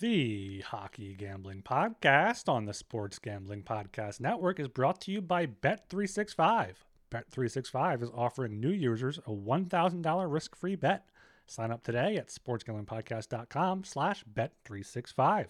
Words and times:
The 0.00 0.60
Hockey 0.60 1.16
Gambling 1.16 1.62
Podcast 1.62 2.48
on 2.48 2.66
the 2.66 2.72
Sports 2.72 3.18
Gambling 3.18 3.64
Podcast 3.64 4.20
Network 4.20 4.60
is 4.60 4.68
brought 4.68 5.00
to 5.00 5.10
you 5.10 5.20
by 5.20 5.46
Bet365. 5.46 6.74
Bet365 7.10 8.02
is 8.04 8.10
offering 8.14 8.60
new 8.60 8.70
users 8.70 9.18
a 9.18 9.30
$1,000 9.30 10.32
risk-free 10.32 10.76
bet. 10.76 11.08
Sign 11.48 11.72
up 11.72 11.82
today 11.82 12.16
at 12.16 12.28
sportsgamblingpodcast.com 12.28 13.82
slash 13.82 14.24
bet365. 14.32 15.46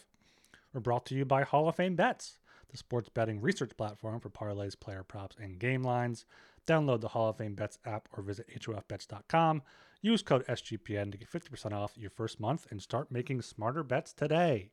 We're 0.72 0.80
brought 0.80 1.04
to 1.06 1.14
you 1.14 1.26
by 1.26 1.42
Hall 1.42 1.68
of 1.68 1.76
Fame 1.76 1.94
Bets, 1.96 2.38
the 2.70 2.78
sports 2.78 3.10
betting 3.10 3.42
research 3.42 3.76
platform 3.76 4.18
for 4.18 4.30
parlays, 4.30 4.80
player 4.80 5.02
props, 5.02 5.36
and 5.38 5.58
game 5.58 5.82
lines. 5.82 6.24
Download 6.68 7.00
the 7.00 7.08
Hall 7.08 7.30
of 7.30 7.38
Fame 7.38 7.54
Bets 7.54 7.78
app 7.86 8.08
or 8.12 8.22
visit 8.22 8.46
hofbets.com. 8.54 9.62
Use 10.02 10.22
code 10.22 10.46
SGPN 10.46 11.10
to 11.10 11.16
get 11.16 11.30
50% 11.30 11.72
off 11.72 11.96
your 11.96 12.10
first 12.10 12.38
month 12.38 12.66
and 12.70 12.82
start 12.82 13.10
making 13.10 13.40
smarter 13.40 13.82
bets 13.82 14.12
today. 14.12 14.70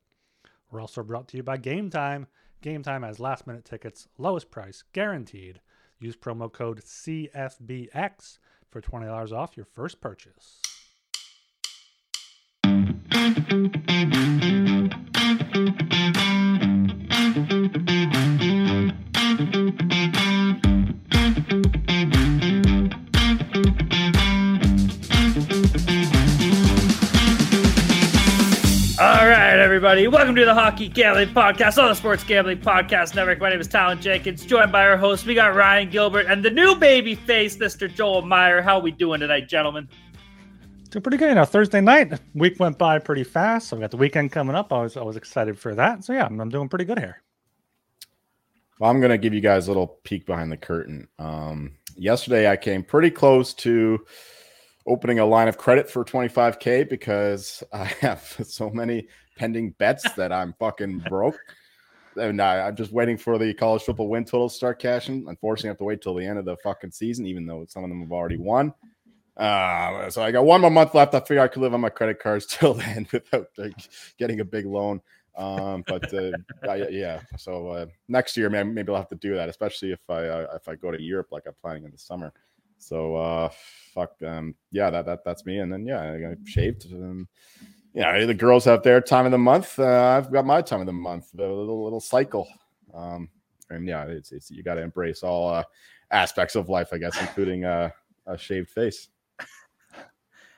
We're 0.70 0.82
also 0.82 1.04
brought 1.04 1.30
to 1.30 1.38
you 1.38 1.44
by 1.44 1.56
Game 1.56 1.90
Time. 1.90 2.28
Game 2.62 2.84
Time 2.84 3.04
has 3.04 3.22
last 3.22 3.48
minute 3.48 3.64
tickets, 3.64 4.10
lowest 4.18 4.52
price 4.52 4.84
guaranteed. 4.92 5.62
Use 5.98 6.18
promo 6.18 6.52
code 6.52 6.82
CFBX 6.82 8.40
for 8.70 8.82
$20 8.82 9.32
off 9.32 9.56
your 9.56 9.66
first 9.66 10.02
purchase. 10.02 10.62
Everybody. 29.96 30.18
Welcome 30.18 30.36
to 30.36 30.44
the 30.44 30.54
Hockey 30.54 30.90
Gambling 30.90 31.30
Podcast 31.30 31.82
on 31.82 31.88
the 31.88 31.94
Sports 31.94 32.26
Gambling 32.26 32.60
Podcast 32.60 33.16
Network. 33.16 33.40
My 33.40 33.50
name 33.50 33.62
is 33.62 33.68
Talon 33.70 34.02
Jenkins, 34.02 34.46
joined 34.46 34.70
by 34.70 34.84
our 34.84 34.98
host. 34.98 35.26
We 35.26 35.36
got 35.36 35.56
Ryan 35.56 35.90
Gilbert 35.90 36.26
and 36.26 36.44
the 36.44 36.50
new 36.50 36.76
baby 36.76 37.16
face, 37.16 37.56
Mr. 37.56 37.90
Joel 37.90 38.22
Meyer. 38.22 38.62
How 38.62 38.76
are 38.76 38.82
we 38.82 38.92
doing 38.92 39.22
tonight, 39.22 39.48
gentlemen? 39.48 39.88
Doing 40.90 41.02
pretty 41.02 41.16
good. 41.16 41.30
You 41.30 41.36
know, 41.36 41.46
Thursday 41.46 41.80
night, 41.80 42.20
week 42.34 42.60
went 42.60 42.78
by 42.78 43.00
pretty 43.00 43.24
fast. 43.24 43.70
So 43.70 43.78
we 43.78 43.82
got 43.82 43.92
the 43.92 43.96
weekend 43.96 44.34
coming 44.34 44.54
up. 44.54 44.74
I 44.74 44.82
was 44.82 44.98
I 44.98 45.02
was 45.02 45.16
excited 45.16 45.58
for 45.58 45.74
that. 45.76 46.04
So 46.04 46.12
yeah, 46.12 46.26
I'm, 46.26 46.42
I'm 46.42 46.50
doing 46.50 46.68
pretty 46.68 46.84
good 46.84 47.00
here. 47.00 47.24
Well, 48.82 48.92
I'm 48.92 49.00
going 49.00 49.12
to 49.12 49.18
give 49.18 49.34
you 49.34 49.40
guys 49.40 49.68
a 49.68 49.70
little 49.70 50.00
peek 50.04 50.26
behind 50.26 50.52
the 50.52 50.58
curtain. 50.58 51.08
Um, 51.20 51.78
yesterday, 51.96 52.52
I 52.52 52.58
came 52.58 52.84
pretty 52.84 53.12
close 53.12 53.54
to 53.54 54.06
opening 54.88 55.20
a 55.20 55.26
line 55.26 55.48
of 55.48 55.58
credit 55.58 55.90
for 55.90 56.04
25k 56.04 56.90
because 56.90 57.64
I 57.74 57.86
have 57.86 58.42
so 58.44 58.70
many 58.70 59.08
pending 59.36 59.72
bets 59.72 60.12
that 60.14 60.32
I'm 60.32 60.54
fucking 60.60 61.00
broke. 61.10 61.38
And 62.18 62.42
I, 62.42 62.68
I'm 62.68 62.76
just 62.76 62.94
waiting 62.94 63.18
for 63.18 63.38
the 63.38 63.54
college 63.54 63.84
football 63.84 64.08
win 64.08 64.24
total 64.24 64.50
to 64.50 64.56
start 64.56 64.80
cashing. 64.80 65.26
Unfortunately, 65.28 65.70
I 65.70 65.72
have 65.72 65.78
to 65.80 65.84
wait 65.84 66.02
till 66.02 66.16
the 66.16 66.26
end 66.26 66.40
of 66.40 66.46
the 66.46 66.56
fucking 66.58 66.92
season, 66.92 67.26
even 67.26 67.46
though 67.46 67.66
some 67.68 67.84
of 67.84 67.90
them 67.90 68.02
have 68.02 68.12
already 68.12 68.38
won. 68.38 68.74
Uh, 69.36 70.10
so 70.10 70.24
I 70.24 70.32
got 70.32 70.46
one 70.46 70.62
more 70.62 70.72
month 70.72 70.96
left. 70.96 71.14
I 71.14 71.20
figure 71.20 71.42
I 71.42 71.50
could 71.50 71.62
live 71.62 71.74
on 71.74 71.82
my 71.82 71.90
credit 71.90 72.20
cards 72.20 72.46
till 72.50 72.74
then 72.74 73.08
without 73.12 73.48
like, 73.58 73.76
getting 74.18 74.40
a 74.40 74.46
big 74.46 74.66
loan. 74.66 75.02
Um, 75.38 75.84
but 75.86 76.14
uh, 76.14 76.32
I, 76.70 76.88
yeah, 76.88 77.20
so 77.38 77.68
uh, 77.68 77.86
next 78.08 78.38
year, 78.38 78.50
maybe, 78.50 78.70
maybe 78.70 78.90
I'll 78.92 78.98
have 78.98 79.10
to 79.10 79.16
do 79.16 79.36
that, 79.36 79.50
especially 79.50 79.92
if 79.92 80.00
I 80.10 80.28
uh, 80.28 80.48
if 80.56 80.70
I 80.70 80.76
go 80.76 80.92
to 80.92 81.02
Europe 81.02 81.28
like 81.32 81.44
I'm 81.46 81.56
planning 81.62 81.84
in 81.84 81.92
the 81.92 81.98
summer. 81.98 82.32
So 82.78 83.16
uh, 83.16 83.50
fuck, 83.94 84.14
um, 84.26 84.56
yeah, 84.72 84.90
that 84.90 85.06
that 85.06 85.26
that's 85.26 85.46
me. 85.46 85.60
And 85.60 85.72
then 85.72 85.86
yeah, 85.86 86.14
I 86.14 86.20
got 86.20 86.38
shaved. 86.46 86.86
And, 86.86 87.28
yeah, 87.96 88.26
the 88.26 88.34
girls 88.34 88.66
have 88.66 88.84
their 88.84 89.02
time 89.02 89.26
of 89.26 89.32
the 89.32 89.38
month. 89.38 89.80
Uh, 89.80 90.18
I've 90.18 90.32
got 90.32 90.46
my 90.46 90.62
time 90.62 90.82
of 90.82 90.86
the 90.86 90.94
month. 90.94 91.30
A 91.34 91.42
little 91.42 91.84
little 91.84 92.02
cycle. 92.02 92.48
Um, 92.94 93.30
and 93.70 93.88
yeah, 93.88 94.04
it's 94.04 94.32
it's 94.32 94.52
you 94.52 94.62
got 94.62 94.76
to 94.76 94.82
embrace 94.82 95.24
all 95.24 95.50
uh, 95.50 95.64
aspects 96.12 96.56
of 96.56 96.70
life, 96.70 96.90
I 96.94 96.98
guess, 96.98 97.20
including 97.20 97.66
uh, 97.66 97.90
a 98.28 98.38
shaved 98.38 98.70
face. 98.70 99.08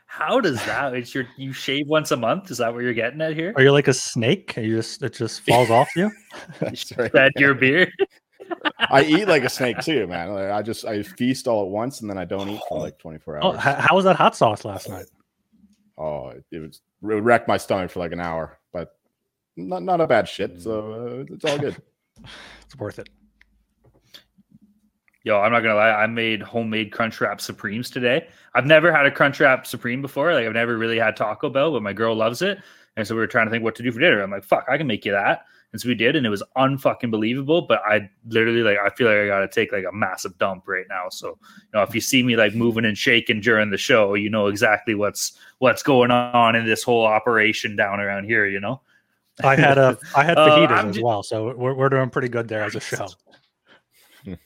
How 0.07 0.39
does 0.39 0.63
that? 0.65 0.93
It's 0.95 1.13
your 1.13 1.27
you 1.37 1.53
shave 1.53 1.87
once 1.87 2.11
a 2.11 2.17
month. 2.17 2.49
Is 2.49 2.57
that 2.57 2.73
what 2.73 2.81
you're 2.81 2.93
getting 2.93 3.21
at 3.21 3.35
here? 3.35 3.53
Are 3.55 3.61
you 3.61 3.71
like 3.71 3.87
a 3.87 3.93
snake? 3.93 4.55
You 4.57 4.77
just 4.77 5.03
it 5.03 5.13
just 5.13 5.41
falls 5.41 5.69
off 5.69 5.89
you? 5.95 6.09
That's 6.59 6.91
right. 6.97 7.09
Spread 7.11 7.33
your 7.35 7.53
beard. 7.53 7.91
I 8.89 9.03
eat 9.03 9.27
like 9.27 9.43
a 9.43 9.49
snake 9.49 9.79
too, 9.81 10.07
man. 10.07 10.33
Like, 10.33 10.49
I 10.49 10.61
just 10.61 10.85
I 10.85 11.03
feast 11.03 11.47
all 11.47 11.63
at 11.63 11.69
once 11.69 12.01
and 12.01 12.09
then 12.09 12.17
I 12.17 12.25
don't 12.25 12.49
eat 12.49 12.61
for 12.69 12.79
like 12.79 12.97
24 12.97 13.43
Oh, 13.43 13.47
hours. 13.51 13.57
h- 13.57 13.75
how 13.79 13.95
was 13.95 14.05
that 14.05 14.15
hot 14.15 14.35
sauce 14.35 14.63
last 14.63 14.89
night? 14.89 15.05
Oh, 15.97 16.29
it, 16.29 16.43
it 16.51 16.59
was 16.59 16.81
it 17.01 17.05
would 17.05 17.25
wreck 17.25 17.47
my 17.47 17.57
stomach 17.57 17.91
for 17.91 17.99
like 17.99 18.11
an 18.11 18.19
hour, 18.19 18.59
but 18.71 18.97
not 19.55 19.83
not 19.83 20.01
a 20.01 20.07
bad 20.07 20.27
shit. 20.27 20.61
So 20.61 21.25
uh, 21.29 21.33
it's 21.33 21.45
all 21.45 21.57
good. 21.57 21.75
It's 22.65 22.75
worth 22.75 22.97
it. 22.99 23.09
Yo, 25.23 25.39
I'm 25.39 25.51
not 25.51 25.59
gonna 25.59 25.75
lie. 25.75 25.91
I 25.91 26.07
made 26.07 26.41
homemade 26.41 26.91
Crunchwrap 26.91 27.39
Supremes 27.39 27.89
today. 27.89 28.27
I've 28.55 28.65
never 28.65 28.91
had 28.91 29.05
a 29.05 29.11
Crunchwrap 29.11 29.65
Supreme 29.65 30.01
before. 30.01 30.33
Like 30.33 30.45
I've 30.45 30.53
never 30.53 30.77
really 30.77 30.97
had 30.97 31.15
Taco 31.15 31.49
Bell, 31.49 31.71
but 31.71 31.83
my 31.83 31.93
girl 31.93 32.15
loves 32.15 32.41
it, 32.41 32.59
and 32.95 33.07
so 33.07 33.13
we 33.13 33.19
were 33.19 33.27
trying 33.27 33.45
to 33.45 33.51
think 33.51 33.63
what 33.63 33.75
to 33.75 33.83
do 33.83 33.91
for 33.91 33.99
dinner. 33.99 34.21
I'm 34.21 34.31
like, 34.31 34.43
fuck, 34.43 34.65
I 34.67 34.77
can 34.77 34.87
make 34.87 35.05
you 35.05 35.11
that. 35.11 35.45
And 35.73 35.81
so 35.81 35.89
we 35.89 35.95
did, 35.95 36.15
and 36.15 36.25
it 36.25 36.29
was 36.29 36.43
unfucking 36.55 37.11
believable. 37.11 37.61
But 37.61 37.81
I 37.85 38.09
literally 38.27 38.63
like, 38.63 38.77
I 38.79 38.89
feel 38.89 39.07
like 39.07 39.17
I 39.17 39.27
gotta 39.27 39.47
take 39.47 39.71
like 39.71 39.83
a 39.87 39.93
massive 39.93 40.37
dump 40.37 40.67
right 40.67 40.85
now. 40.89 41.09
So 41.09 41.37
you 41.51 41.69
know, 41.73 41.83
if 41.83 41.93
you 41.93 42.01
see 42.01 42.23
me 42.23 42.35
like 42.35 42.55
moving 42.55 42.85
and 42.85 42.97
shaking 42.97 43.41
during 43.41 43.69
the 43.69 43.77
show, 43.77 44.13
you 44.13 44.29
know 44.29 44.47
exactly 44.47 44.95
what's 44.95 45.37
what's 45.59 45.83
going 45.83 46.11
on 46.11 46.55
in 46.55 46.65
this 46.65 46.83
whole 46.83 47.05
operation 47.05 47.75
down 47.75 47.99
around 47.99 48.25
here. 48.25 48.47
You 48.47 48.59
know. 48.59 48.81
I 49.43 49.55
had 49.55 49.77
a 49.77 49.97
I 50.15 50.23
had 50.23 50.37
Uh, 50.37 50.49
fajitas 50.49 50.71
I'm 50.71 50.89
as 50.89 50.99
well, 50.99 51.21
so 51.21 51.53
we're 51.55 51.73
we're 51.73 51.89
doing 51.89 52.09
pretty 52.09 52.29
good 52.29 52.47
there 52.47 52.63
as 52.63 52.75
a 52.75 52.79
show. 52.79 53.07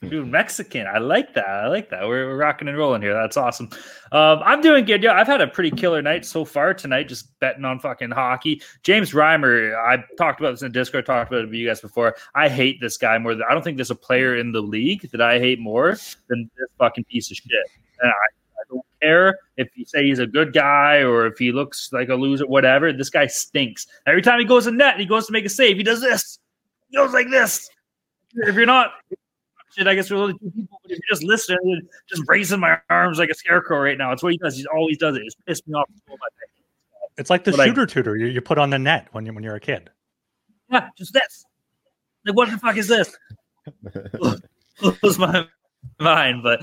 Dude, 0.02 0.28
Mexican. 0.28 0.86
I 0.86 1.00
like 1.00 1.34
that. 1.34 1.48
I 1.48 1.68
like 1.68 1.90
that. 1.90 2.08
We're, 2.08 2.28
we're 2.28 2.38
rocking 2.38 2.68
and 2.68 2.78
rolling 2.78 3.02
here. 3.02 3.14
That's 3.14 3.38
awesome. 3.38 3.70
Um, 4.12 4.42
I'm 4.44 4.62
doing 4.62 4.86
good. 4.86 5.02
Yeah, 5.02 5.14
I've 5.14 5.28
had 5.28 5.42
a 5.42 5.48
pretty 5.48 5.72
killer 5.72 6.02
night 6.02 6.26
so 6.26 6.46
far 6.46 6.74
tonight, 6.74 7.08
just 7.08 7.40
betting 7.40 7.66
on 7.66 7.80
fucking 7.80 8.12
hockey. 8.12 8.62
James 8.84 9.12
Reimer, 9.12 9.76
I 9.76 10.04
talked 10.18 10.40
about 10.40 10.52
this 10.52 10.62
in 10.62 10.68
the 10.68 10.80
Discord, 10.80 11.06
talked 11.06 11.32
about 11.32 11.44
it 11.44 11.46
with 11.48 11.56
you 11.56 11.68
guys 11.68 11.82
before. 11.82 12.16
I 12.36 12.48
hate 12.48 12.80
this 12.80 12.98
guy 12.98 13.18
more 13.18 13.34
than 13.34 13.44
I 13.50 13.54
don't 13.54 13.64
think 13.64 13.78
there's 13.78 13.92
a 13.92 13.96
player 13.96 14.38
in 14.38 14.52
the 14.52 14.62
league 14.62 15.10
that 15.12 15.22
I 15.22 15.40
hate 15.40 15.60
more 15.60 15.98
than 16.28 16.50
this 16.58 16.70
fucking 16.78 17.06
piece 17.06 17.32
of 17.32 17.38
shit. 17.38 17.68
And 18.02 18.12
I, 18.12 18.14
I 18.14 18.64
don't 18.70 18.86
care 19.02 19.40
if 19.58 19.70
you 19.76 19.86
say 19.86 20.06
he's 20.06 20.20
a 20.20 20.28
good 20.28 20.54
guy 20.54 20.98
or 20.98 21.26
if 21.26 21.40
he 21.40 21.52
looks 21.52 21.92
like 21.92 22.10
a 22.10 22.16
loser, 22.16 22.46
whatever. 22.46 22.94
This 22.94 23.10
guy 23.10 23.26
stinks. 23.28 23.88
Every 24.06 24.22
time 24.22 24.40
he 24.40 24.46
goes 24.46 24.68
in 24.68 24.78
net 24.78 25.00
he 25.00 25.06
goes 25.06 25.26
to 25.26 25.32
make 25.32 25.46
a 25.46 25.50
save, 25.50 25.78
he 25.78 25.84
does 25.84 26.02
this. 26.02 26.38
He 26.90 26.98
goes 26.98 27.14
like 27.14 27.30
this. 27.30 27.70
If 28.34 28.56
you're 28.56 28.66
not 28.66 28.94
shit, 29.78 29.88
I 29.88 29.96
guess 29.96 30.10
there's 30.10 30.20
only 30.22 30.34
two 30.40 30.52
people. 30.52 30.80
But 30.84 30.92
if 30.92 30.98
you're 31.00 31.16
just 31.16 31.24
listening, 31.24 31.60
and 31.64 31.90
just 32.10 32.24
raising 32.28 32.60
my 32.60 32.78
arms 32.90 33.18
like 33.20 33.30
a 33.30 33.34
scarecrow 33.34 33.80
right 33.80 33.98
now. 33.98 34.12
It's 34.12 34.24
what 34.24 34.32
he 34.32 34.38
does. 34.38 34.56
He 34.58 34.66
always 34.68 34.98
does 34.98 35.16
it. 35.16 35.24
It's 35.26 35.36
pissed 35.48 35.68
me 35.68 35.74
off. 35.76 35.90
It's 37.18 37.30
like 37.30 37.44
the 37.44 37.52
But 37.52 37.60
I- 37.62 37.66
shooter 37.68 37.86
tutor 37.86 38.16
you, 38.18 38.28
you 38.28 38.42
put 38.42 38.58
on 38.58 38.70
the 38.70 38.80
net 38.80 39.08
when 39.12 39.26
you 39.26 39.34
when 39.34 39.44
you're 39.44 39.56
a 39.56 39.60
kid. 39.60 39.90
Yeah, 40.70 40.88
just 40.98 41.14
this. 41.14 41.46
Like, 42.26 42.36
what 42.36 42.50
the 42.50 42.58
fuck 42.58 42.78
is 42.78 42.88
this? 42.88 43.16
Blows 45.02 45.18
my 45.20 45.46
mind. 46.00 46.44
But 46.44 46.62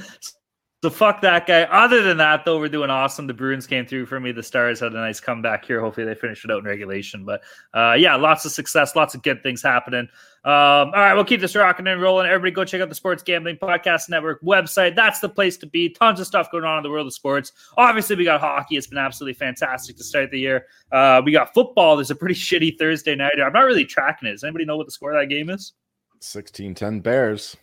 so 0.80 0.90
fuck 0.90 1.20
that 1.22 1.48
guy. 1.48 1.62
Other 1.62 2.02
than 2.02 2.18
that, 2.18 2.44
though, 2.44 2.60
we're 2.60 2.68
doing 2.68 2.88
awesome. 2.88 3.26
The 3.26 3.34
Bruins 3.34 3.66
came 3.66 3.84
through 3.84 4.06
for 4.06 4.20
me. 4.20 4.30
The 4.30 4.44
Stars 4.44 4.78
had 4.78 4.92
a 4.92 4.96
nice 4.96 5.18
comeback 5.18 5.64
here. 5.64 5.80
Hopefully, 5.80 6.06
they 6.06 6.14
finish 6.14 6.44
it 6.44 6.52
out 6.52 6.60
in 6.60 6.64
regulation. 6.64 7.24
But 7.24 7.42
uh, 7.74 7.94
yeah, 7.98 8.14
lots 8.14 8.44
of 8.44 8.52
success, 8.52 8.94
lots 8.94 9.16
of 9.16 9.24
good 9.24 9.42
things 9.42 9.60
happening. 9.60 10.08
Um, 10.44 10.52
all 10.54 10.92
right, 10.92 11.14
we'll 11.14 11.24
keep 11.24 11.40
this 11.40 11.56
rocking 11.56 11.88
and 11.88 12.00
rolling. 12.00 12.26
Everybody, 12.26 12.52
go 12.52 12.64
check 12.64 12.80
out 12.80 12.88
the 12.88 12.94
Sports 12.94 13.24
Gambling 13.24 13.56
Podcast 13.56 14.08
Network 14.08 14.40
website. 14.42 14.94
That's 14.94 15.18
the 15.18 15.28
place 15.28 15.56
to 15.58 15.66
be. 15.66 15.88
Tons 15.88 16.20
of 16.20 16.28
stuff 16.28 16.48
going 16.52 16.62
on 16.62 16.78
in 16.78 16.84
the 16.84 16.90
world 16.90 17.08
of 17.08 17.12
sports. 17.12 17.52
Obviously, 17.76 18.14
we 18.14 18.22
got 18.22 18.40
hockey. 18.40 18.76
It's 18.76 18.86
been 18.86 18.98
absolutely 18.98 19.34
fantastic 19.34 19.96
to 19.96 20.04
start 20.04 20.30
the 20.30 20.38
year. 20.38 20.66
Uh, 20.92 21.20
we 21.24 21.32
got 21.32 21.52
football. 21.54 21.96
There's 21.96 22.12
a 22.12 22.14
pretty 22.14 22.34
shitty 22.36 22.78
Thursday 22.78 23.16
night. 23.16 23.32
I'm 23.44 23.52
not 23.52 23.64
really 23.64 23.84
tracking 23.84 24.28
it. 24.28 24.32
Does 24.32 24.44
anybody 24.44 24.64
know 24.64 24.76
what 24.76 24.86
the 24.86 24.92
score 24.92 25.12
of 25.12 25.20
that 25.20 25.26
game 25.26 25.50
is? 25.50 25.72
16-10 26.20 27.02
Bears. 27.02 27.56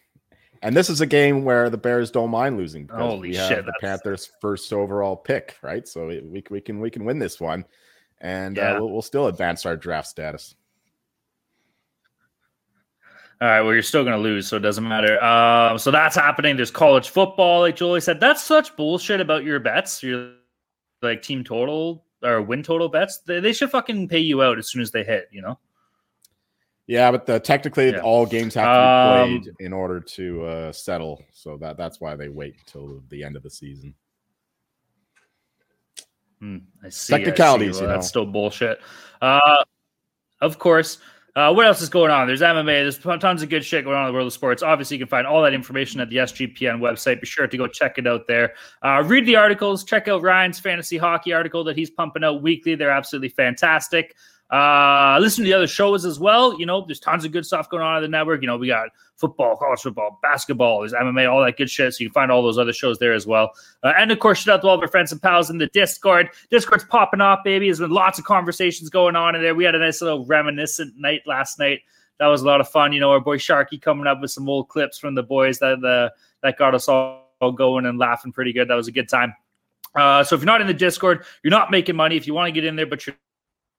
And 0.62 0.76
this 0.76 0.90
is 0.90 1.02
a 1.02 1.06
game 1.06 1.44
where 1.44 1.70
the 1.70 1.78
Bears 1.78 2.10
don't 2.12 2.30
mind 2.30 2.58
losing 2.58 2.86
because 2.86 3.00
Holy 3.02 3.30
we 3.30 3.36
have 3.36 3.48
shit, 3.50 3.66
the 3.66 3.74
Panthers' 3.82 4.30
first 4.42 4.72
overall 4.74 5.16
pick, 5.16 5.58
right? 5.62 5.88
So 5.88 6.08
we, 6.08 6.22
we, 6.22 6.44
we 6.50 6.62
can 6.62 6.80
we 6.80 6.90
can 6.90 7.06
win 7.06 7.20
this 7.20 7.40
one, 7.40 7.66
and 8.20 8.58
Yeah. 8.58 8.74
uh, 8.76 8.80
we'll, 8.80 8.90
we'll 8.92 9.02
still 9.02 9.28
advance 9.28 9.66
our 9.66 9.76
draft 9.76 10.08
status. 10.08 10.56
All 13.42 13.50
right, 13.50 13.62
well, 13.62 13.74
you're 13.74 13.82
still 13.84 14.04
going 14.06 14.16
to 14.16 14.22
lose, 14.22 14.48
so 14.48 14.56
it 14.56 14.62
doesn't 14.62 14.88
matter. 14.88 15.22
Um, 15.22 15.78
so 15.78 15.92
that's 15.92 16.16
happening. 16.16 16.56
There's 16.56 16.72
college 16.72 17.10
football, 17.10 17.60
like 17.60 17.76
Julie 17.76 18.00
said. 18.00 18.22
That's 18.22 18.42
such 18.42 18.76
bullshit 18.78 19.20
about 19.20 19.44
your 19.44 19.60
bets. 19.60 20.02
Your 20.02 20.32
like 21.02 21.22
team 21.22 21.44
total 21.44 22.06
or 22.24 22.42
win 22.42 22.64
total 22.64 22.88
bets. 22.88 23.20
They, 23.28 23.42
they 23.42 23.52
should 23.52 23.70
fucking 23.72 24.08
pay 24.08 24.20
you 24.20 24.42
out 24.42 24.58
as 24.58 24.70
soon 24.70 24.82
as 24.82 24.92
they 24.92 25.04
hit. 25.04 25.28
You 25.32 25.42
know. 25.42 25.60
Yeah, 26.88 27.12
but 27.12 27.26
the, 27.26 27.40
technically 27.40 27.92
Yeah. 27.92 28.02
all 28.02 28.26
games 28.26 28.54
have 28.54 28.66
to 28.66 29.28
be 29.28 29.34
Um, 29.36 29.42
played 29.42 29.56
in 29.66 29.74
order 29.74 30.00
to 30.00 30.46
uh, 30.46 30.72
settle. 30.72 31.24
So 31.32 31.58
that 31.58 31.78
that's 31.78 32.00
why 32.00 32.16
they 32.16 32.30
wait 32.30 32.56
till 32.68 33.02
the 33.10 33.24
end 33.24 33.36
of 33.36 33.44
the 33.44 33.50
season. 33.50 33.96
Hmm, 36.40 36.58
I 36.84 36.90
see. 36.90 37.14
I 37.16 37.24
see. 37.24 37.32
Well, 37.40 37.62
you 37.64 37.72
know. 37.72 37.88
that's 37.88 38.08
still 38.08 38.26
bullshit. 38.26 38.80
Uh, 39.22 39.64
of 40.42 40.60
course. 40.60 41.00
Uh, 41.36 41.52
what 41.52 41.66
else 41.66 41.82
is 41.82 41.90
going 41.90 42.12
on? 42.12 42.28
There's 42.28 42.42
MMA. 42.42 42.66
There's 42.66 42.98
tons 43.20 43.44
of 43.44 43.50
good 43.50 43.66
shit 43.66 43.84
going 43.84 43.98
on 43.98 44.04
in 44.06 44.08
the 44.08 44.14
world 44.14 44.28
of 44.28 44.32
sports. 44.32 44.64
Obviously, 44.64 44.96
you 44.96 45.04
can 45.06 45.10
find 45.10 45.28
all 45.28 45.42
that 45.42 45.54
information 45.54 46.00
at 46.00 46.10
the 46.10 46.18
SGPN 46.18 46.80
website. 46.80 47.20
Be 47.20 47.28
sure 47.28 47.46
to 47.46 47.58
go 47.58 47.68
check 47.68 47.98
it 47.98 48.08
out 48.08 48.26
there. 48.26 48.54
Uh, 48.82 49.04
read 49.06 49.26
the 49.26 49.36
articles. 49.36 49.84
Check 49.84 50.08
out 50.08 50.22
Ryan's 50.22 50.60
fantasy 50.60 50.98
hockey 50.98 51.34
article 51.34 51.66
that 51.66 51.76
he's 51.76 51.90
pumping 51.90 52.24
out 52.24 52.42
weekly. 52.42 52.76
They're 52.76 52.90
absolutely 52.90 53.30
fantastic. 53.30 54.16
Uh, 54.52 55.18
listen 55.20 55.44
to 55.44 55.50
the 55.50 55.54
other 55.54 55.68
shows 55.68 56.06
as 56.06 56.20
well. 56.20 56.60
You 56.60 56.66
know, 56.66 56.86
there's 56.86 57.00
tons 57.00 57.26
of 57.26 57.32
good 57.32 57.46
stuff 57.46 57.70
going 57.70 57.82
on 57.82 57.98
at 57.98 58.02
the 58.02 58.08
network. 58.08 58.42
You 58.42 58.48
know, 58.48 58.58
we 58.58 58.68
got 58.68 58.90
football, 59.18 59.56
college 59.56 59.82
football, 59.82 60.20
basketball, 60.22 60.82
there's 60.82 60.94
MMA, 60.94 61.32
all 61.32 61.44
that 61.44 61.58
good 61.58 61.70
shit. 61.70 61.94
So 61.94 62.04
you 62.04 62.10
can 62.10 62.14
find 62.14 62.32
all 62.32 62.44
those 62.44 62.58
other 62.58 62.74
shows 62.74 63.00
there 63.00 63.14
as 63.14 63.26
well. 63.26 63.52
Uh, 63.84 63.94
and 63.98 64.12
of 64.12 64.20
course, 64.20 64.40
shout 64.40 64.56
out 64.56 64.62
to 64.62 64.68
all 64.68 64.76
of 64.76 64.82
our 64.82 64.88
friends 64.88 65.12
and 65.12 65.22
pals 65.22 65.50
in 65.50 65.58
the 65.58 65.68
Discord. 65.68 66.30
Discord's 66.52 66.84
popping 66.84 67.22
off, 67.22 67.40
baby. 67.44 67.68
There's 67.68 67.80
been 67.80 67.92
lots 67.92 68.20
of 68.20 68.26
conversations 68.26 68.90
going 68.90 69.16
on 69.16 69.36
in 69.36 69.42
there. 69.42 69.56
We 69.56 69.64
had 69.64 69.74
a 69.74 69.80
nice 69.80 70.02
little 70.02 70.26
reminiscent 70.26 70.94
night 70.98 71.22
last 71.26 71.58
night. 71.58 71.80
That 72.20 72.28
was 72.28 72.44
a 72.44 72.46
lot 72.46 72.62
of 72.62 72.70
fun. 72.70 72.94
You 72.94 73.00
know, 73.00 73.12
our 73.12 73.20
boy 73.20 73.38
Sharky 73.38 73.82
coming 73.82 74.08
up 74.08 74.22
with 74.22 74.32
some 74.32 74.48
old 74.48 74.70
clips 74.70 75.00
from 75.00 75.16
the 75.16 75.24
boys 75.24 75.60
that 75.60 75.82
the 75.82 76.14
that 76.44 76.58
got 76.58 76.76
us 76.76 76.88
all 76.88 77.26
going 77.56 77.86
and 77.86 77.98
laughing 77.98 78.32
pretty 78.32 78.54
good. 78.54 78.70
That 78.70 78.76
was 78.76 78.88
a 78.88 78.92
good 78.92 79.10
time. 79.10 79.34
Uh, 79.96 80.24
so 80.24 80.36
if 80.36 80.42
you're 80.42 80.46
not 80.46 80.62
in 80.62 80.68
the 80.68 80.74
Discord, 80.74 81.26
you're 81.44 81.52
not 81.52 81.72
making 81.72 81.96
money. 81.96 82.16
If 82.16 82.28
you 82.28 82.34
want 82.34 82.48
to 82.48 82.52
get 82.52 82.64
in 82.64 82.76
there, 82.76 82.86
but 82.86 83.06
you're 83.06 83.16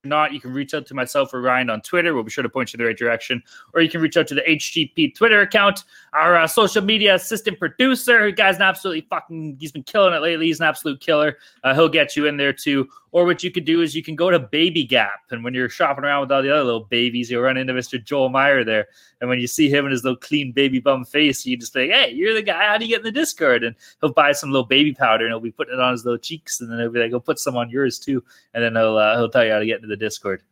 not, 0.03 0.33
you 0.33 0.39
can 0.39 0.53
reach 0.53 0.73
out 0.73 0.85
to 0.87 0.93
myself 0.93 1.33
or 1.33 1.41
Ryan 1.41 1.69
on 1.69 1.81
Twitter. 1.81 2.13
We'll 2.13 2.23
be 2.23 2.31
sure 2.31 2.43
to 2.43 2.49
point 2.49 2.71
you 2.71 2.77
in 2.77 2.83
the 2.83 2.87
right 2.87 2.97
direction. 2.97 3.41
Or 3.73 3.81
you 3.81 3.89
can 3.89 4.01
reach 4.01 4.17
out 4.17 4.27
to 4.27 4.35
the 4.35 4.41
HGP 4.41 5.15
Twitter 5.15 5.41
account. 5.41 5.83
Our 6.13 6.35
uh, 6.35 6.47
social 6.47 6.83
media 6.83 7.15
assistant 7.15 7.59
producer, 7.59 8.23
who 8.23 8.31
guy's 8.31 8.57
an 8.57 8.61
absolutely 8.61 9.07
fucking, 9.09 9.57
he's 9.59 9.71
been 9.71 9.83
killing 9.83 10.13
it 10.13 10.21
lately. 10.21 10.47
He's 10.47 10.59
an 10.59 10.67
absolute 10.67 10.99
killer. 10.99 11.37
Uh, 11.63 11.73
he'll 11.73 11.89
get 11.89 12.15
you 12.15 12.27
in 12.27 12.37
there 12.37 12.53
too. 12.53 12.87
Or 13.11 13.25
what 13.25 13.43
you 13.43 13.51
could 13.51 13.65
do 13.65 13.81
is 13.81 13.95
you 13.95 14.03
can 14.03 14.15
go 14.15 14.29
to 14.29 14.37
Baby 14.37 14.83
Gap. 14.83 15.21
And 15.31 15.43
when 15.43 15.53
you're 15.53 15.69
shopping 15.69 16.03
around 16.03 16.21
with 16.21 16.31
all 16.31 16.43
the 16.43 16.51
other 16.51 16.63
little 16.63 16.83
babies, 16.83 17.31
you'll 17.31 17.41
run 17.41 17.57
into 17.57 17.73
Mr. 17.73 18.03
Joel 18.03 18.29
Meyer 18.29 18.63
there. 18.63 18.87
And 19.21 19.29
when 19.29 19.39
you 19.39 19.47
see 19.47 19.69
him 19.69 19.85
and 19.85 19.91
his 19.91 20.03
little 20.03 20.19
clean 20.19 20.51
baby 20.51 20.79
bum 20.79 21.05
face, 21.05 21.45
you 21.45 21.57
just 21.57 21.73
say, 21.73 21.87
hey, 21.87 22.11
you're 22.11 22.33
the 22.33 22.43
guy. 22.43 22.67
How 22.67 22.77
do 22.77 22.85
you 22.85 22.91
get 22.91 22.99
in 22.99 23.05
the 23.05 23.11
Discord? 23.11 23.63
And 23.63 23.75
he'll 24.01 24.13
buy 24.13 24.33
some 24.33 24.51
little 24.51 24.67
baby 24.67 24.93
powder 24.93 25.25
and 25.25 25.31
he'll 25.31 25.39
be 25.39 25.51
putting 25.51 25.73
it 25.73 25.79
on 25.79 25.93
his 25.93 26.05
little 26.05 26.19
cheeks. 26.19 26.59
And 26.61 26.69
then 26.69 26.79
he'll 26.79 26.91
be 26.91 26.99
like, 26.99 27.11
go 27.11 27.19
put 27.19 27.39
some 27.39 27.57
on 27.57 27.69
yours 27.69 27.97
too. 27.97 28.23
And 28.53 28.63
then 28.63 28.75
he'll, 28.75 28.97
uh, 28.97 29.17
he'll 29.17 29.29
tell 29.29 29.45
you 29.45 29.51
how 29.51 29.59
to 29.59 29.65
get 29.65 29.81
into 29.87 29.95
the 29.95 30.05
Discord. 30.05 30.43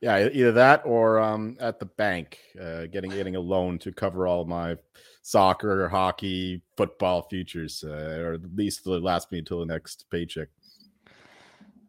Yeah, 0.00 0.28
either 0.32 0.52
that 0.52 0.82
or 0.84 1.18
um, 1.18 1.56
at 1.60 1.78
the 1.78 1.86
bank, 1.86 2.38
uh, 2.60 2.86
getting 2.86 3.10
getting 3.10 3.36
a 3.36 3.40
loan 3.40 3.78
to 3.78 3.92
cover 3.92 4.26
all 4.26 4.44
my 4.44 4.76
soccer, 5.22 5.88
hockey, 5.88 6.62
football 6.76 7.22
futures, 7.22 7.82
uh, 7.86 8.18
or 8.20 8.34
at 8.34 8.54
least 8.54 8.86
it'll 8.86 9.00
last 9.00 9.32
me 9.32 9.38
until 9.38 9.60
the 9.60 9.66
next 9.66 10.04
paycheck. 10.10 10.48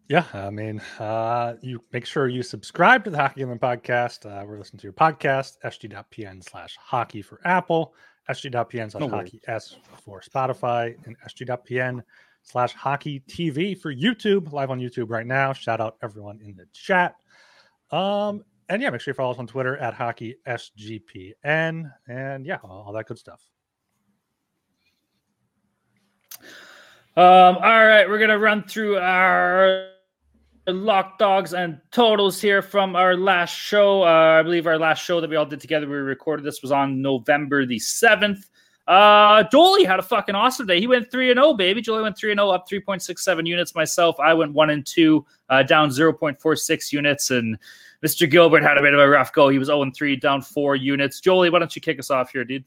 Yeah, 0.08 0.24
I 0.34 0.50
mean, 0.52 0.82
uh, 1.00 1.56
you 1.62 1.84
make 1.92 2.06
sure 2.06 2.28
you 2.28 2.44
subscribe 2.44 3.04
to 3.06 3.10
the 3.10 3.18
Hockey 3.18 3.42
Gambling 3.42 3.60
Podcast. 3.60 4.26
Uh, 4.26 4.46
we're 4.46 4.60
listening 4.60 4.80
to 4.80 4.84
your 4.84 4.94
podcast, 4.94 5.54
sg.pn 5.66 6.48
slash 6.48 6.78
hockey 6.80 7.22
for 7.22 7.42
Apple, 7.44 7.96
sg.pn 8.30 8.92
slash 8.92 9.10
hockey 9.10 9.42
s 9.48 9.76
for 10.06 10.22
Spotify, 10.22 10.96
and 11.06 11.18
sg.pn 11.28 12.02
slash 12.46 12.74
hockey 12.74 13.22
TV 13.28 13.80
for 13.80 13.94
YouTube, 13.94 14.54
live 14.54 14.72
on 14.72 14.80
YouTube 14.80 15.10
right 15.10 15.26
now. 15.26 15.52
Shout 15.52 15.82
out 15.82 15.98
everyone 16.02 16.40
in 16.42 16.56
the 16.56 16.66
chat. 16.74 17.16
Um, 17.92 18.44
and 18.70 18.82
yeah, 18.82 18.90
make 18.90 19.02
sure 19.02 19.12
you 19.12 19.16
follow 19.16 19.32
us 19.32 19.40
on 19.40 19.48
Twitter 19.48 19.78
at 19.78 19.94
hockey 19.94 20.36
sgpn, 20.48 21.92
and 22.08 22.46
yeah, 22.46 22.58
all, 22.64 22.86
all 22.88 22.94
that 22.94 23.08
good 23.08 23.20
stuff. 23.20 23.42
Um, 27.18 27.58
all 27.58 27.86
right, 27.86 28.08
we're 28.08 28.20
gonna 28.20 28.40
run 28.40 28.64
through 28.64 28.98
our 28.98 29.90
lock 30.68 31.20
dogs 31.20 31.54
and 31.54 31.80
totals 31.92 32.42
here 32.42 32.62
from 32.62 32.96
our 32.96 33.16
last 33.16 33.54
show. 33.54 34.04
Uh, 34.04 34.40
I 34.40 34.44
believe 34.44 34.68
our 34.68 34.80
last 34.80 35.04
show 35.04 35.22
that 35.22 35.30
we 35.30 35.36
all 35.36 35.46
did 35.46 35.62
together, 35.62 35.88
we 35.88 35.96
recorded 35.96 36.44
this 36.44 36.62
was 36.62 36.72
on 36.72 37.02
November 37.02 37.66
the 37.66 37.78
7th. 37.78 38.46
Uh, 38.88 39.44
Jolie 39.52 39.84
had 39.84 40.00
a 40.00 40.04
fucking 40.04 40.36
awesome 40.36 40.68
day. 40.68 40.80
He 40.80 40.86
went 40.86 41.10
3 41.10 41.32
and 41.32 41.38
0, 41.40 41.54
baby. 41.54 41.82
Jolie 41.82 42.04
went 42.04 42.18
3 42.18 42.32
and 42.32 42.40
0, 42.40 42.50
up 42.50 42.70
3.67 42.70 43.48
units. 43.48 43.74
Myself, 43.74 44.20
I 44.20 44.34
went 44.34 44.54
1 44.54 44.70
and 44.70 44.86
2, 44.86 45.26
uh, 45.50 45.64
down 45.64 45.90
0.46 45.90 46.92
units. 46.92 47.32
And 47.32 47.58
Mr. 48.06 48.30
Gilbert 48.30 48.62
had 48.62 48.78
a 48.78 48.82
bit 48.82 48.94
of 48.94 49.00
a 49.00 49.10
rough 49.10 49.34
go. 49.34 49.50
He 49.50 49.58
was 49.58 49.68
0 49.68 49.82
and 49.82 49.96
3, 49.96 50.16
down 50.18 50.42
4 50.42 50.76
units. 50.76 51.20
Jolie, 51.20 51.50
why 51.50 51.60
don't 51.60 51.76
you 51.76 51.82
kick 51.82 51.98
us 51.98 52.12
off 52.12 52.32
here, 52.32 52.44
dude? 52.44 52.64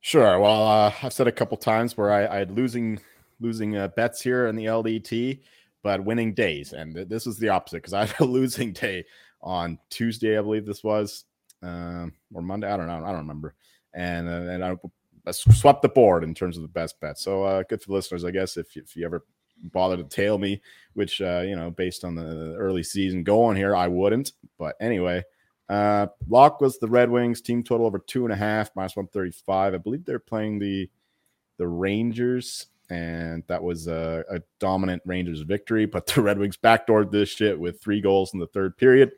Sure. 0.00 0.38
Well, 0.38 0.68
uh, 0.68 0.92
I've 1.02 1.12
said 1.12 1.26
a 1.26 1.32
couple 1.32 1.56
times 1.56 1.96
where 1.96 2.12
I, 2.12 2.26
I 2.26 2.38
had 2.38 2.52
losing 2.52 3.00
losing 3.40 3.76
uh, 3.76 3.88
bets 3.88 4.22
here 4.22 4.46
in 4.46 4.56
the 4.56 4.66
LDT, 4.66 5.40
but 5.82 6.02
winning 6.02 6.32
days, 6.32 6.72
and 6.72 6.94
th- 6.94 7.08
this 7.08 7.26
was 7.26 7.38
the 7.38 7.50
opposite 7.50 7.78
because 7.78 7.92
I 7.92 8.06
had 8.06 8.20
a 8.20 8.24
losing 8.24 8.72
day 8.72 9.04
on 9.42 9.78
Tuesday, 9.90 10.38
I 10.38 10.42
believe 10.42 10.64
this 10.64 10.84
was, 10.84 11.24
um, 11.62 12.12
or 12.32 12.40
Monday. 12.40 12.70
I 12.70 12.76
don't 12.76 12.86
know. 12.86 13.04
I 13.04 13.08
don't 13.08 13.16
remember 13.16 13.56
and 13.96 14.28
uh, 14.28 14.52
and 14.52 14.64
I, 14.64 15.32
swept 15.32 15.82
the 15.82 15.88
board 15.88 16.22
in 16.22 16.34
terms 16.34 16.56
of 16.56 16.62
the 16.62 16.68
best 16.68 17.00
bet. 17.00 17.18
So 17.18 17.42
uh, 17.42 17.64
good 17.68 17.82
for 17.82 17.88
the 17.88 17.94
listeners, 17.94 18.24
I 18.24 18.30
guess. 18.30 18.56
If 18.56 18.76
if 18.76 18.94
you 18.94 19.04
ever 19.04 19.24
bother 19.72 19.96
to 19.96 20.04
tail 20.04 20.38
me, 20.38 20.62
which 20.94 21.20
uh, 21.20 21.42
you 21.44 21.56
know, 21.56 21.70
based 21.70 22.04
on 22.04 22.14
the 22.14 22.54
early 22.56 22.84
season 22.84 23.24
going 23.24 23.56
here, 23.56 23.74
I 23.74 23.88
wouldn't. 23.88 24.32
But 24.58 24.76
anyway, 24.80 25.24
uh, 25.68 26.06
lock 26.28 26.60
was 26.60 26.78
the 26.78 26.86
Red 26.86 27.10
Wings 27.10 27.40
team 27.40 27.64
total 27.64 27.86
over 27.86 27.98
two 27.98 28.24
and 28.24 28.32
a 28.32 28.36
half 28.36 28.70
minus 28.76 28.94
one 28.94 29.08
thirty 29.08 29.32
five. 29.32 29.74
I 29.74 29.78
believe 29.78 30.04
they're 30.04 30.20
playing 30.20 30.60
the 30.60 30.88
the 31.56 31.66
Rangers. 31.66 32.66
And 32.88 33.42
that 33.48 33.60
was 33.60 33.88
a, 33.88 34.22
a 34.30 34.40
dominant 34.60 35.02
Rangers 35.04 35.40
victory, 35.40 35.86
but 35.86 36.06
the 36.06 36.22
Red 36.22 36.38
Wings 36.38 36.56
backdoored 36.56 37.10
this 37.10 37.28
shit 37.28 37.58
with 37.58 37.80
three 37.80 38.00
goals 38.00 38.32
in 38.32 38.38
the 38.38 38.46
third 38.46 38.76
period 38.76 39.10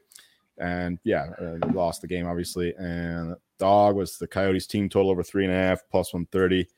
and 0.56 0.98
yeah, 1.04 1.26
uh, 1.38 1.58
lost 1.74 2.00
the 2.00 2.06
game 2.08 2.26
obviously. 2.26 2.74
And 2.78 3.36
dog 3.58 3.96
was 3.96 4.18
the 4.18 4.26
Coyotes 4.26 4.66
team 4.66 4.88
total 4.88 5.10
over 5.10 5.22
three 5.22 5.44
and 5.44 5.52
a 5.52 5.56
half 5.56 5.82
plus 5.90 6.12
one 6.12 6.26
thirty. 6.26 6.68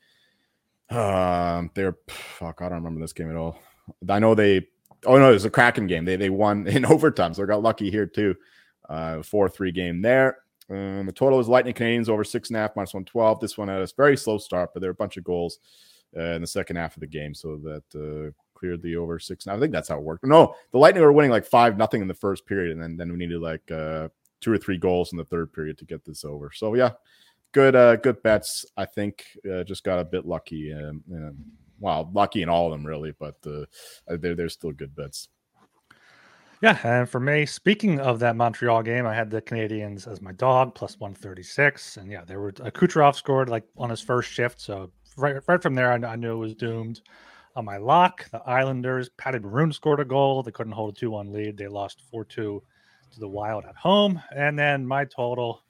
Um, 0.89 1.71
they're 1.73 1.95
fuck, 2.07 2.61
I 2.61 2.69
don't 2.69 2.83
remember 2.83 2.99
this 2.99 3.13
game 3.13 3.29
at 3.29 3.35
all. 3.35 3.59
I 4.09 4.19
know 4.19 4.35
they. 4.35 4.67
Oh 5.05 5.17
no, 5.17 5.29
it 5.29 5.33
was 5.33 5.45
a 5.45 5.49
Kraken 5.49 5.87
game. 5.87 6.05
They 6.05 6.15
they 6.15 6.29
won 6.29 6.67
in 6.67 6.85
overtime, 6.85 7.33
so 7.33 7.43
I 7.43 7.45
got 7.45 7.63
lucky 7.63 7.89
here 7.89 8.05
too. 8.05 8.35
Uh, 8.89 9.23
four 9.23 9.47
three 9.49 9.71
game 9.71 10.01
there. 10.01 10.39
Um, 10.69 11.05
the 11.05 11.11
total 11.11 11.39
is 11.39 11.47
Lightning 11.47 11.73
Canadiens 11.73 12.09
over 12.09 12.23
six 12.23 12.49
and 12.49 12.57
a 12.57 12.59
half 12.59 12.75
minus 12.75 12.93
one 12.93 13.05
twelve. 13.05 13.39
This 13.39 13.57
one 13.57 13.67
had 13.67 13.81
a 13.81 13.87
very 13.97 14.17
slow 14.17 14.37
start, 14.37 14.71
but 14.73 14.81
there 14.81 14.89
were 14.89 14.93
a 14.93 14.95
bunch 14.95 15.17
of 15.17 15.23
goals 15.23 15.59
uh, 16.15 16.21
in 16.21 16.41
the 16.41 16.47
second 16.47 16.75
half 16.75 16.95
of 16.95 17.01
the 17.01 17.07
game, 17.07 17.33
so 17.33 17.57
that 17.57 17.83
uh, 17.95 18.31
cleared 18.53 18.81
the 18.81 18.95
over 18.95 19.19
six. 19.19 19.47
I 19.47 19.59
think 19.59 19.71
that's 19.71 19.89
how 19.89 19.97
it 19.97 20.03
worked. 20.03 20.25
No, 20.25 20.55
the 20.71 20.77
Lightning 20.77 21.03
were 21.03 21.11
winning 21.11 21.31
like 21.31 21.45
five 21.45 21.77
nothing 21.77 22.01
in 22.01 22.07
the 22.07 22.13
first 22.13 22.45
period, 22.45 22.71
and 22.71 22.81
then 22.81 22.97
then 22.97 23.11
we 23.11 23.17
needed 23.17 23.41
like 23.41 23.69
uh, 23.71 24.09
two 24.41 24.51
or 24.51 24.57
three 24.57 24.77
goals 24.77 25.11
in 25.11 25.17
the 25.17 25.25
third 25.25 25.53
period 25.53 25.77
to 25.77 25.85
get 25.85 26.03
this 26.03 26.25
over. 26.25 26.51
So 26.53 26.73
yeah, 26.73 26.91
good 27.51 27.75
uh, 27.75 27.95
good 27.97 28.21
bets. 28.23 28.65
I 28.75 28.85
think 28.85 29.25
uh, 29.49 29.63
just 29.63 29.83
got 29.83 29.99
a 29.99 30.05
bit 30.05 30.25
lucky. 30.25 30.73
Um, 30.73 31.03
and, 31.09 31.37
well, 31.79 32.09
lucky 32.13 32.41
in 32.41 32.49
all 32.49 32.67
of 32.67 32.71
them 32.71 32.85
really, 32.85 33.13
but 33.19 33.35
uh, 33.45 33.65
they're 34.07 34.35
they're 34.35 34.49
still 34.49 34.71
good 34.71 34.95
bets. 34.95 35.29
Yeah, 36.61 36.77
and 36.83 37.09
for 37.09 37.19
me, 37.19 37.47
speaking 37.47 37.99
of 37.99 38.19
that 38.19 38.35
Montreal 38.35 38.83
game, 38.83 39.07
I 39.07 39.15
had 39.15 39.31
the 39.31 39.41
Canadiens 39.41 40.07
as 40.07 40.21
my 40.21 40.31
dog 40.33 40.75
plus 40.75 40.99
one 40.99 41.15
thirty 41.15 41.43
six, 41.43 41.97
and 41.97 42.11
yeah, 42.11 42.23
there 42.23 42.39
were 42.39 42.53
uh, 42.61 42.69
Kucherov 42.69 43.15
scored 43.15 43.49
like 43.49 43.63
on 43.77 43.89
his 43.89 44.01
first 44.01 44.31
shift, 44.31 44.61
so 44.61 44.91
right 45.17 45.37
right 45.47 45.61
from 45.61 45.75
there, 45.75 45.91
I, 45.91 45.95
I 45.95 46.15
knew 46.15 46.33
it 46.33 46.37
was 46.37 46.55
doomed. 46.55 47.01
On 47.53 47.65
my 47.65 47.75
lock, 47.75 48.29
the 48.31 48.39
Islanders, 48.47 49.09
Patty 49.17 49.39
Maroon 49.39 49.73
scored 49.73 49.99
a 49.99 50.05
goal. 50.05 50.41
They 50.41 50.51
couldn't 50.51 50.71
hold 50.71 50.95
a 50.95 50.99
2 50.99 51.11
1 51.11 51.33
lead. 51.33 51.57
They 51.57 51.67
lost 51.67 52.01
4 52.09 52.23
2 52.23 52.63
to 53.11 53.19
the 53.19 53.27
Wild 53.27 53.65
at 53.65 53.75
home. 53.75 54.21
And 54.35 54.57
then 54.57 54.85
my 54.85 55.05
total, 55.05 55.63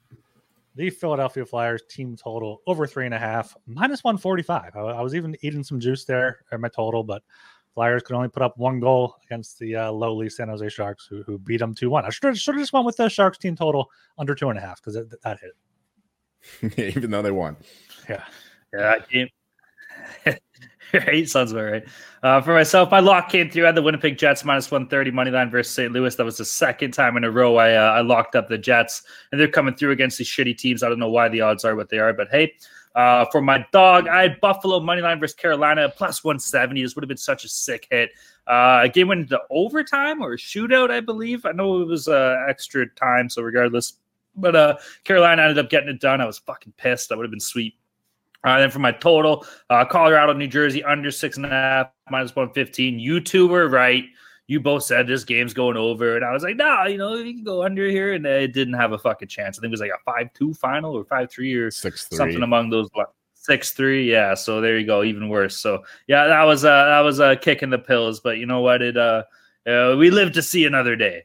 the 0.74 0.90
Philadelphia 0.90 1.44
Flyers 1.44 1.82
team 1.88 2.16
total 2.16 2.62
over 2.66 2.86
three 2.86 3.04
and 3.04 3.14
a 3.14 3.18
half, 3.18 3.56
minus 3.66 4.04
145. 4.04 4.76
I, 4.76 4.78
I 4.78 5.00
was 5.00 5.14
even 5.14 5.36
eating 5.42 5.64
some 5.64 5.80
juice 5.80 6.04
there 6.04 6.40
at 6.52 6.60
my 6.60 6.68
total, 6.68 7.02
but 7.04 7.22
Flyers 7.74 8.02
could 8.02 8.16
only 8.16 8.28
put 8.28 8.42
up 8.42 8.56
one 8.58 8.80
goal 8.80 9.16
against 9.24 9.58
the 9.58 9.76
uh, 9.76 9.90
lowly 9.90 10.28
San 10.28 10.48
Jose 10.48 10.68
Sharks, 10.68 11.06
who, 11.06 11.22
who 11.22 11.38
beat 11.38 11.58
them 11.58 11.74
2 11.74 11.88
1. 11.88 12.04
I 12.04 12.10
should 12.10 12.24
have 12.24 12.36
just 12.36 12.72
went 12.72 12.86
with 12.86 12.96
the 12.96 13.08
Sharks 13.08 13.38
team 13.38 13.56
total 13.56 13.90
under 14.18 14.34
two 14.34 14.50
and 14.50 14.58
a 14.58 14.62
half 14.62 14.80
because 14.80 14.94
that, 14.94 15.22
that 15.22 15.38
hit. 15.40 15.52
even 16.96 17.10
though 17.10 17.22
they 17.22 17.30
won. 17.30 17.56
Yeah. 18.08 18.24
Yeah, 18.72 18.80
that 18.80 19.08
game. 19.08 19.28
right? 21.06 21.28
Sounds 21.28 21.52
about 21.52 21.72
right. 21.72 21.84
Uh, 22.22 22.40
for 22.40 22.52
myself, 22.52 22.90
my 22.90 23.00
lock 23.00 23.30
came 23.30 23.50
through. 23.50 23.64
I 23.64 23.66
had 23.66 23.74
the 23.74 23.82
Winnipeg 23.82 24.18
Jets 24.18 24.44
minus 24.44 24.70
130 24.70 25.10
money 25.10 25.30
line 25.30 25.50
versus 25.50 25.74
St. 25.74 25.92
Louis. 25.92 26.14
That 26.14 26.24
was 26.24 26.36
the 26.36 26.44
second 26.44 26.92
time 26.92 27.16
in 27.16 27.24
a 27.24 27.30
row 27.30 27.56
I, 27.56 27.74
uh, 27.74 27.92
I 27.92 28.00
locked 28.00 28.36
up 28.36 28.48
the 28.48 28.58
Jets, 28.58 29.02
and 29.30 29.40
they're 29.40 29.48
coming 29.48 29.74
through 29.74 29.92
against 29.92 30.18
these 30.18 30.28
shitty 30.28 30.56
teams. 30.58 30.82
I 30.82 30.88
don't 30.88 30.98
know 30.98 31.10
why 31.10 31.28
the 31.28 31.40
odds 31.40 31.64
are 31.64 31.74
what 31.74 31.88
they 31.88 31.98
are, 31.98 32.12
but 32.12 32.28
hey, 32.30 32.54
uh, 32.94 33.24
for 33.32 33.40
my 33.40 33.66
dog, 33.72 34.06
I 34.06 34.22
had 34.22 34.40
Buffalo 34.40 34.80
money 34.80 35.00
line 35.00 35.18
versus 35.18 35.34
Carolina 35.34 35.92
plus 35.96 36.22
170. 36.22 36.82
This 36.82 36.94
would 36.94 37.02
have 37.02 37.08
been 37.08 37.16
such 37.16 37.44
a 37.44 37.48
sick 37.48 37.86
hit. 37.90 38.10
Uh, 38.46 38.86
game 38.88 39.08
went 39.08 39.22
into 39.22 39.40
overtime 39.50 40.20
or 40.20 40.36
shootout, 40.36 40.90
I 40.90 41.00
believe. 41.00 41.46
I 41.46 41.52
know 41.52 41.80
it 41.80 41.86
was 41.86 42.08
uh, 42.08 42.44
extra 42.48 42.86
time, 42.90 43.30
so 43.30 43.40
regardless. 43.42 43.94
But 44.34 44.56
uh, 44.56 44.76
Carolina 45.04 45.42
ended 45.42 45.58
up 45.58 45.70
getting 45.70 45.88
it 45.88 46.00
done. 46.00 46.20
I 46.20 46.26
was 46.26 46.38
fucking 46.38 46.74
pissed. 46.76 47.08
That 47.08 47.18
would 47.18 47.24
have 47.24 47.30
been 47.30 47.40
sweet. 47.40 47.74
Uh, 48.44 48.58
then 48.58 48.70
for 48.70 48.80
my 48.80 48.92
total, 48.92 49.46
uh, 49.70 49.84
Colorado, 49.84 50.32
New 50.32 50.48
Jersey 50.48 50.82
under 50.82 51.10
six 51.10 51.36
and 51.36 51.46
a 51.46 51.50
half, 51.50 51.86
minus 52.10 52.34
115. 52.34 52.98
You 52.98 53.20
two 53.20 53.46
were 53.46 53.68
right? 53.68 54.04
you 54.52 54.60
both 54.60 54.82
said 54.82 55.06
this 55.06 55.24
game's 55.24 55.54
going 55.54 55.76
over, 55.76 56.16
and 56.16 56.24
I 56.24 56.32
was 56.32 56.42
like, 56.42 56.56
nah, 56.56 56.84
you 56.84 56.98
know, 56.98 57.14
you 57.14 57.32
can 57.32 57.44
go 57.44 57.62
under 57.62 57.88
here, 57.88 58.12
and 58.12 58.26
it 58.26 58.52
didn't 58.52 58.74
have 58.74 58.92
a 58.92 58.98
fucking 58.98 59.28
chance. 59.28 59.58
I 59.58 59.60
think 59.60 59.70
it 59.70 59.72
was 59.72 59.80
like 59.80 59.90
a 59.90 60.02
five-two 60.04 60.54
final 60.54 60.94
or 60.94 61.04
five-three 61.04 61.54
or 61.54 61.70
Six 61.70 62.06
three. 62.06 62.18
something 62.18 62.42
among 62.42 62.70
those. 62.70 62.88
Six 63.34 63.72
three, 63.72 64.08
yeah. 64.08 64.34
So 64.34 64.60
there 64.60 64.78
you 64.78 64.86
go, 64.86 65.02
even 65.02 65.28
worse. 65.28 65.56
So 65.56 65.82
yeah, 66.06 66.28
that 66.28 66.42
was 66.44 66.64
uh 66.64 66.84
that 66.84 67.00
was 67.00 67.18
a 67.18 67.24
uh, 67.24 67.36
kick 67.36 67.62
in 67.64 67.70
the 67.70 67.78
pills, 67.78 68.20
but 68.20 68.38
you 68.38 68.46
know 68.46 68.60
what? 68.60 68.82
It 68.82 68.96
uh, 68.96 69.24
uh 69.66 69.96
we 69.98 70.10
live 70.10 70.32
to 70.32 70.42
see 70.42 70.64
another 70.64 70.94
day. 70.94 71.24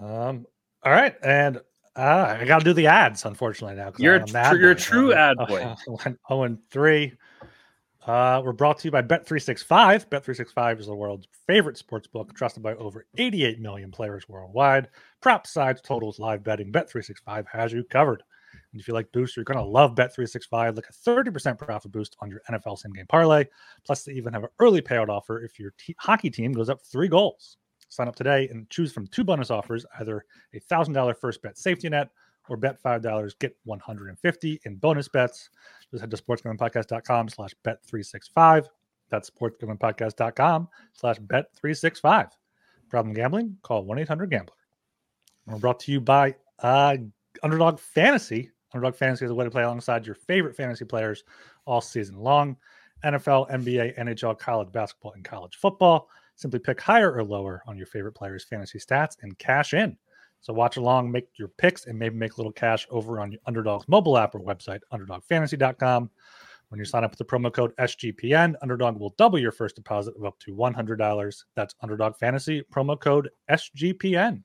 Um. 0.00 0.46
All 0.84 0.92
right, 0.92 1.14
and 1.22 1.60
uh, 2.00 2.38
I 2.40 2.44
got 2.46 2.60
to 2.60 2.64
do 2.64 2.72
the 2.72 2.86
ads, 2.86 3.24
unfortunately 3.24 3.76
now. 3.76 3.92
You're 3.98 4.14
a 4.16 4.20
tr- 4.26 4.56
you're 4.56 4.70
a 4.70 4.74
true 4.76 5.12
ad 5.12 5.36
boy. 5.48 5.74
Went 5.86 6.18
0 6.28 6.42
and 6.44 6.58
3. 6.70 7.12
Uh, 8.06 8.40
we're 8.42 8.52
brought 8.52 8.78
to 8.78 8.88
you 8.88 8.90
by 8.90 9.02
Bet365. 9.02 10.08
Bet365 10.08 10.80
is 10.80 10.86
the 10.86 10.94
world's 10.94 11.28
favorite 11.46 11.76
sports 11.76 12.06
book, 12.06 12.34
trusted 12.34 12.62
by 12.62 12.74
over 12.76 13.06
88 13.18 13.60
million 13.60 13.90
players 13.90 14.28
worldwide. 14.28 14.88
Props, 15.20 15.52
sides, 15.52 15.82
totals, 15.82 16.18
live 16.18 16.42
betting. 16.42 16.72
Bet365 16.72 17.44
has 17.52 17.72
you 17.72 17.84
covered. 17.84 18.22
And 18.72 18.80
if 18.80 18.88
you 18.88 18.94
like 18.94 19.12
boosts, 19.12 19.36
you're 19.36 19.44
going 19.44 19.58
to 19.58 19.64
love 19.64 19.94
Bet365. 19.94 20.76
Like 20.76 20.88
a 20.88 21.10
30% 21.10 21.58
profit 21.58 21.92
boost 21.92 22.16
on 22.20 22.30
your 22.30 22.40
NFL 22.50 22.78
same 22.78 22.92
game 22.92 23.06
parlay. 23.06 23.44
Plus, 23.84 24.04
they 24.04 24.12
even 24.12 24.32
have 24.32 24.44
an 24.44 24.50
early 24.58 24.80
payout 24.80 25.08
offer 25.08 25.42
if 25.44 25.58
your 25.58 25.74
te- 25.76 25.96
hockey 25.98 26.30
team 26.30 26.52
goes 26.52 26.70
up 26.70 26.80
three 26.80 27.08
goals. 27.08 27.58
Sign 27.90 28.08
up 28.08 28.16
today 28.16 28.48
and 28.48 28.70
choose 28.70 28.92
from 28.92 29.06
two 29.08 29.24
bonus 29.24 29.50
offers 29.50 29.84
either 29.98 30.24
a 30.54 30.60
$1,000 30.60 31.16
first 31.16 31.42
bet 31.42 31.58
safety 31.58 31.88
net 31.88 32.08
or 32.48 32.56
bet 32.56 32.82
$5, 32.82 33.38
get 33.38 33.56
150 33.64 34.60
in 34.64 34.76
bonus 34.76 35.08
bets. 35.08 35.50
Just 35.90 36.00
head 36.00 36.10
to 36.10 36.16
sportsgamblingpodcast.com 36.16 37.28
slash 37.28 37.50
bet365. 37.64 38.66
That's 39.10 39.28
sportsgamblingpodcast.com 39.30 40.68
slash 40.92 41.16
bet365. 41.18 42.30
Problem 42.88 43.14
gambling? 43.14 43.56
Call 43.62 43.84
1-800-GAMBLER. 43.84 44.54
We're 45.46 45.58
brought 45.58 45.80
to 45.80 45.92
you 45.92 46.00
by 46.00 46.36
uh, 46.60 46.96
Underdog 47.42 47.78
Fantasy. 47.78 48.50
Underdog 48.72 48.94
Fantasy 48.94 49.24
is 49.24 49.30
a 49.30 49.34
way 49.34 49.44
to 49.44 49.50
play 49.50 49.64
alongside 49.64 50.06
your 50.06 50.14
favorite 50.14 50.56
fantasy 50.56 50.84
players 50.84 51.24
all 51.66 51.80
season 51.80 52.16
long. 52.18 52.56
NFL, 53.04 53.50
NBA, 53.50 53.98
NHL, 53.98 54.38
college 54.38 54.70
basketball, 54.70 55.12
and 55.12 55.24
college 55.24 55.56
football. 55.56 56.08
Simply 56.40 56.58
pick 56.58 56.80
higher 56.80 57.12
or 57.12 57.22
lower 57.22 57.62
on 57.66 57.76
your 57.76 57.84
favorite 57.84 58.14
players' 58.14 58.44
fantasy 58.44 58.78
stats 58.78 59.16
and 59.20 59.38
cash 59.38 59.74
in. 59.74 59.94
So 60.40 60.54
watch 60.54 60.78
along, 60.78 61.12
make 61.12 61.28
your 61.38 61.48
picks, 61.48 61.84
and 61.84 61.98
maybe 61.98 62.16
make 62.16 62.32
a 62.32 62.36
little 62.38 62.50
cash 62.50 62.86
over 62.88 63.20
on 63.20 63.30
your 63.30 63.42
Underdog's 63.44 63.86
mobile 63.88 64.16
app 64.16 64.34
or 64.34 64.40
website, 64.40 64.80
underdogfantasy.com. 64.90 66.08
When 66.70 66.78
you 66.78 66.86
sign 66.86 67.04
up 67.04 67.10
with 67.10 67.18
the 67.18 67.26
promo 67.26 67.52
code 67.52 67.76
SGPN, 67.76 68.54
Underdog 68.62 68.98
will 68.98 69.14
double 69.18 69.38
your 69.38 69.52
first 69.52 69.76
deposit 69.76 70.14
of 70.16 70.24
up 70.24 70.38
to 70.38 70.54
$100. 70.54 71.44
That's 71.56 71.74
Underdog 71.82 72.16
Fantasy, 72.16 72.62
promo 72.72 72.98
code 72.98 73.28
SGPN. 73.50 74.42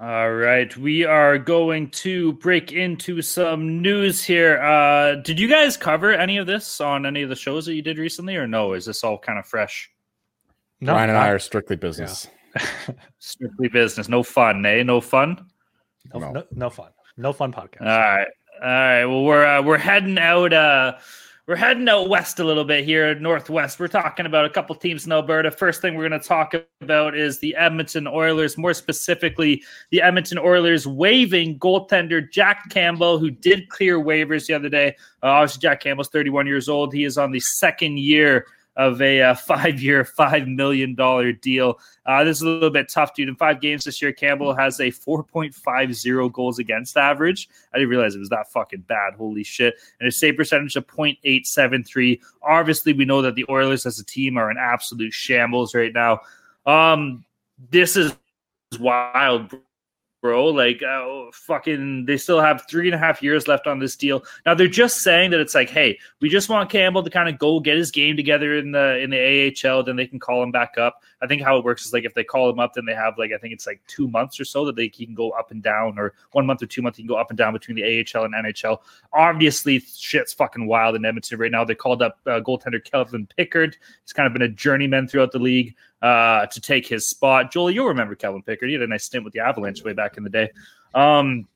All 0.00 0.32
right, 0.32 0.76
we 0.76 1.04
are 1.04 1.38
going 1.38 1.88
to 1.90 2.32
break 2.34 2.72
into 2.72 3.22
some 3.22 3.80
news 3.80 4.24
here. 4.24 4.60
Uh, 4.60 5.14
did 5.22 5.38
you 5.38 5.46
guys 5.48 5.76
cover 5.76 6.12
any 6.12 6.36
of 6.38 6.48
this 6.48 6.80
on 6.80 7.06
any 7.06 7.22
of 7.22 7.28
the 7.28 7.36
shows 7.36 7.64
that 7.66 7.74
you 7.74 7.82
did 7.82 7.98
recently, 7.98 8.34
or 8.36 8.46
no? 8.48 8.72
Is 8.72 8.84
this 8.86 9.04
all 9.04 9.18
kind 9.18 9.38
of 9.38 9.46
fresh? 9.46 9.88
No, 10.80 10.94
Ryan 10.94 11.10
and 11.10 11.18
I 11.18 11.26
not- 11.26 11.34
are 11.34 11.38
strictly 11.38 11.76
business. 11.76 12.26
Strictly 13.18 13.66
business, 13.68 14.08
no 14.08 14.22
fun, 14.22 14.64
eh? 14.64 14.84
No 14.84 15.00
fun. 15.00 15.44
no, 16.12 16.20
No. 16.20 16.30
no, 16.32 16.44
no 16.52 16.70
fun. 16.70 16.90
No 17.16 17.32
fun 17.32 17.52
podcast. 17.52 17.80
All 17.80 17.86
right, 17.86 18.26
all 18.62 18.68
right. 18.68 19.04
Well, 19.06 19.24
we're 19.24 19.44
uh, 19.44 19.62
we're 19.62 19.78
heading 19.78 20.18
out. 20.18 20.52
Uh, 20.52 20.94
we're 21.46 21.56
heading 21.56 21.86
out 21.90 22.08
west 22.08 22.40
a 22.40 22.44
little 22.44 22.64
bit 22.64 22.86
here, 22.86 23.14
northwest. 23.16 23.78
We're 23.78 23.88
talking 23.88 24.24
about 24.24 24.46
a 24.46 24.50
couple 24.50 24.74
teams 24.76 25.04
in 25.04 25.12
Alberta. 25.12 25.50
First 25.50 25.82
thing 25.82 25.94
we're 25.94 26.08
going 26.08 26.18
to 26.18 26.26
talk 26.26 26.54
about 26.80 27.14
is 27.14 27.38
the 27.38 27.54
Edmonton 27.56 28.06
Oilers, 28.06 28.56
more 28.56 28.72
specifically, 28.72 29.62
the 29.90 30.00
Edmonton 30.00 30.38
Oilers 30.38 30.86
waiving 30.86 31.58
goaltender 31.58 32.30
Jack 32.32 32.70
Campbell, 32.70 33.18
who 33.18 33.30
did 33.30 33.68
clear 33.68 33.98
waivers 33.98 34.46
the 34.46 34.54
other 34.54 34.70
day. 34.70 34.96
Uh, 35.22 35.26
obviously, 35.26 35.60
Jack 35.60 35.80
Campbell's 35.80 36.08
31 36.08 36.46
years 36.46 36.66
old. 36.66 36.94
He 36.94 37.04
is 37.04 37.18
on 37.18 37.30
the 37.30 37.40
second 37.40 37.98
year 37.98 38.46
of 38.76 39.00
a 39.00 39.22
uh, 39.22 39.34
five-year, 39.34 40.04
$5 40.04 40.46
million 40.46 40.94
deal. 41.40 41.78
Uh, 42.06 42.24
this 42.24 42.38
is 42.38 42.42
a 42.42 42.48
little 42.48 42.70
bit 42.70 42.88
tough, 42.88 43.14
dude. 43.14 43.28
In 43.28 43.36
five 43.36 43.60
games 43.60 43.84
this 43.84 44.00
year, 44.02 44.12
Campbell 44.12 44.54
has 44.54 44.80
a 44.80 44.90
4.50 44.90 46.32
goals 46.32 46.58
against 46.58 46.96
average. 46.96 47.48
I 47.72 47.78
didn't 47.78 47.90
realize 47.90 48.14
it 48.14 48.20
was 48.20 48.28
that 48.30 48.50
fucking 48.50 48.82
bad. 48.82 49.14
Holy 49.14 49.44
shit. 49.44 49.74
And 50.00 50.08
a 50.08 50.12
save 50.12 50.36
percentage 50.36 50.76
of 50.76 50.86
0.873. 50.86 52.20
Obviously, 52.42 52.92
we 52.92 53.04
know 53.04 53.22
that 53.22 53.34
the 53.34 53.46
Oilers 53.48 53.86
as 53.86 53.98
a 53.98 54.04
team 54.04 54.36
are 54.36 54.50
in 54.50 54.56
absolute 54.58 55.12
shambles 55.12 55.74
right 55.74 55.92
now. 55.92 56.20
Um, 56.66 57.24
this 57.70 57.96
is 57.96 58.14
wild, 58.78 59.52
bro. 60.24 60.46
Like, 60.46 60.82
uh, 60.82 61.26
fucking, 61.34 62.06
they 62.06 62.16
still 62.16 62.40
have 62.40 62.64
three 62.66 62.88
and 62.88 62.94
a 62.94 62.98
half 62.98 63.22
years 63.22 63.46
left 63.46 63.66
on 63.66 63.78
this 63.78 63.94
deal. 63.94 64.24
Now 64.46 64.54
they're 64.54 64.68
just 64.68 65.02
saying 65.02 65.32
that 65.32 65.40
it's 65.40 65.54
like, 65.54 65.68
hey, 65.68 65.98
we 66.22 66.30
just 66.30 66.48
want 66.48 66.70
Campbell 66.70 67.02
to 67.02 67.10
kind 67.10 67.28
of 67.28 67.38
go 67.38 67.60
get 67.60 67.76
his 67.76 67.90
game 67.90 68.16
together 68.16 68.56
in 68.56 68.72
the 68.72 68.96
in 69.00 69.10
the 69.10 69.68
AHL, 69.68 69.82
then 69.82 69.96
they 69.96 70.06
can 70.06 70.18
call 70.18 70.42
him 70.42 70.50
back 70.50 70.78
up. 70.78 71.02
I 71.20 71.26
think 71.26 71.42
how 71.42 71.58
it 71.58 71.64
works 71.64 71.84
is 71.84 71.92
like 71.92 72.06
if 72.06 72.14
they 72.14 72.24
call 72.24 72.48
him 72.48 72.58
up, 72.58 72.72
then 72.72 72.86
they 72.86 72.94
have 72.94 73.18
like 73.18 73.32
I 73.34 73.38
think 73.38 73.52
it's 73.52 73.66
like 73.66 73.82
two 73.86 74.08
months 74.08 74.40
or 74.40 74.46
so 74.46 74.64
that 74.64 74.76
they 74.76 74.88
he 74.88 75.04
can 75.04 75.14
go 75.14 75.28
up 75.32 75.50
and 75.50 75.62
down, 75.62 75.98
or 75.98 76.14
one 76.32 76.46
month 76.46 76.62
or 76.62 76.66
two 76.66 76.80
months 76.80 76.96
he 76.96 77.02
can 77.02 77.08
go 77.08 77.16
up 77.16 77.28
and 77.28 77.36
down 77.36 77.52
between 77.52 77.76
the 77.76 77.82
AHL 77.84 78.24
and 78.24 78.34
NHL. 78.34 78.78
Obviously, 79.12 79.80
shit's 79.80 80.32
fucking 80.32 80.66
wild 80.66 80.96
in 80.96 81.04
Edmonton 81.04 81.38
right 81.38 81.50
now. 81.50 81.66
They 81.66 81.74
called 81.74 82.00
up 82.00 82.18
uh, 82.24 82.40
goaltender 82.40 82.82
Calvin 82.82 83.28
Pickard. 83.36 83.76
He's 84.02 84.14
kind 84.14 84.26
of 84.26 84.32
been 84.32 84.40
a 84.40 84.48
journeyman 84.48 85.06
throughout 85.06 85.32
the 85.32 85.38
league 85.38 85.74
uh, 86.04 86.44
to 86.44 86.60
take 86.60 86.86
his 86.86 87.08
spot. 87.08 87.50
Joel, 87.50 87.70
you'll 87.70 87.88
remember 87.88 88.14
Calvin 88.14 88.42
Pickard. 88.42 88.68
He 88.68 88.74
had 88.74 88.82
a 88.82 88.86
nice 88.86 89.04
stint 89.04 89.24
with 89.24 89.32
the 89.32 89.40
Avalanche 89.40 89.82
way 89.82 89.94
back 89.94 90.18
in 90.18 90.22
the 90.22 90.28
day. 90.28 90.50
Um, 90.94 91.48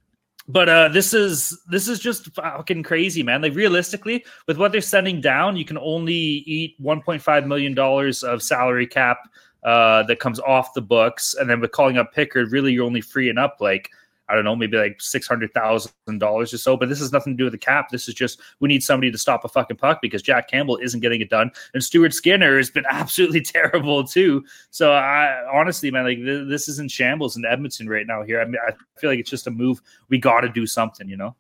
but 0.48 0.70
uh, 0.70 0.88
this 0.88 1.12
is 1.12 1.60
this 1.68 1.86
is 1.86 1.98
just 1.98 2.34
fucking 2.34 2.82
crazy, 2.82 3.22
man. 3.22 3.42
Like 3.42 3.54
realistically, 3.54 4.24
with 4.46 4.56
what 4.56 4.72
they're 4.72 4.80
sending 4.80 5.20
down, 5.20 5.58
you 5.58 5.66
can 5.66 5.76
only 5.76 6.14
eat 6.14 6.82
1.5 6.82 7.46
million 7.46 7.74
dollars 7.74 8.22
of 8.22 8.42
salary 8.42 8.86
cap 8.86 9.18
uh, 9.64 10.04
that 10.04 10.18
comes 10.18 10.40
off 10.40 10.72
the 10.72 10.80
books, 10.80 11.34
and 11.38 11.50
then 11.50 11.60
with 11.60 11.72
calling 11.72 11.98
up 11.98 12.14
Pickard, 12.14 12.50
really 12.50 12.72
you're 12.72 12.86
only 12.86 13.02
freeing 13.02 13.36
up 13.36 13.58
like 13.60 13.90
I 14.28 14.34
don't 14.34 14.44
know, 14.44 14.54
maybe 14.54 14.76
like 14.76 15.00
six 15.00 15.26
hundred 15.26 15.52
thousand 15.54 16.18
dollars 16.18 16.52
or 16.52 16.58
so. 16.58 16.76
But 16.76 16.88
this 16.88 16.98
has 16.98 17.12
nothing 17.12 17.34
to 17.34 17.36
do 17.36 17.44
with 17.44 17.52
the 17.52 17.58
cap. 17.58 17.88
This 17.90 18.08
is 18.08 18.14
just 18.14 18.40
we 18.60 18.68
need 18.68 18.82
somebody 18.82 19.10
to 19.10 19.18
stop 19.18 19.44
a 19.44 19.48
fucking 19.48 19.78
puck 19.78 20.00
because 20.02 20.22
Jack 20.22 20.48
Campbell 20.48 20.76
isn't 20.78 21.00
getting 21.00 21.20
it 21.20 21.30
done, 21.30 21.50
and 21.74 21.82
Stuart 21.82 22.12
Skinner 22.12 22.56
has 22.56 22.70
been 22.70 22.84
absolutely 22.90 23.40
terrible 23.40 24.04
too. 24.04 24.44
So 24.70 24.92
I 24.92 25.44
honestly, 25.52 25.90
man, 25.90 26.04
like 26.04 26.18
th- 26.18 26.48
this 26.48 26.68
is 26.68 26.78
in 26.78 26.88
shambles 26.88 27.36
in 27.36 27.44
Edmonton 27.44 27.88
right 27.88 28.06
now. 28.06 28.22
Here, 28.22 28.40
I 28.40 28.44
mean, 28.44 28.58
I 28.66 28.72
feel 28.98 29.10
like 29.10 29.18
it's 29.18 29.30
just 29.30 29.46
a 29.46 29.50
move. 29.50 29.80
We 30.08 30.18
got 30.18 30.40
to 30.40 30.48
do 30.48 30.66
something, 30.66 31.08
you 31.08 31.16
know. 31.16 31.34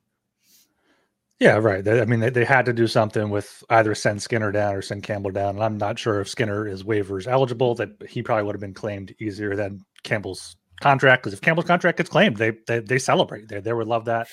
Yeah, 1.40 1.58
right. 1.58 1.86
I 1.86 2.04
mean, 2.04 2.18
they, 2.18 2.30
they 2.30 2.44
had 2.44 2.66
to 2.66 2.72
do 2.72 2.88
something 2.88 3.30
with 3.30 3.62
either 3.70 3.94
send 3.94 4.20
Skinner 4.20 4.50
down 4.50 4.74
or 4.74 4.82
send 4.82 5.04
Campbell 5.04 5.30
down. 5.30 5.54
And 5.54 5.62
I'm 5.62 5.78
not 5.78 5.96
sure 5.98 6.20
if 6.20 6.28
Skinner 6.28 6.66
is 6.66 6.82
waivers 6.82 7.28
eligible. 7.28 7.76
That 7.76 7.90
he 8.08 8.22
probably 8.22 8.42
would 8.42 8.56
have 8.56 8.60
been 8.60 8.74
claimed 8.74 9.14
easier 9.20 9.54
than 9.54 9.84
Campbell's 10.02 10.56
contract 10.80 11.22
because 11.22 11.32
if 11.34 11.40
Campbell's 11.40 11.66
contract 11.66 11.98
gets 11.98 12.10
claimed, 12.10 12.36
they 12.36 12.52
they, 12.66 12.80
they 12.80 12.98
celebrate. 12.98 13.48
They 13.48 13.60
they 13.60 13.72
would 13.72 13.88
love 13.88 14.04
that. 14.06 14.28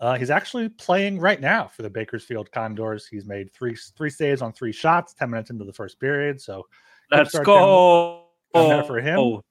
Uh, 0.00 0.16
he's 0.16 0.30
actually 0.30 0.68
playing 0.68 1.18
right 1.20 1.40
now 1.40 1.68
for 1.68 1.82
the 1.82 1.90
Bakersfield 1.90 2.50
Condors. 2.50 3.06
He's 3.06 3.24
made 3.24 3.52
three 3.52 3.76
three 3.96 4.10
saves 4.10 4.42
on 4.42 4.52
three 4.52 4.72
shots, 4.72 5.14
ten 5.14 5.30
minutes 5.30 5.50
into 5.50 5.64
the 5.64 5.72
first 5.72 6.00
period. 6.00 6.40
So 6.40 6.66
Let's 7.10 7.38
go. 7.38 8.24
for 8.52 9.00
him. 9.00 9.18
Oh, 9.18 9.42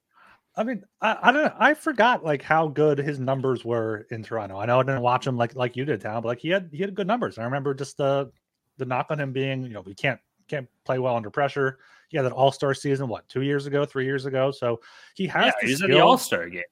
I 0.55 0.63
mean, 0.63 0.83
I, 1.01 1.17
I 1.21 1.31
don't 1.31 1.43
know. 1.43 1.53
I 1.57 1.73
forgot 1.73 2.23
like 2.23 2.41
how 2.41 2.67
good 2.67 2.99
his 2.99 3.19
numbers 3.19 3.65
were 3.65 4.05
in 4.11 4.23
Toronto. 4.23 4.57
I 4.57 4.65
know 4.65 4.79
I 4.79 4.83
didn't 4.83 5.01
watch 5.01 5.25
him 5.25 5.37
like 5.37 5.55
like 5.55 5.75
you 5.75 5.85
did, 5.85 6.01
Talon, 6.01 6.21
but 6.21 6.29
like 6.29 6.39
he 6.39 6.49
had 6.49 6.69
he 6.71 6.79
had 6.79 6.93
good 6.93 7.07
numbers. 7.07 7.37
I 7.37 7.43
remember 7.43 7.73
just 7.73 7.97
the 7.97 8.31
the 8.77 8.85
knock 8.85 9.07
on 9.09 9.19
him 9.19 9.31
being, 9.33 9.63
you 9.63 9.69
know, 9.69 9.81
we 9.81 9.95
can't 9.95 10.19
can't 10.47 10.67
play 10.85 10.99
well 10.99 11.15
under 11.15 11.29
pressure. 11.29 11.79
He 12.09 12.17
had 12.17 12.25
that 12.25 12.31
All 12.33 12.51
Star 12.51 12.73
season, 12.73 13.07
what 13.07 13.27
two 13.29 13.41
years 13.41 13.65
ago, 13.65 13.85
three 13.85 14.05
years 14.05 14.25
ago. 14.25 14.51
So 14.51 14.79
he 15.15 15.27
has 15.27 15.47
yeah, 15.47 15.51
the 15.61 15.67
he's 15.67 15.81
in 15.81 15.91
the 15.91 15.99
All 15.99 16.17
Star 16.17 16.47
game. 16.49 16.63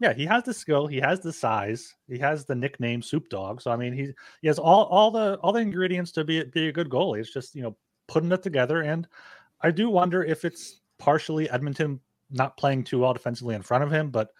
Yeah, 0.00 0.12
he 0.12 0.26
has 0.26 0.44
the 0.44 0.52
skill. 0.52 0.86
He 0.86 0.98
has 0.98 1.20
the 1.20 1.32
size. 1.32 1.94
He 2.06 2.18
has 2.18 2.44
the 2.44 2.54
nickname 2.54 3.00
Soup 3.00 3.28
Dog. 3.28 3.62
So 3.62 3.70
I 3.70 3.76
mean, 3.76 3.92
he 3.92 4.10
he 4.42 4.48
has 4.48 4.58
all 4.58 4.84
all 4.84 5.10
the 5.10 5.36
all 5.42 5.52
the 5.52 5.60
ingredients 5.60 6.12
to 6.12 6.24
be 6.24 6.44
be 6.44 6.68
a 6.68 6.72
good 6.72 6.88
goalie. 6.88 7.20
It's 7.20 7.32
just 7.32 7.54
you 7.54 7.62
know 7.62 7.76
putting 8.08 8.32
it 8.32 8.42
together. 8.42 8.82
And 8.82 9.08
I 9.60 9.70
do 9.70 9.88
wonder 9.88 10.22
if 10.22 10.44
it's 10.44 10.80
partially 10.98 11.48
Edmonton 11.50 12.00
not 12.30 12.56
playing 12.56 12.84
too 12.84 12.98
well 13.00 13.12
defensively 13.12 13.54
in 13.54 13.62
front 13.62 13.84
of 13.84 13.90
him. 13.90 14.10
But 14.10 14.30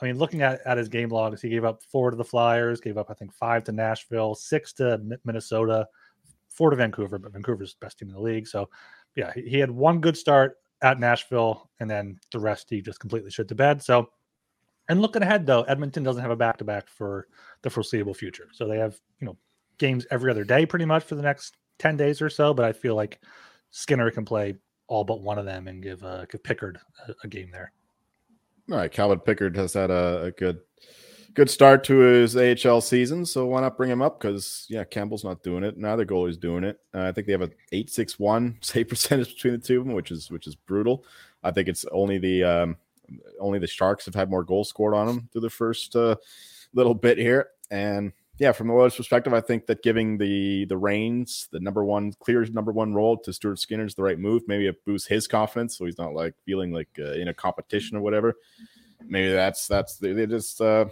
I 0.00 0.04
mean, 0.04 0.18
looking 0.18 0.42
at, 0.42 0.60
at 0.66 0.78
his 0.78 0.88
game 0.88 1.08
logs, 1.08 1.40
he 1.40 1.48
gave 1.48 1.64
up 1.64 1.82
four 1.90 2.10
to 2.10 2.16
the 2.16 2.24
Flyers, 2.24 2.80
gave 2.80 2.98
up 2.98 3.10
I 3.10 3.14
think 3.14 3.32
five 3.32 3.64
to 3.64 3.72
Nashville, 3.72 4.34
six 4.34 4.72
to 4.74 4.98
Mi- 4.98 5.16
Minnesota, 5.24 5.88
four 6.56 6.70
to 6.70 6.76
Vancouver, 6.76 7.18
but 7.18 7.32
Vancouver's 7.32 7.74
the 7.74 7.84
best 7.84 7.98
team 7.98 8.08
in 8.08 8.14
the 8.14 8.20
league. 8.20 8.46
So 8.46 8.68
yeah, 9.14 9.32
he, 9.34 9.58
had 9.58 9.70
one 9.70 10.00
good 10.00 10.16
start 10.16 10.56
at 10.82 11.00
Nashville, 11.00 11.70
and 11.80 11.90
then 11.90 12.18
the 12.32 12.38
rest 12.38 12.68
he 12.70 12.82
just 12.82 13.00
completely 13.00 13.30
shit 13.30 13.48
to 13.48 13.54
bed. 13.54 13.82
So. 13.82 14.10
And 14.88 15.02
looking 15.02 15.22
ahead, 15.22 15.46
though, 15.46 15.62
Edmonton 15.62 16.04
doesn't 16.04 16.22
have 16.22 16.30
a 16.30 16.36
back 16.36 16.58
to 16.58 16.64
back 16.64 16.88
for 16.88 17.26
the 17.62 17.70
foreseeable 17.70 18.14
future. 18.14 18.46
So 18.52 18.68
they 18.68 18.78
have, 18.78 18.96
you 19.18 19.26
know, 19.26 19.36
games 19.78 20.06
every 20.12 20.30
other 20.30 20.44
day 20.44 20.64
pretty 20.64 20.84
much 20.84 21.02
for 21.02 21.16
the 21.16 21.22
next 21.22 21.56
10 21.80 21.96
days 21.96 22.22
or 22.22 22.30
so. 22.30 22.54
But 22.54 22.66
I 22.66 22.72
feel 22.72 22.94
like 22.94 23.20
Skinner 23.70 24.12
can 24.12 24.24
play 24.24 24.54
all 24.88 25.04
but 25.04 25.20
one 25.20 25.38
of 25.38 25.44
them 25.44 25.68
and 25.68 25.82
give 25.82 26.04
uh, 26.04 26.24
give 26.26 26.42
Pickard 26.42 26.78
a, 27.08 27.14
a 27.24 27.28
game 27.28 27.50
there. 27.50 27.72
All 28.70 28.78
right, 28.78 28.90
Calvin 28.90 29.20
Pickard 29.20 29.56
has 29.56 29.74
had 29.74 29.90
a, 29.90 30.22
a, 30.24 30.30
good 30.32 30.58
good 31.36 31.50
start 31.50 31.84
to 31.84 31.98
his 31.98 32.34
AHL 32.34 32.80
season, 32.80 33.26
so 33.26 33.44
why 33.46 33.60
not 33.60 33.76
bring 33.76 33.90
him 33.90 34.00
up? 34.00 34.18
Because 34.18 34.66
yeah, 34.70 34.84
Campbell's 34.84 35.22
not 35.22 35.42
doing 35.42 35.62
it. 35.62 35.76
Neither 35.76 36.06
goalie's 36.06 36.38
doing 36.38 36.64
it. 36.64 36.80
Uh, 36.94 37.02
I 37.02 37.12
think 37.12 37.26
they 37.26 37.32
have 37.32 37.42
a 37.42 37.50
eight 37.72 37.90
six 37.90 38.18
one 38.18 38.56
save 38.62 38.88
percentage 38.88 39.34
between 39.34 39.52
the 39.52 39.58
two 39.58 39.80
of 39.80 39.86
them, 39.86 39.94
which 39.94 40.10
is 40.10 40.30
which 40.30 40.46
is 40.46 40.56
brutal. 40.56 41.04
I 41.44 41.50
think 41.52 41.68
it's 41.68 41.84
only 41.92 42.18
the 42.18 42.42
um, 42.42 42.76
only 43.38 43.58
the 43.58 43.66
Sharks 43.66 44.06
have 44.06 44.14
had 44.14 44.30
more 44.30 44.42
goals 44.42 44.70
scored 44.70 44.94
on 44.94 45.06
them 45.06 45.28
through 45.30 45.42
the 45.42 45.50
first 45.50 45.94
uh, 45.94 46.16
little 46.72 46.94
bit 46.94 47.18
here, 47.18 47.50
and 47.70 48.12
yeah, 48.38 48.52
from 48.52 48.68
the 48.68 48.74
Oilers' 48.74 48.96
perspective, 48.96 49.32
I 49.32 49.40
think 49.40 49.66
that 49.66 49.82
giving 49.82 50.16
the 50.16 50.64
the 50.64 50.78
reins, 50.78 51.48
the 51.52 51.60
number 51.60 51.84
one 51.84 52.14
clear 52.18 52.46
number 52.46 52.72
one 52.72 52.94
role 52.94 53.18
to 53.18 53.32
Stuart 53.32 53.58
Skinner 53.58 53.84
is 53.84 53.94
the 53.94 54.02
right 54.02 54.18
move. 54.18 54.42
Maybe 54.48 54.66
it 54.66 54.82
boosts 54.86 55.06
his 55.06 55.28
confidence, 55.28 55.76
so 55.76 55.84
he's 55.84 55.98
not 55.98 56.14
like 56.14 56.34
feeling 56.46 56.72
like 56.72 56.88
uh, 56.98 57.12
in 57.12 57.28
a 57.28 57.34
competition 57.34 57.96
or 57.96 58.00
whatever. 58.00 58.34
Maybe 59.06 59.30
that's 59.32 59.66
that's 59.66 59.98
they 59.98 60.26
just 60.26 60.60
uh, 60.62 60.86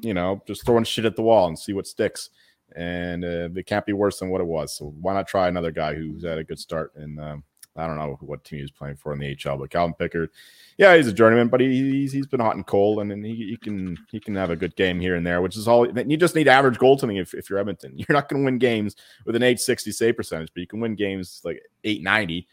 you 0.00 0.14
know 0.14 0.42
just 0.46 0.64
throwing 0.64 0.84
shit 0.84 1.04
at 1.04 1.16
the 1.16 1.22
wall 1.22 1.48
and 1.48 1.58
see 1.58 1.72
what 1.72 1.86
sticks. 1.86 2.30
And 2.74 3.22
uh, 3.22 3.50
it 3.54 3.66
can't 3.66 3.84
be 3.84 3.92
worse 3.92 4.18
than 4.18 4.30
what 4.30 4.40
it 4.40 4.46
was. 4.46 4.74
So 4.74 4.94
why 4.98 5.12
not 5.12 5.28
try 5.28 5.48
another 5.48 5.70
guy 5.70 5.94
who's 5.94 6.24
had 6.24 6.38
a 6.38 6.44
good 6.44 6.58
start 6.58 6.92
and 6.96 7.20
um, 7.20 7.44
I 7.76 7.86
don't 7.86 7.96
know 7.96 8.18
what 8.20 8.44
team 8.44 8.58
he 8.58 8.62
was 8.62 8.70
playing 8.70 8.96
for 8.96 9.12
in 9.12 9.18
the 9.18 9.34
HL, 9.34 9.58
but 9.58 9.70
Calvin 9.70 9.94
Pickard, 9.94 10.30
yeah, 10.76 10.94
he's 10.94 11.06
a 11.06 11.12
journeyman, 11.12 11.48
but 11.48 11.60
he, 11.60 11.68
he's 11.68 12.12
he's 12.12 12.26
been 12.26 12.40
hot 12.40 12.56
and 12.56 12.66
cold, 12.66 13.00
and, 13.00 13.10
and 13.10 13.24
he, 13.24 13.34
he 13.34 13.56
can 13.56 13.96
he 14.10 14.20
can 14.20 14.34
have 14.34 14.50
a 14.50 14.56
good 14.56 14.76
game 14.76 15.00
here 15.00 15.14
and 15.14 15.26
there, 15.26 15.40
which 15.40 15.56
is 15.56 15.66
all. 15.66 15.86
You 15.86 16.16
just 16.18 16.34
need 16.34 16.48
average 16.48 16.78
goaltending 16.78 17.20
if, 17.20 17.32
if 17.32 17.48
you're 17.48 17.58
Edmonton. 17.58 17.94
You're 17.96 18.06
not 18.10 18.28
going 18.28 18.42
to 18.42 18.44
win 18.44 18.58
games 18.58 18.96
with 19.24 19.36
an 19.36 19.42
860 19.42 19.90
save 19.92 20.16
percentage, 20.16 20.50
but 20.54 20.60
you 20.60 20.66
can 20.66 20.80
win 20.80 20.94
games 20.94 21.40
like 21.44 21.62
890 21.84 22.46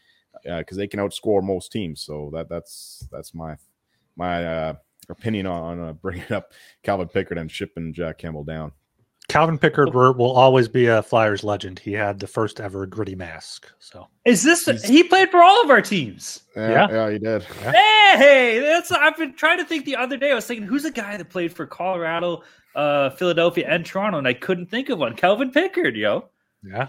because 0.44 0.78
uh, 0.78 0.80
they 0.80 0.86
can 0.86 1.00
outscore 1.00 1.42
most 1.42 1.70
teams. 1.70 2.00
So 2.00 2.30
that 2.32 2.48
that's 2.48 3.06
that's 3.12 3.34
my 3.34 3.56
my 4.16 4.44
uh, 4.44 4.74
opinion 5.10 5.46
on, 5.46 5.78
on 5.78 5.88
uh, 5.88 5.92
bringing 5.92 6.32
up 6.32 6.52
Calvin 6.82 7.08
Pickard 7.08 7.38
and 7.38 7.50
shipping 7.50 7.92
Jack 7.92 8.18
Campbell 8.18 8.44
down. 8.44 8.72
Calvin 9.28 9.58
Pickard 9.58 9.94
will 9.94 10.32
always 10.32 10.66
be 10.66 10.86
a 10.86 11.04
Flyers 11.04 11.44
legend. 11.44 11.78
He 11.78 11.92
had 11.92 12.18
the 12.18 12.26
first 12.26 12.58
ever 12.58 12.84
gritty 12.84 13.14
mask. 13.14 13.70
So 13.78 14.08
is 14.24 14.42
this? 14.42 14.66
He's, 14.66 14.82
he 14.82 15.04
played 15.04 15.30
for 15.30 15.40
all 15.40 15.62
of 15.62 15.70
our 15.70 15.80
teams. 15.80 16.42
Yeah, 16.56 16.70
yeah, 16.70 16.88
yeah 16.90 17.10
he 17.12 17.18
did. 17.20 17.46
Yeah. 17.62 18.16
Hey, 18.16 18.58
that's. 18.58 18.90
I've 18.90 19.16
been 19.16 19.34
trying 19.34 19.58
to 19.58 19.64
think 19.64 19.84
the 19.84 19.94
other 19.94 20.16
day. 20.16 20.32
I 20.32 20.34
was 20.34 20.46
thinking, 20.46 20.66
who's 20.66 20.84
a 20.84 20.90
guy 20.90 21.16
that 21.16 21.30
played 21.30 21.52
for 21.52 21.64
Colorado, 21.64 22.42
uh, 22.74 23.10
Philadelphia, 23.10 23.66
and 23.68 23.86
Toronto, 23.86 24.18
and 24.18 24.26
I 24.26 24.34
couldn't 24.34 24.66
think 24.66 24.88
of 24.88 24.98
one. 24.98 25.14
Calvin 25.14 25.52
Pickard, 25.52 25.94
yo. 25.94 26.28
Yeah. 26.64 26.88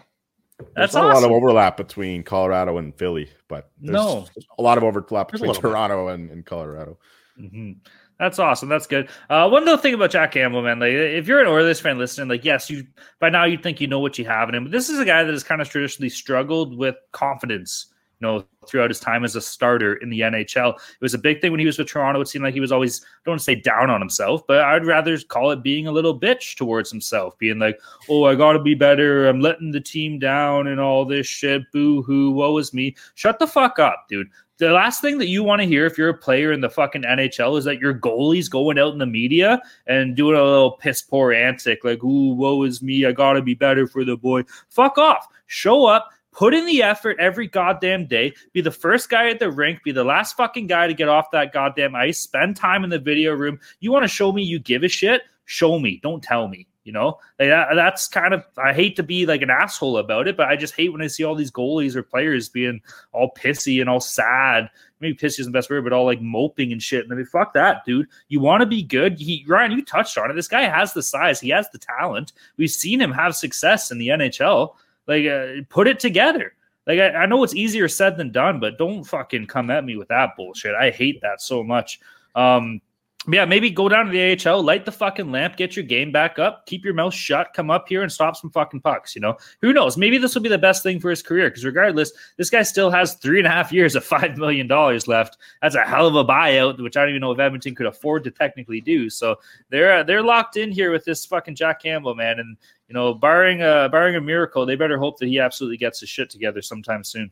That's 0.75 0.95
awesome. 0.95 1.11
a 1.11 1.13
lot 1.13 1.23
of 1.23 1.31
overlap 1.31 1.77
between 1.77 2.23
Colorado 2.23 2.77
and 2.77 2.95
Philly, 2.95 3.29
but 3.47 3.71
there's 3.79 3.93
no. 3.93 4.27
a 4.57 4.61
lot 4.61 4.77
of 4.77 4.83
overlap 4.83 5.31
between 5.31 5.53
Toronto 5.53 6.09
and, 6.09 6.29
and, 6.29 6.45
Colorado. 6.45 6.97
Mm-hmm. 7.39 7.71
That's 8.19 8.37
awesome. 8.37 8.69
That's 8.69 8.85
good. 8.85 9.09
Uh, 9.29 9.49
one 9.49 9.65
little 9.65 9.79
thing 9.79 9.95
about 9.95 10.11
Jack 10.11 10.33
Campbell, 10.33 10.61
man. 10.61 10.79
Like, 10.79 10.91
if 10.91 11.27
you're 11.27 11.41
an 11.41 11.47
Oilers 11.47 11.79
fan 11.79 11.97
listening, 11.97 12.27
like, 12.27 12.45
yes, 12.45 12.69
you 12.69 12.85
by 13.19 13.29
now 13.29 13.45
you'd 13.45 13.63
think 13.63 13.81
you 13.81 13.87
know 13.87 13.99
what 13.99 14.19
you 14.19 14.25
have 14.25 14.47
in 14.47 14.53
him. 14.53 14.65
But 14.65 14.71
this 14.71 14.89
is 14.89 14.99
a 14.99 15.05
guy 15.05 15.23
that 15.23 15.31
has 15.31 15.43
kind 15.43 15.59
of 15.59 15.69
traditionally 15.69 16.09
struggled 16.09 16.77
with 16.77 16.95
confidence. 17.11 17.90
Know, 18.21 18.45
throughout 18.67 18.89
his 18.89 18.99
time 18.99 19.23
as 19.23 19.35
a 19.35 19.41
starter 19.41 19.95
in 19.95 20.09
the 20.09 20.19
NHL, 20.21 20.75
it 20.75 21.01
was 21.01 21.13
a 21.13 21.17
big 21.17 21.41
thing 21.41 21.51
when 21.51 21.59
he 21.59 21.65
was 21.65 21.77
with 21.77 21.87
Toronto. 21.87 22.21
It 22.21 22.27
seemed 22.27 22.43
like 22.43 22.53
he 22.53 22.59
was 22.59 22.71
always, 22.71 23.01
I 23.01 23.05
don't 23.25 23.31
want 23.33 23.39
to 23.39 23.45
say 23.45 23.55
down 23.55 23.89
on 23.89 23.99
himself, 23.99 24.45
but 24.47 24.59
I'd 24.59 24.85
rather 24.85 25.17
call 25.19 25.51
it 25.51 25.63
being 25.63 25.87
a 25.87 25.91
little 25.91 26.19
bitch 26.19 26.55
towards 26.55 26.91
himself, 26.91 27.37
being 27.39 27.59
like, 27.59 27.79
"Oh, 28.09 28.25
I 28.25 28.35
got 28.35 28.53
to 28.53 28.59
be 28.59 28.75
better. 28.75 29.27
I'm 29.27 29.41
letting 29.41 29.71
the 29.71 29.81
team 29.81 30.19
down 30.19 30.67
and 30.67 30.79
all 30.79 31.05
this 31.05 31.27
shit. 31.27 31.63
Boo 31.71 32.03
hoo, 32.03 32.31
woe 32.31 32.57
is 32.57 32.73
me." 32.73 32.95
Shut 33.15 33.39
the 33.39 33.47
fuck 33.47 33.79
up, 33.79 34.05
dude 34.07 34.27
the 34.61 34.71
last 34.71 35.01
thing 35.01 35.17
that 35.17 35.27
you 35.27 35.43
want 35.43 35.59
to 35.59 35.67
hear 35.67 35.87
if 35.87 35.97
you're 35.97 36.09
a 36.09 36.17
player 36.17 36.51
in 36.51 36.61
the 36.61 36.69
fucking 36.69 37.01
NHL 37.01 37.57
is 37.57 37.65
that 37.65 37.79
your 37.79 37.95
goalie's 37.95 38.47
going 38.47 38.77
out 38.77 38.93
in 38.93 38.99
the 38.99 39.07
media 39.07 39.59
and 39.87 40.15
doing 40.15 40.37
a 40.37 40.43
little 40.43 40.73
piss 40.73 41.01
poor 41.01 41.33
antic, 41.33 41.83
like, 41.83 42.03
ooh, 42.03 42.35
woe 42.35 42.61
is 42.61 42.79
me. 42.79 43.07
I 43.07 43.11
got 43.11 43.33
to 43.33 43.41
be 43.41 43.55
better 43.55 43.87
for 43.87 44.05
the 44.05 44.15
boy. 44.15 44.43
Fuck 44.69 44.99
off. 44.99 45.27
Show 45.47 45.87
up, 45.87 46.09
put 46.31 46.53
in 46.53 46.65
the 46.65 46.83
effort 46.83 47.17
every 47.19 47.47
goddamn 47.47 48.07
day, 48.07 48.33
be 48.53 48.61
the 48.61 48.71
first 48.71 49.09
guy 49.09 49.29
at 49.29 49.39
the 49.39 49.51
rink, 49.51 49.83
be 49.83 49.91
the 49.91 50.03
last 50.03 50.35
fucking 50.37 50.67
guy 50.67 50.87
to 50.87 50.93
get 50.93 51.09
off 51.09 51.31
that 51.31 51.53
goddamn 51.53 51.95
ice, 51.95 52.19
spend 52.19 52.55
time 52.55 52.83
in 52.83 52.89
the 52.89 52.99
video 52.99 53.33
room. 53.33 53.59
You 53.79 53.91
want 53.91 54.03
to 54.03 54.07
show 54.07 54.31
me 54.31 54.43
you 54.43 54.59
give 54.59 54.83
a 54.83 54.87
shit? 54.87 55.23
Show 55.45 55.79
me. 55.79 55.99
Don't 56.01 56.23
tell 56.23 56.47
me. 56.47 56.67
You 56.83 56.91
know, 56.91 57.19
like 57.37 57.49
that, 57.49 57.75
that's 57.75 58.07
kind 58.07 58.33
of 58.33 58.43
I 58.57 58.73
hate 58.73 58.95
to 58.95 59.03
be 59.03 59.27
like 59.27 59.43
an 59.43 59.51
asshole 59.51 59.99
about 59.99 60.27
it, 60.27 60.35
but 60.35 60.47
I 60.47 60.55
just 60.55 60.73
hate 60.73 60.91
when 60.91 61.03
I 61.03 61.07
see 61.07 61.23
all 61.23 61.35
these 61.35 61.51
goalies 61.51 61.95
or 61.95 62.01
players 62.01 62.49
being 62.49 62.81
all 63.11 63.31
pissy 63.37 63.81
and 63.81 63.87
all 63.87 63.99
sad. 63.99 64.67
Maybe 64.99 65.15
pissy 65.15 65.41
isn't 65.41 65.51
the 65.51 65.57
best 65.57 65.69
word, 65.69 65.83
but 65.83 65.93
all 65.93 66.05
like 66.05 66.21
moping 66.21 66.71
and 66.71 66.81
shit. 66.81 67.03
And 67.03 67.13
I 67.13 67.15
mean, 67.15 67.25
fuck 67.25 67.53
that, 67.53 67.85
dude. 67.85 68.07
You 68.29 68.39
want 68.39 68.61
to 68.61 68.65
be 68.65 68.81
good. 68.81 69.19
He 69.19 69.45
Ryan, 69.47 69.73
you 69.73 69.85
touched 69.85 70.17
on 70.17 70.31
it. 70.31 70.33
This 70.33 70.47
guy 70.47 70.63
has 70.63 70.91
the 70.93 71.03
size, 71.03 71.39
he 71.39 71.49
has 71.49 71.69
the 71.69 71.77
talent. 71.77 72.33
We've 72.57 72.71
seen 72.71 72.99
him 72.99 73.11
have 73.11 73.35
success 73.35 73.91
in 73.91 73.99
the 73.99 74.07
NHL. 74.07 74.73
Like, 75.07 75.25
uh, 75.25 75.63
put 75.69 75.87
it 75.87 75.99
together. 75.99 76.53
Like, 76.87 76.99
I, 76.99 77.09
I 77.09 77.25
know 77.25 77.43
it's 77.43 77.55
easier 77.55 77.87
said 77.87 78.17
than 78.17 78.31
done, 78.31 78.59
but 78.59 78.77
don't 78.77 79.03
fucking 79.03 79.47
come 79.47 79.69
at 79.69 79.85
me 79.85 79.95
with 79.95 80.07
that 80.07 80.35
bullshit. 80.35 80.75
I 80.75 80.91
hate 80.91 81.21
that 81.21 81.41
so 81.41 81.63
much. 81.63 81.99
Um, 82.35 82.81
yeah, 83.27 83.45
maybe 83.45 83.69
go 83.69 83.87
down 83.87 84.07
to 84.07 84.11
the 84.11 84.49
AHL, 84.49 84.63
light 84.63 84.83
the 84.83 84.91
fucking 84.91 85.31
lamp, 85.31 85.55
get 85.55 85.75
your 85.75 85.85
game 85.85 86.11
back 86.11 86.39
up, 86.39 86.65
keep 86.65 86.83
your 86.83 86.95
mouth 86.95 87.13
shut, 87.13 87.53
come 87.53 87.69
up 87.69 87.87
here 87.87 88.01
and 88.01 88.11
stop 88.11 88.35
some 88.35 88.49
fucking 88.49 88.81
pucks. 88.81 89.13
You 89.13 89.21
know, 89.21 89.37
who 89.61 89.73
knows? 89.73 89.95
Maybe 89.95 90.17
this 90.17 90.33
will 90.33 90.41
be 90.41 90.49
the 90.49 90.57
best 90.57 90.81
thing 90.81 90.99
for 90.99 91.11
his 91.11 91.21
career 91.21 91.47
because, 91.49 91.63
regardless, 91.63 92.11
this 92.37 92.49
guy 92.49 92.63
still 92.63 92.89
has 92.89 93.13
three 93.13 93.37
and 93.37 93.45
a 93.45 93.51
half 93.51 93.71
years 93.71 93.95
of 93.95 94.03
$5 94.07 94.37
million 94.37 94.67
left. 95.05 95.37
That's 95.61 95.75
a 95.75 95.83
hell 95.83 96.07
of 96.07 96.15
a 96.15 96.25
buyout, 96.25 96.81
which 96.81 96.97
I 96.97 97.01
don't 97.01 97.09
even 97.09 97.21
know 97.21 97.31
if 97.31 97.39
Edmonton 97.39 97.75
could 97.75 97.85
afford 97.85 98.23
to 98.23 98.31
technically 98.31 98.81
do. 98.81 99.07
So 99.07 99.35
they're 99.69 99.99
uh, 99.99 100.03
they're 100.03 100.23
locked 100.23 100.57
in 100.57 100.71
here 100.71 100.91
with 100.91 101.05
this 101.05 101.23
fucking 101.25 101.55
Jack 101.55 101.83
Campbell, 101.83 102.15
man. 102.15 102.39
And, 102.39 102.57
you 102.87 102.95
know, 102.95 103.13
barring, 103.13 103.61
a, 103.61 103.87
barring 103.91 104.15
a 104.15 104.21
miracle, 104.21 104.65
they 104.65 104.75
better 104.75 104.97
hope 104.97 105.19
that 105.19 105.27
he 105.27 105.39
absolutely 105.39 105.77
gets 105.77 105.99
his 105.99 106.09
shit 106.09 106.31
together 106.31 106.63
sometime 106.63 107.03
soon. 107.03 107.29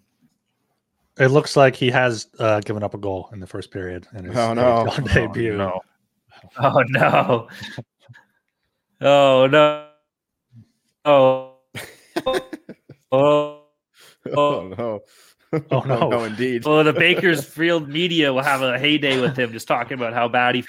It 1.20 1.28
looks 1.28 1.58
like 1.58 1.76
he 1.76 1.92
has 1.92 2.28
uh, 2.40 2.62
given 2.62 2.82
up 2.82 2.94
a 2.94 2.98
goal 2.98 3.30
in 3.34 3.40
the 3.40 3.48
first 3.48 3.72
period 3.72 4.08
in 4.14 4.26
his 4.26 4.38
oh, 4.38 4.54
no. 4.54 4.88
oh, 4.90 5.02
debut. 5.02 5.58
No. 5.58 5.82
Oh 6.58 6.82
no! 6.88 7.50
Oh 9.02 9.48
no! 9.48 9.88
Oh. 11.04 11.58
oh. 13.12 13.56
Oh 14.36 14.68
no! 14.68 15.02
Oh 15.72 15.82
no! 15.86 16.10
no, 16.10 16.24
indeed. 16.24 16.66
Well, 16.66 16.84
the 16.84 16.94
Bakersfield 16.94 17.90
media 17.90 18.32
will 18.32 18.44
have 18.44 18.62
a 18.62 18.78
heyday 18.78 19.20
with 19.20 19.38
him, 19.38 19.52
just 19.52 19.68
talking 19.68 19.96
about 19.96 20.14
how 20.14 20.28
bad 20.28 20.56
he. 20.56 20.66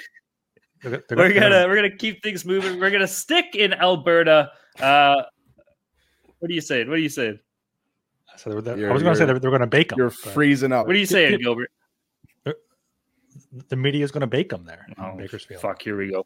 They're, 0.83 1.03
they're 1.09 1.19
we're 1.19 1.35
gonna 1.35 1.67
we're 1.69 1.77
gonna 1.77 1.97
keep 1.97 2.23
things 2.23 2.45
moving. 2.45 2.81
We're 2.81 2.91
gonna 2.91 3.07
stick 3.07 3.55
in 3.55 3.75
Alberta. 3.75 4.51
Uh, 4.81 5.23
what 6.39 6.51
are 6.51 6.55
you 6.55 6.61
saying? 6.61 6.89
What 6.89 6.95
are 6.95 7.03
you 7.03 7.09
saying? 7.09 7.39
So 8.41 8.53
I 8.53 8.55
was 8.55 8.65
going 9.03 9.05
to 9.05 9.17
say 9.17 9.27
they're, 9.27 9.39
they're 9.39 9.51
going 9.51 9.61
to 9.61 9.67
bake 9.67 9.91
them. 9.91 9.99
You're 9.99 10.09
freezing 10.09 10.73
up. 10.73 10.87
What 10.87 10.97
are 10.97 10.99
you 10.99 11.05
saying, 11.05 11.39
Gilbert? 11.41 11.71
The 13.69 13.77
media 13.77 14.03
is 14.03 14.11
going 14.11 14.23
to 14.23 14.27
bake 14.27 14.49
them 14.49 14.65
there 14.65 14.87
oh, 14.99 15.17
Bakersfield. 15.17 15.61
Fuck, 15.61 15.83
here 15.83 15.97
we 15.97 16.11
go. 16.11 16.25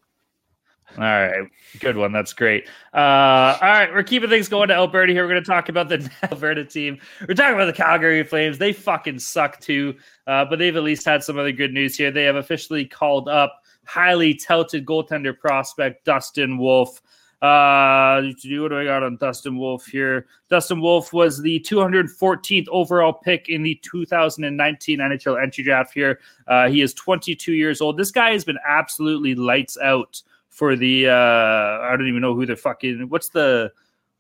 All 0.97 1.03
right, 1.03 1.49
good 1.81 1.97
one. 1.97 2.13
That's 2.13 2.33
great. 2.33 2.69
Uh, 2.93 3.57
all 3.61 3.69
right, 3.69 3.93
we're 3.93 4.03
keeping 4.03 4.29
things 4.29 4.49
going 4.49 4.69
to 4.69 4.75
Alberta 4.75 5.13
here. 5.13 5.25
We're 5.25 5.33
going 5.33 5.43
to 5.43 5.51
talk 5.51 5.69
about 5.69 5.89
the 5.89 6.09
Alberta 6.31 6.65
team. 6.65 6.99
We're 7.27 7.35
talking 7.35 7.55
about 7.55 7.67
the 7.67 7.73
Calgary 7.73 8.23
Flames. 8.23 8.59
They 8.59 8.73
fucking 8.73 9.19
suck 9.19 9.59
too, 9.59 9.97
uh, 10.27 10.45
but 10.45 10.59
they've 10.59 10.77
at 10.77 10.83
least 10.83 11.05
had 11.05 11.25
some 11.25 11.39
other 11.39 11.53
good 11.53 11.73
news 11.73 11.97
here. 11.97 12.11
They 12.11 12.25
have 12.25 12.37
officially 12.37 12.85
called 12.85 13.29
up 13.29 13.63
highly 13.87 14.35
touted 14.35 14.87
goaltender 14.87 15.37
prospect 15.37 16.05
Dustin 16.05 16.59
Wolf. 16.59 17.01
Uh, 17.45 18.23
what 18.23 18.69
do 18.71 18.79
I 18.79 18.85
got 18.87 19.03
on 19.03 19.19
Dustin 19.19 19.59
Wolf 19.59 19.85
here? 19.85 20.25
Dustin 20.49 20.81
Wolf 20.81 21.13
was 21.13 21.43
the 21.43 21.61
214th 21.61 22.67
overall 22.71 23.13
pick 23.13 23.51
in 23.51 23.63
the 23.63 23.79
2019 23.83 24.99
NHL 24.99 25.43
entry 25.43 25.63
draft 25.63 25.93
here. 25.93 26.21
Uh, 26.47 26.71
he 26.71 26.81
is 26.81 26.95
22 26.95 27.53
years 27.53 27.83
old. 27.83 27.99
This 27.99 28.11
guy 28.11 28.33
has 28.33 28.47
been 28.47 28.57
absolutely 28.67 29.35
lights 29.35 29.77
out 29.77 30.23
for 30.49 30.75
the. 30.75 31.09
Uh, 31.09 31.13
I 31.13 31.95
don't 31.99 32.09
even 32.09 32.23
know 32.23 32.35
who 32.35 32.47
the 32.47 32.57
fucking. 32.57 33.11
What's 33.11 33.29
the. 33.29 33.71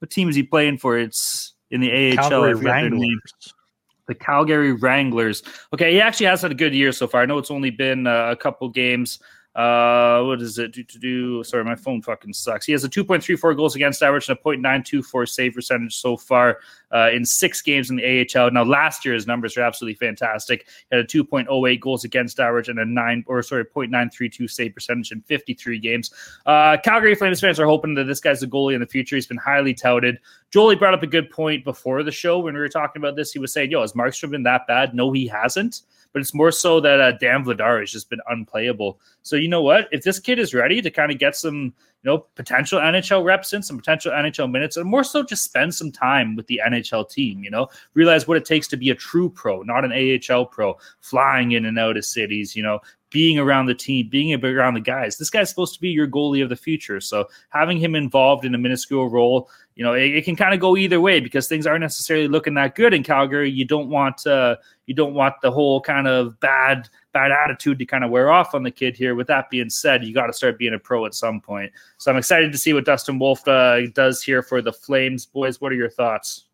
What 0.00 0.10
team 0.10 0.28
is 0.28 0.36
he 0.36 0.42
playing 0.42 0.76
for? 0.76 0.98
It's 0.98 1.54
in 1.70 1.80
the 1.80 2.18
AHL. 2.18 2.28
Calgary 2.28 2.54
Wranglers. 2.56 3.54
The 4.06 4.14
Calgary 4.14 4.72
Wranglers. 4.72 5.42
Okay, 5.72 5.94
he 5.94 6.00
actually 6.02 6.26
has 6.26 6.42
had 6.42 6.50
a 6.50 6.54
good 6.54 6.74
year 6.74 6.92
so 6.92 7.06
far. 7.06 7.22
I 7.22 7.26
know 7.26 7.38
it's 7.38 7.50
only 7.50 7.70
been 7.70 8.06
uh, 8.06 8.32
a 8.32 8.36
couple 8.36 8.68
games 8.68 9.18
Uh, 9.54 10.22
what 10.24 10.42
is 10.42 10.58
it? 10.58 10.72
Do 10.72 10.82
to 10.82 10.98
do? 10.98 11.44
Sorry, 11.44 11.62
my 11.62 11.76
phone 11.76 12.02
fucking 12.02 12.32
sucks. 12.32 12.66
He 12.66 12.72
has 12.72 12.82
a 12.82 12.88
2.34 12.88 13.56
goals 13.56 13.76
against 13.76 14.02
average 14.02 14.28
and 14.28 14.36
a 14.36 14.42
0.924 14.42 15.28
save 15.28 15.54
percentage 15.54 15.94
so 15.94 16.16
far 16.16 16.58
uh, 16.92 17.10
in 17.12 17.24
six 17.24 17.62
games 17.62 17.88
in 17.88 17.96
the 17.96 18.26
AHL. 18.36 18.50
Now, 18.50 18.64
last 18.64 19.04
year 19.04 19.14
his 19.14 19.28
numbers 19.28 19.56
are 19.56 19.62
absolutely 19.62 19.94
fantastic. 19.94 20.66
He 20.90 20.96
had 20.96 21.04
a 21.04 21.06
2.08 21.06 21.80
goals 21.80 22.02
against 22.02 22.40
average 22.40 22.68
and 22.68 22.80
a 22.80 22.84
nine 22.84 23.22
or 23.28 23.42
sorry 23.42 23.64
0.932 23.64 24.50
save 24.50 24.74
percentage 24.74 25.12
in 25.12 25.20
53 25.22 25.78
games. 25.78 26.12
Uh, 26.46 26.76
Calgary 26.82 27.14
Flames 27.14 27.40
fans 27.40 27.60
are 27.60 27.66
hoping 27.66 27.94
that 27.94 28.04
this 28.04 28.20
guy's 28.20 28.42
a 28.42 28.48
goalie 28.48 28.74
in 28.74 28.80
the 28.80 28.86
future. 28.86 29.14
He's 29.14 29.28
been 29.28 29.36
highly 29.36 29.72
touted. 29.72 30.18
Jolie 30.50 30.76
brought 30.76 30.94
up 30.94 31.02
a 31.02 31.06
good 31.08 31.30
point 31.30 31.64
before 31.64 32.02
the 32.02 32.12
show 32.12 32.40
when 32.40 32.54
we 32.54 32.60
were 32.60 32.68
talking 32.68 33.00
about 33.00 33.14
this. 33.14 33.32
He 33.32 33.38
was 33.38 33.52
saying, 33.52 33.70
"Yo, 33.70 33.80
has 33.80 33.92
Markstrom 33.92 34.30
been 34.30 34.44
that 34.44 34.66
bad?" 34.66 34.94
No, 34.94 35.12
he 35.12 35.26
hasn't 35.26 35.82
but 36.14 36.22
it's 36.22 36.32
more 36.32 36.52
so 36.52 36.80
that 36.80 37.00
uh, 37.00 37.12
Dan 37.12 37.44
Vladar 37.44 37.80
has 37.80 37.90
just 37.90 38.08
been 38.08 38.20
unplayable. 38.28 39.00
So 39.22 39.34
you 39.34 39.48
know 39.48 39.62
what? 39.62 39.88
If 39.90 40.04
this 40.04 40.20
kid 40.20 40.38
is 40.38 40.54
ready 40.54 40.80
to 40.80 40.88
kind 40.88 41.10
of 41.10 41.18
get 41.18 41.34
some, 41.34 41.56
you 41.56 41.72
know, 42.04 42.18
potential 42.36 42.80
NHL 42.80 43.24
reps 43.24 43.52
in, 43.52 43.64
some 43.64 43.76
potential 43.76 44.12
NHL 44.12 44.48
minutes, 44.48 44.76
and 44.76 44.88
more 44.88 45.02
so 45.02 45.24
just 45.24 45.42
spend 45.42 45.74
some 45.74 45.90
time 45.90 46.36
with 46.36 46.46
the 46.46 46.60
NHL 46.64 47.10
team. 47.10 47.42
You 47.42 47.50
know, 47.50 47.66
realize 47.94 48.28
what 48.28 48.36
it 48.36 48.44
takes 48.44 48.68
to 48.68 48.76
be 48.76 48.90
a 48.90 48.94
true 48.94 49.28
pro, 49.28 49.62
not 49.62 49.84
an 49.84 49.92
AHL 49.92 50.46
pro, 50.46 50.78
flying 51.00 51.50
in 51.50 51.64
and 51.64 51.80
out 51.80 51.96
of 51.96 52.04
cities. 52.04 52.54
You 52.54 52.62
know, 52.62 52.78
being 53.14 53.38
around 53.38 53.66
the 53.66 53.74
team, 53.76 54.08
being 54.08 54.34
around 54.44 54.74
the 54.74 54.80
guys. 54.80 55.16
This 55.16 55.30
guy's 55.30 55.48
supposed 55.48 55.72
to 55.74 55.80
be 55.80 55.88
your 55.88 56.08
goalie 56.08 56.42
of 56.42 56.48
the 56.48 56.56
future. 56.56 57.00
So 57.00 57.28
having 57.50 57.78
him 57.78 57.94
involved 57.94 58.44
in 58.44 58.56
a 58.56 58.58
minuscule 58.58 59.08
role, 59.08 59.48
you 59.76 59.84
know, 59.84 59.94
it, 59.94 60.16
it 60.16 60.24
can 60.24 60.34
kind 60.34 60.52
of 60.52 60.58
go 60.58 60.76
either 60.76 61.00
way 61.00 61.20
because 61.20 61.46
things 61.46 61.64
aren't 61.64 61.82
necessarily 61.82 62.26
looking 62.26 62.54
that 62.54 62.74
good 62.74 62.92
in 62.92 63.04
Calgary. 63.04 63.48
You 63.48 63.66
don't 63.66 63.88
want 63.88 64.26
uh, 64.26 64.56
you 64.86 64.94
don't 64.94 65.14
want 65.14 65.36
the 65.42 65.52
whole 65.52 65.80
kind 65.80 66.08
of 66.08 66.40
bad 66.40 66.88
bad 67.12 67.30
attitude 67.30 67.78
to 67.78 67.86
kind 67.86 68.02
of 68.02 68.10
wear 68.10 68.32
off 68.32 68.52
on 68.52 68.64
the 68.64 68.70
kid 68.72 68.96
here. 68.96 69.14
With 69.14 69.28
that 69.28 69.48
being 69.48 69.70
said, 69.70 70.04
you 70.04 70.12
got 70.12 70.26
to 70.26 70.32
start 70.32 70.58
being 70.58 70.74
a 70.74 70.78
pro 70.80 71.06
at 71.06 71.14
some 71.14 71.40
point. 71.40 71.70
So 71.98 72.10
I'm 72.10 72.18
excited 72.18 72.50
to 72.50 72.58
see 72.58 72.72
what 72.72 72.84
Dustin 72.84 73.20
Wolf 73.20 73.46
uh, 73.46 73.86
does 73.92 74.24
here 74.24 74.42
for 74.42 74.60
the 74.60 74.72
Flames, 74.72 75.24
boys. 75.24 75.60
What 75.60 75.70
are 75.70 75.76
your 75.76 75.88
thoughts? 75.88 76.46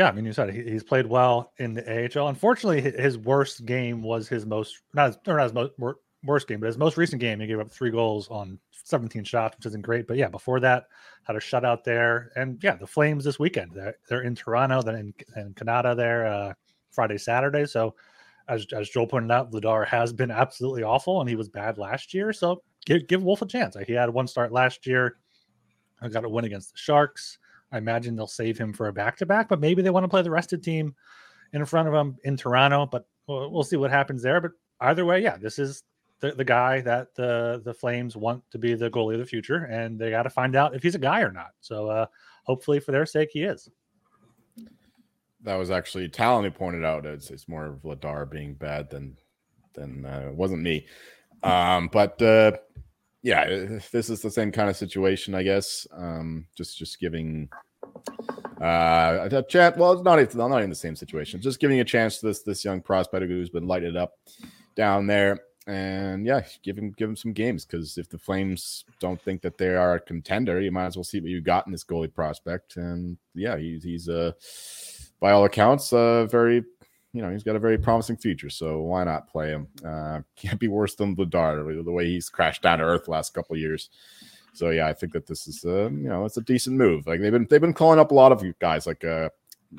Yeah, 0.00 0.08
I 0.08 0.12
mean, 0.12 0.24
you 0.24 0.32
said 0.32 0.54
he, 0.54 0.62
he's 0.62 0.82
played 0.82 1.04
well 1.04 1.52
in 1.58 1.74
the 1.74 1.84
AHL. 1.86 2.28
Unfortunately, 2.28 2.80
his 2.80 3.18
worst 3.18 3.66
game 3.66 4.02
was 4.02 4.28
his 4.28 4.46
most 4.46 4.80
not 4.94 5.18
or 5.26 5.36
not 5.36 5.42
his 5.42 5.52
most 5.52 5.72
worst 6.24 6.48
game, 6.48 6.58
but 6.58 6.68
his 6.68 6.78
most 6.78 6.96
recent 6.96 7.20
game. 7.20 7.38
He 7.38 7.46
gave 7.46 7.60
up 7.60 7.70
three 7.70 7.90
goals 7.90 8.26
on 8.28 8.58
17 8.72 9.24
shots, 9.24 9.58
which 9.58 9.66
isn't 9.66 9.82
great. 9.82 10.06
But 10.06 10.16
yeah, 10.16 10.28
before 10.28 10.58
that, 10.60 10.84
had 11.24 11.36
a 11.36 11.38
shutout 11.38 11.84
there, 11.84 12.32
and 12.34 12.58
yeah, 12.62 12.76
the 12.76 12.86
Flames 12.86 13.24
this 13.24 13.38
weekend. 13.38 13.72
They're, 13.74 13.94
they're 14.08 14.22
in 14.22 14.34
Toronto, 14.34 14.80
then 14.80 14.94
in, 14.94 15.14
in 15.36 15.52
Canada 15.52 15.94
there 15.94 16.24
uh, 16.24 16.54
Friday, 16.90 17.18
Saturday. 17.18 17.66
So 17.66 17.94
as 18.48 18.64
as 18.72 18.88
Joel 18.88 19.06
pointed 19.06 19.30
out, 19.30 19.52
Vladar 19.52 19.86
has 19.86 20.14
been 20.14 20.30
absolutely 20.30 20.82
awful, 20.82 21.20
and 21.20 21.28
he 21.28 21.36
was 21.36 21.50
bad 21.50 21.76
last 21.76 22.14
year. 22.14 22.32
So 22.32 22.62
give 22.86 23.06
give 23.06 23.22
Wolf 23.22 23.42
a 23.42 23.46
chance. 23.46 23.76
He 23.86 23.92
had 23.92 24.08
one 24.08 24.28
start 24.28 24.50
last 24.50 24.86
year. 24.86 25.18
I 26.00 26.08
got 26.08 26.24
a 26.24 26.28
win 26.30 26.46
against 26.46 26.72
the 26.72 26.78
Sharks. 26.78 27.38
I 27.72 27.78
imagine 27.78 28.16
they'll 28.16 28.26
save 28.26 28.58
him 28.58 28.72
for 28.72 28.88
a 28.88 28.92
back 28.92 29.16
to 29.18 29.26
back, 29.26 29.48
but 29.48 29.60
maybe 29.60 29.82
they 29.82 29.90
want 29.90 30.04
to 30.04 30.08
play 30.08 30.22
the 30.22 30.30
rested 30.30 30.62
team 30.62 30.94
in 31.52 31.64
front 31.64 31.88
of 31.88 31.94
him 31.94 32.16
in 32.24 32.36
Toronto. 32.36 32.86
But 32.86 33.06
we'll, 33.26 33.50
we'll 33.50 33.64
see 33.64 33.76
what 33.76 33.90
happens 33.90 34.22
there. 34.22 34.40
But 34.40 34.52
either 34.80 35.04
way, 35.04 35.22
yeah, 35.22 35.36
this 35.36 35.58
is 35.58 35.82
the, 36.20 36.32
the 36.32 36.44
guy 36.44 36.80
that 36.82 37.14
the 37.14 37.62
the 37.64 37.74
Flames 37.74 38.16
want 38.16 38.42
to 38.50 38.58
be 38.58 38.74
the 38.74 38.90
goalie 38.90 39.14
of 39.14 39.20
the 39.20 39.26
future, 39.26 39.64
and 39.64 39.98
they 39.98 40.10
got 40.10 40.24
to 40.24 40.30
find 40.30 40.56
out 40.56 40.74
if 40.74 40.82
he's 40.82 40.94
a 40.94 40.98
guy 40.98 41.20
or 41.20 41.32
not. 41.32 41.50
So 41.60 41.88
uh, 41.88 42.06
hopefully, 42.44 42.80
for 42.80 42.92
their 42.92 43.06
sake, 43.06 43.30
he 43.32 43.42
is. 43.42 43.68
That 45.42 45.56
was 45.56 45.70
actually 45.70 46.08
Talon 46.08 46.44
who 46.44 46.50
pointed 46.50 46.84
out 46.84 47.06
it's, 47.06 47.30
it's 47.30 47.48
more 47.48 47.64
of 47.64 47.82
Vladar 47.82 48.30
being 48.30 48.54
bad 48.54 48.90
than 48.90 49.16
than 49.72 50.04
uh, 50.04 50.26
it 50.28 50.34
wasn't 50.34 50.62
me. 50.62 50.86
Um, 51.42 51.88
but 51.90 52.20
uh, 52.20 52.52
yeah, 53.22 53.78
this 53.92 54.08
is 54.08 54.22
the 54.22 54.30
same 54.30 54.50
kind 54.50 54.70
of 54.70 54.76
situation, 54.76 55.34
I 55.34 55.42
guess. 55.42 55.86
Um, 55.92 56.46
just 56.56 56.78
just 56.78 56.98
giving 56.98 57.48
uh, 58.60 59.28
a 59.30 59.42
chance. 59.48 59.76
Well, 59.76 59.92
it's 59.92 60.02
not 60.02 60.18
it's 60.18 60.34
not 60.34 60.62
in 60.62 60.70
the 60.70 60.76
same 60.76 60.96
situation. 60.96 61.40
Just 61.40 61.60
giving 61.60 61.80
a 61.80 61.84
chance 61.84 62.18
to 62.18 62.26
this 62.26 62.42
this 62.42 62.64
young 62.64 62.80
prospect 62.80 63.26
who's 63.26 63.50
been 63.50 63.66
lighted 63.66 63.96
up 63.96 64.14
down 64.74 65.06
there, 65.06 65.40
and 65.66 66.24
yeah, 66.24 66.42
give 66.62 66.78
him 66.78 66.92
give 66.96 67.10
him 67.10 67.16
some 67.16 67.32
games 67.32 67.66
because 67.66 67.98
if 67.98 68.08
the 68.08 68.18
Flames 68.18 68.84
don't 69.00 69.20
think 69.20 69.42
that 69.42 69.58
they 69.58 69.74
are 69.74 69.94
a 69.96 70.00
contender, 70.00 70.60
you 70.60 70.72
might 70.72 70.86
as 70.86 70.96
well 70.96 71.04
see 71.04 71.20
what 71.20 71.30
you 71.30 71.42
got 71.42 71.66
in 71.66 71.72
this 71.72 71.84
goalie 71.84 72.12
prospect. 72.12 72.76
And 72.76 73.18
yeah, 73.34 73.58
he's 73.58 73.84
he's 73.84 74.08
a 74.08 74.28
uh, 74.28 74.32
by 75.20 75.32
all 75.32 75.44
accounts, 75.44 75.92
uh, 75.92 76.24
very 76.24 76.64
you 77.12 77.22
know, 77.22 77.30
he's 77.30 77.42
got 77.42 77.56
a 77.56 77.60
very 77.60 77.78
promising 77.78 78.16
future. 78.16 78.50
So 78.50 78.82
why 78.82 79.04
not 79.04 79.28
play 79.28 79.48
him? 79.50 79.68
Uh, 79.84 80.20
can't 80.36 80.60
be 80.60 80.68
worse 80.68 80.94
than 80.94 81.16
Vladar, 81.16 81.84
the 81.84 81.92
way 81.92 82.06
he's 82.06 82.28
crashed 82.28 82.62
down 82.62 82.78
to 82.78 82.84
earth 82.84 83.08
last 83.08 83.34
couple 83.34 83.56
years. 83.56 83.90
So 84.52 84.70
yeah, 84.70 84.86
I 84.86 84.92
think 84.92 85.12
that 85.12 85.26
this 85.26 85.46
is 85.46 85.64
uh, 85.64 85.90
you 85.90 86.08
know, 86.08 86.24
it's 86.24 86.36
a 86.36 86.42
decent 86.42 86.76
move. 86.76 87.06
Like 87.06 87.20
they've 87.20 87.32
been 87.32 87.46
they've 87.48 87.60
been 87.60 87.74
calling 87.74 87.98
up 87.98 88.10
a 88.10 88.14
lot 88.14 88.32
of 88.32 88.44
guys 88.58 88.86
like 88.86 89.04
uh 89.04 89.28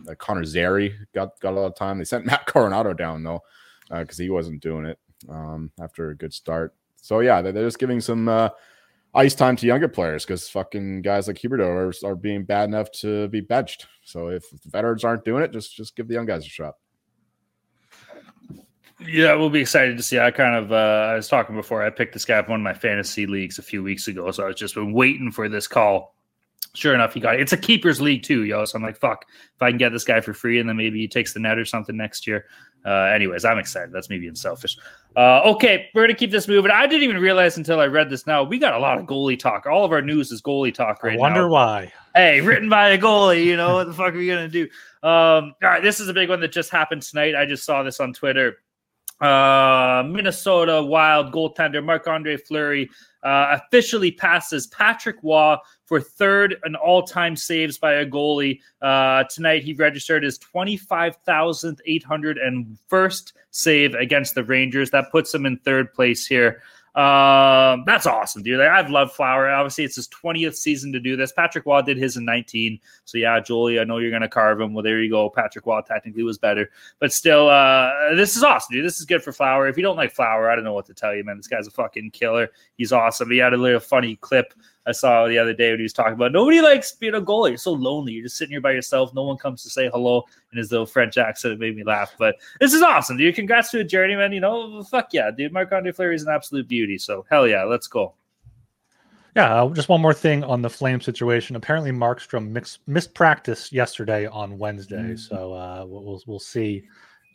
like 0.06 0.18
Connor 0.18 0.46
Zary 0.46 0.96
got 1.14 1.40
got 1.40 1.54
a 1.54 1.60
lot 1.60 1.68
of 1.68 1.76
time. 1.76 1.98
They 1.98 2.06
sent 2.06 2.26
Matt 2.28 2.48
Coronato 2.48 2.96
down 2.96 3.24
though, 3.24 3.42
because 3.90 4.20
uh, 4.20 4.24
he 4.24 4.30
wasn't 4.30 4.62
doing 4.62 4.86
it 4.86 5.00
um 5.30 5.72
after 5.82 6.10
a 6.10 6.16
good 6.16 6.34
start. 6.34 6.74
So 6.96 7.20
yeah, 7.20 7.42
they're, 7.42 7.52
they're 7.52 7.68
just 7.68 7.80
giving 7.80 8.00
some 8.00 8.30
uh 8.30 8.50
ice 9.14 9.36
time 9.36 9.58
to 9.58 9.68
younger 9.68 9.90
players 9.90 10.26
because 10.26 10.48
fucking 10.50 11.02
guys 11.02 11.28
like 11.28 11.38
Huberdeau 11.38 11.68
are, 12.04 12.08
are 12.08 12.16
being 12.16 12.46
bad 12.46 12.70
enough 12.70 12.92
to 12.94 13.28
be 13.28 13.42
benched. 13.42 13.88
So 14.04 14.30
if 14.30 14.50
the 14.50 14.70
veterans 14.70 15.04
aren't 15.04 15.26
doing 15.26 15.44
it, 15.44 15.52
just 15.52 15.76
just 15.76 15.96
give 15.96 16.08
the 16.08 16.14
young 16.14 16.26
guys 16.26 16.46
a 16.46 16.50
shot. 16.50 16.76
Yeah, 19.08 19.36
we'll 19.36 19.50
be 19.50 19.62
excited 19.62 19.98
to 19.98 20.04
see. 20.04 20.20
I 20.20 20.32
kind 20.32 20.56
of, 20.56 20.72
uh, 20.72 21.10
I 21.12 21.16
was 21.16 21.28
talking 21.28 21.56
before. 21.56 21.84
I 21.84 21.90
picked 21.90 22.14
this 22.14 22.26
guy 22.26 22.36
up 22.36 22.50
one 22.50 22.60
of 22.60 22.64
my 22.64 22.74
fantasy 22.74 23.26
leagues 23.26 23.58
a 23.58 23.64
few 23.64 23.82
weeks 23.82 24.08
ago, 24.08 24.30
so 24.32 24.44
I 24.44 24.48
was 24.48 24.56
just 24.56 24.76
been 24.76 24.94
waiting 24.94 25.32
for 25.32 25.50
this 25.50 25.68
call. 25.68 26.16
Sure 26.74 26.94
enough, 26.94 27.14
he 27.14 27.20
got 27.20 27.36
it. 27.36 27.42
It's 27.42 27.52
a 27.52 27.58
keepers 27.58 28.00
league 28.00 28.24
too, 28.24 28.46
yo. 28.46 28.64
So 28.64 28.78
I'm 28.78 28.84
like, 28.84 28.98
fuck, 28.98 29.26
if 29.56 29.62
I 29.62 29.70
can 29.72 29.78
get 29.78 29.92
this 29.92 30.06
guy 30.06 30.22
for 30.22 30.34
free, 30.34 30.60
and 30.60 30.70
then 30.70 30.78
maybe 30.78 31.00
he 31.00 31.08
takes 31.08 31.34
the 31.34 31.40
net 31.40 31.58
or 31.58 31.66
something 31.66 31.98
next 31.98 32.26
year. 32.26 32.46
Uh, 32.86 33.12
anyways, 33.14 33.44
I'm 33.46 33.60
excited. 33.60 33.92
That's 33.92 34.10
me 34.10 34.18
being 34.20 34.36
selfish. 34.36 34.78
Uh, 35.16 35.42
okay, 35.44 35.90
we're 35.94 36.04
gonna 36.04 36.14
keep 36.18 36.32
this 36.32 36.48
moving. 36.48 36.72
I 36.72 36.88
didn't 36.88 37.04
even 37.04 37.22
realize 37.22 37.58
until 37.58 37.80
I 37.80 37.88
read 37.88 38.10
this. 38.10 38.26
Now 38.26 38.44
we 38.44 38.58
got 38.58 38.74
a 38.74 38.80
lot 38.80 38.98
of 38.98 39.06
goalie 39.06 39.38
talk. 39.38 39.66
All 39.66 39.84
of 39.84 39.92
our 39.92 40.02
news 40.02 40.32
is 40.32 40.42
goalie 40.42 40.74
talk 40.74 41.04
right 41.04 41.18
I 41.18 41.20
wonder 41.20 41.42
now. 41.42 41.50
why. 41.50 41.94
Hey, 42.16 42.40
written 42.42 42.70
by 42.70 42.90
a 42.90 42.98
goalie. 42.98 43.46
You 43.46 43.58
know 43.58 43.76
what 43.76 43.88
the 43.88 43.94
fuck 43.94 44.14
are 44.14 44.18
we 44.18 44.28
gonna 44.28 44.48
do? 44.48 44.64
Um, 45.04 45.54
all 45.62 45.70
right, 45.70 45.84
this 45.84 46.00
is 46.00 46.08
a 46.08 46.14
big 46.14 46.30
one 46.30 46.40
that 46.40 46.52
just 46.52 46.70
happened 46.70 47.02
tonight. 47.02 47.36
I 47.36 47.46
just 47.46 47.66
saw 47.66 47.84
this 47.84 48.00
on 48.00 48.14
Twitter. 48.14 48.58
Uh, 49.22 50.04
Minnesota 50.08 50.82
Wild 50.82 51.32
goaltender 51.32 51.84
Marc 51.84 52.08
Andre 52.08 52.38
Fleury 52.38 52.90
uh, 53.24 53.60
officially 53.60 54.12
passes 54.12 54.68
Patrick 54.68 55.18
Roy 55.22 55.56
for 55.86 56.02
third 56.02 56.58
in 56.66 56.76
all 56.76 57.04
time 57.04 57.36
saves 57.36 57.78
by 57.78 57.94
a 57.94 58.06
goalie. 58.06 58.60
Uh, 58.82 59.24
tonight, 59.26 59.64
he 59.64 59.74
registered 59.74 60.24
his 60.24 60.40
25,801st 60.40 63.34
save 63.52 63.94
against 63.94 64.34
the 64.34 64.44
Rangers. 64.44 64.90
That 64.90 65.12
puts 65.12 65.32
him 65.34 65.46
in 65.46 65.58
third 65.58 65.94
place 65.94 66.26
here. 66.26 66.64
Um, 66.94 67.84
that's 67.86 68.06
awesome, 68.06 68.44
dude. 68.44 68.60
I've 68.60 68.90
loved 68.90 69.14
Flower. 69.14 69.50
Obviously, 69.50 69.86
it's 69.86 69.96
his 69.96 70.10
20th 70.10 70.56
season 70.56 70.92
to 70.92 71.00
do 71.00 71.16
this. 71.16 71.32
Patrick 71.32 71.66
Roy 71.66 71.82
did 71.82 71.98
his 71.98 72.18
in 72.18 72.26
19. 72.26 72.80
So 73.06 73.18
yeah, 73.18 73.40
Julie, 73.40 73.80
I 73.80 73.86
know 73.86 74.00
you're 74.00 74.12
gonna 74.12 74.28
carve 74.28 74.60
him. 74.60 74.74
Well, 74.74 74.84
there 74.84 75.02
you 75.02 75.10
go. 75.10 75.30
Patrick 75.30 75.66
Roy 75.66 75.80
technically 75.88 76.24
was 76.24 76.38
better, 76.38 76.70
but 77.00 77.14
still, 77.14 77.48
uh, 77.48 78.14
this 78.16 78.36
is 78.36 78.44
awesome, 78.44 78.76
dude. 78.76 78.86
This 78.86 79.00
is 79.00 79.06
good 79.06 79.24
for 79.24 79.32
Flower. 79.32 79.68
If 79.68 79.78
you 79.78 79.84
don't 79.84 79.96
like 79.96 80.12
Flower, 80.12 80.50
I 80.50 80.56
don't 80.56 80.66
know 80.66 80.74
what 80.74 80.86
to 80.88 80.94
tell 80.94 81.16
you, 81.16 81.24
man. 81.24 81.38
This 81.38 81.48
guy's 81.48 81.68
a 81.68 81.72
fucking 81.72 82.12
killer. 82.12 82.50
He's 82.78 82.92
awesome. 82.92 83.32
He 83.32 83.38
had 83.38 83.54
a 83.54 83.58
little 83.58 83.80
funny 83.80 84.18
clip 84.18 84.54
I 84.86 84.92
saw 84.94 85.28
the 85.28 85.38
other 85.38 85.54
day 85.54 85.70
when 85.70 85.80
he 85.80 85.84
was 85.84 85.94
talking 85.94 86.14
about 86.14 86.32
nobody 86.32 86.60
likes 86.60 86.92
being 86.94 87.14
a 87.14 87.22
goalie. 87.22 87.50
You're 87.50 87.58
so 87.58 87.74
lonely. 87.74 88.14
You're 88.14 88.24
just 88.24 88.38
sitting 88.38 88.54
here 88.54 88.62
by 88.62 88.72
yourself. 88.72 89.14
No 89.14 89.24
one 89.24 89.38
comes 89.38 89.62
to 89.64 89.70
say 89.70 89.90
hello 89.90 90.24
in 90.52 90.58
his 90.58 90.72
little 90.72 90.88
French 90.88 91.18
accent. 91.18 91.54
It 91.54 91.60
made 91.60 91.76
me 91.76 91.84
laugh. 91.84 92.16
But 92.18 92.36
this 92.60 92.74
is 92.74 92.82
awesome, 92.82 93.18
dude. 93.18 93.36
Congrats 93.36 93.70
to 93.72 93.80
a 93.80 93.84
journeyman. 93.84 94.34
You 94.34 94.40
know, 94.40 94.84
fuck 94.84 95.10
yeah, 95.14 95.30
dude. 95.30 95.54
Marc 95.54 95.72
Andre 95.72 95.92
Fleury 95.92 96.16
is 96.16 96.24
an 96.24 96.34
absolute 96.34 96.68
beauty. 96.68 96.98
So 96.98 97.26
hell 97.30 97.48
yeah, 97.48 97.64
let's 97.64 97.88
go. 97.88 98.16
Yeah, 99.36 99.64
uh, 99.64 99.70
just 99.70 99.88
one 99.88 100.02
more 100.02 100.14
thing 100.14 100.44
on 100.44 100.62
the 100.62 100.70
flame 100.70 101.00
situation. 101.00 101.56
Apparently, 101.56 101.92
Markstrom 101.92 102.50
mix, 102.50 102.80
missed 102.88 103.14
practice 103.14 103.72
yesterday 103.72 104.28
on 104.28 104.58
Wednesday, 104.58 104.98
mm-hmm. 104.98 105.16
so 105.16 105.54
uh, 105.54 105.86
we'll 105.88 106.22
we'll 106.26 106.40
see 106.40 106.84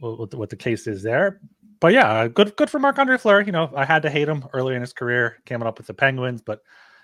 what 0.00 0.30
the, 0.30 0.36
what 0.36 0.50
the 0.50 0.56
case 0.56 0.86
is 0.86 1.02
there. 1.02 1.40
But 1.80 1.94
yeah, 1.94 2.28
good 2.28 2.54
good 2.56 2.68
for 2.68 2.78
Marc 2.78 2.98
Andre 2.98 3.16
Fleury. 3.16 3.46
You 3.46 3.52
know, 3.52 3.72
I 3.74 3.86
had 3.86 4.02
to 4.02 4.10
hate 4.10 4.28
him 4.28 4.44
early 4.52 4.74
in 4.74 4.82
his 4.82 4.92
career, 4.92 5.38
coming 5.46 5.66
up 5.66 5.78
with 5.78 5.86
the 5.86 5.94
Penguins, 5.94 6.42
but 6.42 6.60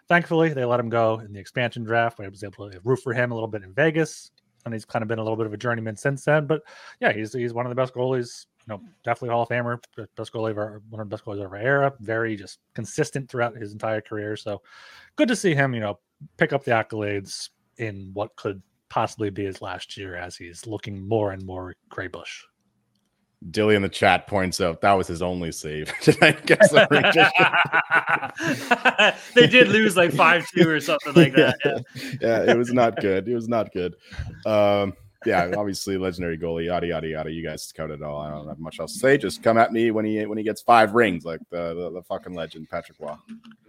Thankfully, 0.09 0.53
they 0.53 0.65
let 0.65 0.81
him 0.81 0.89
go 0.89 1.21
in 1.21 1.33
the 1.33 1.41
expansion 1.41 1.85
draft. 1.85 2.21
I 2.21 2.29
was 2.29 2.45
able 2.45 2.71
to 2.71 2.81
root 2.85 3.01
for 3.03 3.13
him 3.13 3.31
a 3.31 3.35
little 3.35 3.49
bit 3.49 3.63
in 3.63 3.73
Vegas, 3.73 4.31
and 4.65 4.75
he's 4.75 4.85
kind 4.85 5.03
of 5.03 5.09
been 5.09 5.19
a 5.19 5.23
little 5.23 5.37
bit 5.37 5.47
of 5.47 5.53
a 5.53 5.57
journeyman 5.57 5.97
since 5.97 6.25
then. 6.25 6.47
But 6.47 6.63
yeah, 7.01 7.13
he's 7.13 7.33
he's 7.33 7.53
one 7.55 7.67
of 7.67 7.71
the 7.71 7.77
best 7.77 7.95
goalies. 7.95 8.47
You 8.67 8.75
know, 8.75 8.83
definitely 9.05 9.31
Hall 9.31 9.43
of 9.43 9.49
Famer, 9.49 9.83
best 10.17 10.33
goalie 10.33 10.53
of 10.53 10.59
our, 10.59 10.83
one 10.91 11.01
of 11.01 11.09
the 11.09 11.17
best 11.17 11.25
goalies 11.25 11.45
of 11.45 11.53
our 11.53 11.59
era. 11.59 11.93
Very 12.01 12.37
just 12.37 12.61
consistent 12.75 13.29
throughout 13.29 13.57
his 13.57 13.73
entire 13.73 14.01
career. 14.01 14.37
So 14.37 14.63
good 15.17 15.29
to 15.29 15.37
see 15.37 15.55
him. 15.55 15.75
You 15.75 15.81
know, 15.81 15.99
pick 16.37 16.53
up 16.53 16.65
the 16.65 16.73
accolades 16.73 17.51
in 17.79 18.11
what 18.13 18.37
could 18.37 18.63
possibly 18.89 19.31
be 19.31 19.45
his 19.45 19.63
last 19.63 19.97
year 19.97 20.17
as 20.17 20.37
he's 20.37 20.67
looking 20.67 21.09
more 21.09 21.33
and 21.33 21.45
more 21.45 21.75
gray 21.89 22.09
bush. 22.09 22.45
Dilly 23.51 23.75
in 23.75 23.83
the 23.83 23.89
chat 23.89 24.27
points 24.27 24.61
out 24.61 24.81
that 24.83 24.93
was 24.93 25.09
his 25.09 25.23
only 25.23 25.51
save 25.53 25.93
tonight 26.01 26.41
against 26.43 26.71
the 26.73 26.87
Rangers. 26.91 27.29
they 29.35 29.47
did 29.47 29.69
lose 29.69 29.97
like 29.97 30.13
five 30.13 30.47
two 30.55 30.69
or 30.69 30.81
something 30.81 31.15
like 31.15 31.35
that. 31.35 31.59
Yeah. 31.65 31.79
yeah, 32.21 32.53
it 32.53 32.57
was 32.57 32.73
not 32.73 33.01
good. 33.01 33.29
It 33.29 33.35
was 33.35 33.49
not 33.49 33.73
good. 33.73 33.97
Um, 34.47 34.95
yeah, 35.25 35.53
obviously 35.57 35.99
legendary 35.99 36.37
goalie, 36.39 36.67
yada 36.67 36.87
yada 36.87 37.07
yada. 37.07 37.31
You 37.31 37.45
guys 37.45 37.73
covered 37.75 37.95
it 37.95 38.03
all. 38.03 38.21
I 38.21 38.31
don't 38.31 38.49
have 38.49 38.59
much 38.59 38.81
else 38.81 38.93
to 38.95 38.99
say. 38.99 39.19
Just 39.19 39.43
come 39.43 39.57
at 39.57 39.73
me 39.73 39.91
when 39.91 40.05
he 40.05 40.25
when 40.27 40.39
he 40.39 40.45
gets 40.45 40.63
five 40.63 40.95
rings, 40.95 41.25
like 41.25 41.41
the 41.51 41.75
the, 41.75 41.91
the 41.91 42.03
fucking 42.03 42.35
legend 42.35 42.69
Patrick 42.69 42.99
Roy. 43.01 43.15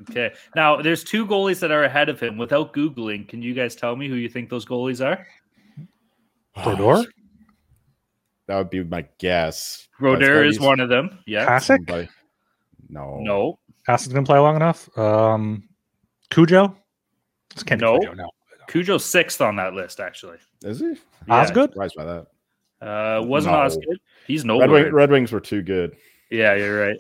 Okay, 0.10 0.34
now 0.56 0.82
there's 0.82 1.04
two 1.04 1.26
goalies 1.26 1.60
that 1.60 1.72
are 1.72 1.84
ahead 1.84 2.10
of 2.10 2.20
him. 2.20 2.38
Without 2.38 2.74
googling, 2.74 3.28
can 3.28 3.42
you 3.42 3.54
guys 3.54 3.76
tell 3.76 3.96
me 3.96 4.08
who 4.08 4.16
you 4.16 4.30
think 4.30 4.50
those 4.50 4.66
goalies 4.66 5.06
are? 5.06 5.26
Brodeur? 6.64 7.06
That 8.48 8.58
would 8.58 8.70
be 8.70 8.84
my 8.84 9.06
guess. 9.20 9.88
Brodeur 10.00 10.44
is 10.44 10.60
one 10.60 10.80
of 10.80 10.90
them. 10.90 11.20
Yeah. 11.26 11.48
Hasek? 11.48 12.10
No. 12.90 13.20
No. 13.22 13.60
Hasek's 13.88 14.14
gonna 14.14 14.26
play 14.26 14.40
long 14.40 14.56
enough. 14.56 14.96
Um, 14.98 15.70
Cujo. 16.30 16.76
It's 17.52 17.66
no. 17.66 18.00
Cujo, 18.00 18.14
no. 18.14 18.30
Cujo's 18.68 19.06
sixth 19.06 19.42
on 19.42 19.56
that 19.58 19.74
list, 19.74 20.00
actually. 20.00 20.38
Is 20.64 20.80
he? 20.80 20.96
Yeah. 21.28 21.36
Osgood? 21.36 21.72
Surprised 21.72 21.96
by 21.96 22.06
that. 22.06 22.28
Uh, 22.82 23.22
wasn't 23.24 23.54
no. 23.54 23.62
Osgood. 23.62 24.00
He's 24.28 24.44
no 24.44 24.60
Red, 24.60 24.70
Wing, 24.70 24.94
Red, 24.94 25.12
Wings 25.12 25.32
were 25.32 25.40
too 25.40 25.62
good. 25.62 25.96
Yeah, 26.30 26.56
you're 26.56 26.86
right. 26.86 26.98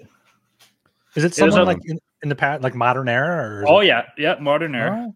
Is 1.15 1.23
it 1.23 1.33
someone 1.33 1.61
it 1.61 1.65
like 1.65 1.79
in, 1.85 1.99
in, 2.23 2.29
the 2.29 2.35
past, 2.35 2.63
like 2.63 2.75
modern 2.75 3.09
era? 3.09 3.61
Or 3.61 3.67
oh 3.67 3.79
it... 3.79 3.87
yeah, 3.87 4.03
yeah, 4.17 4.35
modern 4.39 4.75
era. 4.75 5.07
Oh, 5.07 5.15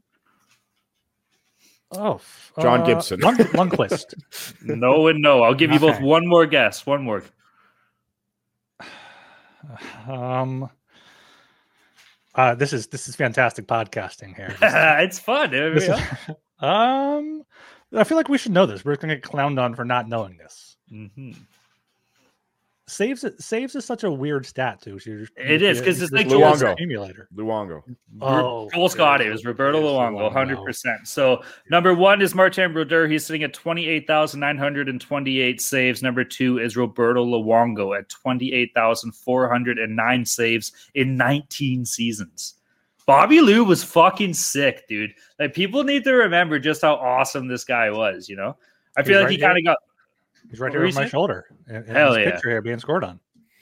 oh 1.91 2.19
John 2.61 2.81
uh, 2.81 2.85
Gibson, 2.85 3.19
Lund- 3.21 3.39
Lundqvist. 3.39 4.13
no 4.63 5.07
and 5.07 5.21
no. 5.21 5.43
I'll 5.43 5.53
give 5.53 5.71
you 5.71 5.79
both 5.79 6.01
one 6.01 6.27
more 6.27 6.45
guess. 6.45 6.85
One 6.85 7.03
more. 7.03 7.23
Um. 10.07 10.69
Uh, 12.37 12.53
this 12.53 12.71
is 12.71 12.87
this 12.87 13.07
is 13.07 13.15
fantastic 13.15 13.65
podcasting 13.65 14.35
here. 14.35 14.55
it's 14.61 15.17
fun. 15.17 15.53
Is, 15.53 15.89
um, 16.59 17.43
I 17.91 18.03
feel 18.03 18.15
like 18.15 18.29
we 18.29 18.37
should 18.37 18.51
know 18.51 18.67
this. 18.67 18.85
We're 18.85 18.95
going 18.95 19.09
to 19.09 19.15
get 19.15 19.23
clowned 19.23 19.59
on 19.59 19.73
for 19.73 19.83
not 19.83 20.07
knowing 20.07 20.37
this. 20.37 20.77
Mm-hmm. 20.91 21.31
Saves 22.89 23.25
it 23.25 23.41
saves 23.41 23.75
is 23.75 23.83
such 23.83 24.05
a 24.05 24.11
weird 24.11 24.45
stat 24.45 24.81
too. 24.81 24.97
Just, 24.97 25.33
it 25.35 25.61
is 25.61 25.79
because 25.79 26.01
it's 26.01 26.13
like 26.13 26.27
Luongo. 26.27 26.73
Emulator. 26.79 27.27
Luongo. 27.35 27.81
Oh, 28.21 28.69
Joel 28.73 28.87
Scotty. 28.87 29.25
It 29.25 29.29
was 29.29 29.43
Roberto 29.43 29.81
Luongo, 29.81 30.31
hundred 30.31 30.63
percent. 30.63 31.05
So 31.05 31.43
number 31.69 31.93
one 31.93 32.21
is 32.21 32.33
Martin 32.33 32.71
Brodeur. 32.71 33.09
He's 33.09 33.25
sitting 33.25 33.43
at 33.43 33.53
twenty 33.53 33.89
eight 33.89 34.07
thousand 34.07 34.39
nine 34.39 34.57
hundred 34.57 34.87
and 34.87 35.01
twenty 35.01 35.41
eight 35.41 35.59
saves. 35.59 36.01
Number 36.01 36.23
two 36.23 36.59
is 36.59 36.77
Roberto 36.77 37.25
Luongo 37.25 37.97
at 37.97 38.07
twenty 38.07 38.53
eight 38.53 38.71
thousand 38.73 39.13
four 39.13 39.49
hundred 39.49 39.79
and 39.79 39.93
nine 39.93 40.23
saves 40.25 40.71
in 40.95 41.17
nineteen 41.17 41.83
seasons. 41.83 42.53
Bobby 43.05 43.41
Lou 43.41 43.65
was 43.65 43.83
fucking 43.83 44.33
sick, 44.33 44.87
dude. 44.87 45.13
Like 45.39 45.53
people 45.53 45.83
need 45.83 46.05
to 46.05 46.13
remember 46.13 46.57
just 46.57 46.83
how 46.83 46.95
awesome 46.95 47.49
this 47.49 47.65
guy 47.65 47.91
was. 47.91 48.29
You 48.29 48.37
know, 48.37 48.55
I 48.95 49.03
feel 49.03 49.15
He's 49.15 49.17
like 49.17 49.25
right 49.25 49.31
he 49.31 49.37
kind 49.39 49.57
of 49.57 49.63
got 49.65 49.77
He's 50.49 50.59
right 50.59 50.71
here 50.71 50.85
on 50.85 50.93
my 50.93 51.07
shoulder. 51.07 51.45
And, 51.67 51.87
Hell 51.87 52.17
yeah! 52.17 52.31
Picture 52.31 52.49
here 52.49 52.61
being 52.61 52.79
scored 52.79 53.03
on. 53.03 53.19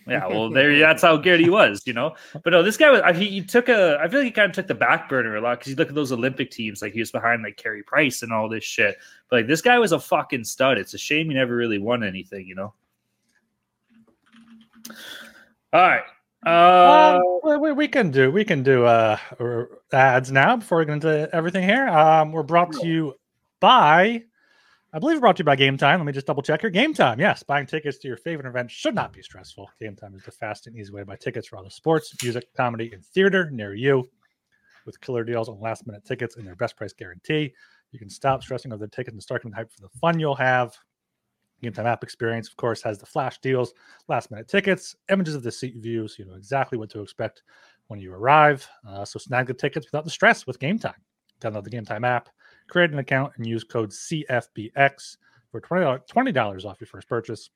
Yeah, 0.08 0.28
well, 0.30 0.50
there. 0.50 0.78
That's 0.80 1.02
how 1.02 1.18
good 1.18 1.40
he 1.40 1.50
was, 1.50 1.82
you 1.86 1.94
know. 1.94 2.16
But 2.44 2.52
no, 2.52 2.64
this 2.64 2.78
guy 2.78 2.92
was. 2.92 3.18
He, 3.18 3.28
he 3.28 3.42
took 3.42 3.70
a. 3.70 3.98
I 4.02 4.08
feel 4.08 4.20
like 4.20 4.26
he 4.26 4.32
kind 4.32 4.50
of 4.50 4.56
took 4.56 4.68
the 4.68 4.76
back 4.76 5.10
burner 5.10 5.36
a 5.36 5.42
lot 5.42 5.60
because 5.60 5.72
you 5.72 5.76
look 5.76 5.90
at 5.90 5.96
those 5.96 6.12
Olympic 6.12 6.52
teams, 6.52 6.82
like 6.82 6.94
he 6.94 7.00
was 7.00 7.12
behind 7.12 7.44
like 7.44 7.58
Carey 7.58 7.84
Price 7.84 8.22
and 8.22 8.32
all 8.32 8.50
this 8.50 8.64
shit. 8.64 8.98
But 9.30 9.38
like 9.38 9.48
this 9.48 9.62
guy 9.62 9.80
was 9.80 9.92
a 9.92 10.00
fucking 10.00 10.44
stud. 10.44 10.78
It's 10.78 10.94
a 10.94 10.98
shame 10.98 11.28
he 11.30 11.34
never 11.34 11.56
really 11.56 11.80
won 11.80 12.04
anything, 12.04 12.48
you 12.48 12.56
know. 12.56 12.74
All 15.74 15.82
right. 15.82 16.04
Uh, 16.46 17.20
um, 17.44 17.62
we, 17.62 17.72
we 17.72 17.88
can 17.88 18.12
do 18.12 18.32
we 18.32 18.46
can 18.46 18.62
do 18.62 18.86
uh 18.86 19.18
ads 19.92 20.32
now 20.32 20.56
before 20.56 20.78
we 20.78 20.86
get 20.86 20.94
into 20.94 21.30
everything 21.34 21.64
here. 21.64 21.88
Um, 21.88 22.32
we're 22.32 22.44
brought 22.44 22.72
to 22.74 22.86
you 22.86 23.16
by 23.60 24.24
I 24.96 25.00
believe 25.00 25.20
brought 25.20 25.36
to 25.36 25.42
you 25.42 25.46
by 25.46 25.58
Game 25.58 25.76
Time. 25.76 26.00
Let 26.00 26.06
me 26.06 26.14
just 26.14 26.26
double 26.26 26.42
check 26.42 26.62
here. 26.62 26.70
Game 26.70 26.94
Time, 26.94 27.20
yes. 27.20 27.44
Buying 27.44 27.66
tickets 27.66 27.98
to 27.98 28.08
your 28.08 28.16
favorite 28.16 28.48
event 28.48 28.72
should 28.72 28.96
not 28.96 29.12
be 29.12 29.22
stressful. 29.22 29.70
Game 29.78 29.94
Time 29.94 30.16
is 30.16 30.24
the 30.24 30.32
fast 30.32 30.68
and 30.68 30.78
easy 30.78 30.94
way 30.94 31.02
to 31.02 31.06
buy 31.06 31.18
tickets 31.18 31.50
for 31.50 31.58
all 31.58 31.66
the 31.66 31.70
sports, 31.70 32.16
music, 32.24 32.48
comedy, 32.56 32.90
and 32.94 33.04
theater 33.04 33.50
near 33.52 33.76
you. 33.76 34.10
With 34.86 35.02
killer 35.02 35.26
deals 35.26 35.50
on 35.50 35.60
last 35.60 35.86
minute 35.86 36.06
tickets 36.06 36.38
and 36.38 36.48
their 36.48 36.56
best 36.56 36.78
price 36.78 36.94
guarantee, 36.94 37.54
you 37.92 38.00
can 38.00 38.10
stop 38.10 38.42
stressing 38.42 38.72
over 38.72 38.86
the 38.86 38.90
tickets 38.90 39.14
and 39.14 39.22
start 39.22 39.44
getting 39.44 39.54
hyped 39.54 39.74
for 39.74 39.82
the 39.82 39.90
fun 40.00 40.18
you'll 40.18 40.34
have. 40.34 40.74
Game 41.62 41.74
Time 41.74 41.88
app 41.88 42.02
experience, 42.02 42.48
of 42.48 42.56
course, 42.56 42.82
has 42.82 42.98
the 42.98 43.06
flash 43.06 43.38
deals, 43.40 43.74
last 44.08 44.32
minute 44.32 44.48
tickets, 44.48 44.96
images 45.12 45.36
of 45.36 45.44
the 45.44 45.52
seat 45.52 45.76
view, 45.76 46.08
so 46.08 46.16
you 46.20 46.26
know 46.26 46.36
exactly 46.36 46.78
what 46.78 46.90
to 46.92 47.02
expect 47.02 47.44
when 47.88 48.00
you 48.00 48.14
arrive. 48.14 48.66
Uh, 48.88 49.04
so 49.04 49.20
snag 49.20 49.48
the 49.48 49.54
tickets 49.54 49.88
without 49.88 50.06
the 50.06 50.10
stress 50.10 50.48
with 50.48 50.58
Game 50.58 50.80
Time. 50.80 50.94
Download 51.42 51.66
the 51.66 51.70
Game 51.70 51.84
Time 51.84 52.06
app 52.06 52.30
create 52.68 52.92
an 52.92 53.00
account 53.00 53.34
and 53.38 53.46
use 53.46 53.64
code 53.64 53.92
CFBX 53.92 55.18
for 55.52 55.62
$20, 55.62 56.66
off 56.66 56.82
your 56.82 56.88
first 56.88 57.08
purchase. 57.08 57.50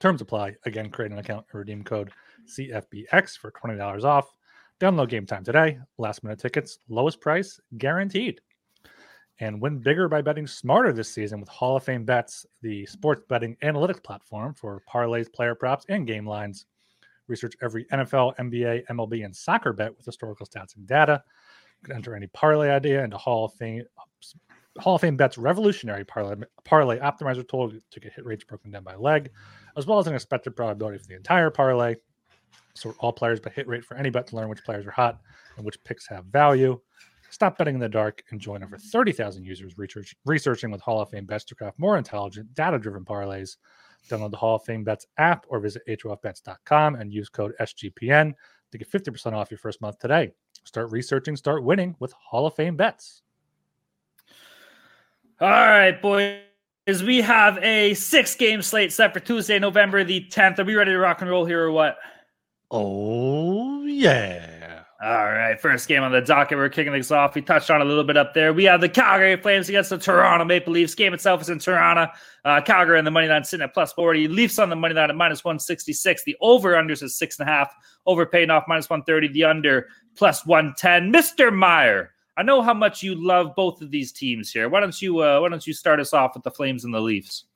Terms 0.00 0.20
apply. 0.20 0.54
Again, 0.64 0.90
create 0.90 1.10
an 1.10 1.18
account 1.18 1.46
and 1.52 1.58
redeem 1.58 1.82
code 1.82 2.10
CFBX 2.46 3.36
for 3.36 3.50
$20 3.50 4.04
off. 4.04 4.30
Download 4.80 5.08
game 5.08 5.26
time 5.26 5.44
today. 5.44 5.78
Last 5.98 6.22
minute 6.22 6.38
tickets, 6.38 6.78
lowest 6.88 7.20
price 7.20 7.60
guaranteed. 7.78 8.40
And 9.40 9.60
win 9.60 9.78
bigger 9.78 10.08
by 10.08 10.22
betting 10.22 10.46
smarter 10.46 10.92
this 10.92 11.12
season 11.12 11.40
with 11.40 11.48
Hall 11.48 11.76
of 11.76 11.84
Fame 11.84 12.04
Bets, 12.04 12.46
the 12.62 12.86
sports 12.86 13.22
betting 13.28 13.56
analytics 13.62 14.02
platform 14.02 14.54
for 14.54 14.82
parlays, 14.88 15.32
player 15.32 15.54
props, 15.54 15.84
and 15.88 16.06
game 16.06 16.26
lines. 16.26 16.66
Research 17.26 17.54
every 17.62 17.84
NFL, 17.86 18.36
NBA, 18.36 18.86
MLB, 18.86 19.24
and 19.24 19.34
soccer 19.34 19.72
bet 19.72 19.96
with 19.96 20.06
historical 20.06 20.46
stats 20.46 20.76
and 20.76 20.86
data. 20.86 21.22
You 21.80 21.86
can 21.86 21.96
enter 21.96 22.16
any 22.16 22.26
parlay 22.28 22.70
idea 22.70 23.04
into 23.04 23.16
Hall 23.16 23.44
of 23.44 23.54
Fame 23.54 23.84
Hall 24.78 24.94
of 24.94 25.00
Fame 25.00 25.16
bets 25.16 25.38
revolutionary 25.38 26.04
parlay, 26.04 26.44
parlay 26.64 26.98
optimizer 26.98 27.46
tool 27.46 27.70
to 27.70 28.00
get 28.00 28.12
hit 28.12 28.24
rates 28.24 28.44
broken 28.44 28.70
down 28.70 28.84
by 28.84 28.94
leg, 28.94 29.30
as 29.76 29.86
well 29.86 29.98
as 29.98 30.06
an 30.06 30.14
expected 30.14 30.54
probability 30.54 30.98
for 30.98 31.06
the 31.06 31.16
entire 31.16 31.50
parlay. 31.50 31.96
So 32.74 32.94
all 33.00 33.12
players 33.12 33.40
but 33.40 33.52
hit 33.52 33.66
rate 33.66 33.84
for 33.84 33.96
any 33.96 34.10
bet 34.10 34.28
to 34.28 34.36
learn 34.36 34.48
which 34.48 34.64
players 34.64 34.86
are 34.86 34.92
hot 34.92 35.20
and 35.56 35.66
which 35.66 35.82
picks 35.82 36.06
have 36.08 36.26
value. 36.26 36.80
Stop 37.30 37.58
betting 37.58 37.74
in 37.74 37.80
the 37.80 37.88
dark 37.88 38.22
and 38.30 38.40
join 38.40 38.62
over 38.62 38.78
30,000 38.78 39.44
users 39.44 39.76
research, 39.76 40.14
researching 40.24 40.70
with 40.70 40.80
Hall 40.80 41.00
of 41.00 41.10
Fame 41.10 41.26
bets 41.26 41.44
to 41.44 41.54
craft 41.54 41.78
more 41.78 41.98
intelligent, 41.98 42.54
data 42.54 42.78
driven 42.78 43.04
parlays. 43.04 43.56
Download 44.08 44.30
the 44.30 44.36
Hall 44.36 44.56
of 44.56 44.62
Fame 44.62 44.84
Bets 44.84 45.06
app 45.18 45.44
or 45.48 45.60
visit 45.60 45.82
HOFBets.com 45.88 46.94
and 46.94 47.12
use 47.12 47.28
code 47.28 47.52
SGPN 47.60 48.32
to 48.70 48.78
get 48.78 48.90
50% 48.90 49.32
off 49.32 49.50
your 49.50 49.58
first 49.58 49.80
month 49.80 49.98
today. 49.98 50.30
Start 50.64 50.90
researching, 50.90 51.36
start 51.36 51.64
winning 51.64 51.96
with 51.98 52.12
Hall 52.12 52.46
of 52.46 52.54
Fame 52.54 52.76
Bets. 52.76 53.22
All 55.40 55.48
right, 55.48 56.02
boys. 56.02 56.42
We 57.04 57.20
have 57.20 57.58
a 57.58 57.94
six 57.94 58.34
game 58.34 58.60
slate 58.60 58.92
set 58.92 59.12
for 59.14 59.20
Tuesday, 59.20 59.60
November 59.60 60.02
the 60.02 60.26
10th. 60.30 60.58
Are 60.58 60.64
we 60.64 60.74
ready 60.74 60.90
to 60.90 60.98
rock 60.98 61.20
and 61.20 61.30
roll 61.30 61.44
here 61.44 61.62
or 61.62 61.70
what? 61.70 61.96
Oh, 62.72 63.84
yeah. 63.84 64.82
All 65.00 65.26
right, 65.26 65.60
first 65.60 65.86
game 65.86 66.02
on 66.02 66.10
the 66.10 66.20
docket. 66.20 66.58
We're 66.58 66.68
kicking 66.68 66.92
things 66.92 67.12
off. 67.12 67.36
We 67.36 67.42
touched 67.42 67.70
on 67.70 67.80
a 67.80 67.84
little 67.84 68.02
bit 68.02 68.16
up 68.16 68.34
there. 68.34 68.52
We 68.52 68.64
have 68.64 68.80
the 68.80 68.88
Calgary 68.88 69.36
Flames 69.36 69.68
against 69.68 69.90
the 69.90 69.98
Toronto 69.98 70.44
Maple 70.44 70.72
Leafs. 70.72 70.96
Game 70.96 71.14
itself 71.14 71.40
is 71.40 71.50
in 71.50 71.60
Toronto. 71.60 72.08
Uh, 72.44 72.60
Calgary 72.60 72.98
on 72.98 73.04
the 73.04 73.12
money 73.12 73.28
line 73.28 73.44
sitting 73.44 73.62
at 73.62 73.72
plus 73.72 73.92
40. 73.92 74.26
Leafs 74.26 74.58
on 74.58 74.70
the 74.70 74.76
money 74.76 74.94
line 74.94 75.08
at 75.08 75.14
minus 75.14 75.44
166. 75.44 76.24
The 76.24 76.36
over 76.40 76.72
unders 76.72 77.04
is 77.04 77.16
six 77.16 77.38
and 77.38 77.48
a 77.48 77.52
half. 77.52 77.72
Over 78.06 78.26
paying 78.26 78.50
off 78.50 78.64
minus 78.66 78.90
130. 78.90 79.28
The 79.28 79.44
under 79.44 79.86
plus 80.16 80.44
110. 80.44 81.12
Mr. 81.12 81.54
Meyer, 81.54 82.10
I 82.38 82.42
know 82.42 82.62
how 82.62 82.72
much 82.72 83.02
you 83.02 83.16
love 83.16 83.56
both 83.56 83.82
of 83.82 83.90
these 83.90 84.12
teams 84.12 84.52
here. 84.52 84.68
Why 84.68 84.78
don't 84.78 85.02
you 85.02 85.18
uh, 85.18 85.40
why 85.40 85.48
don't 85.48 85.66
you 85.66 85.72
start 85.74 85.98
us 85.98 86.14
off 86.14 86.34
with 86.34 86.44
the 86.44 86.52
Flames 86.52 86.84
and 86.84 86.94
the 86.94 87.00
Leafs? 87.00 87.46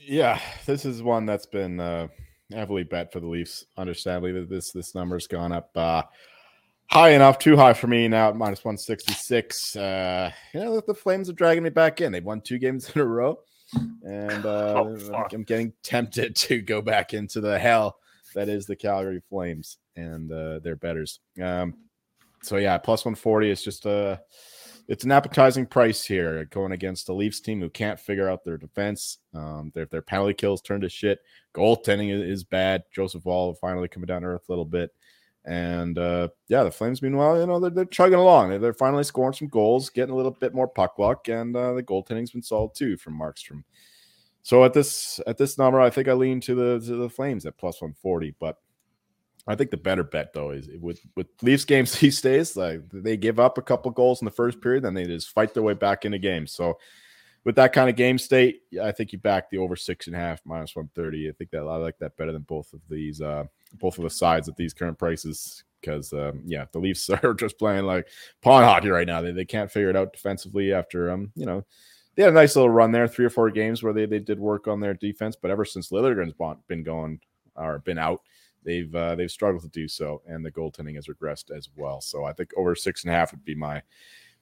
Yeah, 0.00 0.40
this 0.66 0.84
is 0.84 1.00
one 1.00 1.26
that's 1.26 1.46
been 1.46 1.78
uh, 1.78 2.08
heavily 2.52 2.82
bet 2.82 3.12
for 3.12 3.20
the 3.20 3.28
Leafs. 3.28 3.64
Understandably, 3.76 4.32
that 4.32 4.50
this 4.50 4.72
this 4.72 4.96
number's 4.96 5.28
gone 5.28 5.52
up 5.52 5.70
uh, 5.76 6.02
high 6.86 7.10
enough, 7.10 7.38
too 7.38 7.56
high 7.56 7.72
for 7.72 7.86
me 7.86 8.08
now 8.08 8.30
at 8.30 8.36
minus 8.36 8.64
one 8.64 8.76
sixty 8.76 9.12
six. 9.12 9.76
Uh, 9.76 10.32
you 10.52 10.58
know, 10.58 10.80
the 10.80 10.92
Flames 10.92 11.30
are 11.30 11.34
dragging 11.34 11.62
me 11.62 11.70
back 11.70 12.00
in. 12.00 12.10
They've 12.10 12.24
won 12.24 12.40
two 12.40 12.58
games 12.58 12.90
in 12.90 13.00
a 13.00 13.06
row, 13.06 13.38
and 14.02 14.44
uh, 14.44 14.84
oh, 14.84 15.26
I'm 15.32 15.44
getting 15.44 15.72
tempted 15.84 16.34
to 16.36 16.60
go 16.60 16.82
back 16.82 17.14
into 17.14 17.40
the 17.40 17.60
hell 17.60 17.98
that 18.34 18.48
is 18.48 18.66
the 18.66 18.74
Calgary 18.74 19.22
Flames 19.28 19.78
and 19.94 20.32
uh, 20.32 20.58
their 20.58 20.74
betters. 20.74 21.20
Um, 21.40 21.74
so 22.42 22.56
yeah, 22.56 22.78
plus 22.78 23.04
140 23.04 23.50
is 23.50 23.62
just 23.62 23.86
a 23.86 24.20
it's 24.88 25.04
an 25.04 25.12
appetizing 25.12 25.64
price 25.64 26.04
here 26.04 26.44
going 26.46 26.72
against 26.72 27.06
the 27.06 27.14
Leafs 27.14 27.40
team 27.40 27.60
who 27.60 27.70
can't 27.70 28.00
figure 28.00 28.28
out 28.28 28.44
their 28.44 28.58
defense. 28.58 29.18
Um, 29.34 29.70
their 29.74 29.86
their 29.86 30.02
penalty 30.02 30.34
kills 30.34 30.60
turned 30.60 30.82
to 30.82 30.88
shit. 30.88 31.20
Goaltending 31.54 32.12
is, 32.12 32.40
is 32.40 32.44
bad. 32.44 32.82
Joseph 32.94 33.24
Woll 33.24 33.54
finally 33.54 33.88
coming 33.88 34.06
down 34.06 34.22
to 34.22 34.28
earth 34.28 34.48
a 34.48 34.52
little 34.52 34.64
bit. 34.64 34.90
And 35.44 35.98
uh, 35.98 36.28
yeah, 36.48 36.62
the 36.62 36.70
Flames, 36.70 37.02
meanwhile, 37.02 37.38
you 37.38 37.46
know, 37.46 37.58
they're, 37.58 37.70
they're 37.70 37.84
chugging 37.84 38.18
along. 38.18 38.50
They're, 38.50 38.58
they're, 38.60 38.74
finally 38.74 39.02
scoring 39.02 39.32
some 39.32 39.48
goals, 39.48 39.90
getting 39.90 40.12
a 40.12 40.16
little 40.16 40.30
bit 40.30 40.54
more 40.54 40.68
puck 40.68 41.00
luck, 41.00 41.28
and 41.28 41.56
uh, 41.56 41.72
the 41.72 41.82
goaltending's 41.82 42.30
been 42.30 42.42
solid 42.42 42.74
too 42.76 42.96
from 42.96 43.18
Markstrom. 43.18 43.64
So 44.42 44.64
at 44.64 44.72
this 44.72 45.20
at 45.26 45.38
this 45.38 45.58
number, 45.58 45.80
I 45.80 45.90
think 45.90 46.08
I 46.08 46.12
lean 46.12 46.40
to 46.42 46.54
the 46.54 46.86
to 46.86 46.96
the 46.96 47.08
Flames 47.08 47.46
at 47.46 47.58
plus 47.58 47.80
one 47.80 47.92
forty. 47.92 48.34
But 48.38 48.58
I 49.46 49.56
think 49.56 49.70
the 49.70 49.76
better 49.76 50.04
bet 50.04 50.32
though 50.32 50.50
is 50.50 50.68
with 50.80 51.00
with 51.16 51.26
Leafs 51.42 51.64
games 51.64 51.92
these 51.98 52.20
days, 52.20 52.56
like 52.56 52.80
they 52.92 53.16
give 53.16 53.40
up 53.40 53.58
a 53.58 53.62
couple 53.62 53.90
goals 53.90 54.20
in 54.20 54.24
the 54.24 54.30
first 54.30 54.60
period, 54.60 54.84
then 54.84 54.94
they 54.94 55.04
just 55.04 55.30
fight 55.30 55.54
their 55.54 55.62
way 55.62 55.74
back 55.74 56.04
into 56.04 56.18
games. 56.18 56.52
So 56.52 56.78
with 57.44 57.56
that 57.56 57.72
kind 57.72 57.90
of 57.90 57.96
game 57.96 58.18
state, 58.18 58.62
I 58.80 58.92
think 58.92 59.12
you 59.12 59.18
back 59.18 59.50
the 59.50 59.58
over 59.58 59.74
six 59.74 60.06
and 60.06 60.14
a 60.14 60.18
half 60.18 60.40
minus 60.44 60.76
one 60.76 60.90
thirty. 60.94 61.28
I 61.28 61.32
think 61.32 61.50
that 61.50 61.62
I 61.62 61.76
like 61.76 61.98
that 61.98 62.16
better 62.16 62.32
than 62.32 62.42
both 62.42 62.72
of 62.72 62.80
these 62.88 63.20
uh 63.20 63.44
both 63.80 63.98
of 63.98 64.04
the 64.04 64.10
sides 64.10 64.48
at 64.48 64.56
these 64.56 64.74
current 64.74 64.98
prices 64.98 65.64
because 65.80 66.12
um, 66.12 66.42
yeah, 66.46 66.66
the 66.70 66.78
Leafs 66.78 67.10
are 67.22 67.34
just 67.34 67.58
playing 67.58 67.84
like 67.84 68.06
pawn 68.42 68.62
hockey 68.62 68.90
right 68.90 69.06
now. 69.06 69.20
They, 69.20 69.32
they 69.32 69.44
can't 69.44 69.70
figure 69.70 69.90
it 69.90 69.96
out 69.96 70.12
defensively 70.12 70.72
after 70.72 71.10
um 71.10 71.32
you 71.34 71.46
know 71.46 71.64
they 72.14 72.22
had 72.22 72.32
a 72.32 72.34
nice 72.34 72.56
little 72.56 72.70
run 72.70 72.92
there, 72.92 73.08
three 73.08 73.24
or 73.24 73.30
four 73.30 73.50
games 73.50 73.82
where 73.82 73.92
they, 73.92 74.06
they 74.06 74.18
did 74.18 74.38
work 74.38 74.68
on 74.68 74.80
their 74.80 74.94
defense, 74.94 75.34
but 75.40 75.50
ever 75.50 75.64
since 75.64 75.90
Liljegren's 75.90 76.34
been 76.68 76.82
going 76.82 77.18
or 77.56 77.78
been 77.80 77.98
out, 77.98 78.20
they've 78.64 78.94
uh, 78.94 79.14
they've 79.14 79.30
struggled 79.30 79.62
to 79.62 79.68
do 79.68 79.88
so, 79.88 80.22
and 80.26 80.44
the 80.44 80.50
goaltending 80.50 80.94
has 80.96 81.06
regressed 81.06 81.50
as 81.56 81.68
well. 81.76 82.00
So 82.00 82.24
I 82.24 82.32
think 82.32 82.50
over 82.56 82.74
six 82.74 83.04
and 83.04 83.12
a 83.12 83.16
half 83.16 83.32
would 83.32 83.44
be 83.44 83.54
my 83.54 83.82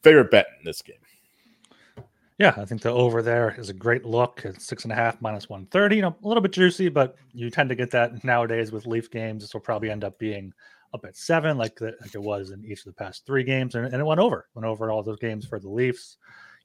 favorite 0.02 0.30
bet 0.30 0.46
in 0.58 0.64
this 0.64 0.82
game. 0.82 0.96
Yeah, 2.38 2.54
I 2.56 2.64
think 2.64 2.80
the 2.80 2.90
over 2.90 3.20
there 3.20 3.54
is 3.58 3.68
a 3.68 3.74
great 3.74 4.06
look 4.06 4.46
at 4.46 4.62
six 4.62 4.84
and 4.84 4.92
a 4.92 4.96
half 4.96 5.20
minus 5.20 5.48
one 5.50 5.66
thirty. 5.66 5.96
You 5.96 6.02
know, 6.02 6.16
a 6.24 6.26
little 6.26 6.40
bit 6.40 6.52
juicy, 6.52 6.88
but 6.88 7.16
you 7.34 7.50
tend 7.50 7.68
to 7.68 7.74
get 7.74 7.90
that 7.90 8.24
nowadays 8.24 8.72
with 8.72 8.86
Leaf 8.86 9.10
games. 9.10 9.42
This 9.42 9.52
will 9.52 9.60
probably 9.60 9.90
end 9.90 10.04
up 10.04 10.18
being 10.18 10.54
up 10.94 11.04
at 11.04 11.16
seven, 11.16 11.58
like 11.58 11.76
the, 11.76 11.94
like 12.00 12.14
it 12.14 12.22
was 12.22 12.50
in 12.50 12.64
each 12.64 12.80
of 12.80 12.86
the 12.86 12.92
past 12.92 13.26
three 13.26 13.44
games, 13.44 13.74
and, 13.74 13.86
and 13.86 13.94
it 13.94 14.04
went 14.04 14.20
over, 14.20 14.48
went 14.54 14.66
over 14.66 14.90
all 14.90 15.02
those 15.02 15.18
games 15.18 15.46
for 15.46 15.60
the 15.60 15.68
Leafs. 15.68 16.16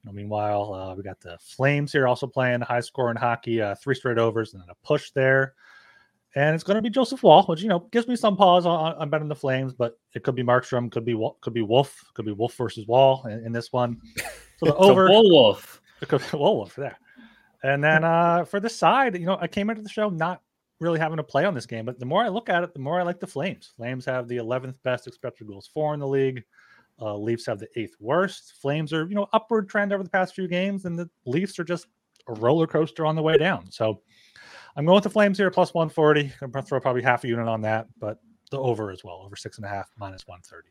You 0.01 0.09
know, 0.09 0.15
meanwhile, 0.15 0.73
uh, 0.73 0.95
we 0.95 1.03
got 1.03 1.19
the 1.19 1.37
Flames 1.41 1.91
here 1.91 2.07
also 2.07 2.25
playing 2.25 2.61
high 2.61 2.79
score 2.79 3.11
in 3.11 3.17
hockey, 3.17 3.61
uh, 3.61 3.75
three 3.75 3.95
straight 3.95 4.17
overs 4.17 4.53
and 4.53 4.61
then 4.61 4.69
a 4.69 4.87
push 4.87 5.11
there. 5.11 5.55
And 6.35 6.53
it's 6.53 6.65
going 6.65 6.75
to 6.75 6.81
be 6.81 6.89
Joseph 6.89 7.23
Woll, 7.23 7.43
which 7.43 7.61
you 7.61 7.69
know 7.69 7.87
gives 7.91 8.07
me 8.07 8.15
some 8.15 8.35
pause 8.35 8.65
on, 8.65 8.93
on 8.95 9.09
betting 9.09 9.29
the 9.29 9.35
Flames, 9.35 9.73
but 9.73 9.97
it 10.13 10.23
could 10.23 10.35
be 10.35 10.43
Markstrom, 10.43 10.91
could 10.91 11.05
be 11.05 11.17
could 11.41 11.53
be 11.53 11.61
Wolf, 11.61 12.03
could 12.13 12.25
be 12.25 12.33
Wolf 12.33 12.53
versus 12.55 12.85
Woll 12.87 13.25
in, 13.25 13.45
in 13.45 13.51
this 13.53 13.71
one. 13.71 14.01
So 14.57 14.65
the 14.65 14.75
over 14.75 15.07
Wolf, 15.09 15.81
it 16.01 16.09
could 16.09 16.21
be 16.29 16.37
Wolf 16.37 16.75
there. 16.75 16.97
And 17.63 17.83
then 17.83 18.03
uh, 18.03 18.43
for 18.43 18.59
the 18.59 18.69
side, 18.69 19.17
you 19.17 19.25
know, 19.25 19.37
I 19.39 19.47
came 19.47 19.69
into 19.69 19.81
the 19.81 19.89
show 19.89 20.09
not 20.09 20.41
really 20.79 20.99
having 20.99 21.17
to 21.17 21.23
play 21.23 21.45
on 21.45 21.53
this 21.53 21.65
game, 21.65 21.85
but 21.85 21.99
the 21.99 22.05
more 22.05 22.23
I 22.23 22.27
look 22.27 22.49
at 22.49 22.63
it, 22.63 22.73
the 22.73 22.79
more 22.79 22.99
I 22.99 23.03
like 23.03 23.19
the 23.19 23.27
Flames. 23.27 23.71
Flames 23.75 24.05
have 24.05 24.27
the 24.27 24.37
11th 24.37 24.75
best 24.83 25.07
expected 25.07 25.47
goals 25.47 25.69
for 25.73 25.93
in 25.93 25.99
the 25.99 26.07
league. 26.07 26.43
Uh, 27.01 27.15
Leafs 27.15 27.45
have 27.45 27.59
the 27.59 27.67
eighth 27.75 27.95
worst. 27.99 28.53
Flames 28.61 28.93
are, 28.93 29.07
you 29.07 29.15
know, 29.15 29.27
upward 29.33 29.69
trend 29.69 29.93
over 29.93 30.03
the 30.03 30.09
past 30.09 30.35
few 30.35 30.47
games, 30.47 30.85
and 30.85 30.99
the 30.99 31.09
Leafs 31.25 31.57
are 31.59 31.63
just 31.63 31.87
a 32.27 32.33
roller 32.33 32.67
coaster 32.67 33.05
on 33.05 33.15
the 33.15 33.21
way 33.21 33.37
down. 33.37 33.69
So 33.71 34.01
I'm 34.75 34.85
going 34.85 34.95
with 34.95 35.03
the 35.03 35.09
Flames 35.09 35.37
here, 35.37 35.49
plus 35.49 35.73
140. 35.73 36.33
I'm 36.41 36.51
going 36.51 36.63
to 36.63 36.67
throw 36.67 36.79
probably 36.79 37.01
half 37.01 37.23
a 37.23 37.27
unit 37.27 37.47
on 37.47 37.61
that, 37.61 37.87
but 37.99 38.19
the 38.51 38.59
over 38.59 38.91
as 38.91 39.03
well, 39.03 39.21
over 39.25 39.35
six 39.35 39.57
and 39.57 39.65
a 39.65 39.69
half, 39.69 39.89
minus 39.97 40.27
130. 40.27 40.69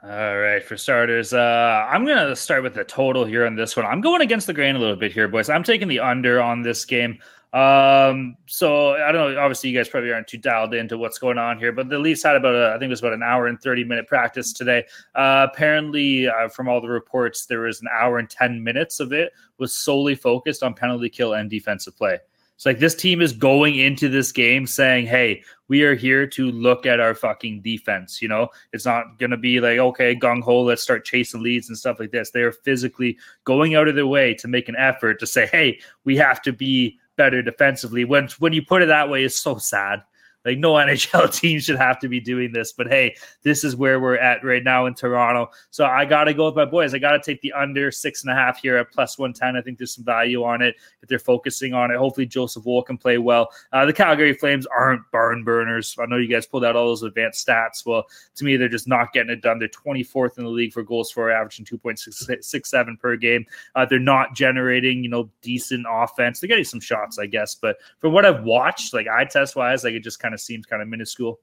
All 0.00 0.38
right, 0.38 0.62
for 0.62 0.76
starters, 0.76 1.32
uh, 1.32 1.86
I'm 1.90 2.04
going 2.04 2.28
to 2.28 2.36
start 2.36 2.62
with 2.62 2.74
the 2.74 2.84
total 2.84 3.24
here 3.24 3.44
on 3.44 3.56
this 3.56 3.76
one. 3.76 3.84
I'm 3.84 4.00
going 4.00 4.20
against 4.20 4.46
the 4.46 4.54
grain 4.54 4.76
a 4.76 4.78
little 4.78 4.94
bit 4.94 5.10
here, 5.10 5.26
boys. 5.26 5.50
I'm 5.50 5.64
taking 5.64 5.88
the 5.88 5.98
under 5.98 6.40
on 6.40 6.62
this 6.62 6.84
game. 6.84 7.18
Um, 7.52 8.36
so 8.46 8.92
I 8.92 9.10
don't 9.10 9.34
know. 9.34 9.40
Obviously, 9.40 9.70
you 9.70 9.76
guys 9.76 9.88
probably 9.88 10.12
aren't 10.12 10.28
too 10.28 10.38
dialed 10.38 10.72
into 10.74 10.98
what's 10.98 11.18
going 11.18 11.38
on 11.38 11.58
here, 11.58 11.72
but 11.72 11.88
the 11.88 11.98
Leafs 11.98 12.22
had 12.22 12.36
about 12.36 12.54
a, 12.54 12.68
I 12.68 12.72
think 12.74 12.84
it 12.84 12.90
was 12.90 13.00
about 13.00 13.14
an 13.14 13.24
hour 13.24 13.48
and 13.48 13.60
30 13.60 13.82
minute 13.84 14.06
practice 14.06 14.52
today. 14.52 14.84
Uh, 15.16 15.48
apparently, 15.50 16.28
uh, 16.28 16.48
from 16.48 16.68
all 16.68 16.80
the 16.80 16.88
reports, 16.88 17.46
there 17.46 17.62
was 17.62 17.80
an 17.80 17.88
hour 17.92 18.18
and 18.18 18.30
10 18.30 18.62
minutes 18.62 19.00
of 19.00 19.12
it 19.12 19.32
was 19.58 19.72
solely 19.72 20.14
focused 20.14 20.62
on 20.62 20.74
penalty 20.74 21.08
kill 21.08 21.34
and 21.34 21.50
defensive 21.50 21.96
play. 21.96 22.18
It's 22.58 22.66
like 22.66 22.80
this 22.80 22.96
team 22.96 23.22
is 23.22 23.32
going 23.32 23.76
into 23.76 24.08
this 24.08 24.32
game 24.32 24.66
saying, 24.66 25.06
"Hey, 25.06 25.44
we 25.68 25.84
are 25.84 25.94
here 25.94 26.26
to 26.26 26.50
look 26.50 26.86
at 26.86 26.98
our 26.98 27.14
fucking 27.14 27.60
defense." 27.60 28.20
You 28.20 28.26
know, 28.26 28.48
it's 28.72 28.84
not 28.84 29.16
going 29.20 29.30
to 29.30 29.36
be 29.36 29.60
like, 29.60 29.78
"Okay, 29.78 30.16
gung 30.16 30.42
ho, 30.42 30.62
let's 30.62 30.82
start 30.82 31.04
chasing 31.04 31.40
leads 31.40 31.68
and 31.68 31.78
stuff 31.78 32.00
like 32.00 32.10
this." 32.10 32.32
They 32.32 32.42
are 32.42 32.50
physically 32.50 33.16
going 33.44 33.76
out 33.76 33.86
of 33.86 33.94
their 33.94 34.08
way 34.08 34.34
to 34.34 34.48
make 34.48 34.68
an 34.68 34.74
effort 34.74 35.20
to 35.20 35.26
say, 35.26 35.46
"Hey, 35.46 35.78
we 36.02 36.16
have 36.16 36.42
to 36.42 36.52
be 36.52 36.98
better 37.14 37.42
defensively. 37.42 38.04
When 38.04 38.28
when 38.40 38.52
you 38.52 38.62
put 38.62 38.82
it 38.82 38.86
that 38.86 39.08
way, 39.08 39.22
it's 39.22 39.38
so 39.38 39.58
sad. 39.58 40.02
Like 40.48 40.58
no 40.58 40.72
NHL 40.74 41.32
team 41.34 41.60
should 41.60 41.76
have 41.76 41.98
to 42.00 42.08
be 42.08 42.20
doing 42.20 42.52
this, 42.52 42.72
but 42.72 42.88
hey, 42.88 43.14
this 43.42 43.64
is 43.64 43.76
where 43.76 44.00
we're 44.00 44.16
at 44.16 44.42
right 44.42 44.64
now 44.64 44.86
in 44.86 44.94
Toronto. 44.94 45.50
So 45.70 45.84
I 45.84 46.06
got 46.06 46.24
to 46.24 46.32
go 46.32 46.46
with 46.46 46.56
my 46.56 46.64
boys. 46.64 46.94
I 46.94 46.98
got 46.98 47.12
to 47.12 47.20
take 47.20 47.42
the 47.42 47.52
under 47.52 47.90
six 47.90 48.22
and 48.22 48.32
a 48.32 48.34
half 48.34 48.62
here 48.62 48.78
at 48.78 48.90
plus 48.90 49.18
one 49.18 49.34
ten. 49.34 49.56
I 49.56 49.60
think 49.60 49.76
there's 49.76 49.94
some 49.94 50.04
value 50.04 50.44
on 50.44 50.62
it 50.62 50.76
if 51.02 51.08
they're 51.08 51.18
focusing 51.18 51.74
on 51.74 51.90
it. 51.90 51.98
Hopefully 51.98 52.24
Joseph 52.24 52.64
Woll 52.64 52.82
can 52.82 52.96
play 52.96 53.18
well. 53.18 53.50
Uh, 53.72 53.84
the 53.84 53.92
Calgary 53.92 54.32
Flames 54.32 54.66
aren't 54.66 55.02
barn 55.12 55.44
burners. 55.44 55.94
I 55.98 56.06
know 56.06 56.16
you 56.16 56.28
guys 56.28 56.46
pulled 56.46 56.64
out 56.64 56.76
all 56.76 56.86
those 56.86 57.02
advanced 57.02 57.46
stats. 57.46 57.84
Well, 57.84 58.04
to 58.36 58.44
me, 58.44 58.56
they're 58.56 58.68
just 58.68 58.88
not 58.88 59.12
getting 59.12 59.30
it 59.30 59.42
done. 59.42 59.58
They're 59.58 59.68
24th 59.68 60.38
in 60.38 60.44
the 60.44 60.50
league 60.50 60.72
for 60.72 60.82
goals 60.82 61.10
for 61.10 61.30
averaging 61.30 61.66
2.67 61.66 62.98
per 62.98 63.16
game. 63.16 63.44
Uh, 63.74 63.84
they're 63.84 63.98
not 63.98 64.34
generating 64.34 65.02
you 65.02 65.10
know 65.10 65.28
decent 65.42 65.84
offense. 65.90 66.40
They're 66.40 66.48
getting 66.48 66.64
some 66.64 66.80
shots, 66.80 67.18
I 67.18 67.26
guess, 67.26 67.54
but 67.54 67.76
from 67.98 68.12
what 68.12 68.24
I've 68.24 68.44
watched, 68.44 68.94
like 68.94 69.08
eye 69.08 69.24
test 69.24 69.56
wise, 69.56 69.84
like 69.84 69.94
it 69.94 70.00
just 70.00 70.20
kind 70.20 70.34
of 70.34 70.37
seems 70.40 70.66
kind 70.66 70.82
of 70.82 70.88
minuscule. 70.88 71.38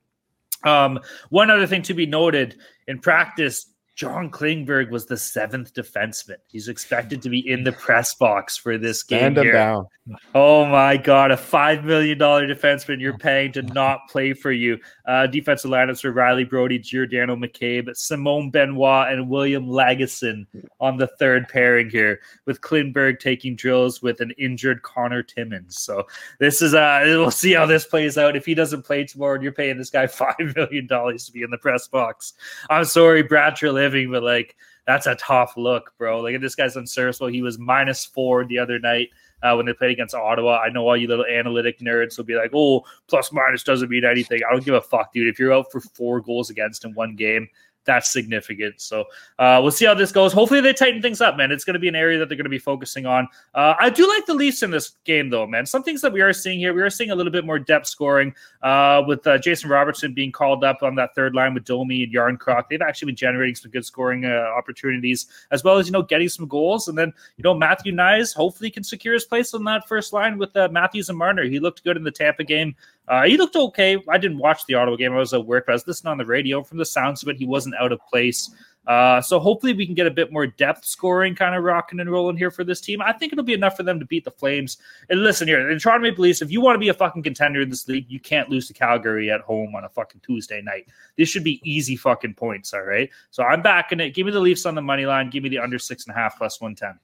Um, 0.63 0.99
one 1.29 1.49
other 1.49 1.67
thing 1.67 1.83
to 1.83 1.93
be 1.93 2.05
noted 2.05 2.57
in 2.87 2.99
practice, 2.99 3.67
John 3.95 4.29
Klingberg 4.29 4.89
was 4.89 5.05
the 5.05 5.15
seventh 5.15 5.73
defenseman. 5.73 6.35
He's 6.47 6.67
expected 6.67 7.21
to 7.21 7.29
be 7.29 7.49
in 7.49 7.63
the 7.63 7.71
press 7.85 8.13
box 8.13 8.57
for 8.57 8.77
this 8.77 9.03
game. 9.03 9.33
Stand 9.33 9.37
here. 9.37 9.53
down. 9.53 9.87
Oh 10.35 10.65
my 10.65 10.97
God, 10.97 11.31
a 11.31 11.37
five 11.37 11.83
million 11.83 12.17
dollar 12.17 12.45
defenseman 12.45 12.99
you're 12.99 13.17
paying 13.17 13.51
to 13.53 13.63
not 13.63 14.07
play 14.07 14.33
for 14.33 14.51
you. 14.51 14.77
Uh, 15.07 15.25
defensive 15.25 15.71
lineups 15.71 16.01
for 16.01 16.13
Rielly 16.13 16.47
Brodie, 16.47 16.77
Giordano 16.77 17.35
McCabe, 17.35 17.95
Simon 17.95 18.51
Benoit, 18.51 19.11
and 19.11 19.29
William 19.29 19.65
Lagesson 19.65 20.45
on 20.79 20.97
the 20.97 21.07
third 21.07 21.47
pairing 21.49 21.89
here, 21.89 22.19
with 22.45 22.61
Klingberg 22.61 23.19
taking 23.19 23.55
drills 23.55 24.03
with 24.03 24.21
an 24.21 24.29
injured 24.37 24.83
Connor 24.83 25.23
Timmins. 25.23 25.79
So 25.79 26.05
this 26.39 26.61
is 26.61 26.75
uh 26.75 27.01
we'll 27.05 27.31
see 27.31 27.53
how 27.53 27.65
this 27.65 27.85
plays 27.85 28.15
out. 28.17 28.35
If 28.35 28.45
he 28.45 28.53
doesn't 28.53 28.83
play 28.83 29.05
tomorrow, 29.05 29.35
and 29.35 29.43
you're 29.43 29.53
paying 29.53 29.77
this 29.77 29.89
guy 29.89 30.05
five 30.15 30.35
million 30.55 30.85
dollars 30.85 31.25
to 31.25 31.31
be 31.31 31.41
in 31.41 31.49
the 31.49 31.57
press 31.57 31.87
box. 31.87 32.33
I'm 32.69 32.85
sorry, 32.85 33.23
Brad 33.23 33.55
living, 33.85 34.11
but 34.11 34.23
like 34.23 34.55
that's 34.87 35.07
a 35.07 35.15
tough 35.15 35.53
look, 35.57 35.93
bro. 35.97 36.21
Like 36.21 36.39
this 36.41 36.55
guy's 36.55 36.75
unserviceable. 36.75 37.27
He 37.27 37.41
was 37.41 37.59
minus 37.59 38.05
four 38.05 38.45
the 38.45 38.59
other 38.59 38.79
night 38.79 39.09
uh, 39.43 39.53
when 39.55 39.65
they 39.65 39.73
played 39.73 39.91
against 39.91 40.15
Ottawa. 40.15 40.59
I 40.59 40.69
know 40.69 40.87
all 40.87 40.97
you 40.97 41.07
little 41.07 41.25
analytic 41.25 41.79
nerds 41.79 42.17
will 42.17 42.25
be 42.25 42.35
like, 42.35 42.51
"Oh, 42.53 42.83
plus 43.07 43.31
minus 43.31 43.63
doesn't 43.63 43.89
mean 43.89 44.05
anything." 44.05 44.41
I 44.47 44.53
don't 44.53 44.65
give 44.65 44.73
a 44.73 44.81
fuck, 44.81 45.13
dude. 45.13 45.27
If 45.27 45.39
you're 45.39 45.53
out 45.53 45.71
for 45.71 45.81
four 45.81 46.21
goals 46.21 46.49
against 46.49 46.85
in 46.85 46.93
one 46.93 47.15
game, 47.15 47.47
that's 47.85 48.11
significant. 48.11 48.81
So 48.81 49.05
uh, 49.39 49.59
we'll 49.61 49.71
see 49.71 49.85
how 49.85 49.93
this 49.93 50.11
goes. 50.11 50.33
Hopefully 50.33 50.61
they 50.61 50.73
tighten 50.73 51.01
things 51.01 51.21
up, 51.21 51.37
man. 51.37 51.51
It's 51.51 51.63
going 51.63 51.75
to 51.75 51.79
be 51.79 51.87
an 51.87 51.95
area 51.95 52.19
that 52.19 52.29
they're 52.29 52.37
going 52.37 52.45
to 52.45 52.49
be 52.49 52.59
focusing 52.59 53.05
on. 53.05 53.27
Uh, 53.53 53.75
I 53.79 53.89
do 53.89 54.07
like 54.07 54.25
the 54.25 54.33
Leafs 54.33 54.63
in 54.63 54.71
this 54.71 54.93
game, 55.05 55.29
though, 55.29 55.47
man. 55.47 55.65
Some 55.65 55.83
things 55.83 56.01
that 56.01 56.11
we 56.11 56.21
are 56.21 56.33
seeing 56.33 56.59
here, 56.59 56.73
we 56.73 56.81
are 56.81 56.89
seeing 56.89 57.11
a 57.11 57.15
little 57.15 57.31
bit 57.31 57.45
more 57.45 57.59
depth 57.59 57.87
scoring 57.87 58.33
uh, 58.61 59.03
with 59.07 59.25
uh, 59.27 59.37
Jason 59.37 59.69
Robertson 59.69 60.13
being 60.13 60.31
called 60.31 60.63
up 60.63 60.83
on 60.83 60.95
that 60.95 61.15
third 61.15 61.35
line 61.35 61.53
with 61.53 61.65
Domi 61.65 62.03
and 62.03 62.13
Järnkrok. 62.13 62.69
They've 62.69 62.81
actually 62.81 63.07
been 63.07 63.15
generating 63.15 63.55
some 63.55 63.71
good 63.71 63.85
scoring 63.85 64.25
uh, 64.25 64.51
opportunities, 64.57 65.27
as 65.51 65.63
well 65.63 65.77
as 65.77 65.85
you 65.85 65.91
know 65.91 66.01
getting 66.01 66.29
some 66.29 66.47
goals. 66.47 66.87
And 66.87 66.97
then 66.97 67.13
you 67.37 67.43
know 67.43 67.53
Matthew 67.53 67.93
Knies 67.93 68.33
hopefully 68.33 68.71
can 68.71 68.83
secure 68.83 69.13
his 69.13 69.25
place 69.25 69.53
on 69.53 69.63
that 69.65 69.87
first 69.87 70.13
line 70.13 70.37
with 70.37 70.55
uh, 70.55 70.69
Matthews 70.71 71.09
and 71.09 71.17
Marner. 71.17 71.43
He 71.43 71.59
looked 71.59 71.83
good 71.83 71.97
in 71.97 72.03
the 72.03 72.11
Tampa 72.11 72.43
game. 72.43 72.75
Uh, 73.07 73.23
he 73.23 73.37
looked 73.37 73.55
okay. 73.55 73.97
I 74.09 74.17
didn't 74.17 74.39
watch 74.39 74.65
the 74.65 74.75
Ottawa 74.75 74.97
game. 74.97 75.13
I 75.13 75.17
was 75.17 75.33
at 75.33 75.45
work, 75.45 75.65
but 75.67 75.73
I 75.73 75.75
was 75.75 75.87
listening 75.87 76.11
on 76.11 76.17
the 76.17 76.25
radio. 76.25 76.63
From 76.63 76.77
the 76.77 76.85
sounds 76.85 77.21
of 77.21 77.29
it, 77.29 77.37
he 77.37 77.45
wasn't 77.45 77.75
out 77.75 77.91
of 77.91 77.99
place. 78.07 78.49
Uh, 78.87 79.19
so 79.19 79.39
hopefully 79.39 79.73
we 79.73 79.85
can 79.85 79.95
get 79.95 80.05
a 80.05 80.11
bit 80.11 80.31
more 80.31 80.45
depth 80.45 80.85
scoring 80.85 81.33
kind 81.33 81.55
of 81.55 81.63
rocking 81.63 81.99
and 81.99 82.11
rolling 82.11 82.37
here 82.37 82.51
for 82.51 82.63
this 82.63 82.79
team. 82.79 83.01
I 83.01 83.13
think 83.13 83.33
it'll 83.33 83.43
be 83.43 83.53
enough 83.53 83.75
for 83.75 83.83
them 83.83 83.99
to 83.99 84.05
beat 84.05 84.23
the 84.23 84.31
Flames. 84.31 84.77
And 85.09 85.23
listen 85.23 85.47
here, 85.47 85.69
in 85.69 85.79
Toronto 85.79 86.03
Maple 86.03 86.23
Leafs, 86.23 86.41
if 86.41 86.51
you 86.51 86.61
want 86.61 86.75
to 86.75 86.79
be 86.79 86.89
a 86.89 86.93
fucking 86.93 87.23
contender 87.23 87.61
in 87.61 87.69
this 87.69 87.87
league, 87.87 88.05
you 88.09 88.19
can't 88.19 88.49
lose 88.49 88.67
to 88.67 88.73
Calgary 88.73 89.31
at 89.31 89.41
home 89.41 89.75
on 89.75 89.83
a 89.83 89.89
fucking 89.89 90.21
Tuesday 90.23 90.61
night. 90.61 90.87
This 91.17 91.29
should 91.29 91.43
be 91.43 91.61
easy 91.63 91.95
fucking 91.95 92.35
points, 92.35 92.73
all 92.73 92.83
right? 92.83 93.09
So 93.31 93.43
I'm 93.43 93.61
backing 93.61 93.99
it. 93.99 94.11
Give 94.11 94.25
me 94.25 94.31
the 94.31 94.39
Leafs 94.39 94.65
on 94.65 94.75
the 94.75 94.81
money 94.81 95.05
line. 95.05 95.29
Give 95.29 95.41
me 95.41 95.49
the 95.49 95.59
under 95.59 95.79
six 95.79 96.05
and 96.05 96.15
a 96.15 96.19
half 96.19 96.37
plus 96.37 96.61
110. 96.61 96.99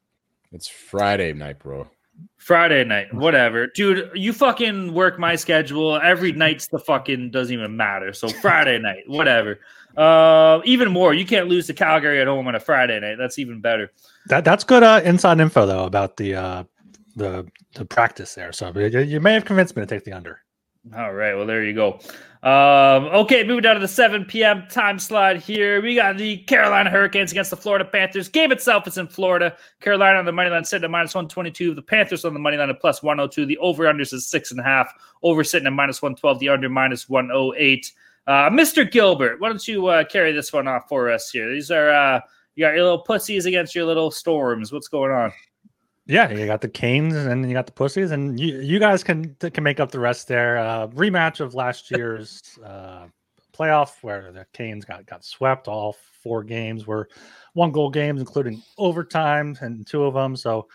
It's 0.52 0.68
Friday 0.68 1.34
night, 1.34 1.60
bro. 1.60 1.88
Friday 2.38 2.84
night, 2.84 3.14
whatever, 3.14 3.68
dude. 3.68 4.12
You 4.14 4.34
fucking 4.34 4.94
work 4.94 5.20
my 5.20 5.36
schedule. 5.36 5.98
Every 5.98 6.32
night's 6.44 6.68
the 6.68 6.80
fucking 6.80 7.32
doesn't 7.32 7.54
even 7.54 7.78
matter. 7.78 8.14
So 8.14 8.30
Friday 8.30 8.80
night, 8.82 9.04
whatever. 9.08 9.60
Uh, 9.96 10.62
even 10.64 10.92
more, 10.92 11.14
you 11.14 11.26
can't 11.26 11.48
lose 11.48 11.68
to 11.68 11.74
Calgary 11.74 12.22
at 12.22 12.28
home 12.28 12.48
on 12.48 12.56
a 12.56 12.60
Friday 12.60 13.00
night. 13.00 13.16
That's 13.18 13.38
even 13.38 13.62
better. 13.62 13.92
That 14.28 14.46
that's 14.46 14.64
good 14.64 14.84
uh, 14.84 15.02
inside 15.04 15.40
info 15.40 15.66
though 15.66 15.86
about 15.86 16.18
the 16.18 16.36
uh 16.36 16.64
the 17.16 17.46
the 17.76 17.86
practice 17.86 18.36
there. 18.36 18.52
So 18.54 18.72
you, 18.76 19.00
you 19.00 19.20
may 19.20 19.34
have 19.34 19.46
convinced 19.46 19.76
me 19.76 19.82
to 19.82 19.88
take 19.88 20.06
the 20.06 20.14
under. 20.14 20.42
All 20.96 21.14
right. 21.14 21.36
Well, 21.36 21.46
there 21.46 21.64
you 21.64 21.74
go. 21.74 22.00
Um, 22.44 23.06
okay, 23.14 23.44
moving 23.44 23.62
down 23.62 23.76
to 23.76 23.80
the 23.80 23.88
7 23.88 24.26
p.m. 24.26 24.66
time 24.68 24.98
slot 24.98 25.38
here. 25.38 25.80
We 25.80 25.94
got 25.94 26.18
the 26.18 26.38
Carolina 26.38 26.90
Hurricanes 26.90 27.32
against 27.32 27.52
the 27.52 27.58
Florida 27.58 27.86
Panthers. 27.86 28.28
Game 28.28 28.52
itself 28.52 28.88
is 28.88 28.98
in 28.98 29.08
Florida. 29.08 29.56
Carolina 29.80 30.18
on 30.18 30.26
the 30.26 30.32
money 30.32 30.50
line 30.50 30.66
sitting 30.66 30.84
at 30.84 30.90
minus 30.90 31.14
122. 31.14 31.76
The 31.76 31.84
Panthers 31.84 32.26
on 32.26 32.34
the 32.34 32.40
money 32.40 32.58
line 32.58 32.72
at 32.72 32.82
plus 32.82 33.04
102. 33.04 33.46
The 33.46 33.60
over 33.60 33.84
unders 33.84 34.12
is 34.12 34.26
six 34.26 34.50
and 34.50 34.60
a 34.60 34.64
half. 34.64 34.92
Over 35.22 35.44
sitting 35.44 35.68
at 35.68 35.74
minus 35.74 36.02
112. 36.02 36.40
The 36.40 36.50
under 36.50 36.68
minus 36.68 37.08
108. 37.08 37.92
Uh, 38.26 38.50
Mr. 38.50 38.90
Gilbert, 38.90 39.40
why 39.40 39.50
don't 39.50 39.68
you 39.68 39.86
uh, 39.86 40.04
carry 40.04 40.32
this 40.32 40.52
one 40.52 40.68
off 40.68 40.90
for 40.90 41.12
us 41.12 41.30
here? 41.30 41.52
These 41.52 41.70
are 41.70 41.92
uh, 41.92 42.22
you 42.56 42.66
got 42.66 42.74
your 42.74 42.84
little 42.84 43.04
pussies 43.04 43.46
against 43.46 43.76
your 43.76 43.86
little 43.86 44.10
storms. 44.10 44.72
What's 44.72 44.88
going 44.88 45.12
on? 45.12 45.32
Yeah, 46.08 46.32
you 46.32 46.46
got 46.46 46.62
the 46.62 46.68
Canes 46.68 47.16
and 47.16 47.48
you 47.48 47.54
got 47.54 47.68
the 47.68 47.72
Pussies, 47.72 48.12
and 48.12 48.40
you 48.40 48.60
you 48.60 48.80
guys 48.80 49.04
can 49.04 49.36
can 49.36 49.64
make 49.64 49.80
up 49.80 49.92
the 49.92 50.00
rest 50.00 50.28
there. 50.28 50.58
Uh, 50.58 50.88
rematch 50.88 51.40
of 51.40 51.54
last 51.54 51.92
year's 51.96 52.42
uh, 52.66 53.08
playoff 53.54 53.96
where 54.02 54.32
the 54.32 54.46
Canes 54.54 54.84
got 54.84 55.06
got 55.06 55.24
swept. 55.24 55.68
All 55.68 55.96
four 56.24 56.44
games 56.44 56.88
were 56.88 57.08
one 57.54 57.72
goal 57.72 57.90
games, 57.90 58.20
including 58.20 58.62
overtime 58.78 59.58
and 59.62 59.86
two 59.86 60.04
of 60.04 60.14
them. 60.14 60.36
So 60.36 60.68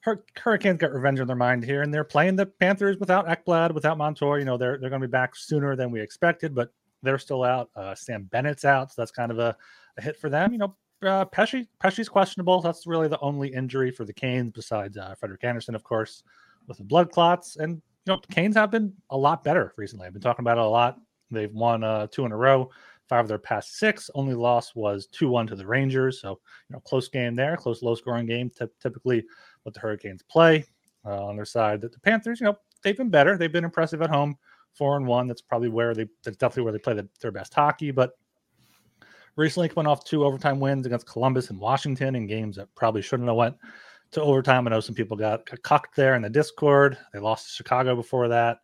Hur- 0.00 0.24
Hurricanes 0.36 0.78
got 0.78 0.92
revenge 0.92 1.20
on 1.20 1.26
their 1.26 1.36
mind 1.36 1.64
here, 1.64 1.82
and 1.82 1.92
they're 1.92 2.04
playing 2.04 2.36
the 2.36 2.46
Panthers 2.46 2.98
without 2.98 3.26
Ekblad, 3.26 3.72
without 3.72 3.98
Montour. 3.98 4.38
You 4.38 4.44
know 4.44 4.56
they're 4.56 4.78
they're 4.78 4.90
going 4.90 5.02
to 5.02 5.08
be 5.08 5.10
back 5.10 5.34
sooner 5.34 5.74
than 5.76 5.90
we 5.90 6.00
expected, 6.00 6.54
but 6.54 6.72
they're 7.02 7.18
still 7.18 7.44
out. 7.44 7.70
Uh, 7.74 7.94
Sam 7.94 8.24
Bennett's 8.24 8.64
out, 8.64 8.90
so 8.92 9.02
that's 9.02 9.10
kind 9.10 9.30
of 9.32 9.38
a, 9.38 9.56
a 9.96 10.02
hit 10.02 10.16
for 10.16 10.30
them. 10.30 10.52
You 10.52 10.58
know, 10.58 10.76
uh, 11.02 11.24
Pesce, 11.26 11.66
Pesce's 11.80 12.08
questionable. 12.08 12.60
That's 12.60 12.86
really 12.86 13.08
the 13.08 13.20
only 13.20 13.48
injury 13.48 13.90
for 13.90 14.04
the 14.04 14.12
Canes 14.12 14.52
besides 14.52 14.96
uh, 14.96 15.14
Frederik 15.18 15.44
Andersen, 15.44 15.74
of 15.74 15.84
course, 15.84 16.22
with 16.66 16.78
the 16.78 16.84
blood 16.84 17.10
clots. 17.10 17.56
And 17.56 17.80
you 18.06 18.14
know, 18.14 18.20
the 18.26 18.34
Canes 18.34 18.56
have 18.56 18.70
been 18.70 18.92
a 19.10 19.16
lot 19.16 19.44
better 19.44 19.74
recently. 19.76 20.06
I've 20.06 20.12
been 20.12 20.22
talking 20.22 20.42
about 20.42 20.58
it 20.58 20.64
a 20.64 20.68
lot. 20.68 20.98
They've 21.30 21.52
won 21.52 21.84
uh, 21.84 22.06
two 22.10 22.24
in 22.24 22.32
a 22.32 22.36
row, 22.36 22.70
five 23.08 23.24
of 23.24 23.28
their 23.28 23.38
past 23.38 23.78
six. 23.78 24.10
Only 24.14 24.34
loss 24.34 24.74
was 24.74 25.06
two 25.06 25.28
one 25.28 25.46
to 25.46 25.56
the 25.56 25.66
Rangers. 25.66 26.20
So 26.20 26.40
you 26.68 26.74
know, 26.74 26.80
close 26.80 27.08
game 27.08 27.36
there, 27.36 27.56
close 27.56 27.82
low 27.82 27.94
scoring 27.94 28.26
game. 28.26 28.50
T- 28.50 28.66
typically, 28.80 29.24
what 29.62 29.74
the 29.74 29.80
Hurricanes 29.80 30.22
play 30.22 30.64
uh, 31.04 31.26
on 31.26 31.36
their 31.36 31.44
side. 31.44 31.80
That 31.80 31.92
the 31.92 32.00
Panthers, 32.00 32.40
you 32.40 32.46
know, 32.46 32.56
they've 32.82 32.96
been 32.96 33.10
better. 33.10 33.36
They've 33.36 33.52
been 33.52 33.64
impressive 33.64 34.02
at 34.02 34.10
home. 34.10 34.36
Four 34.74 34.96
and 34.96 35.06
one. 35.06 35.26
That's 35.26 35.42
probably 35.42 35.68
where 35.68 35.94
they. 35.94 36.06
That's 36.24 36.36
definitely 36.36 36.64
where 36.64 36.72
they 36.72 36.78
play 36.78 36.94
the, 36.94 37.08
their 37.20 37.32
best 37.32 37.52
hockey. 37.52 37.90
But 37.90 38.12
recently 39.38 39.68
coming 39.68 39.86
off 39.86 40.04
two 40.04 40.24
overtime 40.24 40.58
wins 40.58 40.84
against 40.84 41.06
Columbus 41.06 41.50
and 41.50 41.60
Washington 41.60 42.16
in 42.16 42.26
games 42.26 42.56
that 42.56 42.74
probably 42.74 43.00
shouldn't 43.00 43.28
have 43.28 43.36
went 43.36 43.56
to 44.10 44.20
overtime. 44.20 44.66
I 44.66 44.70
know 44.70 44.80
some 44.80 44.96
people 44.96 45.16
got 45.16 45.48
cocked 45.62 45.94
there 45.96 46.16
in 46.16 46.22
the 46.22 46.28
Discord. 46.28 46.98
They 47.12 47.20
lost 47.20 47.46
to 47.46 47.54
Chicago 47.54 47.94
before 47.94 48.28
that. 48.28 48.58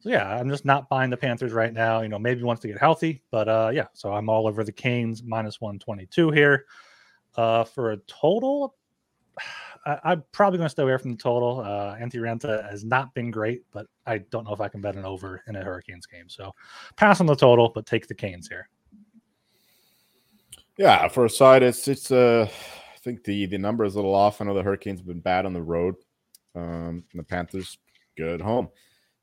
So 0.00 0.08
yeah, 0.08 0.26
I'm 0.28 0.48
just 0.48 0.64
not 0.64 0.88
buying 0.88 1.10
the 1.10 1.16
Panthers 1.16 1.52
right 1.52 1.72
now. 1.72 2.00
You 2.00 2.08
know, 2.08 2.18
maybe 2.18 2.42
once 2.42 2.60
they 2.60 2.68
get 2.68 2.78
healthy, 2.78 3.22
but 3.30 3.48
uh 3.48 3.70
yeah, 3.72 3.86
so 3.92 4.12
I'm 4.12 4.30
all 4.30 4.46
over 4.46 4.64
the 4.64 4.72
Canes 4.72 5.22
minus 5.22 5.60
122 5.60 6.30
here. 6.30 6.64
Uh 7.36 7.64
for 7.64 7.92
a 7.92 7.96
total, 8.06 8.76
I, 9.84 10.12
am 10.12 10.24
probably 10.32 10.58
going 10.58 10.66
to 10.66 10.70
stay 10.70 10.84
away 10.84 10.96
from 10.96 11.10
the 11.10 11.16
total. 11.18 11.60
Uh 11.60 11.96
Antti 11.96 12.14
Raanta 12.14 12.70
has 12.70 12.84
not 12.84 13.12
been 13.12 13.30
great, 13.30 13.64
but 13.72 13.86
I 14.06 14.18
don't 14.18 14.44
know 14.44 14.54
if 14.54 14.60
I 14.60 14.68
can 14.68 14.80
bet 14.80 14.96
an 14.96 15.04
over 15.04 15.42
in 15.48 15.56
a 15.56 15.64
Hurricanes 15.64 16.06
game. 16.06 16.28
So 16.28 16.54
pass 16.96 17.20
on 17.20 17.26
the 17.26 17.34
total, 17.34 17.72
but 17.74 17.84
take 17.84 18.06
the 18.06 18.14
Canes 18.14 18.48
here. 18.48 18.70
Yeah, 20.78 21.08
for 21.08 21.24
a 21.24 21.30
side, 21.30 21.64
it's 21.64 21.88
it's 21.88 22.10
uh 22.12 22.48
I 22.48 22.98
think 22.98 23.24
the 23.24 23.46
the 23.46 23.58
number 23.58 23.84
is 23.84 23.94
a 23.94 23.98
little 23.98 24.14
off. 24.14 24.40
I 24.40 24.44
know 24.44 24.54
the 24.54 24.62
Hurricanes 24.62 25.00
have 25.00 25.06
been 25.08 25.20
bad 25.20 25.44
on 25.44 25.52
the 25.52 25.62
road. 25.62 25.96
Um 26.54 27.04
the 27.14 27.24
Panthers 27.24 27.78
good 28.16 28.40
home. 28.40 28.68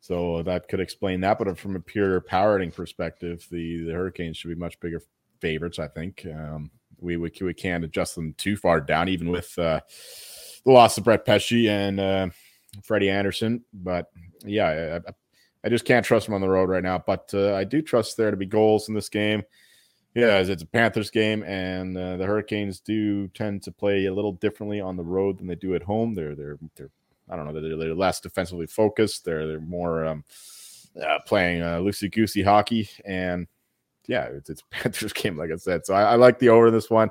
So 0.02 0.44
that 0.44 0.68
could 0.68 0.82
explain 0.82 1.22
that. 1.22 1.40
But 1.40 1.58
from 1.58 1.76
a 1.76 1.80
pure 1.80 2.22
power 2.22 2.56
rating 2.56 2.72
perspective, 2.72 3.48
the, 3.50 3.86
the 3.86 3.94
Hurricanes 3.94 4.38
should 4.38 4.50
be 4.50 4.56
much 4.56 4.80
bigger 4.82 5.02
favorites, 5.40 5.80
I 5.80 5.88
think. 5.88 6.26
Um 6.26 6.72
we, 7.00 7.16
we 7.16 7.32
we 7.42 7.54
can't 7.54 7.86
adjust 7.86 8.16
them 8.16 8.34
too 8.38 8.58
far 8.58 8.82
down, 8.82 9.08
even 9.08 9.30
with 9.32 9.58
uh 9.58 9.80
the 10.66 10.72
loss 10.72 10.98
of 10.98 11.06
Brett 11.06 11.26
Pesce 11.26 11.70
and 11.70 12.00
uh 12.02 12.28
Freddie 12.84 13.10
Andersen. 13.10 13.64
But 13.74 14.12
yeah, 14.44 15.00
I, 15.08 15.12
I 15.64 15.70
just 15.70 15.86
can't 15.86 16.06
trust 16.06 16.26
them 16.26 16.36
on 16.36 16.42
the 16.42 16.50
road 16.50 16.70
right 16.70 16.84
now. 16.84 17.02
But 17.06 17.32
uh, 17.34 17.56
I 17.56 17.64
do 17.64 17.82
trust 17.82 18.18
there 18.18 18.30
to 18.30 18.38
be 18.38 18.46
goals 18.46 18.90
in 18.90 18.94
this 18.94 19.08
game. 19.10 19.44
Yeah, 20.16 20.38
it's 20.38 20.64
a 20.64 20.66
Panthers 20.66 21.12
game, 21.12 21.44
and 21.44 21.98
uh, 21.98 22.16
the 22.16 22.26
Hurricanes 22.26 22.80
do 22.80 23.28
tend 23.30 23.62
to 23.64 23.72
play 23.72 24.06
a 24.06 24.14
little 24.14 24.32
differently 24.32 24.80
on 24.80 24.96
the 24.96 25.04
road 25.04 25.38
than 25.38 25.48
they 25.48 25.56
do 25.56 25.76
at 25.76 25.84
home. 25.84 26.14
They're 26.16 26.36
they're 26.36 26.58
they're 26.78 26.90
I 27.30 27.36
don't 27.36 27.46
know 27.46 27.60
they're, 27.60 27.76
they're 27.76 27.94
less 27.94 28.22
defensively 28.22 28.66
focused. 28.66 29.26
They're 29.26 29.46
they're 29.46 29.60
more 29.60 30.06
um, 30.06 30.24
uh, 31.02 31.20
playing 31.26 31.62
uh, 31.64 31.80
loosey 31.80 32.10
goosey 32.10 32.42
hockey, 32.42 32.90
and 33.06 33.46
yeah, 34.08 34.24
it's, 34.28 34.50
it's 34.50 34.64
Panthers 34.72 35.12
game 35.12 35.38
like 35.38 35.52
I 35.52 35.58
said. 35.58 35.86
So 35.86 35.94
I, 35.94 36.04
I 36.04 36.16
like 36.16 36.40
the 36.40 36.48
over 36.50 36.72
this 36.72 36.90
one. 36.90 37.10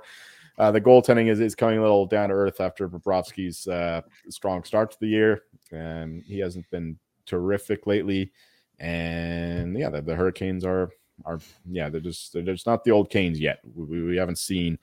Uh, 0.57 0.71
the 0.71 0.81
goaltending 0.81 1.29
is, 1.29 1.41
is 1.41 1.55
coming 1.55 1.79
a 1.79 1.83
little 1.83 2.07
down 2.07 2.31
to 2.31 2.35
earth 2.35 2.61
after 2.61 2.89
Bobrovsky's 2.89 3.67
uh, 3.67 4.01
strong 4.31 4.65
start 4.65 4.93
to 4.93 4.97
the 5.01 5.09
year, 5.09 5.43
and 5.73 6.23
he 6.25 6.39
hasn't 6.39 6.71
been 6.71 6.97
terrific 7.27 7.87
lately. 7.87 8.33
And 8.79 9.77
yeah, 9.77 9.91
the, 9.91 10.01
the 10.01 10.15
Hurricanes 10.15 10.65
are 10.65 10.91
are 11.25 11.39
yeah 11.71 11.89
they're 11.89 12.01
just 12.01 12.33
they're 12.33 12.43
just 12.43 12.67
not 12.67 12.85
the 12.85 12.91
old 12.91 13.11
Canes 13.11 13.41
yet. 13.41 13.61
We, 13.75 14.03
we 14.03 14.17
haven't 14.17 14.39
seen 14.39 14.79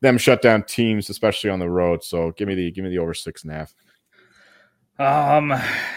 them 0.00 0.18
shut 0.18 0.42
down 0.42 0.62
teams, 0.64 1.10
especially 1.10 1.50
on 1.50 1.58
the 1.58 1.68
road. 1.68 2.04
So 2.04 2.32
give 2.32 2.48
me 2.48 2.54
the 2.54 2.70
give 2.70 2.84
me 2.84 2.90
the 2.90 2.98
over 2.98 3.14
six 3.14 3.42
and 3.42 3.52
a 3.52 3.56
half. 3.56 3.74
Um, 4.98 5.54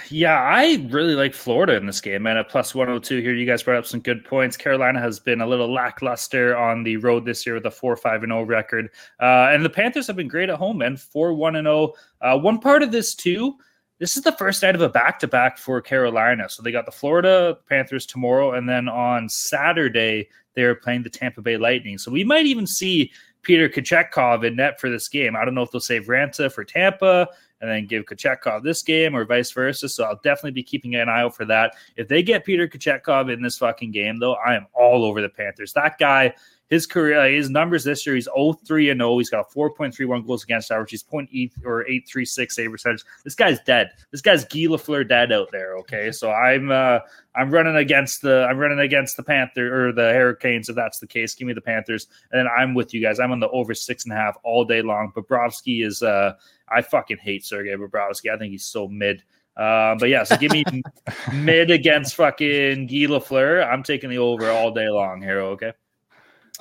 yeah, 0.10 0.40
I 0.40 0.88
really 0.92 1.16
like 1.16 1.34
Florida 1.34 1.76
in 1.76 1.88
this 1.88 2.00
game, 2.00 2.22
man. 2.22 2.38
At 2.38 2.50
plus 2.50 2.76
102 2.76 3.20
here, 3.20 3.34
you 3.34 3.48
guys 3.48 3.64
brought 3.64 3.78
up 3.78 3.88
some 3.88 4.00
good 4.00 4.24
points. 4.24 4.56
Carolina 4.56 5.00
has 5.00 5.20
been 5.20 5.42
a 5.42 5.48
little 5.48 5.74
lackluster 5.74 6.56
on 6.56 6.84
the 6.84 6.98
road 6.98 7.26
this 7.26 7.44
year 7.44 7.56
with 7.56 7.66
a 7.66 7.72
4 7.72 7.98
5 7.98 8.22
0 8.22 8.44
record. 8.44 8.90
Uh, 9.20 9.50
and 9.52 9.66
the 9.66 9.70
Panthers 9.70 10.06
have 10.06 10.16
been 10.16 10.28
great 10.28 10.50
at 10.50 10.58
home, 10.58 10.78
man. 10.78 10.98
4 10.98 11.34
1 11.34 11.54
0. 11.54 11.94
Uh, 12.22 12.38
one 12.38 12.60
part 12.60 12.84
of 12.84 12.92
this, 12.92 13.16
too, 13.16 13.56
this 14.02 14.18
is 14.18 14.24
the 14.24 14.32
first 14.32 14.64
night 14.64 14.74
of 14.74 14.82
a 14.82 14.90
back 14.90 15.20
to 15.20 15.28
back 15.28 15.60
for 15.60 15.80
Carolina. 15.80 16.50
So 16.50 16.64
they 16.64 16.72
got 16.72 16.88
the 16.88 16.92
Florida 16.92 17.60
Panthers 17.70 18.08
tomorrow, 18.08 18.54
and 18.54 18.68
then 18.68 18.90
on 18.90 19.30
Saturday 19.30 20.28
they're 20.56 20.74
playing 20.74 21.04
the 21.04 21.10
Tampa 21.10 21.40
Bay 21.40 21.56
Lightning. 21.56 22.00
So 22.00 22.10
we 22.10 22.24
might 22.24 22.48
even 22.48 22.66
see 22.66 23.12
Peter 23.44 23.70
Kochetkov 23.70 24.44
in 24.44 24.56
net 24.56 24.80
for 24.80 24.90
this 24.90 25.08
game. 25.08 25.36
I 25.36 25.46
don't 25.46 25.54
know 25.54 25.62
if 25.62 25.70
they'll 25.70 25.80
save 25.80 26.08
Raanta 26.08 26.52
for 26.52 26.64
Tampa 26.64 27.28
and 27.62 27.70
then 27.70 27.86
give 27.86 28.06
Kochetkov 28.06 28.64
this 28.64 28.82
game 28.82 29.16
or 29.16 29.24
vice 29.24 29.52
versa. 29.52 29.88
So 29.88 30.04
I'll 30.04 30.20
definitely 30.24 30.52
be 30.52 30.64
keeping 30.64 30.96
an 30.96 31.08
eye 31.08 31.22
out 31.22 31.36
for 31.36 31.46
that. 31.46 31.76
If 31.96 32.08
they 32.08 32.24
get 32.24 32.44
Peter 32.44 32.68
Kochetkov 32.68 33.32
in 33.32 33.44
this 33.44 33.60
fucking 33.60 33.92
game, 33.92 34.18
though, 34.18 34.34
I 34.34 34.56
am 34.56 34.66
all 34.74 35.06
over 35.06 35.22
the 35.22 35.30
Panthers. 35.30 35.74
That 35.74 36.00
guy 36.00 36.34
his 36.72 36.88
career, 36.88 37.30
his 37.30 37.50
numbers 37.50 37.84
this 37.84 38.06
year, 38.06 38.16
he's 38.16 38.30
0-3 38.30 38.92
and 38.92 39.02
0. 39.02 39.18
He's 39.18 39.30
got 39.30 39.46
a 39.46 39.54
4.31 39.54 40.26
goals 40.26 40.46
against 40.46 40.72
average. 40.72 40.92
He's 40.92 41.04
0.8 41.04 41.52
or 41.66 41.82
836 41.82 42.56
save 42.56 42.72
percentage. 42.72 43.04
This 43.26 43.36
guy's 43.36 43.60
dead. 43.60 43.92
This 44.12 44.22
guy's 44.22 44.46
Guy 44.46 44.62
Lafleur 44.62 45.08
dead 45.08 45.34
out 45.34 45.50
there. 45.52 45.76
Okay, 45.80 46.14
so 46.14 46.32
I'm 46.32 46.72
uh, 46.72 47.00
I'm 47.36 47.52
running 47.52 47.76
against 47.76 48.22
the 48.22 48.48
I'm 48.50 48.58
running 48.58 48.80
against 48.80 49.18
the 49.18 49.24
Panther 49.24 49.90
or 49.90 49.92
the 49.92 50.14
Hurricanes 50.14 50.70
if 50.70 50.76
that's 50.78 51.00
the 51.00 51.08
case. 51.08 51.36
Give 51.36 51.46
me 51.46 51.54
the 51.54 51.60
Panthers, 51.60 52.08
and 52.32 52.40
then 52.40 52.48
I'm 52.48 52.74
with 52.74 52.94
you 52.94 53.02
guys. 53.02 53.20
I'm 53.20 53.34
on 53.34 53.42
the 53.42 53.50
over 53.50 53.74
six 53.74 54.06
and 54.06 54.14
a 54.14 54.16
half 54.16 54.38
all 54.44 54.64
day 54.64 54.82
long. 54.82 55.12
Bobrovsky 55.14 55.86
is 55.86 56.02
uh, 56.02 56.36
I 56.70 56.82
fucking 56.84 57.18
hate 57.18 57.44
Sergei 57.44 57.76
Bobrovsky. 57.76 58.34
I 58.34 58.38
think 58.38 58.52
he's 58.52 58.66
so 58.66 58.88
mid. 58.88 59.24
Uh, 59.58 59.96
but 60.00 60.08
yeah, 60.08 60.24
so 60.24 60.38
give 60.38 60.54
me 60.54 60.64
mid 61.34 61.70
against 61.70 62.16
fucking 62.16 62.88
Guy 62.88 63.08
Lafleur. 63.08 63.70
I'm 63.70 63.84
taking 63.84 64.10
the 64.10 64.20
over 64.20 64.50
all 64.50 64.72
day 64.72 64.88
long 64.88 65.22
here. 65.22 65.42
Okay. 65.42 65.74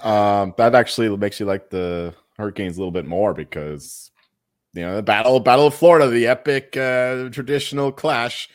Um, 0.03 0.55
that 0.57 0.74
actually 0.74 1.14
makes 1.16 1.40
you 1.40 1.46
like 1.46 1.70
the 1.70 2.14
Hurricanes 2.36 2.76
a 2.76 2.80
little 2.80 2.92
bit 2.92 3.07
more 3.07 3.34
because 3.34 4.11
you 4.72 4.82
know 4.82 4.96
the 4.96 5.03
battle 5.03 5.40
battle 5.40 5.66
of 5.66 5.74
Florida, 5.74 6.09
the 6.09 6.26
epic 6.26 6.76
uh, 6.76 7.28
traditional 7.30 7.92
clash 7.92 8.48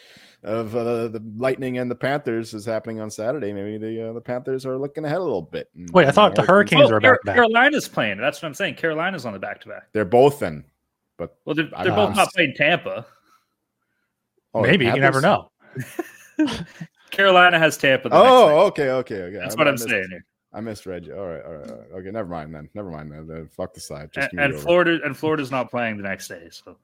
of 0.44 0.76
uh, 0.76 1.08
the 1.08 1.24
Lightning 1.38 1.80
and 1.80 1.90
the 1.90 1.96
Panthers 1.96 2.54
is 2.54 2.66
happening 2.66 3.00
on 3.00 3.10
Saturday. 3.10 3.52
Maybe 3.52 3.78
the 3.78 4.10
uh, 4.10 4.14
the 4.14 4.22
Panthers 4.22 4.66
are 4.66 4.78
looking 4.78 5.04
ahead 5.06 5.18
a 5.18 5.24
little 5.24 5.42
bit. 5.42 5.70
Wait, 5.92 6.08
I 6.08 6.12
thought 6.12 6.36
the 6.36 6.44
Hurricanes 6.44 6.92
were 6.92 7.00
back. 7.00 7.22
To 7.22 7.26
back. 7.26 7.36
Carolina's 7.36 7.88
playing. 7.88 8.18
That's 8.18 8.42
what 8.42 8.48
I'm 8.48 8.54
saying. 8.54 8.76
Carolina's 8.76 9.26
on 9.26 9.34
the 9.34 9.40
back 9.40 9.62
to 9.62 9.70
back. 9.70 9.92
They're 9.92 10.06
both 10.06 10.44
in, 10.44 10.64
but 11.18 11.38
well, 11.46 11.56
they're, 11.56 11.70
they're 11.84 11.96
both 11.96 12.16
not 12.16 12.32
playing 12.34 12.54
Tampa. 12.56 13.06
Oh, 14.54 14.62
Maybe 14.62 14.86
you 14.86 15.00
never 15.00 15.20
know. 15.20 15.52
Carolina 17.12 17.60
has 17.60 17.78
Tampa. 17.78 18.10
oh, 18.12 18.66
okay, 18.68 18.90
okay, 18.90 19.22
okay. 19.24 19.38
That's 19.38 19.56
I, 19.56 19.58
what 19.58 19.68
I'm 19.68 19.78
saying 19.78 20.08
here. 20.10 20.26
I 20.56 20.62
misread 20.62 21.06
you. 21.06 21.16
All 21.16 21.28
right, 21.28 21.44
all 21.46 21.54
right, 21.54 21.70
all 21.70 21.78
right. 21.78 21.92
Okay, 21.96 22.12
never 22.12 22.30
mind 22.30 22.56
then. 22.56 22.70
Never 22.74 22.90
mind 22.90 23.12
then. 23.12 23.28
then 23.28 23.50
fuck 23.50 23.74
the 23.74 23.82
side. 23.82 24.12
Just 24.14 24.32
and, 24.32 24.40
and 24.40 24.56
Florida 24.56 25.00
and 25.04 25.16
Florida's 25.16 25.52
not 25.52 25.70
playing 25.70 25.98
the 25.98 26.04
next 26.04 26.30
day, 26.30 26.48
so 26.50 26.78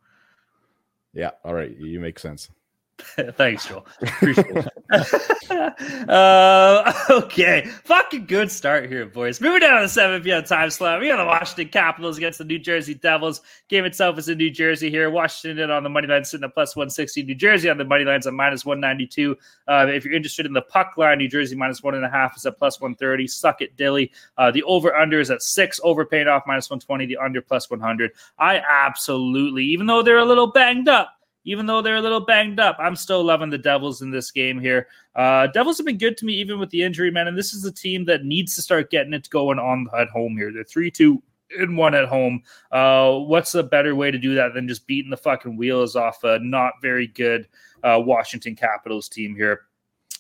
yeah. 1.13 1.32
All 1.45 1.53
right, 1.53 1.76
you 1.78 1.99
make 1.99 2.19
sense. 2.19 2.49
Thanks, 3.38 3.67
Joel. 3.67 3.86
Appreciate 4.01 4.57
it. 4.57 4.67
uh, 6.10 6.94
okay, 7.10 7.66
fucking 7.86 8.26
good 8.26 8.52
start 8.52 8.89
here, 8.89 9.06
boys. 9.06 9.39
Moving 9.39 9.62
down 9.62 9.78
to 9.78 9.84
the 9.84 9.89
7 9.89 10.22
p.m. 10.22 10.44
time 10.44 10.70
slot, 10.70 11.00
we 11.00 11.08
got 11.08 11.18
the 11.18 11.26
Washington 11.26 11.70
Capitals 11.70 12.18
against 12.18 12.39
the 12.39 12.44
New 12.44 12.60
Jersey 12.60 12.94
Devils. 12.94 13.42
Game 13.70 13.86
itself 13.86 14.18
is 14.20 14.28
in 14.28 14.38
New 14.38 14.50
Jersey 14.50 14.89
here. 14.89 15.10
Washington 15.10 15.72
on 15.72 15.84
the 15.84 15.89
money 15.89 16.08
line 16.08 16.26
sitting 16.26 16.44
at 16.44 16.54
plus 16.54 16.76
160. 16.76 17.24
New 17.24 17.36
Jersey 17.36 17.70
on 17.70 17.78
the 17.78 17.86
money 17.86 18.04
lines 18.04 18.28
at 18.28 18.34
minus 18.34 18.66
192. 18.66 19.38
Uh, 19.68 19.88
if 19.88 20.04
you're 20.04 20.14
interested 20.14 20.46
in 20.46 20.52
the 20.54 20.62
puck 20.62 20.94
line, 20.98 21.20
New 21.20 21.30
Jersey 21.30 21.56
minus 21.56 21.82
one 21.82 21.96
and 21.96 22.04
a 22.04 22.10
half 22.10 22.36
is 22.36 22.46
at 22.46 22.58
plus 22.58 22.82
130. 22.82 23.28
Suck 23.28 23.62
it, 23.62 23.78
Dilly. 23.78 24.12
Uh, 24.38 24.52
the 24.52 24.64
over 24.64 24.94
under 24.96 25.22
is 25.22 25.32
at 25.32 25.42
six, 25.42 25.80
overpaid 25.84 26.28
off 26.28 26.44
minus 26.46 26.70
120. 26.70 27.06
The 27.06 27.18
under 27.18 27.42
plus 27.42 27.70
100. 27.70 28.12
I 28.39 28.58
absolutely, 28.58 29.64
even 29.66 29.86
though 29.86 30.04
they're 30.04 30.18
a 30.18 30.26
little 30.26 30.48
banged 30.48 30.89
up, 30.89 31.16
even 31.44 31.66
though 31.66 31.82
they're 31.82 31.98
a 31.98 32.02
little 32.02 32.20
banged 32.20 32.60
up. 32.60 32.78
I'm 32.80 32.96
still 32.96 33.24
loving 33.24 33.50
the 33.50 33.58
Devils 33.58 34.02
in 34.02 34.12
this 34.12 34.32
game 34.32 34.60
here. 34.60 34.88
Uh, 35.16 35.48
Devils 35.48 35.78
have 35.78 35.86
been 35.86 35.98
good 35.98 36.18
to 36.18 36.26
me 36.26 36.34
even 36.34 36.60
with 36.60 36.70
the 36.70 36.84
injury, 36.84 37.12
man. 37.12 37.28
And 37.28 37.38
this 37.38 37.54
is 37.54 37.66
a 37.66 37.72
team 37.72 38.06
that 38.06 38.24
needs 38.24 38.56
to 38.56 38.62
start 38.62 38.92
getting 38.92 39.14
it 39.14 39.30
going 39.30 39.60
on 39.60 39.88
at 39.98 40.10
home 40.10 40.38
here. 40.38 40.52
They're 40.54 40.64
three 40.64 40.92
two 40.92 41.22
and 41.58 41.78
one 41.78 41.96
at 41.96 42.08
home. 42.08 42.44
Uh, 42.72 43.18
what's 43.18 43.56
a 43.56 43.64
better 43.64 43.96
way 43.96 44.12
to 44.12 44.18
do 44.18 44.36
that 44.36 44.54
than 44.54 44.68
just 44.68 44.88
beating 44.88 45.12
the 45.12 45.18
fucking 45.18 45.58
wheels 45.58 45.96
off 45.96 46.24
a 46.24 46.39
not 46.39 46.74
very 46.82 47.08
good 47.08 47.48
uh, 47.84 48.02
Washington 48.04 48.56
Capitals 48.56 49.10
team 49.10 49.36
here? 49.36 49.62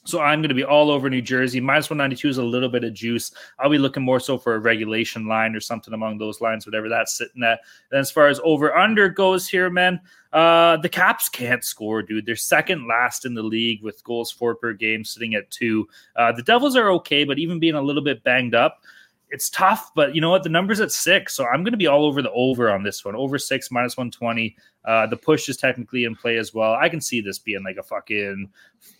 So 0.03 0.19
I'm 0.19 0.41
going 0.41 0.49
to 0.49 0.55
be 0.55 0.63
all 0.63 0.89
over 0.89 1.09
New 1.09 1.21
Jersey. 1.21 1.59
Minus 1.59 1.89
192 1.89 2.27
is 2.27 2.37
a 2.39 2.43
little 2.43 2.69
bit 2.69 2.83
of 2.83 2.93
juice. 2.93 3.31
I'll 3.59 3.69
be 3.69 3.77
looking 3.77 4.01
more 4.01 4.19
so 4.19 4.37
for 4.37 4.55
a 4.55 4.59
regulation 4.59 5.27
line 5.27 5.55
or 5.55 5.59
something 5.59 5.93
along 5.93 6.17
those 6.17 6.41
lines, 6.41 6.65
whatever 6.65 6.89
that's 6.89 7.17
sitting 7.17 7.43
at. 7.43 7.59
And 7.91 7.99
as 7.99 8.09
far 8.09 8.27
as 8.27 8.39
over 8.43 8.75
under 8.75 9.09
goes 9.09 9.47
here, 9.47 9.69
man, 9.69 10.01
uh, 10.33 10.77
the 10.77 10.89
Caps 10.89 11.29
can't 11.29 11.63
score, 11.63 12.01
dude. 12.01 12.25
They're 12.25 12.35
second 12.35 12.87
last 12.87 13.25
in 13.25 13.35
the 13.35 13.43
league 13.43 13.83
with 13.83 14.03
goals 14.03 14.31
for 14.31 14.55
per 14.55 14.73
game, 14.73 15.05
sitting 15.05 15.35
at 15.35 15.51
two. 15.51 15.87
Uh, 16.15 16.31
the 16.31 16.43
Devils 16.43 16.75
are 16.75 16.89
okay, 16.93 17.23
but 17.23 17.37
even 17.37 17.59
being 17.59 17.75
a 17.75 17.81
little 17.81 18.03
bit 18.03 18.23
banged 18.23 18.55
up, 18.55 18.79
it's 19.31 19.49
tough, 19.49 19.91
but 19.95 20.13
you 20.13 20.19
know 20.19 20.29
what? 20.29 20.43
The 20.43 20.49
number's 20.49 20.81
at 20.81 20.91
six, 20.91 21.33
so 21.33 21.45
I'm 21.45 21.63
going 21.63 21.71
to 21.71 21.77
be 21.77 21.87
all 21.87 22.05
over 22.05 22.21
the 22.21 22.31
over 22.31 22.69
on 22.69 22.83
this 22.83 23.05
one. 23.05 23.15
Over 23.15 23.37
six 23.37 23.71
minus 23.71 23.95
one 23.95 24.11
twenty. 24.11 24.57
Uh, 24.85 25.05
the 25.07 25.17
push 25.17 25.47
is 25.47 25.57
technically 25.57 26.05
in 26.05 26.15
play 26.15 26.37
as 26.37 26.53
well. 26.53 26.73
I 26.73 26.89
can 26.89 27.01
see 27.01 27.21
this 27.21 27.39
being 27.39 27.63
like 27.63 27.77
a 27.77 27.83
fucking 27.83 28.49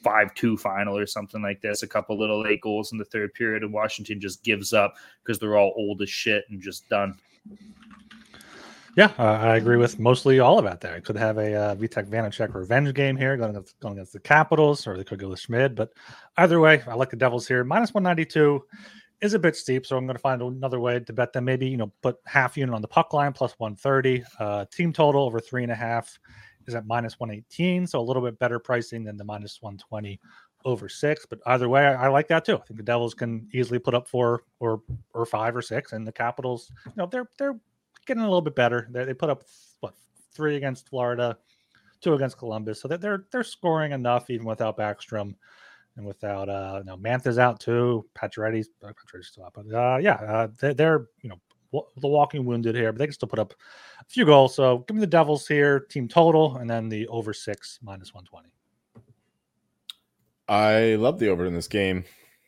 five 0.04 0.34
two 0.36 0.58
final 0.58 0.98
or 0.98 1.08
something 1.08 1.42
like 1.42 1.62
this. 1.62 1.84
A 1.84 1.88
couple 1.88 2.18
little 2.18 2.42
late 2.44 2.62
goals 2.62 2.92
in 2.92 2.98
the 2.98 3.06
third 3.06 3.34
period, 3.34 3.64
and 3.64 3.74
Washington 3.74 4.20
just 4.20 4.44
gives 4.44 4.74
up 4.74 4.96
because 5.24 5.40
they're 5.40 5.58
all 5.58 5.74
old 5.76 6.02
as 6.02 6.10
shit 6.10 6.46
and 6.50 6.62
just 6.62 6.88
done. 6.90 7.18
Yeah, 8.98 9.12
uh, 9.18 9.24
I 9.24 9.56
agree 9.56 9.78
with 9.78 10.00
mostly 10.00 10.40
all 10.40 10.60
of 10.60 10.66
that. 10.66 10.82
There, 10.82 11.00
could 11.00 11.16
have 11.16 11.38
a 11.38 11.54
uh, 11.56 11.76
Vitek 11.76 12.10
Vanacek 12.10 12.54
revenge 12.54 12.94
game 12.94 13.16
here, 13.16 13.38
going 13.38 13.52
against, 13.52 13.80
going 13.80 13.94
against 13.94 14.12
the 14.12 14.20
Capitals, 14.20 14.86
or 14.86 14.98
they 14.98 15.06
could 15.06 15.20
go 15.20 15.30
with 15.30 15.40
Schmid. 15.40 15.76
But 15.76 15.94
either 16.38 16.60
way, 16.60 16.84
I 16.86 16.96
like 16.96 17.10
the 17.10 17.16
Devils 17.16 17.48
here. 17.48 17.64
Minus 17.64 17.94
one 17.94 18.04
ninety 18.04 18.26
two 18.26 18.66
is 19.22 19.34
a 19.34 19.40
bit 19.40 19.56
steep, 19.56 19.86
so 19.86 19.98
I'm 19.98 20.06
going 20.06 20.16
to 20.16 20.22
find 20.22 20.42
another 20.42 20.80
way 20.80 21.00
to 21.00 21.14
bet 21.14 21.32
them. 21.34 21.46
Maybe 21.46 21.68
you 21.68 21.78
know 21.78 21.92
put 22.02 22.18
half 22.26 22.58
unit 22.58 22.74
on 22.74 22.82
the 22.82 22.88
puck 22.88 23.14
line 23.14 23.34
plus 23.34 23.54
130. 23.58 24.24
Uh, 24.40 24.66
team 24.72 24.92
total 24.92 25.24
over 25.24 25.40
three 25.40 25.64
and 25.64 25.72
a 25.72 25.76
half 25.76 26.20
is 26.68 26.76
at 26.76 26.86
minus 26.86 27.20
118, 27.20 27.88
so 27.88 28.00
a 28.00 28.02
little 28.02 28.22
bit 28.22 28.38
better 28.40 28.60
pricing 28.60 29.04
than 29.04 29.18
the 29.18 29.24
minus 29.24 29.62
120 29.62 30.20
over 30.66 30.90
six. 30.90 31.26
But 31.26 31.40
either 31.46 31.70
way, 31.70 31.86
I, 31.86 32.06
I, 32.06 32.08
like 32.10 32.28
that 32.30 32.46
too. 32.46 32.56
I 32.56 32.62
think 32.62 32.78
the 32.78 32.84
Devils 32.84 33.14
can 33.14 33.48
easily 33.54 33.80
put 33.80 33.94
up 33.94 34.08
four 34.08 34.44
or 34.60 34.82
or 35.14 35.26
five 35.26 35.56
or 35.56 35.62
six, 35.62 35.94
and 35.94 36.06
the 36.06 36.12
Capitals, 36.12 36.72
you 36.86 36.94
know, 36.98 37.06
they're 37.06 37.30
they're 37.38 37.60
getting 38.06 38.24
a 38.24 38.28
little 38.28 38.42
bit 38.42 38.56
better. 38.56 38.88
They 38.92 39.06
they 39.06 39.14
put 39.14 39.30
up 39.30 39.44
what 39.82 39.94
three 40.34 40.56
against 40.56 40.90
Florida, 40.90 41.38
two 42.02 42.14
against 42.14 42.38
Columbus, 42.38 42.82
so 42.82 42.88
they're 42.88 42.98
they're, 42.98 43.26
they're 43.32 43.44
scoring 43.44 43.92
enough 43.92 44.30
even 44.30 44.46
without 44.46 44.78
Backstrom 44.78 45.36
and 45.98 46.06
without 46.06 46.50
uh 46.50 46.76
you 46.80 46.86
know 46.86 46.98
Mantha's 46.98 47.38
out 47.38 47.60
too, 47.60 48.06
Pacioretty's 48.16 48.70
uh, 48.84 48.92
still 49.22 49.46
out, 49.46 49.54
but 49.54 49.74
uh 49.74 49.98
yeah, 49.98 50.14
uh, 50.14 50.48
they, 50.60 50.74
they're 50.74 51.08
you 51.22 51.30
know 51.30 51.40
the 51.98 52.08
walking 52.08 52.46
wounded 52.46 52.76
here, 52.76 52.92
but 52.92 53.00
they 53.00 53.06
can 53.06 53.14
still 53.14 53.30
put 53.30 53.40
up 53.40 53.54
a 54.02 54.06
few 54.06 54.26
goals. 54.26 54.56
So 54.56 54.80
give 54.80 54.96
me 54.96 55.02
the 55.02 55.08
Devils 55.08 55.48
here, 55.48 55.80
team 55.80 56.08
total, 56.08 56.58
and 56.58 56.70
then 56.70 56.90
the 56.90 57.08
over 57.08 57.34
six 57.34 57.80
minus 57.82 58.14
one 58.14 58.26
twenty. 58.26 58.50
I 60.48 60.96
love 60.96 61.18
the 61.18 61.30
over 61.30 61.46
in 61.46 61.54
this 61.54 61.70
game. 61.70 62.04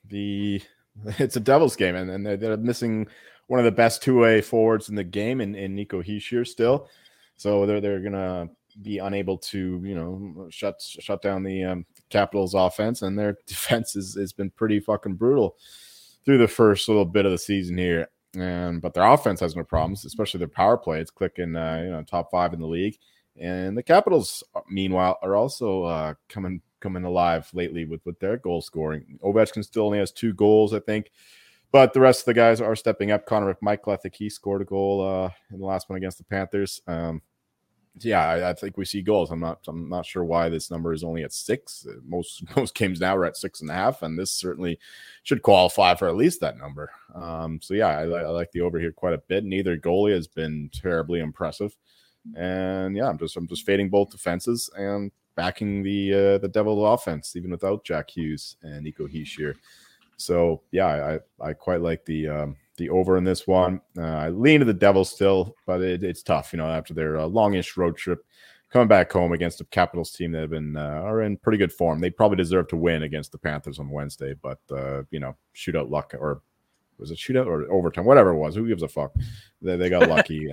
The 0.10 0.62
it's 1.20 1.38
a 1.38 1.40
Devils 1.40 1.76
game, 1.76 1.96
and, 1.96 2.10
and 2.10 2.26
they're, 2.26 2.38
they're 2.38 2.58
missing 2.58 3.08
one 3.48 3.60
of 3.60 3.66
the 3.66 3.72
best 3.72 4.02
two 4.02 4.20
way 4.20 4.42
forwards 4.42 4.90
in 4.90 4.96
the 4.96 5.04
game, 5.04 5.42
in, 5.42 5.56
in 5.56 5.76
Nico 5.76 6.02
Hischier 6.02 6.46
still. 6.46 6.90
So 7.36 7.66
they're 7.66 7.82
they're 7.82 8.02
gonna 8.02 8.50
be 8.82 8.98
unable 8.98 9.38
to 9.38 9.82
you 9.84 9.96
know 9.96 10.48
shut 10.50 10.76
shut 10.82 11.22
down 11.22 11.44
the 11.44 11.64
um, 11.64 11.86
Capitals 12.10 12.54
offense, 12.54 13.02
and 13.02 13.18
their 13.18 13.38
defense 13.48 13.96
is, 13.96 14.16
has 14.16 14.34
been 14.34 14.50
pretty 14.52 14.80
fucking 14.80 15.16
brutal 15.16 15.56
through 16.26 16.38
the 16.38 16.48
first 16.48 16.88
little 16.88 17.06
bit 17.06 17.26
of 17.26 17.32
the 17.32 17.38
season 17.38 17.78
here. 17.78 18.08
And 18.36 18.82
but 18.82 18.94
their 18.94 19.06
offense 19.06 19.40
has 19.42 19.56
no 19.56 19.64
problems, 19.64 20.06
especially 20.06 20.40
their 20.40 20.48
power 20.48 20.78
play. 20.78 21.00
It's 21.00 21.12
clicking, 21.12 21.56
uh, 21.56 21.82
you 21.84 21.92
know, 21.92 22.02
top 22.02 22.32
five 22.32 22.54
in 22.54 22.60
the 22.60 22.68
league. 22.68 22.98
And 23.40 23.78
the 23.78 23.84
Capitals, 23.84 24.44
uh, 24.56 24.62
meanwhile, 24.70 25.18
are 25.22 25.36
also 25.36 25.84
uh, 25.84 26.14
coming 26.30 26.62
coming 26.80 27.04
alive 27.04 27.50
lately 27.54 27.86
with 27.86 28.02
with 28.06 28.20
their 28.20 28.38
goal 28.38 28.62
scoring. 28.62 29.20
Ovechkin 29.24 29.64
still 29.64 29.86
only 29.86 30.00
has 30.00 30.12
two 30.12 30.34
goals, 30.34 30.74
I 30.74 30.80
think, 30.80 31.12
but 31.72 31.94
the 31.94 32.00
rest 32.00 32.22
of 32.22 32.26
the 32.26 32.34
guys 32.34 32.60
are 32.60 32.76
stepping 32.76 33.12
up. 33.12 33.26
Connor 33.26 33.54
McMichael, 33.54 33.94
I 33.94 33.98
think 33.98 34.16
he 34.16 34.30
scored 34.30 34.62
a 34.62 34.66
goal 34.66 35.02
uh, 35.02 35.30
in 35.52 35.60
the 35.60 35.66
last 35.66 35.90
one 35.90 35.98
against 35.98 36.18
the 36.18 36.24
Panthers. 36.24 36.82
Um, 36.88 37.22
yeah, 38.00 38.28
I, 38.28 38.50
I, 38.50 38.54
think 38.54 38.78
we 38.78 38.86
see 38.86 39.02
goals. 39.02 39.30
I'm 39.30 39.40
not. 39.40 39.60
I'm 39.68 39.88
not 39.88 40.06
sure 40.06 40.24
why 40.24 40.50
this 40.50 40.72
number 40.72 40.94
is 40.94 41.04
only 41.04 41.24
at 41.24 41.34
six. 41.34 41.86
Most 42.06 42.44
most 42.56 42.74
games 42.74 43.00
now 43.00 43.16
are 43.16 43.26
at 43.26 43.38
six 43.38 43.62
and 43.62 43.70
a 43.70 43.74
half, 43.74 44.02
and 44.02 44.18
this 44.18 44.32
certainly 44.32 44.80
should 45.24 45.44
qualify 45.44 45.94
for 45.94 46.08
at 46.08 46.16
least 46.16 46.42
that 46.42 46.58
number. 46.58 46.90
Um, 47.14 47.60
so 47.62 47.74
yeah, 47.76 47.90
I, 47.90 48.04
I 48.04 48.28
like 48.30 48.52
the 48.52 48.62
over 48.62 48.80
here 48.80 48.92
quite 48.92 49.14
a 49.14 49.20
bit. 49.28 49.44
Neither 49.44 49.78
goalie 49.78 50.14
has 50.14 50.28
been 50.28 50.70
terribly 50.74 51.20
impressive, 51.20 51.76
and 52.36 52.96
yeah, 52.98 53.08
I'm 53.08 53.18
just 53.20 53.38
I'm 53.38 53.48
just 53.48 53.66
fading 53.66 53.90
both 53.90 54.10
defenses 54.10 54.70
and 54.76 55.12
backing 55.36 55.84
the 55.84 56.14
uh, 56.14 56.38
the 56.40 56.50
Devil 56.50 56.92
offense 56.92 57.36
even 57.36 57.52
without 57.52 57.84
Jack 57.84 58.10
Hughes 58.10 58.58
and 58.64 58.84
Nico 58.84 59.08
Hischier. 59.08 59.54
So 60.18 60.62
yeah, 60.72 61.20
I 61.40 61.50
I 61.50 61.54
quite 61.54 61.82
like 61.82 62.06
the 62.06 62.28
um, 62.28 62.56
the 62.78 62.90
over 62.90 63.18
in 63.18 63.24
this 63.24 63.48
one. 63.48 63.82
Uh, 63.98 64.02
I 64.02 64.30
lean 64.30 64.60
to 64.60 64.66
the 64.66 64.74
Devils 64.74 65.12
still, 65.12 65.56
but 65.66 65.82
it, 65.82 66.04
it's 66.04 66.24
tough, 66.24 66.54
you 66.54 66.58
know, 66.58 66.68
after 66.68 66.94
their 66.94 67.18
uh, 67.18 67.28
longish 67.28 67.78
road 67.78 67.98
trip, 67.98 68.26
coming 68.72 68.88
back 68.88 69.12
home 69.12 69.32
against 69.32 69.62
a 69.62 69.66
Capitals 69.66 70.12
team 70.12 70.32
that 70.32 70.42
have 70.42 70.50
been 70.50 70.76
uh, 70.76 71.02
are 71.04 71.22
in 71.22 71.38
pretty 71.38 71.58
good 71.58 71.72
form. 71.72 72.00
They 72.00 72.10
probably 72.10 72.38
deserve 72.38 72.68
to 72.70 72.78
win 72.78 73.04
against 73.04 73.32
the 73.32 73.38
Panthers 73.38 73.80
on 73.80 73.90
Wednesday, 73.90 74.34
but 74.42 74.60
uh, 74.72 75.04
you 75.12 75.20
know, 75.20 75.36
shootout 75.56 75.90
luck 75.90 76.14
or 76.20 76.42
was 76.98 77.12
it 77.12 77.18
shootout 77.18 77.48
or 77.48 77.72
overtime, 77.72 78.06
whatever 78.06 78.32
it 78.32 78.38
was. 78.38 78.56
Who 78.56 78.68
gives 78.68 78.84
a 78.84 78.88
fuck? 78.88 79.14
They, 79.62 79.76
they 79.78 79.90
got 79.90 80.10
lucky, 80.10 80.48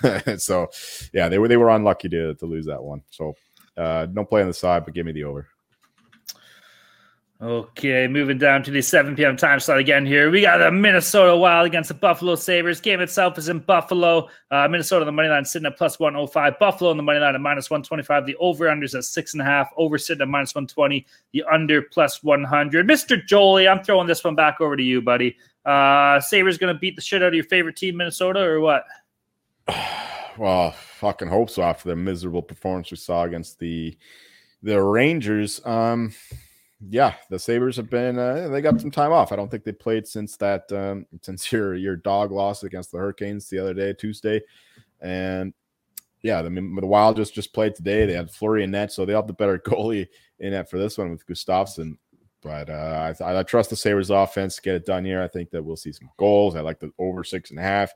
so 0.38 0.68
yeah, 1.12 1.28
they 1.28 1.38
were 1.38 1.48
they 1.48 1.56
were 1.56 1.70
unlucky 1.70 2.08
to 2.10 2.34
to 2.34 2.46
lose 2.46 2.66
that 2.66 2.82
one. 2.82 3.02
So 3.10 3.34
uh, 3.76 4.06
don't 4.06 4.28
play 4.28 4.42
on 4.42 4.48
the 4.48 4.54
side, 4.54 4.84
but 4.84 4.94
give 4.94 5.06
me 5.06 5.12
the 5.12 5.24
over. 5.24 5.48
Okay, 7.38 8.08
moving 8.08 8.38
down 8.38 8.62
to 8.62 8.70
the 8.70 8.80
7 8.80 9.14
p.m. 9.14 9.36
time 9.36 9.60
slot 9.60 9.76
again 9.76 10.06
here. 10.06 10.30
We 10.30 10.40
got 10.40 10.56
the 10.56 10.70
Minnesota 10.72 11.36
Wild 11.36 11.66
against 11.66 11.88
the 11.88 11.94
Buffalo 11.94 12.34
Sabres. 12.34 12.80
Game 12.80 13.00
itself 13.00 13.36
is 13.36 13.50
in 13.50 13.58
Buffalo. 13.58 14.30
Uh, 14.50 14.66
Minnesota 14.68 15.02
on 15.02 15.06
the 15.06 15.12
money 15.12 15.28
line 15.28 15.44
sitting 15.44 15.66
at 15.66 15.76
plus 15.76 15.98
105. 15.98 16.58
Buffalo 16.58 16.90
on 16.90 16.96
the 16.96 17.02
money 17.02 17.18
line 17.18 17.34
at 17.34 17.40
minus 17.42 17.68
125. 17.68 18.24
The 18.24 18.36
over 18.36 18.68
unders 18.68 18.96
at 18.96 19.04
six 19.04 19.34
and 19.34 19.42
a 19.42 19.44
half. 19.44 19.70
Over 19.76 19.98
sitting 19.98 20.22
at 20.22 20.28
minus 20.28 20.54
120. 20.54 21.06
The 21.32 21.44
under 21.52 21.82
plus 21.82 22.22
100. 22.22 22.88
Mr. 22.88 23.22
Jolie, 23.22 23.68
I'm 23.68 23.84
throwing 23.84 24.06
this 24.06 24.24
one 24.24 24.34
back 24.34 24.62
over 24.62 24.74
to 24.74 24.82
you, 24.82 25.02
buddy. 25.02 25.36
Uh, 25.66 26.18
Sabres 26.20 26.56
going 26.56 26.74
to 26.74 26.80
beat 26.80 26.96
the 26.96 27.02
shit 27.02 27.22
out 27.22 27.28
of 27.28 27.34
your 27.34 27.44
favorite 27.44 27.76
team, 27.76 27.98
Minnesota, 27.98 28.40
or 28.40 28.60
what? 28.60 28.84
well, 30.38 30.70
fucking 30.70 31.28
hope 31.28 31.50
so 31.50 31.62
after 31.62 31.90
the 31.90 31.96
miserable 31.96 32.40
performance 32.40 32.90
we 32.90 32.96
saw 32.96 33.24
against 33.24 33.58
the 33.58 33.94
the 34.62 34.82
Rangers. 34.82 35.60
Um, 35.66 36.14
yeah, 36.80 37.14
the 37.30 37.38
Sabres 37.38 37.76
have 37.76 37.88
been 37.88 38.18
uh, 38.18 38.48
they 38.48 38.60
got 38.60 38.80
some 38.80 38.90
time 38.90 39.12
off. 39.12 39.32
I 39.32 39.36
don't 39.36 39.50
think 39.50 39.64
they 39.64 39.72
played 39.72 40.06
since 40.06 40.36
that 40.36 40.70
um, 40.72 41.06
since 41.22 41.50
your 41.52 41.74
your 41.74 41.96
dog 41.96 42.32
lost 42.32 42.64
against 42.64 42.92
the 42.92 42.98
Hurricanes 42.98 43.48
the 43.48 43.58
other 43.58 43.74
day, 43.74 43.92
Tuesday, 43.94 44.42
and 45.00 45.54
yeah, 46.22 46.42
the, 46.42 46.50
the 46.50 46.86
Wild 46.86 47.16
just 47.16 47.34
just 47.34 47.54
played 47.54 47.74
today. 47.74 48.04
They 48.04 48.12
had 48.12 48.30
Fleury 48.30 48.62
and 48.62 48.72
net, 48.72 48.92
so 48.92 49.04
they 49.04 49.14
have 49.14 49.26
the 49.26 49.32
better 49.32 49.58
goalie 49.66 50.08
in 50.38 50.50
net 50.50 50.68
for 50.68 50.78
this 50.78 50.98
one 50.98 51.10
with 51.10 51.26
Gustafsson. 51.26 51.96
But 52.42 52.68
uh, 52.68 53.14
I, 53.20 53.38
I 53.38 53.42
trust 53.42 53.70
the 53.70 53.76
Sabres 53.76 54.10
offense 54.10 54.56
to 54.56 54.62
get 54.62 54.74
it 54.76 54.86
done 54.86 55.04
here. 55.04 55.22
I 55.22 55.28
think 55.28 55.50
that 55.50 55.64
we'll 55.64 55.76
see 55.76 55.92
some 55.92 56.10
goals. 56.16 56.54
I 56.54 56.60
like 56.60 56.78
the 56.78 56.92
over 56.98 57.24
six 57.24 57.50
and 57.50 57.58
a 57.58 57.62
half, 57.62 57.92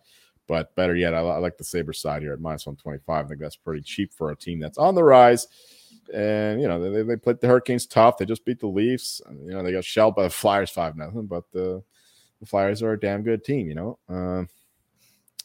but 0.48 0.74
better 0.74 0.96
yet, 0.96 1.14
I, 1.14 1.18
I 1.18 1.36
like 1.36 1.58
the 1.58 1.64
Sabres 1.64 2.00
side 2.00 2.22
here 2.22 2.32
at 2.32 2.40
minus 2.40 2.66
one 2.66 2.76
twenty 2.76 2.98
five. 3.06 3.26
I 3.26 3.28
think 3.28 3.40
that's 3.40 3.56
pretty 3.56 3.82
cheap 3.82 4.14
for 4.14 4.30
a 4.30 4.36
team 4.36 4.58
that's 4.58 4.78
on 4.78 4.94
the 4.94 5.04
rise 5.04 5.46
and 6.14 6.60
you 6.60 6.68
know 6.68 6.80
they, 6.80 7.02
they 7.02 7.16
played 7.16 7.40
the 7.40 7.46
Hurricanes 7.46 7.86
tough. 7.86 8.18
They 8.18 8.24
just 8.24 8.44
beat 8.44 8.60
the 8.60 8.66
Leafs. 8.66 9.20
You 9.30 9.52
know 9.52 9.62
they 9.62 9.72
got 9.72 9.84
shelled 9.84 10.14
by 10.14 10.24
the 10.24 10.30
Flyers 10.30 10.70
five 10.70 10.96
nothing, 10.96 11.26
but 11.26 11.44
the, 11.52 11.82
the 12.40 12.46
Flyers 12.46 12.82
are 12.82 12.92
a 12.92 13.00
damn 13.00 13.22
good 13.22 13.44
team. 13.44 13.68
You 13.68 13.74
know, 13.74 13.98
uh, 14.08 14.44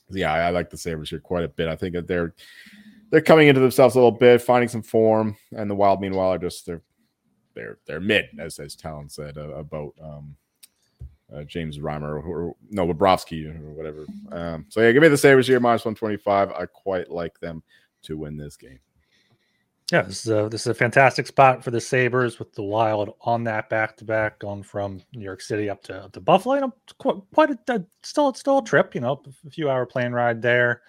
yeah, 0.10 0.34
I, 0.34 0.40
I, 0.48 0.50
like 0.50 0.70
the 0.70 0.78
Sabres 0.78 1.10
here 1.10 1.20
quite 1.20 1.44
a 1.44 1.50
bit. 1.50 1.68
I 1.68 1.76
think 1.76 1.94
that 1.96 2.08
they're 2.08 2.34
they're 3.10 3.22
coming 3.22 3.48
into 3.48 3.62
themselves 3.62 3.96
a 3.96 4.00
little 4.00 4.12
bit, 4.12 4.42
finding 4.42 4.70
some 4.70 4.84
form, 4.84 5.38
and 5.52 5.70
the 5.70 5.76
Wild 5.76 6.02
meanwhile 6.02 6.34
are 6.34 6.38
just 6.38 6.66
they're 6.66 6.82
they're 7.54 7.78
they're 7.86 8.02
mid, 8.02 8.26
as 8.40 8.60
as 8.60 8.76
Talon 8.76 9.10
said 9.10 9.38
uh, 9.38 9.56
about 9.56 9.94
um, 10.02 10.36
uh, 11.34 11.44
James 11.44 11.80
Reimer 11.80 12.04
or, 12.04 12.20
or 12.20 12.56
no 12.70 12.88
Bobrovsky 12.88 13.48
or 13.48 13.72
whatever. 13.72 14.06
Um, 14.32 14.66
so 14.70 14.82
yeah, 14.82 14.92
give 14.92 15.02
me 15.02 15.08
the 15.08 15.18
Sabres 15.18 15.48
here 15.48 15.60
minus 15.60 15.86
one 15.86 15.96
twenty 15.96 16.18
five. 16.18 16.52
I 16.52 16.66
quite 16.66 17.10
like 17.10 17.40
them 17.40 17.64
to 18.04 18.18
win 18.18 18.38
this 18.38 18.58
game. 18.58 18.80
Yeah, 19.92 20.02
this 20.02 20.26
is 20.26 20.32
a 20.32 20.50
this 20.50 20.62
is 20.62 20.68
a 20.68 20.74
fantastic 20.74 21.28
spot 21.28 21.64
for 21.64 21.70
the 21.70 21.80
Sabres 21.80 22.40
with 22.40 22.52
the 22.54 22.64
Wild 22.64 23.14
on 23.22 23.44
that 23.44 23.70
back 23.70 23.96
to 23.98 24.06
back, 24.06 24.40
going 24.40 24.64
from 24.64 25.00
New 25.14 25.24
York 25.24 25.42
City 25.42 25.70
up 25.70 25.84
to 25.84 26.06
up 26.06 26.12
to 26.14 26.22
Buffalo. 26.22 26.60
Know, 26.60 26.74
quite, 26.98 27.18
quite 27.34 27.52
a, 27.52 27.76
a 27.76 27.84
still 28.02 28.30
it's 28.30 28.40
still 28.40 28.58
a 28.58 28.64
trip. 28.64 28.96
You 28.96 29.02
know, 29.02 29.22
a 29.46 29.50
few 29.52 29.70
hour 29.70 29.86
plane 29.86 30.12
ride 30.12 30.42
there. 30.42 30.82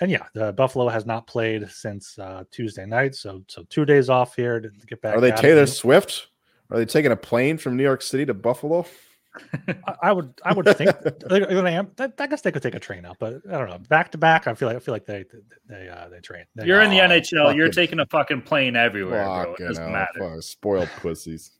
And 0.00 0.10
yeah, 0.10 0.26
the 0.32 0.52
Buffalo 0.54 0.88
has 0.88 1.04
not 1.04 1.26
played 1.26 1.70
since 1.70 2.18
uh, 2.18 2.44
Tuesday 2.50 2.86
night, 2.86 3.14
so 3.14 3.42
so 3.46 3.62
two 3.68 3.84
days 3.84 4.08
off 4.08 4.34
here 4.34 4.58
to, 4.58 4.70
to 4.70 4.86
get 4.86 5.02
back. 5.02 5.16
Are 5.16 5.20
they 5.20 5.32
Taylor 5.32 5.66
Swift? 5.66 6.28
Are 6.70 6.78
they 6.78 6.86
taking 6.86 7.12
a 7.12 7.16
plane 7.16 7.58
from 7.58 7.76
New 7.76 7.82
York 7.82 8.00
City 8.00 8.24
to 8.24 8.34
Buffalo? 8.34 8.86
I, 10.00 10.12
would 10.12 10.32
I 10.44 10.52
would 10.52 10.66
think 10.76 10.90
I 12.20 12.26
guess 12.26 12.42
they 12.42 12.52
could 12.52 12.62
take 12.62 12.74
a 12.74 12.80
train 12.80 13.04
up, 13.04 13.16
but 13.18 13.42
I 13.48 13.58
don't 13.58 13.68
know. 13.68 13.78
Back 13.78 14.12
to 14.12 14.18
back, 14.18 14.46
I 14.46 14.54
feel 14.54 14.68
like 14.68 14.76
I 14.76 14.80
feel 14.80 14.94
like 14.94 15.06
they 15.06 15.24
they 15.68 15.88
uh, 15.88 16.08
they 16.08 16.20
train. 16.20 16.44
They, 16.54 16.66
you're 16.66 16.82
in 16.82 16.90
the 16.90 16.98
NHL. 16.98 17.46
Fucking, 17.46 17.56
you're 17.56 17.70
taking 17.70 17.98
a 17.98 18.06
fucking 18.06 18.42
plane 18.42 18.76
everywhere, 18.76 19.24
bro. 19.24 19.54
It 19.54 19.58
doesn't 19.58 19.90
matter. 19.90 20.40
Spoiled 20.40 20.88
pussies. 21.00 21.52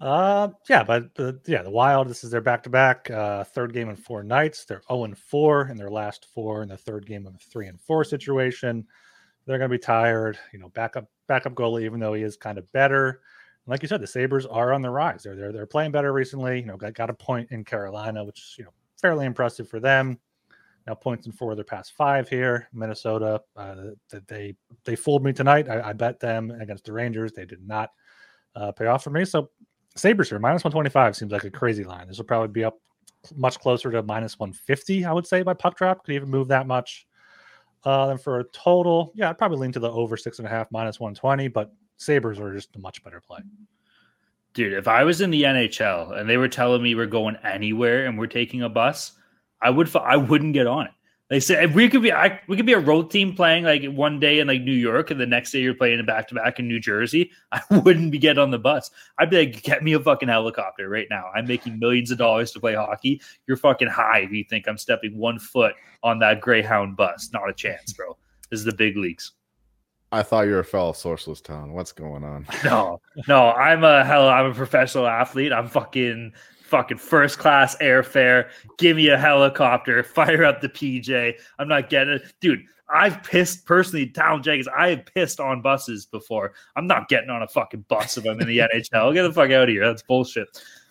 uh, 0.00 0.48
yeah, 0.68 0.82
but 0.82 1.10
uh, 1.18 1.32
yeah, 1.46 1.62
the 1.62 1.70
Wild. 1.70 2.08
This 2.08 2.22
is 2.22 2.30
their 2.30 2.42
back 2.42 2.62
to 2.64 2.70
back 2.70 3.08
third 3.08 3.72
game 3.72 3.88
in 3.88 3.96
four 3.96 4.22
nights. 4.22 4.64
They're 4.64 4.82
zero 4.88 5.00
oh 5.00 5.04
and 5.04 5.16
four 5.16 5.68
in 5.68 5.76
their 5.76 5.90
last 5.90 6.26
four 6.34 6.62
in 6.62 6.68
the 6.68 6.76
third 6.76 7.06
game 7.06 7.26
of 7.26 7.34
a 7.34 7.38
three 7.38 7.68
and 7.68 7.80
four 7.80 8.04
situation. 8.04 8.86
They're 9.46 9.58
going 9.58 9.70
to 9.70 9.74
be 9.74 9.82
tired. 9.82 10.38
You 10.52 10.58
know, 10.58 10.68
backup 10.68 11.08
backup 11.28 11.54
goalie, 11.54 11.84
even 11.84 12.00
though 12.00 12.14
he 12.14 12.22
is 12.22 12.36
kind 12.36 12.58
of 12.58 12.70
better 12.72 13.22
like 13.66 13.82
you 13.82 13.88
said, 13.88 14.00
the 14.00 14.06
Sabres 14.06 14.46
are 14.46 14.72
on 14.72 14.82
the 14.82 14.90
rise. 14.90 15.22
They're 15.24 15.36
they're 15.36 15.52
they're 15.52 15.66
playing 15.66 15.90
better 15.90 16.12
recently. 16.12 16.60
You 16.60 16.66
know, 16.66 16.76
got, 16.76 16.94
got 16.94 17.10
a 17.10 17.14
point 17.14 17.50
in 17.50 17.64
Carolina, 17.64 18.24
which 18.24 18.38
is 18.38 18.54
you 18.58 18.64
know 18.64 18.70
fairly 19.00 19.26
impressive 19.26 19.68
for 19.68 19.80
them. 19.80 20.18
Now 20.86 20.94
points 20.94 21.26
in 21.26 21.32
four 21.32 21.50
of 21.50 21.56
their 21.56 21.64
past 21.64 21.94
five 21.94 22.28
here. 22.28 22.68
Minnesota, 22.72 23.40
uh, 23.56 23.74
that 24.10 24.28
they 24.28 24.54
they 24.84 24.94
fooled 24.94 25.24
me 25.24 25.32
tonight. 25.32 25.68
I, 25.68 25.90
I, 25.90 25.92
bet 25.92 26.20
them 26.20 26.52
against 26.52 26.84
the 26.84 26.92
Rangers. 26.92 27.32
They 27.32 27.44
did 27.44 27.66
not 27.66 27.90
uh, 28.54 28.70
pay 28.70 28.86
off 28.86 29.02
for 29.02 29.10
me. 29.10 29.24
So 29.24 29.50
Sabres 29.96 30.28
here 30.28 30.38
minus 30.38 30.62
one 30.62 30.70
twenty 30.70 30.90
five 30.90 31.16
seems 31.16 31.32
like 31.32 31.44
a 31.44 31.50
crazy 31.50 31.82
line. 31.82 32.06
This 32.06 32.18
will 32.18 32.24
probably 32.24 32.48
be 32.48 32.64
up 32.64 32.78
much 33.34 33.58
closer 33.58 33.90
to 33.90 34.02
minus 34.04 34.38
one 34.38 34.52
fifty. 34.52 35.04
I 35.04 35.12
would 35.12 35.26
say 35.26 35.42
by 35.42 35.54
puck 35.54 35.76
drop 35.76 36.04
could 36.04 36.14
even 36.14 36.30
move 36.30 36.46
that 36.48 36.68
much. 36.68 37.06
Uh, 37.82 38.06
then 38.06 38.18
for 38.18 38.40
a 38.40 38.44
total, 38.44 39.12
yeah, 39.14 39.30
I'd 39.30 39.38
probably 39.38 39.58
lean 39.58 39.72
to 39.72 39.80
the 39.80 39.90
over 39.90 40.16
six 40.16 40.38
and 40.38 40.46
a 40.46 40.50
half 40.50 40.70
minus 40.70 41.00
one 41.00 41.14
twenty, 41.14 41.48
but 41.48 41.72
Sabres 41.96 42.38
are 42.38 42.54
just 42.54 42.74
a 42.76 42.78
much 42.78 43.02
better 43.02 43.20
play. 43.20 43.40
Dude, 44.54 44.72
if 44.72 44.88
I 44.88 45.04
was 45.04 45.20
in 45.20 45.30
the 45.30 45.42
NHL 45.42 46.18
and 46.18 46.28
they 46.28 46.36
were 46.36 46.48
telling 46.48 46.82
me 46.82 46.94
we're 46.94 47.06
going 47.06 47.36
anywhere 47.44 48.06
and 48.06 48.18
we're 48.18 48.26
taking 48.26 48.62
a 48.62 48.68
bus, 48.68 49.12
I 49.60 49.70
would 49.70 49.94
I 49.96 50.16
wouldn't 50.16 50.54
get 50.54 50.66
on 50.66 50.86
it. 50.86 50.92
They 51.28 51.40
said 51.40 51.64
if 51.64 51.74
we 51.74 51.88
could 51.88 52.02
be 52.02 52.12
I, 52.12 52.40
we 52.46 52.56
could 52.56 52.66
be 52.66 52.72
a 52.72 52.78
road 52.78 53.10
team 53.10 53.34
playing 53.34 53.64
like 53.64 53.84
one 53.84 54.20
day 54.20 54.38
in 54.38 54.46
like 54.46 54.62
New 54.62 54.72
York 54.72 55.10
and 55.10 55.20
the 55.20 55.26
next 55.26 55.50
day 55.50 55.58
you're 55.60 55.74
playing 55.74 55.98
a 55.98 56.04
back 56.04 56.28
to 56.28 56.36
back 56.36 56.60
in 56.60 56.68
New 56.68 56.78
Jersey. 56.78 57.32
I 57.52 57.60
wouldn't 57.70 58.12
be 58.12 58.18
getting 58.18 58.42
on 58.42 58.52
the 58.52 58.58
bus. 58.58 58.90
I'd 59.18 59.30
be 59.30 59.38
like, 59.38 59.62
get 59.62 59.82
me 59.82 59.94
a 59.94 60.00
fucking 60.00 60.28
helicopter 60.28 60.88
right 60.88 61.08
now. 61.10 61.26
I'm 61.34 61.46
making 61.46 61.80
millions 61.80 62.12
of 62.12 62.18
dollars 62.18 62.52
to 62.52 62.60
play 62.60 62.74
hockey. 62.74 63.20
You're 63.48 63.56
fucking 63.56 63.88
high 63.88 64.20
if 64.20 64.30
you 64.30 64.44
think 64.44 64.68
I'm 64.68 64.78
stepping 64.78 65.18
one 65.18 65.40
foot 65.40 65.74
on 66.02 66.20
that 66.20 66.40
Greyhound 66.40 66.96
bus. 66.96 67.30
Not 67.32 67.50
a 67.50 67.52
chance, 67.52 67.92
bro. 67.92 68.16
This 68.50 68.60
is 68.60 68.64
the 68.64 68.74
big 68.74 68.96
leagues. 68.96 69.32
I 70.16 70.22
thought 70.22 70.46
you 70.46 70.52
were 70.52 70.60
a 70.60 70.64
fellow 70.64 70.94
socialist 70.94 71.44
town. 71.44 71.74
What's 71.74 71.92
going 71.92 72.24
on? 72.24 72.46
No, 72.64 73.00
no, 73.28 73.50
I'm 73.50 73.84
a 73.84 74.02
hell. 74.02 74.28
I'm 74.28 74.46
a 74.46 74.54
professional 74.54 75.06
athlete. 75.06 75.52
I'm 75.52 75.68
fucking 75.68 76.32
fucking 76.62 76.96
first 76.96 77.38
class 77.38 77.76
airfare. 77.78 78.48
Give 78.78 78.96
me 78.96 79.08
a 79.08 79.18
helicopter. 79.18 80.02
Fire 80.14 80.44
up 80.44 80.62
the 80.62 80.70
PJ. 80.70 81.34
I'm 81.58 81.68
not 81.68 81.90
getting 81.90 82.14
it, 82.14 82.32
dude. 82.40 82.64
I've 82.88 83.22
pissed 83.22 83.66
personally, 83.66 84.06
Talon 84.06 84.42
Jenkins. 84.42 84.68
I 84.74 84.88
have 84.90 85.06
pissed 85.06 85.38
on 85.38 85.60
buses 85.60 86.06
before. 86.06 86.54
I'm 86.76 86.86
not 86.86 87.08
getting 87.08 87.30
on 87.30 87.42
a 87.42 87.48
fucking 87.48 87.84
bus 87.88 88.16
if 88.16 88.24
I'm 88.24 88.40
in 88.40 88.46
the 88.46 88.58
NHL. 88.74 89.12
Get 89.12 89.22
the 89.24 89.32
fuck 89.32 89.50
out 89.50 89.64
of 89.64 89.68
here. 89.68 89.84
That's 89.86 90.02
bullshit. 90.02 90.48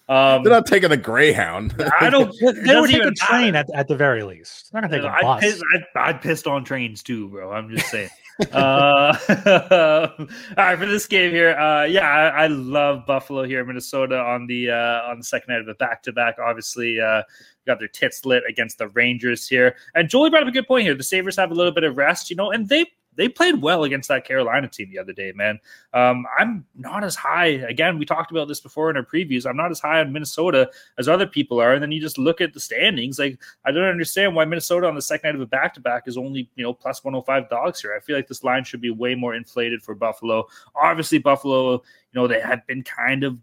Um, 0.07 0.43
They're 0.43 0.53
not 0.53 0.67
taking 0.67 0.91
a 0.91 0.97
Greyhound. 0.97 1.73
I 1.99 2.11
don't. 2.11 2.31
They 2.39 2.79
would 2.79 2.91
take 2.91 3.03
a 3.03 3.11
train 3.11 3.55
at, 3.55 3.67
at 3.73 3.87
the 3.87 3.95
very 3.95 4.21
least. 4.21 4.71
They're 4.71 4.81
not 4.81 4.91
gonna 4.91 5.01
take 5.01 5.11
a 5.11 5.25
bus. 5.25 5.37
I 5.37 5.39
pissed, 5.39 5.63
I, 5.95 6.09
I 6.09 6.13
pissed 6.13 6.45
on 6.45 6.63
trains 6.63 7.01
too, 7.01 7.27
bro. 7.29 7.51
I'm 7.51 7.75
just 7.75 7.89
saying 7.89 8.09
uh, 8.51 9.17
all 10.17 10.27
right, 10.57 10.77
for 10.77 10.85
this 10.85 11.07
game 11.07 11.31
here, 11.31 11.51
uh, 11.57 11.85
yeah, 11.85 12.05
I, 12.07 12.43
I, 12.43 12.47
love 12.47 13.05
Buffalo 13.05 13.43
here, 13.43 13.63
Minnesota 13.63 14.17
on 14.19 14.45
the 14.45 14.71
uh, 14.71 15.09
on 15.09 15.19
the 15.19 15.23
second 15.23 15.53
night 15.53 15.61
of 15.61 15.67
a 15.69 15.75
back 15.75 16.03
to 16.03 16.11
back. 16.11 16.35
Obviously, 16.37 16.99
uh, 16.99 17.23
got 17.65 17.79
their 17.79 17.87
tits 17.87 18.25
lit 18.25 18.43
against 18.49 18.77
the 18.77 18.89
Rangers 18.89 19.47
here, 19.47 19.77
and 19.93 20.09
Jolie 20.09 20.29
brought 20.29 20.43
up 20.43 20.49
a 20.49 20.51
good 20.51 20.67
point 20.67 20.83
here. 20.83 20.95
The 20.95 21.03
Sabres 21.03 21.37
have 21.37 21.51
a 21.51 21.53
little 21.53 21.71
bit 21.71 21.85
of 21.85 21.95
rest, 21.95 22.29
you 22.29 22.35
know, 22.35 22.51
and 22.51 22.67
they 22.67 22.85
they 23.15 23.29
played 23.29 23.61
well 23.61 23.83
against 23.83 24.09
that 24.09 24.25
Carolina 24.25 24.67
team 24.67 24.89
the 24.91 24.99
other 24.99 25.13
day, 25.13 25.31
man. 25.33 25.59
Um, 25.93 26.25
I'm 26.37 26.65
not 26.75 27.03
as 27.03 27.15
high. 27.15 27.45
Again, 27.45 27.97
we 27.97 28.05
talked 28.05 28.31
about 28.31 28.47
this 28.47 28.59
before 28.59 28.89
in 28.89 28.97
our 28.97 29.05
previews. 29.05 29.45
I'm 29.45 29.57
not 29.57 29.71
as 29.71 29.79
high 29.79 29.99
on 29.99 30.11
Minnesota 30.11 30.69
as 30.97 31.07
other 31.07 31.27
people 31.27 31.59
are. 31.59 31.73
And 31.73 31.81
then 31.81 31.91
you 31.91 32.01
just 32.01 32.17
look 32.17 32.41
at 32.41 32.53
the 32.53 32.59
standings. 32.59 33.19
Like, 33.19 33.39
I 33.65 33.71
don't 33.71 33.83
understand 33.83 34.35
why 34.35 34.45
Minnesota 34.45 34.87
on 34.87 34.95
the 34.95 35.01
second 35.01 35.29
night 35.29 35.35
of 35.35 35.41
a 35.41 35.45
back 35.45 35.73
to 35.75 35.79
back 35.79 36.03
is 36.07 36.17
only, 36.17 36.49
you 36.55 36.63
know, 36.63 36.73
plus 36.73 37.03
105 37.03 37.49
dogs 37.49 37.81
here. 37.81 37.95
I 37.95 37.99
feel 37.99 38.15
like 38.15 38.27
this 38.27 38.43
line 38.43 38.63
should 38.63 38.81
be 38.81 38.91
way 38.91 39.15
more 39.15 39.35
inflated 39.35 39.81
for 39.81 39.95
Buffalo. 39.95 40.47
Obviously, 40.75 41.17
Buffalo, 41.17 41.73
you 41.73 41.81
know, 42.13 42.27
they 42.27 42.39
have 42.39 42.65
been 42.67 42.83
kind 42.83 43.23
of 43.23 43.37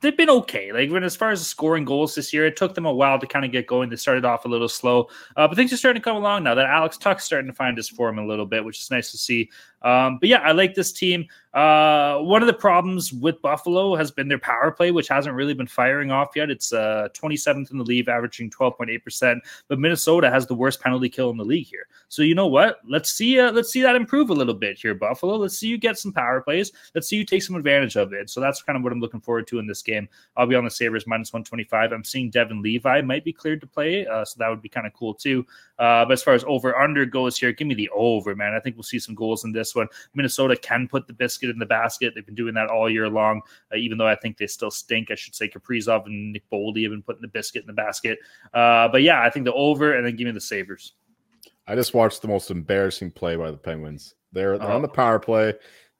they've 0.00 0.16
been 0.16 0.30
okay. 0.30 0.72
Like 0.72 0.90
when 0.90 1.04
as 1.04 1.16
far 1.16 1.30
as 1.30 1.46
scoring 1.46 1.84
goals 1.84 2.14
this 2.14 2.32
year, 2.32 2.46
it 2.46 2.56
took 2.56 2.74
them 2.74 2.86
a 2.86 2.92
while 2.92 3.18
to 3.18 3.26
kind 3.26 3.44
of 3.44 3.52
get 3.52 3.66
going. 3.66 3.90
They 3.90 3.96
started 3.96 4.24
off 4.24 4.44
a 4.44 4.48
little 4.48 4.68
slow, 4.68 5.08
uh, 5.36 5.48
but 5.48 5.56
things 5.56 5.72
are 5.72 5.76
starting 5.76 6.00
to 6.00 6.04
come 6.04 6.16
along 6.16 6.44
now. 6.44 6.54
That 6.54 6.66
Alex 6.66 6.96
Tuch's 6.96 7.24
starting 7.24 7.50
to 7.50 7.54
find 7.54 7.76
his 7.76 7.88
form 7.88 8.18
a 8.18 8.26
little 8.26 8.46
bit, 8.46 8.64
which 8.64 8.80
is 8.80 8.90
nice 8.90 9.10
to 9.10 9.18
see. 9.18 9.50
Um, 9.82 10.18
but 10.18 10.28
yeah, 10.28 10.38
I 10.38 10.52
like 10.52 10.74
this 10.74 10.92
team. 10.92 11.26
Uh, 11.54 12.18
one 12.18 12.42
of 12.42 12.46
the 12.46 12.52
problems 12.52 13.12
with 13.12 13.40
Buffalo 13.40 13.96
has 13.96 14.10
been 14.10 14.28
their 14.28 14.38
power 14.38 14.70
play, 14.70 14.90
which 14.90 15.08
hasn't 15.08 15.34
really 15.34 15.54
been 15.54 15.66
firing 15.66 16.10
off 16.10 16.30
yet. 16.36 16.50
It's 16.50 16.72
uh, 16.72 17.08
27th 17.14 17.70
in 17.70 17.78
the 17.78 17.84
league, 17.84 18.08
averaging 18.08 18.50
12.8%. 18.50 19.40
But 19.68 19.78
Minnesota 19.78 20.30
has 20.30 20.46
the 20.46 20.54
worst 20.54 20.80
penalty 20.80 21.08
kill 21.08 21.30
in 21.30 21.36
the 21.36 21.44
league 21.44 21.66
here. 21.66 21.86
So 22.08 22.22
you 22.22 22.34
know 22.34 22.46
what? 22.46 22.78
Let's 22.86 23.12
see. 23.12 23.40
Uh, 23.40 23.52
let's 23.52 23.72
see 23.72 23.82
that 23.82 23.96
improve 23.96 24.30
a 24.30 24.34
little 24.34 24.54
bit 24.54 24.78
here, 24.78 24.94
Buffalo. 24.94 25.36
Let's 25.36 25.58
see 25.58 25.68
you 25.68 25.78
get 25.78 25.98
some 25.98 26.12
power 26.12 26.40
plays. 26.40 26.72
Let's 26.94 27.08
see 27.08 27.16
you 27.16 27.24
take 27.24 27.42
some 27.42 27.56
advantage 27.56 27.96
of 27.96 28.12
it. 28.12 28.28
So 28.30 28.40
that's 28.40 28.62
kind 28.62 28.76
of 28.76 28.82
what 28.82 28.92
I'm 28.92 29.00
looking 29.00 29.20
forward 29.20 29.46
to 29.48 29.58
in 29.58 29.66
this 29.66 29.82
game. 29.82 30.08
I'll 30.36 30.46
be 30.46 30.54
on 30.54 30.64
the 30.64 30.70
Sabres 30.70 31.06
minus 31.06 31.32
125. 31.32 31.92
I'm 31.92 32.04
seeing 32.04 32.30
Devon 32.30 32.62
Levi 32.62 33.00
might 33.00 33.24
be 33.24 33.32
cleared 33.32 33.60
to 33.62 33.66
play, 33.66 34.06
uh, 34.06 34.24
so 34.24 34.36
that 34.38 34.48
would 34.48 34.62
be 34.62 34.68
kind 34.68 34.86
of 34.86 34.92
cool 34.92 35.14
too. 35.14 35.46
Uh, 35.78 36.04
but 36.04 36.12
as 36.12 36.22
far 36.22 36.34
as 36.34 36.44
over 36.46 36.76
under 36.76 37.06
goes 37.06 37.38
here, 37.38 37.52
give 37.52 37.66
me 37.66 37.74
the 37.74 37.88
over, 37.94 38.34
man. 38.34 38.54
I 38.54 38.60
think 38.60 38.76
we'll 38.76 38.82
see 38.82 38.98
some 38.98 39.14
goals 39.14 39.44
in 39.44 39.52
this 39.52 39.74
one. 39.74 39.86
Minnesota 40.14 40.56
can 40.56 40.88
put 40.88 41.06
the 41.06 41.12
biscuit 41.12 41.50
in 41.50 41.58
the 41.58 41.66
basket. 41.66 42.14
They've 42.14 42.26
been 42.26 42.34
doing 42.34 42.54
that 42.54 42.68
all 42.68 42.90
year 42.90 43.08
long, 43.08 43.42
uh, 43.72 43.76
even 43.76 43.96
though 43.98 44.08
I 44.08 44.16
think 44.16 44.38
they 44.38 44.46
still 44.46 44.70
stink. 44.70 45.10
I 45.10 45.14
should 45.14 45.34
say 45.34 45.48
Kaprizov 45.48 46.06
and 46.06 46.32
Nick 46.32 46.48
Boldy 46.50 46.82
have 46.82 46.92
been 46.92 47.02
putting 47.02 47.22
the 47.22 47.28
biscuit 47.28 47.62
in 47.62 47.66
the 47.68 47.72
basket. 47.72 48.18
Uh, 48.52 48.88
but 48.88 49.02
yeah, 49.02 49.22
I 49.22 49.30
think 49.30 49.44
the 49.44 49.52
over, 49.52 49.94
and 49.94 50.04
then 50.04 50.16
give 50.16 50.26
me 50.26 50.32
the 50.32 50.40
Sabres. 50.40 50.94
I 51.66 51.74
just 51.74 51.94
watched 51.94 52.22
the 52.22 52.28
most 52.28 52.50
embarrassing 52.50 53.12
play 53.12 53.36
by 53.36 53.50
the 53.50 53.56
Penguins. 53.56 54.14
They're, 54.32 54.58
they're 54.58 54.70
on 54.70 54.82
the 54.82 54.88
power 54.88 55.18
play. 55.18 55.54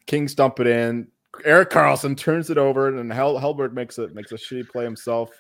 Kings 0.06 0.34
dump 0.34 0.60
it 0.60 0.66
in. 0.66 1.08
Erik 1.44 1.70
Karlsson 1.70 2.16
turns 2.16 2.50
it 2.50 2.58
over, 2.58 2.88
and 2.88 3.12
Hel- 3.12 3.38
Hellberg 3.38 3.72
makes 3.72 3.98
it 3.98 4.14
makes 4.14 4.32
a 4.32 4.36
shitty 4.36 4.68
play 4.68 4.84
himself 4.84 5.30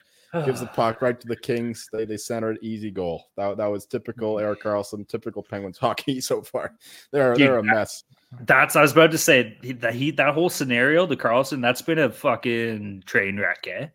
gives 0.44 0.60
the 0.60 0.66
puck 0.74 1.02
right 1.02 1.18
to 1.20 1.26
the 1.26 1.36
Kings. 1.36 1.88
They 1.92 2.04
they 2.04 2.16
center 2.16 2.50
an 2.50 2.58
easy 2.62 2.90
goal. 2.90 3.24
That, 3.36 3.56
that 3.56 3.66
was 3.66 3.86
typical 3.86 4.38
Erik 4.38 4.62
Karlsson, 4.62 5.08
typical 5.08 5.42
Penguins 5.42 5.78
hockey 5.80 6.20
so 6.20 6.42
far. 6.42 6.74
They're 7.12 7.34
Dude, 7.34 7.48
they're 7.48 7.58
a 7.58 7.62
mess. 7.62 8.04
That's 8.40 8.76
I 8.76 8.82
was 8.82 8.92
about 8.92 9.10
to 9.12 9.18
say 9.18 9.56
that 9.78 9.94
he 9.94 10.10
that 10.12 10.34
whole 10.34 10.50
scenario, 10.50 11.06
the 11.06 11.16
Karlsson, 11.16 11.62
that's 11.62 11.82
been 11.82 11.98
a 11.98 12.10
fucking 12.10 13.04
train 13.06 13.38
wreck, 13.38 13.66
eh? 13.68 13.88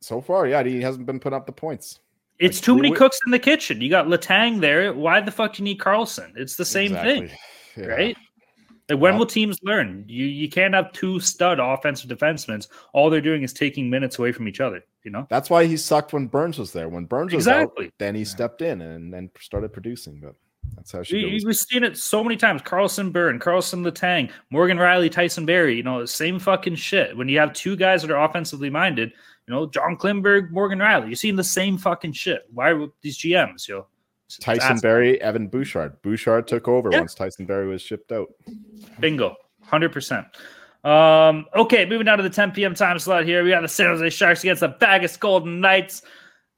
So 0.00 0.20
far, 0.20 0.46
yeah, 0.46 0.62
he 0.62 0.80
hasn't 0.80 1.06
been 1.06 1.20
putting 1.20 1.36
up 1.36 1.46
the 1.46 1.52
points. 1.52 2.00
It's 2.38 2.58
like, 2.58 2.64
too 2.64 2.76
many 2.76 2.92
cooks 2.92 3.18
in 3.26 3.32
the 3.32 3.38
kitchen. 3.38 3.80
You 3.80 3.90
got 3.90 4.06
Letang 4.06 4.60
there. 4.60 4.92
Why 4.92 5.20
the 5.20 5.32
fuck 5.32 5.54
do 5.54 5.62
you 5.62 5.64
need 5.64 5.80
Karlsson? 5.80 6.36
It's 6.36 6.54
the 6.54 6.64
same 6.64 6.92
exactly. 6.92 7.28
thing, 7.28 7.38
yeah. 7.76 7.86
right? 7.86 8.16
Like 8.88 9.00
when 9.00 9.18
will 9.18 9.26
teams 9.26 9.58
learn? 9.62 10.04
You 10.08 10.24
you 10.24 10.48
can't 10.48 10.72
have 10.74 10.92
two 10.92 11.20
stud 11.20 11.58
offensive 11.60 12.08
defensemen. 12.08 12.66
All 12.94 13.10
they're 13.10 13.20
doing 13.20 13.42
is 13.42 13.52
taking 13.52 13.90
minutes 13.90 14.18
away 14.18 14.32
from 14.32 14.48
each 14.48 14.60
other. 14.60 14.82
You 15.04 15.10
know 15.12 15.26
that's 15.30 15.48
why 15.48 15.64
he 15.64 15.76
sucked 15.76 16.12
when 16.12 16.26
Burns 16.26 16.58
was 16.58 16.72
there. 16.72 16.88
When 16.88 17.04
Burns 17.04 17.32
was 17.32 17.46
exactly. 17.46 17.86
out, 17.86 17.92
then 17.98 18.14
he 18.14 18.24
stepped 18.24 18.62
in 18.62 18.80
and 18.80 19.12
then 19.12 19.30
started 19.40 19.72
producing. 19.72 20.20
But 20.20 20.34
that's 20.74 20.92
how 20.92 21.02
she. 21.02 21.18
You, 21.18 21.40
we've 21.46 21.56
seen 21.56 21.84
it 21.84 21.96
so 21.96 22.22
many 22.22 22.36
times. 22.36 22.62
Karlsson 22.62 23.12
Burn, 23.12 23.38
Karlsson, 23.38 23.88
Letang, 23.88 24.30
Morgan 24.50 24.76
Rielly, 24.76 25.10
Tyson 25.10 25.46
Barrie. 25.46 25.76
You 25.76 25.82
know, 25.82 26.04
same 26.04 26.38
fucking 26.38 26.74
shit. 26.74 27.16
When 27.16 27.28
you 27.28 27.38
have 27.38 27.52
two 27.52 27.76
guys 27.76 28.02
that 28.02 28.10
are 28.10 28.24
offensively 28.24 28.70
minded, 28.70 29.12
you 29.46 29.54
know, 29.54 29.66
John 29.66 29.96
Klingberg, 29.96 30.50
Morgan 30.50 30.78
Rielly, 30.78 31.06
you're 31.06 31.16
seeing 31.16 31.36
the 31.36 31.44
same 31.44 31.78
fucking 31.78 32.12
shit. 32.12 32.42
Why 32.52 32.70
are 32.70 32.86
these 33.02 33.18
GMs? 33.18 33.68
You 33.68 33.76
know, 33.76 33.86
Tyson 34.40 34.78
Barrie, 34.78 35.20
Evan 35.22 35.48
Bouchard. 35.48 36.00
Bouchard 36.02 36.46
took 36.46 36.68
over 36.68 36.90
yeah. 36.92 36.98
once 36.98 37.14
Tyson 37.14 37.46
Barrie 37.46 37.68
was 37.68 37.82
shipped 37.82 38.12
out. 38.12 38.28
Bingo, 39.00 39.36
hundred 39.62 39.92
percent. 39.92 40.26
Um, 40.84 41.46
okay, 41.54 41.84
moving 41.84 42.04
down 42.04 42.18
to 42.18 42.22
the 42.22 42.30
10 42.30 42.52
p.m. 42.52 42.74
time 42.74 42.98
slot 42.98 43.24
here. 43.24 43.42
We 43.42 43.50
got 43.50 43.62
the 43.62 43.68
San 43.68 43.86
Jose 43.86 44.10
Sharks 44.10 44.42
against 44.42 44.60
the 44.60 44.76
Vegas 44.80 45.16
Golden 45.16 45.60
Knights. 45.60 46.02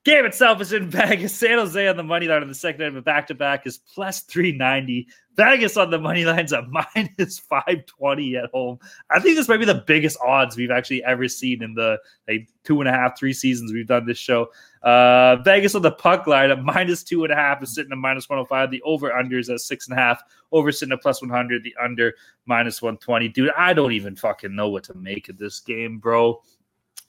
Game 0.04 0.24
itself 0.24 0.60
is 0.60 0.72
in 0.72 0.88
Vegas. 0.90 1.34
San 1.34 1.58
Jose 1.58 1.88
on 1.88 1.96
the 1.96 2.02
money 2.02 2.26
line 2.26 2.42
in 2.42 2.48
the 2.48 2.54
second 2.54 2.80
half 2.80 2.94
of 2.94 3.04
back 3.04 3.26
to 3.28 3.34
back 3.34 3.66
is 3.66 3.78
plus 3.78 4.20
390. 4.22 5.08
Vegas 5.36 5.76
on 5.76 5.90
the 5.90 5.98
money 5.98 6.24
line's 6.24 6.52
at 6.52 6.64
minus 6.94 7.38
520 7.38 8.36
at 8.36 8.50
home. 8.52 8.78
I 9.10 9.20
think 9.20 9.36
this 9.36 9.48
might 9.48 9.58
be 9.58 9.64
the 9.64 9.84
biggest 9.86 10.18
odds 10.24 10.56
we've 10.56 10.70
actually 10.70 11.04
ever 11.04 11.28
seen 11.28 11.62
in 11.62 11.74
the 11.74 11.98
like 12.28 12.48
two 12.64 12.80
and 12.80 12.88
a 12.88 12.92
half, 12.92 13.18
three 13.18 13.32
seasons 13.32 13.72
we've 13.72 13.86
done 13.86 14.06
this 14.06 14.18
show. 14.18 14.48
Uh, 14.82 15.36
Vegas 15.44 15.74
on 15.74 15.82
the 15.82 15.90
puck 15.90 16.26
line 16.26 16.50
at 16.50 16.62
minus 16.62 17.02
two 17.02 17.24
and 17.24 17.32
a 17.32 17.36
half 17.36 17.62
is 17.62 17.74
sitting 17.74 17.92
at 17.92 17.98
minus 17.98 18.28
105. 18.28 18.70
The 18.70 18.80
over 18.82 19.12
under 19.12 19.38
is 19.38 19.50
at 19.50 19.60
six 19.60 19.88
and 19.88 19.98
a 19.98 20.00
half. 20.00 20.22
Over 20.52 20.72
sitting 20.72 20.92
at 20.92 21.02
plus 21.02 21.20
100. 21.20 21.62
The 21.62 21.74
under 21.82 22.14
minus 22.46 22.80
120. 22.80 23.28
Dude, 23.28 23.50
I 23.56 23.72
don't 23.72 23.92
even 23.92 24.16
fucking 24.16 24.54
know 24.54 24.68
what 24.70 24.84
to 24.84 24.94
make 24.94 25.28
of 25.28 25.36
this 25.36 25.60
game, 25.60 25.98
bro. 25.98 26.42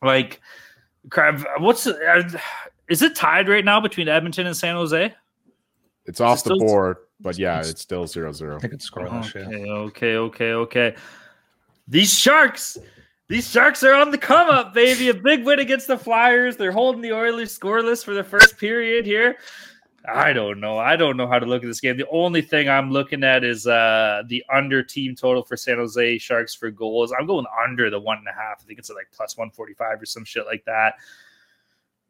Like, 0.01 0.41
crap, 1.09 1.45
what's 1.59 1.87
uh, 1.87 2.29
is 2.89 3.01
it 3.01 3.15
tied 3.15 3.47
right 3.47 3.63
now 3.63 3.79
between 3.79 4.07
Edmonton 4.07 4.47
and 4.47 4.57
San 4.57 4.75
Jose? 4.75 5.13
It's 6.05 6.19
off 6.19 6.43
the 6.43 6.55
board, 6.55 6.97
but 7.19 7.37
yeah, 7.37 7.59
it's, 7.59 7.69
it's 7.69 7.81
still 7.81 8.07
zero 8.07 8.33
zero. 8.33 8.57
I 8.57 8.59
think 8.59 8.73
it's 8.73 8.89
scoreless. 8.89 9.35
Okay, 9.35 9.65
yeah. 9.65 9.71
okay, 9.71 10.15
okay, 10.17 10.53
okay. 10.53 10.95
These 11.87 12.17
Sharks, 12.17 12.77
these 13.31 13.49
Sharks 13.49 13.81
are 13.81 13.93
on 13.93 14.11
the 14.11 14.17
come 14.17 14.49
up, 14.49 14.73
baby. 14.73 15.07
A 15.07 15.13
big 15.13 15.45
win 15.45 15.59
against 15.59 15.87
the 15.87 15.97
Flyers. 15.97 16.57
They're 16.57 16.73
holding 16.73 17.01
the 17.01 17.13
Oilers 17.13 17.57
scoreless 17.57 18.03
for 18.03 18.13
the 18.13 18.25
first 18.25 18.57
period 18.57 19.05
here. 19.05 19.37
I 20.05 20.33
don't 20.33 20.59
know. 20.59 20.77
I 20.77 20.97
don't 20.97 21.15
know 21.15 21.27
how 21.27 21.39
to 21.39 21.45
look 21.45 21.63
at 21.63 21.67
this 21.67 21.79
game. 21.79 21.95
The 21.95 22.09
only 22.09 22.41
thing 22.41 22.67
I'm 22.67 22.91
looking 22.91 23.23
at 23.23 23.45
is 23.45 23.67
uh 23.67 24.23
the 24.27 24.43
under 24.53 24.83
team 24.83 25.15
total 25.15 25.43
for 25.43 25.55
San 25.55 25.77
Jose 25.77 26.17
Sharks 26.17 26.53
for 26.53 26.71
goals. 26.71 27.13
I'm 27.17 27.25
going 27.25 27.45
under 27.63 27.89
the 27.89 28.01
one 28.01 28.17
and 28.17 28.27
a 28.27 28.33
half. 28.33 28.59
I 28.61 28.65
think 28.65 28.79
it's 28.79 28.89
like 28.89 29.07
plus 29.15 29.37
145 29.37 30.01
or 30.01 30.05
some 30.05 30.25
shit 30.25 30.45
like 30.45 30.65
that. 30.65 30.95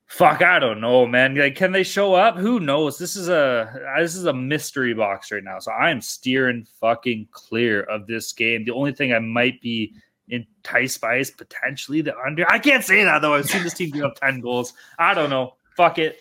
Fuck, 0.07 0.41
I 0.41 0.57
don't 0.57 0.81
know, 0.81 1.05
man. 1.05 1.35
Like, 1.35 1.55
can 1.55 1.71
they 1.71 1.83
show 1.83 2.15
up? 2.15 2.35
Who 2.35 2.59
knows? 2.59 2.97
This 2.97 3.15
is 3.15 3.29
a 3.29 3.95
this 3.99 4.15
is 4.15 4.25
a 4.25 4.33
mystery 4.33 4.95
box 4.95 5.31
right 5.31 5.43
now. 5.43 5.59
So 5.59 5.71
I 5.71 5.91
am 5.91 6.01
steering 6.01 6.65
fucking 6.79 7.27
clear 7.29 7.83
of 7.83 8.07
this 8.07 8.33
game. 8.33 8.65
The 8.65 8.71
only 8.71 8.91
thing 8.91 9.13
I 9.13 9.19
might 9.19 9.61
be 9.61 9.93
enticed 10.31 11.01
by 11.01 11.17
is 11.17 11.29
potentially 11.29 12.01
the 12.01 12.17
under. 12.17 12.49
I 12.49 12.57
can't 12.57 12.83
say 12.83 13.03
that 13.03 13.21
though. 13.21 13.35
I've 13.35 13.49
seen 13.49 13.63
this 13.63 13.73
team 13.73 13.91
give 13.91 14.03
up 14.03 14.15
ten 14.15 14.39
goals. 14.39 14.73
I 14.97 15.13
don't 15.13 15.29
know. 15.29 15.55
Fuck 15.75 15.99
it. 15.99 16.17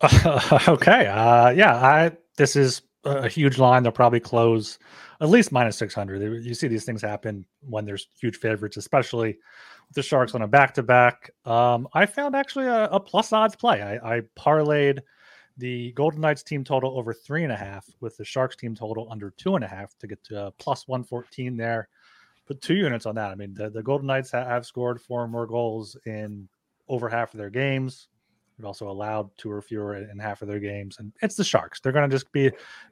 Uh, 0.00 0.58
okay. 0.68 1.06
Uh, 1.06 1.50
yeah. 1.50 1.74
I 1.74 2.12
this 2.36 2.56
is 2.56 2.82
a 3.04 3.28
huge 3.28 3.58
line. 3.58 3.82
They'll 3.82 3.92
probably 3.92 4.20
close 4.20 4.78
at 5.20 5.28
least 5.28 5.52
minus 5.52 5.76
six 5.76 5.94
hundred. 5.94 6.44
You 6.44 6.54
see 6.54 6.68
these 6.68 6.84
things 6.84 7.02
happen 7.02 7.44
when 7.60 7.84
there's 7.84 8.08
huge 8.20 8.36
favorites, 8.36 8.76
especially 8.76 9.38
with 9.88 9.94
the 9.94 10.02
Sharks 10.02 10.34
on 10.34 10.42
a 10.42 10.48
back 10.48 10.74
to 10.74 10.82
back. 10.82 11.30
I 11.44 12.06
found 12.06 12.36
actually 12.36 12.66
a, 12.66 12.84
a, 12.84 13.00
plus 13.00 13.32
odds 13.32 13.56
play. 13.56 13.82
I, 13.82 14.18
I 14.18 14.20
parlayed 14.38 15.00
the 15.58 15.92
Golden 15.92 16.20
Knights 16.20 16.42
team 16.42 16.64
total 16.64 16.96
over 16.96 17.12
three 17.12 17.42
and 17.42 17.52
a 17.52 17.56
half 17.56 17.86
with 18.00 18.16
the 18.16 18.24
Sharks 18.24 18.56
team 18.56 18.74
total 18.74 19.08
under 19.10 19.30
two 19.36 19.56
and 19.56 19.64
a 19.64 19.68
half 19.68 19.96
to 19.98 20.06
get 20.06 20.22
to 20.24 20.44
uh, 20.44 20.50
plus 20.58 20.86
114 20.86 21.56
there. 21.56 21.88
Put 22.46 22.62
two 22.62 22.76
units 22.76 23.06
on 23.06 23.16
that. 23.16 23.30
I 23.30 23.34
mean, 23.34 23.54
the, 23.54 23.68
the 23.68 23.82
Golden 23.82 24.06
Knights 24.06 24.30
have, 24.30 24.46
have 24.46 24.66
scored 24.66 25.00
four 25.00 25.26
more 25.26 25.46
goals 25.46 25.96
in 26.06 26.48
over 26.88 27.08
half 27.08 27.34
of 27.34 27.38
their 27.38 27.50
games. 27.50 28.08
They've 28.56 28.66
also 28.66 28.88
allowed 28.88 29.30
two 29.36 29.50
or 29.50 29.60
fewer 29.60 29.96
in 29.96 30.18
half 30.18 30.42
of 30.42 30.48
their 30.48 30.58
games, 30.58 30.98
and 30.98 31.12
it's 31.22 31.36
the 31.36 31.44
Sharks. 31.44 31.80
They're 31.80 31.92
going 31.92 32.08
to 32.08 32.14
just 32.14 32.32
be 32.32 32.50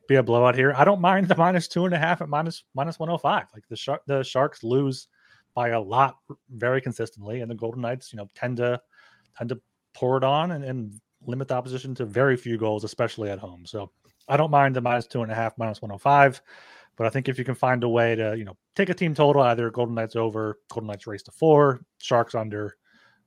be 0.08 0.16
a 0.16 0.22
blowout 0.22 0.54
here. 0.54 0.72
I 0.76 0.84
don't 0.84 1.00
mind 1.00 1.26
the 1.26 1.36
minus 1.36 1.66
two 1.66 1.86
and 1.86 1.94
a 1.94 1.98
half 1.98 2.20
at 2.20 2.28
minus 2.28 2.62
minus 2.74 3.00
one 3.00 3.08
hundred 3.08 3.16
oh 3.16 3.18
five. 3.18 3.46
Like 3.52 3.66
the 3.68 3.76
shark, 3.76 4.02
the 4.06 4.22
Sharks 4.22 4.62
lose 4.62 5.08
by 5.54 5.70
a 5.70 5.80
lot 5.80 6.18
very 6.50 6.80
consistently, 6.80 7.40
and 7.40 7.50
the 7.50 7.56
Golden 7.56 7.82
Knights, 7.82 8.12
you 8.12 8.16
know, 8.16 8.28
tend 8.36 8.58
to 8.58 8.80
tend 9.36 9.48
to 9.48 9.60
pour 9.92 10.16
it 10.18 10.24
on 10.24 10.52
and, 10.52 10.64
and 10.64 11.00
limit 11.26 11.48
the 11.48 11.54
opposition 11.54 11.94
to 11.96 12.04
very 12.04 12.36
few 12.36 12.56
goals, 12.56 12.84
especially 12.84 13.30
at 13.30 13.38
home. 13.38 13.66
So 13.66 13.90
I 14.28 14.36
don't 14.36 14.50
mind 14.50 14.76
the 14.76 14.80
minus 14.80 15.06
two 15.06 15.22
and 15.22 15.30
a 15.30 15.34
half, 15.34 15.56
minus 15.58 15.82
105. 15.82 16.40
But 16.96 17.06
I 17.06 17.10
think 17.10 17.28
if 17.28 17.38
you 17.38 17.44
can 17.44 17.54
find 17.54 17.84
a 17.84 17.88
way 17.88 18.14
to, 18.14 18.34
you 18.36 18.44
know, 18.44 18.56
take 18.74 18.88
a 18.88 18.94
team 18.94 19.14
total, 19.14 19.42
either 19.42 19.70
Golden 19.70 19.94
Knights 19.94 20.16
over, 20.16 20.58
Golden 20.70 20.88
Knights 20.88 21.06
race 21.06 21.22
to 21.24 21.30
four, 21.30 21.84
Sharks 21.98 22.34
under, 22.34 22.76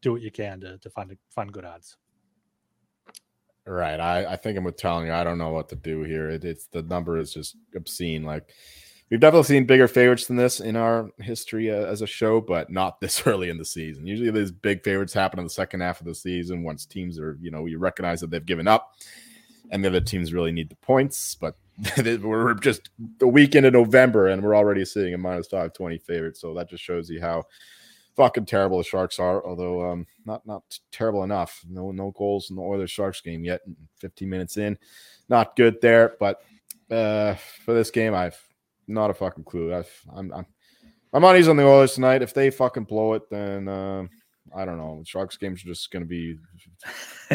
do 0.02 0.12
what 0.12 0.22
you 0.22 0.32
can 0.32 0.60
to, 0.62 0.78
to 0.80 0.90
find 0.90 1.16
find 1.30 1.52
good 1.52 1.66
odds. 1.66 1.98
Right. 3.66 4.00
I, 4.00 4.34
I 4.34 4.36
think 4.36 4.58
I'm 4.58 4.72
telling 4.74 5.08
you, 5.08 5.14
I 5.14 5.24
don't 5.24 5.38
know 5.38 5.50
what 5.52 5.70
to 5.70 5.76
do 5.76 6.02
here. 6.02 6.32
It, 6.32 6.44
it's 6.44 6.66
the 6.68 6.82
number 6.82 7.18
is 7.18 7.32
just 7.32 7.56
obscene. 7.76 8.24
Like 8.24 8.50
We've 9.10 9.20
definitely 9.20 9.46
seen 9.46 9.66
bigger 9.66 9.88
favorites 9.88 10.28
than 10.28 10.38
this 10.38 10.60
in 10.60 10.76
our 10.76 11.10
history 11.20 11.72
uh, 11.72 11.86
as 11.86 12.04
a 12.04 12.08
show, 12.08 12.40
but 12.42 12.70
not 12.70 13.02
this 13.02 13.22
early 13.26 13.50
in 13.50 13.58
the 13.58 13.66
season. 13.66 14.06
Usually, 14.06 14.30
these 14.30 14.52
big 14.52 14.84
favorites 14.84 15.14
happen 15.14 15.40
in 15.40 15.46
the 15.46 15.50
second 15.50 15.82
half 15.82 16.00
of 16.00 16.06
the 16.06 16.14
season 16.14 16.64
once 16.64 16.86
teams 16.86 17.20
are, 17.20 17.38
you 17.42 17.50
know, 17.50 17.66
you 17.66 17.80
recognize 17.80 18.22
that 18.22 18.30
they've 18.30 18.46
given 18.46 18.68
up, 18.68 18.94
and 19.72 19.84
the 19.84 19.90
other 19.90 20.02
teams 20.02 20.34
really 20.34 20.52
need 20.52 20.70
the 20.70 20.76
points. 20.76 21.36
But 21.36 21.56
we're 22.22 22.54
just 22.56 22.90
the 23.18 23.28
weekend 23.28 23.66
of 23.66 23.74
November, 23.74 24.28
and 24.28 24.44
we're 24.44 24.56
already 24.56 24.86
seeing 24.86 25.14
a 25.14 25.18
minus 25.18 25.48
five 25.48 25.74
twenty 25.74 25.98
favorite. 25.98 26.38
So 26.38 26.54
that 26.54 26.70
just 26.70 26.84
shows 26.84 27.10
you 27.10 27.20
how 27.20 27.46
fucking 28.16 28.46
terrible 28.46 28.78
the 28.78 28.84
Sharks 28.84 29.18
are. 29.18 29.44
Although 29.44 29.90
um, 29.90 30.06
not 30.26 30.46
not 30.46 30.64
terrible 30.92 31.24
enough. 31.24 31.66
No 31.68 31.92
no 31.92 32.12
goals 32.12 32.52
in 32.52 32.58
the 32.58 32.62
Oilers 32.62 32.92
Sharks 32.92 33.22
game 33.22 33.44
yet. 33.44 33.62
Fifteen 33.98 34.30
minutes 34.30 34.58
in, 34.58 34.78
not 35.30 35.56
good 35.56 35.82
there. 35.82 36.16
But 36.20 36.44
uh, 36.92 37.36
for 37.66 37.74
this 37.74 37.90
game, 37.90 38.14
I've 38.14 38.40
not 38.90 39.10
a 39.10 39.14
fucking 39.14 39.44
clue. 39.44 39.74
I've, 39.74 39.92
I'm, 40.14 40.34
I'm, 40.34 40.46
my 41.14 41.20
money's 41.20 41.48
on 41.48 41.58
the 41.58 41.66
Oilers 41.66 41.94
tonight. 41.94 42.22
If 42.22 42.34
they 42.34 42.50
fucking 42.50 42.84
blow 42.84 43.14
it, 43.14 43.30
then 43.30 43.68
uh, 43.68 44.04
I 44.56 44.66
don't 44.66 44.78
know. 44.78 45.04
Sharks 45.06 45.38
games 45.38 45.64
are 45.64 45.68
just 45.68 45.92
going 45.92 46.04
to 46.04 46.08
be 46.08 46.38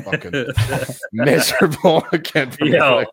fucking 0.03 0.47
miserable 1.13 2.05
again. 2.13 2.53
Like, 2.61 3.09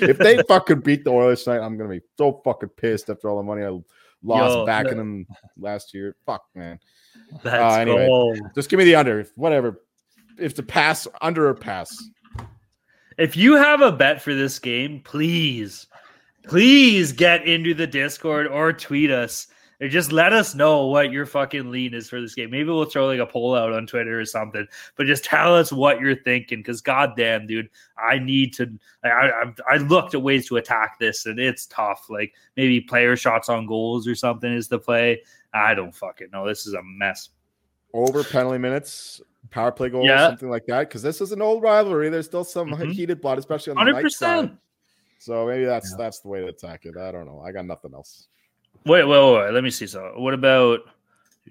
if 0.00 0.18
they 0.18 0.42
fucking 0.42 0.80
beat 0.80 1.04
the 1.04 1.10
Oilers 1.10 1.44
tonight, 1.44 1.64
I'm 1.64 1.76
going 1.76 1.90
to 1.90 1.96
be 1.96 2.04
so 2.18 2.40
fucking 2.44 2.70
pissed 2.70 3.10
after 3.10 3.28
all 3.28 3.38
the 3.38 3.42
money 3.42 3.64
I 3.64 3.70
lost 4.22 4.54
Yo, 4.54 4.66
backing 4.66 4.96
them 4.96 5.26
last 5.56 5.94
year. 5.94 6.16
Fuck, 6.26 6.44
man. 6.54 6.78
That's 7.42 7.76
uh, 7.76 7.80
anyway, 7.80 8.06
cool. 8.06 8.36
just 8.54 8.70
give 8.70 8.78
me 8.78 8.84
the 8.84 8.96
under. 8.96 9.26
Whatever. 9.36 9.82
If 10.38 10.54
the 10.54 10.62
pass, 10.62 11.06
under 11.20 11.48
or 11.48 11.54
pass. 11.54 11.96
If 13.18 13.36
you 13.36 13.54
have 13.54 13.80
a 13.80 13.92
bet 13.92 14.20
for 14.20 14.34
this 14.34 14.58
game, 14.58 15.00
please 15.04 15.86
please 16.46 17.12
get 17.12 17.46
into 17.46 17.74
the 17.74 17.86
Discord 17.86 18.46
or 18.46 18.72
tweet 18.72 19.10
us 19.10 19.48
or 19.80 19.88
just 19.88 20.12
let 20.12 20.32
us 20.32 20.54
know 20.54 20.86
what 20.86 21.10
your 21.10 21.26
fucking 21.26 21.70
lean 21.70 21.94
is 21.94 22.08
for 22.08 22.20
this 22.20 22.34
game. 22.34 22.50
Maybe 22.50 22.68
we'll 22.68 22.84
throw 22.84 23.06
like 23.06 23.18
a 23.18 23.26
poll 23.26 23.54
out 23.54 23.72
on 23.72 23.86
Twitter 23.86 24.18
or 24.18 24.24
something, 24.24 24.66
but 24.96 25.06
just 25.06 25.24
tell 25.24 25.54
us 25.54 25.72
what 25.72 26.00
you're 26.00 26.16
thinking. 26.16 26.62
Cause 26.62 26.80
goddamn, 26.80 27.46
dude, 27.46 27.68
I 27.98 28.18
need 28.18 28.54
to. 28.54 28.72
I, 29.02 29.08
I 29.08 29.44
I 29.72 29.76
looked 29.78 30.14
at 30.14 30.22
ways 30.22 30.46
to 30.48 30.56
attack 30.56 30.98
this, 30.98 31.26
and 31.26 31.38
it's 31.38 31.66
tough. 31.66 32.06
Like 32.08 32.34
maybe 32.56 32.80
player 32.80 33.16
shots 33.16 33.48
on 33.48 33.66
goals 33.66 34.06
or 34.06 34.14
something 34.14 34.52
is 34.52 34.68
the 34.68 34.78
play. 34.78 35.22
I 35.52 35.74
don't 35.74 35.94
fucking 35.94 36.28
know. 36.32 36.46
This 36.46 36.66
is 36.66 36.74
a 36.74 36.82
mess. 36.82 37.30
Over 37.92 38.24
penalty 38.24 38.58
minutes, 38.58 39.20
power 39.50 39.70
play 39.70 39.88
goals, 39.88 40.06
yeah. 40.06 40.28
something 40.28 40.50
like 40.50 40.66
that. 40.66 40.88
Because 40.88 41.02
this 41.02 41.20
is 41.20 41.30
an 41.30 41.40
old 41.40 41.62
rivalry. 41.62 42.08
There's 42.08 42.26
still 42.26 42.42
some 42.42 42.70
mm-hmm. 42.70 42.90
heated 42.90 43.20
blood, 43.20 43.38
especially 43.38 43.74
on 43.74 43.84
the 43.84 43.92
100%. 43.92 44.02
night 44.02 44.12
side. 44.12 44.56
So 45.24 45.46
maybe 45.46 45.64
that's 45.64 45.90
yeah. 45.92 45.96
that's 45.96 46.20
the 46.20 46.28
way 46.28 46.40
to 46.40 46.48
attack 46.48 46.84
it. 46.84 46.98
I 46.98 47.10
don't 47.10 47.24
know. 47.24 47.40
I 47.40 47.50
got 47.50 47.64
nothing 47.64 47.94
else. 47.94 48.26
Wait, 48.84 49.04
wait, 49.04 49.34
wait. 49.34 49.52
Let 49.52 49.64
me 49.64 49.70
see. 49.70 49.86
So, 49.86 50.12
what 50.16 50.34
about 50.34 50.80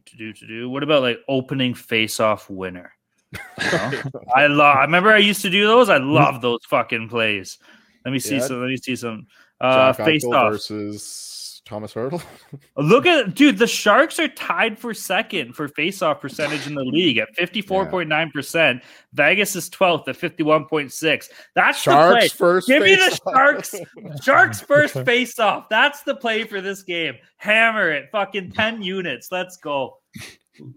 to 0.06 0.16
do 0.16 0.32
to 0.32 0.48
do? 0.48 0.70
What 0.70 0.84
about 0.84 1.02
like 1.02 1.18
opening 1.28 1.74
face-off 1.74 2.52
winner? 2.52 2.94
You 3.32 3.40
know? 3.72 4.02
I 4.36 4.46
love. 4.46 4.78
I 4.78 4.82
remember 4.82 5.10
I 5.10 5.18
used 5.18 5.42
to 5.42 5.50
do 5.50 5.66
those. 5.66 5.90
I 5.90 5.98
love 5.98 6.40
those 6.44 6.60
fucking 6.70 7.10
plays. 7.10 7.58
Let 8.06 8.12
me 8.12 8.20
see. 8.20 8.36
Yeah. 8.36 8.46
So 8.46 8.60
let 8.60 8.68
me 8.68 8.78
see 8.78 8.96
some 8.96 9.26
uh, 9.60 9.92
face-off 9.94 10.52
versus 10.52 11.33
Tomas 11.66 11.94
Hertl. 11.94 12.22
Look 12.78 13.06
at 13.06 13.36
dude, 13.36 13.58
the 13.58 13.68
Sharks 13.68 14.20
are 14.20 14.28
tied 14.28 14.78
for 14.78 14.94
second 14.94 15.54
for 15.54 15.70
faceoff 15.70 16.20
percentage 16.20 16.68
in 16.68 16.76
the 16.76 16.84
league 16.84 17.18
at 17.18 17.30
54.9%. 17.38 18.82
Vegas 19.14 19.56
is 19.56 19.70
12th 19.70 20.08
at 20.10 20.18
51.6. 20.18 21.30
That's 21.56 21.78
Sharks 21.80 22.10
the 22.10 22.20
play. 22.20 22.28
first. 22.28 22.68
Give 22.68 22.84
me 22.84 22.96
the 22.96 23.20
Sharks. 23.24 23.76
Sharks 24.24 24.62
first 24.68 24.96
faceoff. 24.96 25.66
That's 25.70 26.04
the 26.04 26.16
play 26.16 26.44
for 26.44 26.60
this 26.60 26.84
game. 26.84 27.16
Hammer 27.38 27.92
it. 27.92 28.10
Fucking 28.12 28.52
10 28.52 28.82
units. 28.82 29.30
Let's 29.32 29.58
go. 29.58 30.00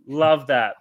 Love 0.06 0.46
that. 0.46 0.76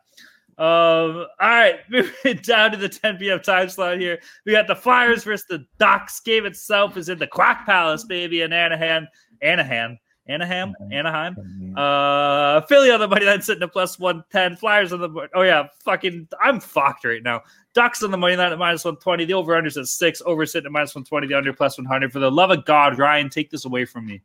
Um, 0.58 1.26
all 1.40 1.50
right, 1.50 1.80
moving 1.90 2.38
down 2.38 2.72
to 2.72 2.78
the 2.78 2.90
10 2.90 3.18
p.m. 3.18 3.42
time 3.42 3.70
slot 3.70 4.00
here. 4.00 4.20
We 4.46 4.54
got 4.54 4.68
the 4.68 4.76
Flyers 4.76 5.24
versus 5.24 5.46
the 5.50 5.66
Ducks. 5.80 6.20
Game 6.22 6.46
itself 6.46 6.98
is 6.98 7.10
in 7.10 7.18
the 7.18 7.28
Quack 7.28 7.66
Palace, 7.66 8.04
baby, 8.06 8.42
in 8.42 8.54
Anaheim. 8.54 9.08
Anaheim. 9.42 10.00
Anaheim, 10.28 10.74
Anaheim. 10.92 11.36
Uh, 11.78 12.62
Philly 12.62 12.90
on 12.90 13.00
the 13.00 13.08
money 13.08 13.26
line 13.26 13.44
sitting 13.44 13.62
at 13.62 13.72
plus 13.72 14.00
110. 14.00 14.56
Flyers 14.56 14.92
on 14.92 15.00
the 15.00 15.28
oh 15.36 15.44
yeah, 15.44 15.68
fucking 15.84 16.28
I'm 16.42 16.60
fucked 16.60 17.06
right 17.06 17.22
now. 17.22 17.44
Ducks 17.76 18.02
on 18.02 18.10
the 18.10 18.18
money 18.18 18.36
line 18.36 18.52
at 18.52 18.58
minus 18.58 18.84
120. 18.84 19.26
The 19.26 19.34
over 19.36 19.54
unders 19.54 19.78
at 19.78 19.86
six. 19.86 20.24
Over 20.26 20.48
sitting 20.48 20.66
at 20.66 20.72
minus 20.72 20.96
120. 20.96 21.28
The 21.28 21.36
under 21.36 21.54
plus 21.54 21.78
100. 21.78 22.12
For 22.12 22.18
the 22.18 22.32
love 22.32 22.50
of 22.50 22.66
God, 22.66 22.98
Ryan, 22.98 23.30
take 23.30 23.52
this 23.52 23.66
away 23.66 23.86
from 23.86 24.08
me. 24.08 24.22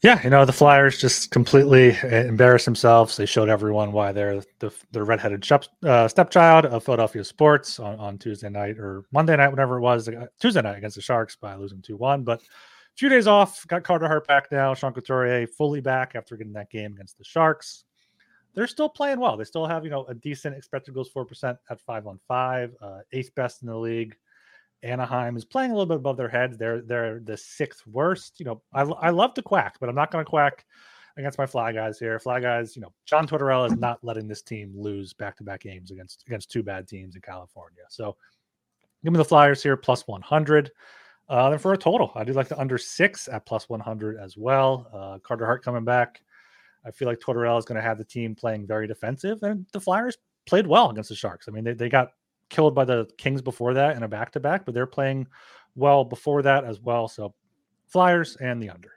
Yeah, 0.00 0.22
you 0.22 0.30
know 0.30 0.44
the 0.44 0.52
Flyers 0.52 1.00
just 1.00 1.32
completely 1.32 1.96
embarrassed 2.04 2.66
themselves. 2.66 3.16
They 3.16 3.26
showed 3.26 3.48
everyone 3.48 3.90
why 3.90 4.12
they're 4.12 4.42
the 4.60 4.72
the 4.92 5.02
redheaded 5.02 5.44
step, 5.44 5.64
uh, 5.82 6.06
stepchild 6.06 6.66
of 6.66 6.84
Philadelphia 6.84 7.24
sports 7.24 7.80
on, 7.80 7.98
on 7.98 8.16
Tuesday 8.16 8.48
night 8.48 8.78
or 8.78 9.04
Monday 9.12 9.36
night, 9.36 9.48
whatever 9.48 9.78
it 9.78 9.80
was, 9.80 10.08
Tuesday 10.38 10.62
night 10.62 10.78
against 10.78 10.94
the 10.94 11.02
Sharks 11.02 11.34
by 11.34 11.56
losing 11.56 11.82
two 11.82 11.96
one. 11.96 12.22
But 12.22 12.40
a 12.40 12.96
few 12.96 13.08
days 13.08 13.26
off, 13.26 13.66
got 13.66 13.82
Carter 13.82 14.06
Hart 14.06 14.28
back 14.28 14.52
now. 14.52 14.72
Sean 14.72 14.92
Couturier 14.92 15.48
fully 15.48 15.80
back 15.80 16.12
after 16.14 16.36
getting 16.36 16.52
that 16.52 16.70
game 16.70 16.92
against 16.92 17.18
the 17.18 17.24
Sharks. 17.24 17.82
They're 18.54 18.68
still 18.68 18.88
playing 18.88 19.18
well. 19.18 19.36
They 19.36 19.44
still 19.44 19.66
have 19.66 19.82
you 19.82 19.90
know 19.90 20.04
a 20.04 20.14
decent 20.14 20.56
expected 20.56 20.94
goals 20.94 21.08
four 21.08 21.24
percent 21.24 21.58
at 21.70 21.80
five 21.80 22.06
on 22.06 22.20
five, 22.28 22.72
uh, 22.80 23.00
eighth 23.12 23.34
best 23.34 23.62
in 23.62 23.68
the 23.68 23.76
league. 23.76 24.16
Anaheim 24.82 25.36
is 25.36 25.44
playing 25.44 25.70
a 25.70 25.74
little 25.74 25.86
bit 25.86 25.96
above 25.96 26.16
their 26.16 26.28
heads. 26.28 26.56
They're 26.56 26.80
they're 26.82 27.20
the 27.20 27.36
sixth 27.36 27.86
worst. 27.86 28.38
You 28.38 28.46
know, 28.46 28.62
I, 28.72 28.82
I 28.82 29.10
love 29.10 29.34
to 29.34 29.42
quack, 29.42 29.76
but 29.80 29.88
I'm 29.88 29.94
not 29.94 30.10
going 30.10 30.24
to 30.24 30.28
quack 30.28 30.64
against 31.16 31.38
my 31.38 31.46
fly 31.46 31.72
guys 31.72 31.98
here. 31.98 32.18
Fly 32.18 32.40
guys, 32.40 32.76
you 32.76 32.82
know, 32.82 32.92
John 33.04 33.26
Tortorella 33.26 33.66
is 33.66 33.76
not 33.76 34.02
letting 34.02 34.28
this 34.28 34.42
team 34.42 34.72
lose 34.76 35.12
back 35.12 35.36
to 35.38 35.44
back 35.44 35.62
games 35.62 35.90
against 35.90 36.24
against 36.26 36.50
two 36.50 36.62
bad 36.62 36.86
teams 36.86 37.16
in 37.16 37.20
California. 37.20 37.82
So 37.88 38.16
give 39.04 39.12
me 39.12 39.18
the 39.18 39.24
Flyers 39.24 39.62
here 39.62 39.76
plus 39.76 40.06
100. 40.06 40.70
Uh, 41.28 41.50
then 41.50 41.58
for 41.58 41.74
a 41.74 41.78
total, 41.78 42.10
I 42.14 42.24
do 42.24 42.32
like 42.32 42.48
the 42.48 42.58
under 42.58 42.78
six 42.78 43.28
at 43.28 43.44
plus 43.44 43.68
100 43.68 44.18
as 44.18 44.36
well. 44.36 44.88
Uh, 44.94 45.18
Carter 45.18 45.44
Hart 45.44 45.62
coming 45.62 45.84
back. 45.84 46.22
I 46.86 46.90
feel 46.90 47.08
like 47.08 47.18
Tortorella 47.18 47.58
is 47.58 47.64
going 47.64 47.76
to 47.76 47.82
have 47.82 47.98
the 47.98 48.04
team 48.04 48.34
playing 48.34 48.66
very 48.66 48.86
defensive, 48.86 49.42
and 49.42 49.66
the 49.72 49.80
Flyers 49.80 50.16
played 50.46 50.66
well 50.66 50.88
against 50.90 51.10
the 51.10 51.16
Sharks. 51.16 51.46
I 51.46 51.50
mean, 51.50 51.64
they, 51.64 51.74
they 51.74 51.88
got 51.90 52.12
killed 52.48 52.74
by 52.74 52.84
the 52.84 53.08
Kings 53.18 53.42
before 53.42 53.74
that 53.74 53.96
in 53.96 54.02
a 54.02 54.08
back 54.08 54.32
to 54.32 54.40
back, 54.40 54.64
but 54.64 54.74
they're 54.74 54.86
playing 54.86 55.26
well 55.74 56.04
before 56.04 56.42
that 56.42 56.64
as 56.64 56.80
well. 56.80 57.08
So 57.08 57.34
Flyers 57.86 58.36
and 58.36 58.62
the 58.62 58.70
under. 58.70 58.92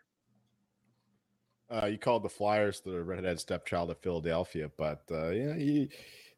Uh, 1.70 1.86
you 1.86 1.98
called 1.98 2.24
the 2.24 2.30
Flyers 2.30 2.82
the 2.82 3.02
redheaded 3.02 3.40
stepchild 3.40 3.90
of 3.90 3.98
Philadelphia, 4.00 4.70
but 4.78 5.04
uh, 5.10 5.30
yeah, 5.30 5.86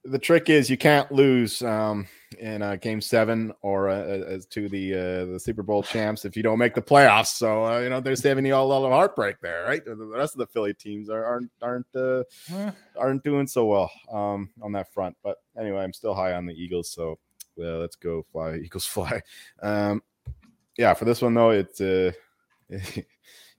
the 0.06 0.20
trick 0.20 0.50
is 0.50 0.70
you 0.70 0.78
can't 0.78 1.12
lose 1.12 1.62
um, 1.62 2.08
in 2.40 2.62
uh, 2.62 2.76
Game 2.76 3.00
Seven 3.00 3.54
or 3.62 3.90
uh, 3.90 4.04
as 4.04 4.46
to 4.48 4.68
the 4.68 4.94
uh, 4.94 5.26
the 5.26 5.40
Super 5.40 5.64
Bowl 5.64 5.82
champs 5.82 6.26
if 6.26 6.36
you 6.36 6.44
don't 6.44 6.60
make 6.60 6.74
the 6.74 6.82
playoffs. 6.82 7.28
So 7.28 7.66
uh, 7.66 7.80
you 7.80 7.90
know 7.90 8.02
there's 8.02 8.24
having 8.24 8.46
you 8.46 8.54
all 8.54 8.68
a 8.68 8.72
lot 8.72 8.86
of 8.86 8.92
heartbreak 8.92 9.38
there, 9.42 9.64
right? 9.64 9.84
The 9.84 9.96
rest 9.96 10.36
of 10.36 10.40
the 10.40 10.48
Philly 10.48 10.74
teams 10.74 11.10
are, 11.10 11.24
aren't 11.24 11.52
aren't 11.62 11.96
uh, 11.96 12.24
aren't 12.98 13.24
doing 13.24 13.48
so 13.48 13.66
well 13.66 13.92
um, 14.12 14.50
on 14.62 14.72
that 14.74 14.94
front. 14.94 15.16
But 15.24 15.38
anyway, 15.58 15.84
I'm 15.84 15.94
still 15.94 16.14
high 16.14 16.34
on 16.34 16.46
the 16.46 16.54
Eagles, 16.54 16.90
so 16.92 17.18
uh, 17.60 17.78
let's 17.78 17.96
go 17.96 18.26
fly 18.32 18.56
Eagles 18.64 18.86
fly. 18.86 19.22
Um, 19.62 20.04
yeah, 20.78 20.94
for 20.94 21.06
this 21.06 21.22
one 21.22 21.34
though, 21.34 21.52
it's 21.52 21.80
uh, 21.80 22.12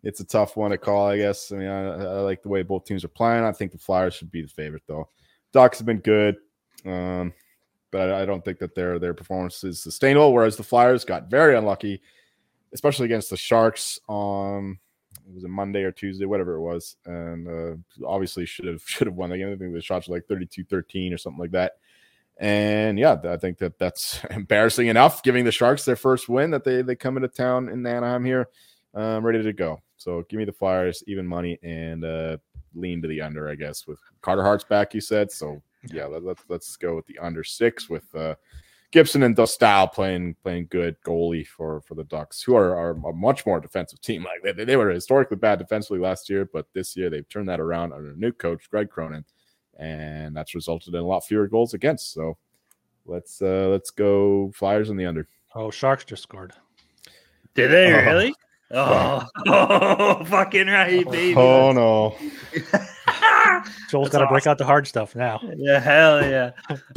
it's 0.03 0.21
a 0.21 0.25
tough 0.25 0.57
one 0.57 0.73
to 0.73 0.79
call. 0.79 1.09
I 1.09 1.17
guess. 1.17 1.53
I 1.53 1.57
mean, 1.57 1.69
I, 1.69 2.05
I 2.05 2.21
like 2.21 2.43
the 2.43 2.51
way 2.51 2.63
both 2.63 2.85
teams 2.85 3.05
are 3.05 3.09
playing. 3.09 3.45
I 3.45 3.53
think 3.53 3.73
the 3.73 3.79
Flyers 3.79 4.15
should 4.15 4.31
be 4.31 4.43
the 4.43 4.49
favorite 4.49 4.83
though. 4.87 5.09
Ducks 5.55 5.79
have 5.79 5.87
been 5.87 6.01
good, 6.01 6.37
um, 6.85 7.33
but 7.93 8.11
I, 8.11 8.23
I, 8.23 8.25
don't 8.27 8.45
think 8.45 8.59
that 8.59 8.75
their 8.75 8.99
their 8.99 9.15
performance 9.15 9.63
is 9.63 9.81
sustainable. 9.81 10.33
Whereas 10.33 10.57
the 10.57 10.65
Flyers 10.65 11.05
got 11.05 11.31
very 11.31 11.57
unlucky, 11.57 12.03
especially 12.73 13.05
against 13.05 13.31
the 13.31 13.37
Sharks 13.37 14.01
on 14.09 14.79
it 15.29 15.35
was 15.35 15.45
a 15.45 15.49
Monday 15.49 15.85
or 15.85 15.93
Tuesday, 15.93 16.25
whatever 16.25 16.55
it 16.55 16.61
was, 16.61 16.97
and 17.07 17.49
uh, 17.49 18.07
obviously 18.07 18.45
should 18.45 18.67
have 18.67 18.83
should 18.87 19.07
have 19.07 19.17
won 19.17 19.31
the 19.31 19.39
game. 19.39 19.53
I 19.53 19.57
think 19.57 19.73
the 19.73 19.81
shots 19.81 20.09
were 20.09 20.17
like 20.17 20.27
32-13 20.27 21.15
or 21.15 21.19
something 21.19 21.41
like 21.41 21.53
that. 21.53 21.75
And 22.37 22.99
yeah, 22.99 23.17
I 23.25 23.37
think 23.37 23.59
that 23.59 23.79
that's 23.79 24.25
embarrassing 24.31 24.89
enough, 24.89 25.23
giving 25.23 25.45
the 25.45 25.53
Sharks 25.53 25.85
their 25.85 25.95
first 25.95 26.29
win 26.29 26.51
that 26.51 26.65
they 26.65 26.83
they 26.83 26.97
come 26.97 27.17
into 27.17 27.29
town 27.29 27.69
in 27.69 27.87
Anaheim 27.87 28.25
here, 28.25 28.49
um, 28.95 29.25
ready 29.25 29.43
to 29.43 29.53
go. 29.53 29.81
So 29.99 30.25
give 30.29 30.39
me 30.39 30.45
the 30.45 30.53
Flyers, 30.53 31.05
even 31.07 31.27
money, 31.27 31.59
and 31.63 32.05
uh, 32.05 32.37
lean 32.75 33.03
to 33.03 33.09
the 33.09 33.21
under, 33.21 33.49
I 33.49 33.55
guess. 33.55 33.87
With 33.87 33.99
Carter 34.21 34.43
Hart's 34.43 34.65
back, 34.65 34.95
you 34.95 35.01
said. 35.01 35.31
So 35.31 35.63
yeah, 35.93 36.07
let, 36.07 36.19
us 36.19 36.25
let's, 36.25 36.45
let's 36.49 36.77
go 36.77 36.95
with 36.95 37.07
the 37.07 37.19
under 37.19 37.45
six 37.45 37.89
with 37.89 38.15
uh, 38.15 38.35
Gibson 38.91 39.25
and 39.25 39.37
Dostal 39.37 39.93
playing 39.93 40.37
playing 40.43 40.69
good 40.71 40.97
goalie 41.05 41.47
for 41.47 41.81
for 41.81 41.95
the 41.95 42.05
Ducks, 42.05 42.43
who 42.43 42.55
are, 42.55 42.77
are 42.77 42.91
a 42.91 43.13
much 43.13 43.45
more 43.45 43.61
defensive 43.61 44.01
team. 44.01 44.25
Like 44.25 44.57
they, 44.57 44.65
they 44.65 44.77
were 44.77 44.91
historically 44.91 45.37
bad 45.37 45.59
defensively 45.59 45.99
last 45.99 46.31
year, 46.31 46.49
but 46.53 46.67
this 46.73 46.97
year 46.97 47.11
they've 47.11 47.29
turned 47.29 47.49
that 47.49 47.61
around 47.61 47.93
under 47.93 48.13
a 48.13 48.17
new 48.17 48.33
coach, 48.33 48.71
Greg 48.71 48.91
Cronin, 48.91 49.25
and 49.79 50.37
that's 50.37 50.55
resulted 50.55 50.95
in 50.95 51.01
a 51.01 51.07
lot 51.07 51.25
fewer 51.25 51.49
goals 51.49 51.75
against. 51.75 52.13
So 52.13 52.37
let's 53.05 53.43
uh 53.43 53.69
let's 53.71 53.91
go 53.91 54.53
Flyers 54.55 54.91
in 54.91 54.97
the 54.97 55.07
under. 55.07 55.29
Oh, 55.55 55.71
Sharks 55.71 56.05
just 56.05 56.23
scored. 56.23 56.53
Did 57.55 57.71
they 57.71 57.93
uh, 57.93 58.03
really? 58.03 58.35
Oh, 58.71 59.25
oh, 59.47 60.25
fucking 60.29 60.67
right, 60.67 61.09
baby. 61.11 61.37
Oh 61.37 61.73
no. 61.73 62.17
Joel's 63.91 64.09
got 64.09 64.19
to 64.19 64.25
awesome. 64.25 64.29
break 64.29 64.47
out 64.47 64.59
the 64.59 64.65
hard 64.65 64.87
stuff 64.87 65.15
now. 65.15 65.41
Yeah, 65.57 65.79
hell 65.79 66.23
yeah. 66.23 66.51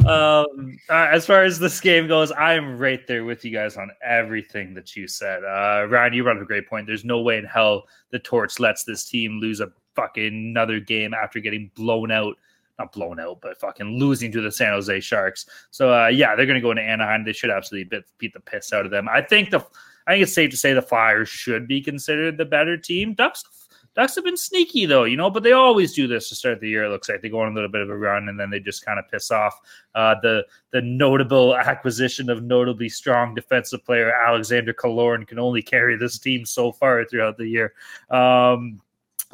um, 0.06 0.78
as 0.90 1.26
far 1.26 1.44
as 1.44 1.58
this 1.58 1.80
game 1.80 2.08
goes, 2.08 2.32
I'm 2.32 2.78
right 2.78 3.06
there 3.06 3.24
with 3.24 3.44
you 3.44 3.52
guys 3.52 3.76
on 3.76 3.90
everything 4.02 4.74
that 4.74 4.96
you 4.96 5.06
said. 5.06 5.44
Uh, 5.44 5.86
Ryan, 5.88 6.12
you 6.14 6.22
brought 6.22 6.36
up 6.36 6.42
a 6.42 6.46
great 6.46 6.68
point. 6.68 6.86
There's 6.86 7.04
no 7.04 7.20
way 7.20 7.38
in 7.38 7.44
hell 7.44 7.84
the 8.10 8.18
Torch 8.18 8.58
lets 8.58 8.84
this 8.84 9.04
team 9.04 9.38
lose 9.40 9.60
a 9.60 9.70
fucking 9.94 10.26
another 10.26 10.80
game 10.80 11.14
after 11.14 11.40
getting 11.40 11.70
blown 11.74 12.10
out. 12.10 12.36
Not 12.78 12.92
blown 12.92 13.18
out, 13.18 13.40
but 13.40 13.58
fucking 13.60 13.98
losing 13.98 14.30
to 14.32 14.40
the 14.40 14.52
San 14.52 14.72
Jose 14.72 15.00
Sharks. 15.00 15.46
So 15.70 15.92
uh, 15.92 16.08
yeah, 16.08 16.36
they're 16.36 16.46
going 16.46 16.54
to 16.54 16.62
go 16.62 16.70
into 16.70 16.82
Anaheim. 16.82 17.24
They 17.24 17.32
should 17.32 17.50
absolutely 17.50 17.88
beat, 17.88 18.04
beat 18.18 18.32
the 18.32 18.40
piss 18.40 18.72
out 18.72 18.84
of 18.84 18.92
them. 18.92 19.08
I 19.08 19.20
think 19.20 19.50
the 19.50 19.66
I 20.08 20.12
think 20.12 20.22
it's 20.22 20.32
safe 20.32 20.50
to 20.50 20.56
say 20.56 20.72
the 20.72 20.82
Flyers 20.82 21.28
should 21.28 21.68
be 21.68 21.82
considered 21.82 22.38
the 22.38 22.46
better 22.46 22.78
team. 22.78 23.12
Ducks 23.12 23.44
Ducks 23.94 24.14
have 24.14 24.24
been 24.24 24.36
sneaky 24.36 24.86
though, 24.86 25.04
you 25.04 25.16
know, 25.16 25.28
but 25.28 25.42
they 25.42 25.52
always 25.52 25.92
do 25.92 26.06
this 26.06 26.28
to 26.28 26.36
start 26.36 26.60
the 26.60 26.68
year. 26.68 26.84
It 26.84 26.90
looks 26.90 27.08
like 27.08 27.20
they 27.20 27.28
go 27.28 27.40
on 27.40 27.50
a 27.50 27.54
little 27.54 27.68
bit 27.68 27.80
of 27.80 27.90
a 27.90 27.96
run 27.96 28.28
and 28.28 28.38
then 28.38 28.48
they 28.48 28.60
just 28.60 28.86
kind 28.86 28.98
of 28.98 29.08
piss 29.10 29.30
off. 29.30 29.58
Uh, 29.94 30.14
the 30.22 30.46
the 30.70 30.80
notable 30.80 31.56
acquisition 31.58 32.30
of 32.30 32.42
notably 32.42 32.88
strong 32.88 33.34
defensive 33.34 33.84
player 33.84 34.12
Alexander 34.12 34.72
Killorn 34.72 35.26
can 35.26 35.38
only 35.38 35.62
carry 35.62 35.96
this 35.96 36.18
team 36.18 36.46
so 36.46 36.72
far 36.72 37.04
throughout 37.04 37.36
the 37.36 37.48
year. 37.48 37.74
Um, 38.08 38.80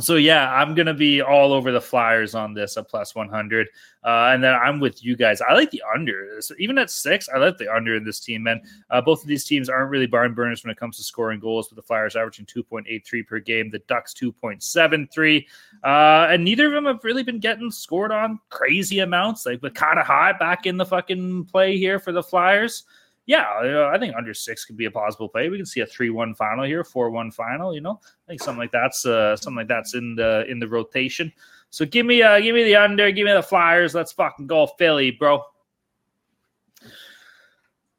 so 0.00 0.16
yeah, 0.16 0.52
I'm 0.52 0.74
gonna 0.74 0.94
be 0.94 1.22
all 1.22 1.52
over 1.52 1.70
the 1.70 1.80
Flyers 1.80 2.34
on 2.34 2.52
this 2.52 2.76
at 2.76 2.88
plus 2.88 3.14
100, 3.14 3.68
uh, 4.02 4.30
and 4.32 4.42
then 4.42 4.54
I'm 4.54 4.80
with 4.80 5.04
you 5.04 5.16
guys. 5.16 5.40
I 5.40 5.54
like 5.54 5.70
the 5.70 5.82
under, 5.94 6.40
so 6.40 6.54
even 6.58 6.78
at 6.78 6.90
six, 6.90 7.28
I 7.28 7.38
like 7.38 7.58
the 7.58 7.72
under 7.72 7.94
in 7.94 8.04
this 8.04 8.18
team. 8.18 8.42
Man, 8.42 8.60
uh, 8.90 9.00
both 9.00 9.22
of 9.22 9.28
these 9.28 9.44
teams 9.44 9.68
aren't 9.68 9.90
really 9.90 10.08
barn 10.08 10.34
burners 10.34 10.64
when 10.64 10.72
it 10.72 10.78
comes 10.78 10.96
to 10.96 11.04
scoring 11.04 11.38
goals. 11.38 11.70
With 11.70 11.76
the 11.76 11.82
Flyers 11.82 12.16
averaging 12.16 12.46
2.83 12.46 13.26
per 13.26 13.38
game, 13.38 13.70
the 13.70 13.78
Ducks 13.80 14.14
2.73, 14.14 15.46
uh, 15.84 16.32
and 16.32 16.42
neither 16.42 16.66
of 16.66 16.72
them 16.72 16.86
have 16.86 17.04
really 17.04 17.22
been 17.22 17.38
getting 17.38 17.70
scored 17.70 18.10
on 18.10 18.40
crazy 18.50 18.98
amounts. 18.98 19.46
Like 19.46 19.62
with 19.62 19.74
kind 19.74 20.00
of 20.00 20.06
high 20.06 20.32
back 20.32 20.66
in 20.66 20.76
the 20.76 20.86
fucking 20.86 21.44
play 21.44 21.78
here 21.78 22.00
for 22.00 22.10
the 22.10 22.22
Flyers 22.22 22.84
yeah, 23.26 23.46
uh, 23.62 23.90
I 23.94 23.98
think 23.98 24.14
under 24.16 24.34
six 24.34 24.64
could 24.64 24.76
be 24.76 24.84
a 24.84 24.90
possible 24.90 25.28
play. 25.28 25.48
We 25.48 25.56
can 25.56 25.66
see 25.66 25.80
a 25.80 25.86
three-one 25.86 26.34
final 26.34 26.64
here, 26.64 26.84
four-one 26.84 27.30
final. 27.30 27.74
You 27.74 27.80
know, 27.80 28.00
I 28.02 28.28
think 28.28 28.42
something 28.42 28.58
like 28.58 28.72
that's 28.72 29.06
uh, 29.06 29.36
something 29.36 29.56
like 29.56 29.68
that's 29.68 29.94
in 29.94 30.14
the 30.14 30.44
in 30.48 30.58
the 30.58 30.68
rotation. 30.68 31.32
So 31.70 31.84
give 31.84 32.06
me 32.06 32.22
uh, 32.22 32.40
give 32.40 32.54
me 32.54 32.64
the 32.64 32.76
under, 32.76 33.10
give 33.10 33.24
me 33.24 33.32
the 33.32 33.42
Flyers. 33.42 33.94
Let's 33.94 34.12
fucking 34.12 34.46
go 34.46 34.66
Philly, 34.78 35.10
bro. 35.10 35.42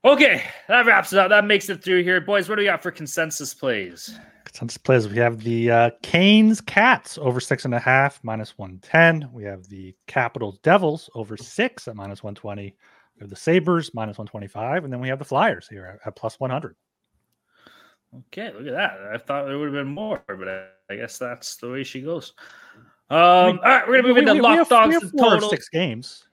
Okay, 0.04 0.44
that 0.68 0.86
wraps 0.86 1.14
it 1.14 1.20
up. 1.20 1.30
That 1.30 1.46
makes 1.46 1.68
it 1.68 1.84
through 1.84 2.04
here, 2.04 2.22
boys. 2.22 2.48
What 2.48 2.56
do 2.56 2.62
we 2.62 2.68
got 2.68 2.84
for 2.84 2.92
consensus 2.92 3.56
plays? 3.56 4.18
Consensus 4.44 4.78
plays. 4.78 5.08
We 5.08 5.18
have 5.18 5.44
the 5.44 5.72
uh, 5.72 5.90
Canes 6.04 6.62
Cats 6.62 7.18
over 7.18 7.40
six 7.40 7.66
and 7.66 7.74
a 7.74 7.80
half, 7.80 8.24
minus 8.24 8.56
one 8.60 8.80
ten. 8.84 9.28
We 9.34 9.44
have 9.46 9.68
the 9.68 9.96
Capitals 10.06 10.60
Devils 10.60 11.10
over 11.16 11.36
six 11.36 11.88
at 11.88 11.96
minus 11.96 12.22
one 12.22 12.36
twenty. 12.36 12.76
We 13.18 13.24
have 13.24 13.30
the 13.30 13.36
Sabres 13.36 13.94
minus 13.94 14.18
125, 14.18 14.84
and 14.84 14.92
then 14.92 15.00
we 15.00 15.08
have 15.08 15.20
the 15.20 15.26
Flyers 15.26 15.68
here 15.70 16.00
at, 16.02 16.08
at 16.08 16.16
plus 16.16 16.40
100. 16.40 16.76
Okay, 18.28 18.52
look 18.54 18.68
at 18.68 18.74
that. 18.74 18.98
I 19.14 19.18
thought 19.18 19.46
there 19.46 19.58
would 19.58 19.74
have 19.74 19.86
been 19.86 19.94
more, 19.94 20.24
but 20.28 20.48
I, 20.48 20.66
I 20.90 20.96
guess 20.96 21.18
that's 21.18 21.58
the 21.58 21.70
way 21.70 21.84
she 21.84 22.02
goes. 22.02 22.34
Um, 23.10 23.20
I 23.20 23.48
mean, 23.48 23.58
all 23.58 23.64
right, 23.64 23.88
we're 23.88 23.96
gonna 24.02 24.08
move 24.08 24.16
we, 24.16 24.22
into 24.22 24.34
we, 24.36 24.40
lock 24.42 24.60
we 24.60 24.76
dogs. 24.76 25.14
We 25.14 25.20
total. 25.20 25.50
six 25.50 25.70
games. 25.70 26.26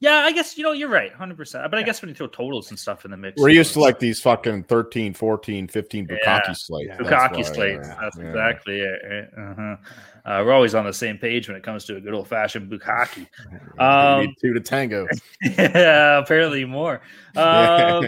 Yeah, 0.00 0.18
I 0.18 0.30
guess 0.30 0.56
you 0.56 0.62
know 0.62 0.72
you're 0.72 0.88
right, 0.88 1.12
100%. 1.12 1.70
But 1.70 1.74
I 1.74 1.82
guess 1.82 2.00
when 2.00 2.08
you 2.08 2.14
throw 2.14 2.28
totals 2.28 2.70
and 2.70 2.78
stuff 2.78 3.04
in 3.04 3.10
the 3.10 3.16
mix, 3.16 3.40
we're 3.40 3.48
used 3.48 3.72
to 3.72 3.80
like 3.80 3.98
these 3.98 4.20
fucking 4.20 4.64
13, 4.64 5.12
14, 5.12 5.66
15 5.66 6.06
Bukaki 6.06 6.18
yeah. 6.24 6.52
slates. 6.52 6.96
Bukaki 6.96 7.44
slates. 7.44 7.88
That's 7.88 8.16
yeah. 8.16 8.28
exactly 8.28 8.80
it. 8.80 9.30
Uh-huh. 9.36 9.76
Uh, 10.28 10.44
we're 10.44 10.52
always 10.52 10.74
on 10.74 10.84
the 10.84 10.92
same 10.92 11.16
page 11.16 11.48
when 11.48 11.56
it 11.56 11.62
comes 11.62 11.86
to 11.86 11.96
a 11.96 12.00
good 12.00 12.12
old 12.12 12.28
fashioned 12.28 12.70
bukkake. 12.70 13.26
Um, 13.78 14.34
two 14.40 14.52
to 14.54 14.60
tango. 14.60 15.06
yeah, 15.42 16.18
apparently 16.18 16.64
more. 16.64 17.00
Um, 17.36 18.04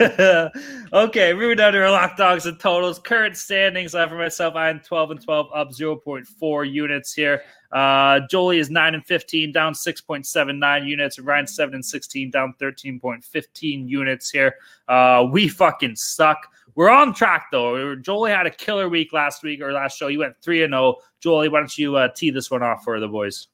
okay, 0.92 1.34
moving 1.34 1.58
down 1.58 1.74
to 1.74 1.82
our 1.82 1.90
lock 1.90 2.16
dogs 2.16 2.46
and 2.46 2.58
totals. 2.58 2.98
Current 2.98 3.36
standings. 3.36 3.94
I 3.94 4.08
for 4.08 4.16
myself, 4.16 4.56
I'm 4.56 4.80
12 4.80 5.10
and 5.10 5.22
12, 5.22 5.48
up 5.54 5.70
0.4 5.70 6.72
units 6.72 7.12
here. 7.12 7.42
Uh, 7.72 8.20
Jolie 8.30 8.58
is 8.58 8.70
9 8.70 8.94
and 8.94 9.04
15, 9.04 9.52
down 9.52 9.74
6.79 9.74 10.86
units. 10.86 11.18
Ryan 11.18 11.46
7 11.46 11.74
and 11.74 11.84
16, 11.84 12.30
down 12.30 12.54
13.15 12.58 13.88
units 13.88 14.30
here. 14.30 14.56
Uh, 14.88 15.26
we 15.30 15.46
fucking 15.46 15.96
suck. 15.96 16.48
We're 16.74 16.90
on 16.90 17.14
track 17.14 17.46
though. 17.52 17.94
Jolie 17.96 18.30
had 18.30 18.46
a 18.46 18.50
killer 18.50 18.88
week 18.88 19.12
last 19.12 19.42
week 19.42 19.60
or 19.60 19.72
last 19.72 19.96
show. 19.96 20.08
You 20.08 20.20
went 20.20 20.36
three 20.42 20.62
and 20.62 20.72
zero. 20.72 20.96
Oh. 20.98 21.02
Jolie, 21.20 21.48
why 21.48 21.60
don't 21.60 21.78
you 21.78 21.96
uh, 21.96 22.08
tee 22.14 22.30
this 22.30 22.50
one 22.50 22.62
off 22.62 22.82
for 22.84 22.98
the 23.00 23.08
boys? 23.08 23.48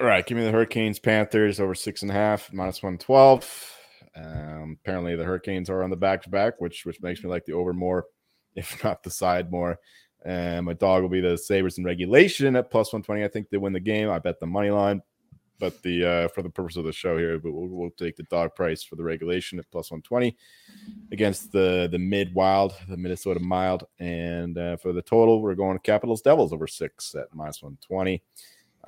All 0.00 0.06
right, 0.06 0.26
give 0.26 0.36
me 0.36 0.44
the 0.44 0.50
Hurricanes 0.50 0.98
Panthers 0.98 1.60
over 1.60 1.74
six 1.74 2.02
and 2.02 2.10
a 2.10 2.14
half 2.14 2.52
minus 2.52 2.82
one 2.82 2.98
twelve. 2.98 3.48
Um, 4.16 4.76
apparently 4.80 5.16
the 5.16 5.24
Hurricanes 5.24 5.70
are 5.70 5.82
on 5.82 5.90
the 5.90 5.96
back 5.96 6.22
to 6.22 6.30
back, 6.30 6.60
which 6.60 6.84
which 6.84 7.00
makes 7.02 7.22
me 7.22 7.30
like 7.30 7.44
the 7.44 7.52
over 7.52 7.72
more, 7.72 8.06
if 8.56 8.82
not 8.84 9.02
the 9.02 9.10
side 9.10 9.50
more. 9.50 9.78
And 10.24 10.66
my 10.66 10.72
dog 10.72 11.02
will 11.02 11.08
be 11.08 11.20
the 11.20 11.36
Sabres 11.36 11.78
in 11.78 11.84
regulation 11.84 12.54
at 12.54 12.70
plus 12.70 12.92
120. 12.92 13.24
I 13.24 13.28
think 13.28 13.50
they 13.50 13.56
win 13.56 13.72
the 13.72 13.80
game. 13.80 14.08
I 14.08 14.20
bet 14.20 14.38
the 14.38 14.46
money 14.46 14.70
line. 14.70 15.02
But 15.62 15.80
the 15.82 16.04
uh, 16.04 16.28
for 16.28 16.42
the 16.42 16.50
purpose 16.50 16.74
of 16.76 16.84
the 16.84 16.92
show 16.92 17.16
here, 17.16 17.38
but 17.38 17.52
we'll, 17.52 17.68
we'll 17.68 17.90
take 17.90 18.16
the 18.16 18.24
dog 18.24 18.56
price 18.56 18.82
for 18.82 18.96
the 18.96 19.04
regulation 19.04 19.60
at 19.60 19.70
plus 19.70 19.92
120 19.92 20.36
against 21.12 21.52
the 21.52 21.88
the 21.88 22.00
mid 22.00 22.34
wild, 22.34 22.74
the 22.88 22.96
Minnesota 22.96 23.38
mild. 23.38 23.86
And 24.00 24.58
uh, 24.58 24.76
for 24.78 24.92
the 24.92 25.02
total, 25.02 25.40
we're 25.40 25.54
going 25.54 25.78
to 25.78 25.82
Capitals 25.82 26.20
Devils 26.20 26.52
over 26.52 26.66
six 26.66 27.14
at 27.14 27.32
minus 27.32 27.62
120. 27.62 28.24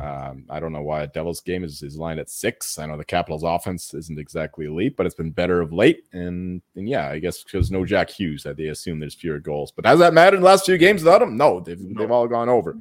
Um, 0.01 0.47
I 0.51 0.59
don't 0.59 0.72
know 0.72 0.83
why 0.83 1.05
a 1.05 1.07
Devils 1.07 1.41
game 1.43 1.62
is, 1.62 1.81
is 1.81 1.97
lined 1.97 2.18
at 2.18 2.29
six. 2.29 2.77
I 2.81 2.87
know 2.87 2.97
the 2.97 3.05
Capitals 3.05 3.45
offense 3.45 3.95
isn't 3.95 4.18
exactly 4.18 4.66
elite, 4.66 4.97
but 4.97 5.07
it's 5.07 5.14
been 5.14 5.31
better 5.31 5.61
of 5.61 5.72
late. 5.72 6.07
And, 6.12 6.61
and 6.75 6.89
yeah, 6.89 7.09
I 7.09 7.20
guess 7.20 7.45
because 7.45 7.70
no 7.70 7.87
Jack 7.87 8.11
Hughes, 8.11 8.43
that 8.43 8.57
they 8.57 8.66
assume 8.66 8.99
there's 8.99 9.14
fewer 9.14 9.39
goals. 9.39 9.70
But 9.70 9.87
has 9.87 10.01
that 10.01 10.12
mattered 10.12 10.39
in 10.39 10.43
the 10.43 10.49
last 10.49 10.66
few 10.66 10.77
games 10.79 11.05
without 11.05 11.22
him? 11.22 11.37
No, 11.37 11.61
they've, 11.61 11.81
no. 11.81 12.01
they've 12.01 12.11
all 12.11 12.27
gone 12.27 12.49
over. 12.49 12.77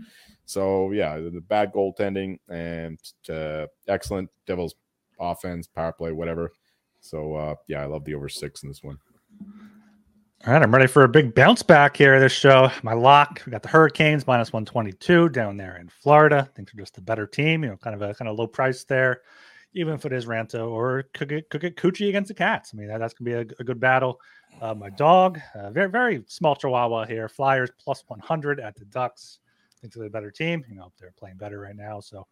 So 0.45 0.91
yeah, 0.91 1.17
the 1.17 1.41
bad 1.47 1.73
goaltending 1.73 2.37
and 2.49 2.99
uh, 3.29 3.67
excellent 3.87 4.29
Devils 4.45 4.75
offense, 5.19 5.67
power 5.67 5.93
play, 5.93 6.11
whatever. 6.11 6.51
So 6.99 7.35
uh, 7.35 7.55
yeah, 7.67 7.81
I 7.81 7.85
love 7.85 8.05
the 8.05 8.15
over 8.15 8.29
six 8.29 8.63
in 8.63 8.69
this 8.69 8.83
one. 8.83 8.97
All 10.45 10.51
right, 10.51 10.61
I'm 10.61 10.73
ready 10.73 10.87
for 10.87 11.03
a 11.03 11.07
big 11.07 11.33
bounce 11.33 11.63
back 11.63 11.95
here. 11.95 12.19
This 12.19 12.33
show, 12.33 12.69
my 12.81 12.91
lock. 12.91 13.41
We 13.45 13.51
got 13.51 13.63
the 13.63 13.69
Hurricanes 13.69 14.27
minus 14.27 14.51
122 14.51 15.29
down 15.29 15.55
there 15.55 15.77
in 15.77 15.87
Florida. 15.87 16.49
I 16.49 16.53
think 16.53 16.69
they're 16.69 16.83
just 16.83 16.97
a 16.97 17.01
better 17.01 17.25
team. 17.25 17.63
You 17.63 17.69
know, 17.69 17.77
kind 17.77 17.95
of 17.95 18.01
a 18.01 18.13
kind 18.13 18.27
of 18.27 18.37
low 18.37 18.47
price 18.47 18.83
there, 18.83 19.21
even 19.73 19.93
if 19.93 20.05
it 20.05 20.11
is 20.11 20.25
Raanta 20.25 20.67
or 20.69 21.03
could 21.13 21.29
get 21.29 21.49
could 21.49 21.61
get 21.61 21.77
Coochie 21.77 22.09
against 22.09 22.27
the 22.27 22.33
Cats. 22.33 22.71
I 22.73 22.77
mean, 22.77 22.87
that, 22.87 22.99
that's 22.99 23.13
gonna 23.13 23.31
be 23.31 23.35
a, 23.35 23.55
a 23.61 23.63
good 23.63 23.79
battle. 23.79 24.19
Uh, 24.61 24.73
my 24.73 24.89
dog, 24.89 25.39
uh, 25.55 25.69
very 25.71 25.89
very 25.89 26.25
small 26.27 26.57
Chihuahua 26.57 27.05
here. 27.05 27.29
Flyers 27.29 27.69
plus 27.81 28.03
100 28.07 28.59
at 28.59 28.75
the 28.75 28.83
Ducks. 28.85 29.39
I 29.83 29.85
think 29.85 29.93
they're 29.95 30.05
a 30.05 30.09
better 30.09 30.31
team. 30.31 30.63
You 30.69 30.75
know, 30.75 30.93
they're 30.97 31.13
playing 31.17 31.37
better 31.37 31.59
right 31.59 31.75
now, 31.75 31.99
so 31.99 32.25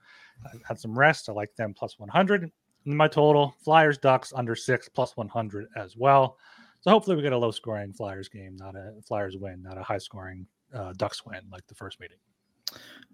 I 0.46 0.50
had 0.66 0.80
some 0.80 0.98
rest. 0.98 1.28
I 1.28 1.34
like 1.34 1.54
them 1.56 1.74
plus 1.74 2.00
100. 2.00 2.50
And 2.86 2.98
my 2.98 3.10
total 3.10 3.54
Flyers 3.62 3.98
Ducks 3.98 4.32
under 4.34 4.56
six 4.56 4.88
plus 4.88 5.18
100 5.18 5.68
as 5.76 5.98
well. 5.98 6.38
So 6.80 6.92
hopefully 6.92 7.18
we 7.18 7.22
get 7.22 7.34
a 7.34 7.38
low 7.38 7.52
scoring 7.52 7.92
Flyers 7.92 8.30
game, 8.30 8.56
not 8.56 8.76
a 8.76 8.94
Flyers 9.06 9.36
win, 9.38 9.62
not 9.62 9.78
a 9.78 9.84
high 9.84 9.98
scoring 9.98 10.48
uh, 10.74 10.94
Ducks 10.94 11.26
win 11.26 11.42
like 11.52 11.68
the 11.68 11.76
first 11.76 12.00
meeting. 12.00 12.18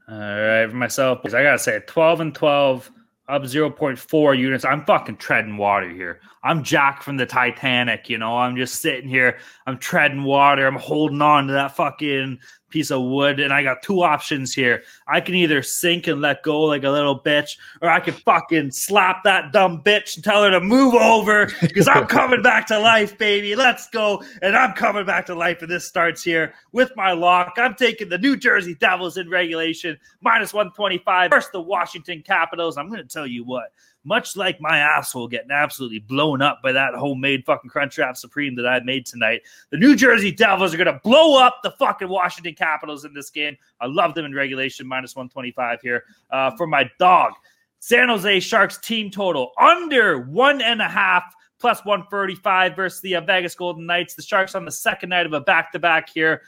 All 0.08 0.18
right, 0.18 0.70
for 0.70 0.76
myself, 0.76 1.20
I 1.26 1.30
gotta 1.30 1.60
say, 1.60 1.82
twelve 1.88 2.22
and 2.22 2.34
twelve, 2.34 2.90
up 3.28 3.46
zero 3.46 3.70
point 3.70 4.00
four 4.00 4.36
units. 4.36 4.64
I'm 4.64 4.86
fucking 4.86 5.18
treading 5.18 5.58
water 5.58 5.90
here. 5.90 6.22
I'm 6.44 6.64
Jack 6.64 7.02
from 7.02 7.18
the 7.18 7.26
Titanic, 7.26 8.08
you 8.08 8.18
know. 8.18 8.38
I'm 8.38 8.56
just 8.56 8.82
sitting 8.82 9.10
here. 9.10 9.40
I'm 9.66 9.78
treading 9.78 10.24
water. 10.24 10.66
I'm 10.66 10.76
holding 10.76 11.22
on 11.22 11.48
to 11.48 11.54
that 11.54 11.76
fucking 11.76 12.40
piece 12.70 12.91
of 12.91 13.01
wood. 13.01 13.39
And 13.39 13.53
I 13.53 13.63
got 13.63 13.82
two 13.82 14.03
options 14.03 14.53
here. 14.53 14.84
I 15.07 15.22
can 15.22 15.36
either 15.36 15.61
sink 15.61 16.07
and 16.07 16.22
let 16.22 16.43
go 16.43 16.61
like 16.61 16.84
a 16.84 16.89
little 16.89 17.20
bitch, 17.20 17.57
or 17.82 17.89
I 17.89 17.99
can 17.99 18.13
fucking 18.13 18.72
slap 18.72 19.24
that 19.24 19.51
dumb 19.51 19.82
bitch 19.84 20.15
and 20.15 20.24
tell 20.24 20.43
her 20.43 20.51
to 20.51 20.59
move 20.59 20.93
over 20.95 21.51
because 21.61 21.88
I'm 21.88 22.07
coming 22.07 22.41
back 22.41 22.68
to 22.68 22.80
life, 22.80 23.18
baby. 23.18 23.55
Let's 23.55 23.89
go. 23.89 24.24
And 24.41 24.55
I'm 24.55 24.74
coming 24.74 25.05
back 25.05 25.26
to 25.28 25.36
life. 25.36 25.61
And 25.61 25.72
this 25.72 25.88
starts 25.88 26.24
here 26.24 26.53
with 26.72 26.91
my 26.95 27.13
lock. 27.13 27.53
I'm 27.57 27.76
taking 27.76 28.09
the 28.09 28.18
New 28.18 28.36
Jersey 28.36 28.76
Devils 28.76 29.18
in 29.18 29.30
regulation, 29.30 29.97
minus 30.22 30.53
125 30.53 31.32
versus 31.32 31.51
the 31.51 31.61
Washington 31.61 32.22
Capitals. 32.22 32.78
I'm 32.78 32.89
going 32.89 33.01
to 33.01 33.07
tell 33.07 33.28
you 33.28 33.43
what 33.43 33.72
much 34.08 34.38
like 34.38 34.62
my 34.62 34.78
asshole 34.78 35.28
getting 35.28 35.51
absolutely 35.51 35.99
blown 35.99 36.41
up 36.41 36.62
by 36.64 36.72
that 36.72 36.93
homemade 36.95 37.43
fucking 37.45 37.70
Crunchwrap 37.70 38.16
Supreme 38.16 38.55
that 38.55 38.66
I 38.66 38.80
made 38.80 39.05
tonight. 39.05 39.41
The 39.70 39.78
New 39.78 39.97
Jersey 39.97 40.32
Devils 40.32 40.74
are 40.74 40.78
going 40.78 40.88
to 40.88 41.01
blow 41.03 41.38
up 41.38 41.60
the 41.62 41.72
fucking 41.72 42.08
Washington 42.08 42.55
Capitals 42.55 43.03
in 43.03 43.14
this 43.14 43.30
game. 43.30 43.58
I 43.82 43.86
love 43.86 44.16
them 44.16 44.24
in 44.24 44.34
regulation, 44.34 44.88
minus 44.88 45.16
125 45.16 45.82
here. 45.82 46.05
Uh, 46.32 46.51
for 46.55 46.66
my 46.66 46.89
dog, 46.99 47.34
San 47.80 48.08
Jose 48.08 48.39
Sharks 48.39 48.78
team 48.78 49.12
total 49.12 49.51
under 49.60 50.22
one 50.22 50.62
and 50.62 50.82
a 50.82 50.88
half 50.88 51.36
plus 51.60 51.84
135 51.84 52.76
versus 52.76 53.01
the 53.01 53.16
uh, 53.16 53.22
Vegas 53.22 53.55
Golden 53.55 53.86
Knights. 53.86 54.14
The 54.14 54.22
Sharks 54.22 54.55
on 54.55 54.64
the 54.64 54.72
second 54.72 55.10
night 55.10 55.26
of 55.26 55.34
a 55.34 55.41
back 55.41 55.74
to 55.74 55.80
back 55.80 56.10
here 56.10 56.43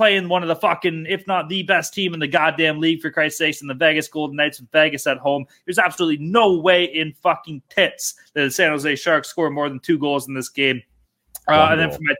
playing 0.00 0.30
one 0.30 0.40
of 0.40 0.48
the 0.48 0.56
fucking, 0.56 1.04
if 1.10 1.26
not 1.26 1.50
the 1.50 1.62
best 1.62 1.92
team 1.92 2.14
in 2.14 2.20
the 2.20 2.26
goddamn 2.26 2.80
league, 2.80 3.02
for 3.02 3.10
Christ's 3.10 3.36
sakes, 3.36 3.60
in 3.60 3.68
the 3.68 3.74
Vegas 3.74 4.08
Golden 4.08 4.34
Knights 4.34 4.58
with 4.58 4.70
Vegas 4.70 5.06
at 5.06 5.18
home. 5.18 5.44
There's 5.66 5.78
absolutely 5.78 6.24
no 6.24 6.56
way 6.56 6.84
in 6.84 7.12
fucking 7.22 7.60
tits 7.68 8.14
that 8.32 8.44
the 8.44 8.50
San 8.50 8.70
Jose 8.70 8.96
Sharks 8.96 9.28
score 9.28 9.50
more 9.50 9.68
than 9.68 9.78
two 9.78 9.98
goals 9.98 10.26
in 10.26 10.32
this 10.32 10.48
game. 10.48 10.80
Uh, 11.46 11.68
and 11.72 11.78
then 11.78 11.90
for 11.90 11.98
my 12.00 12.14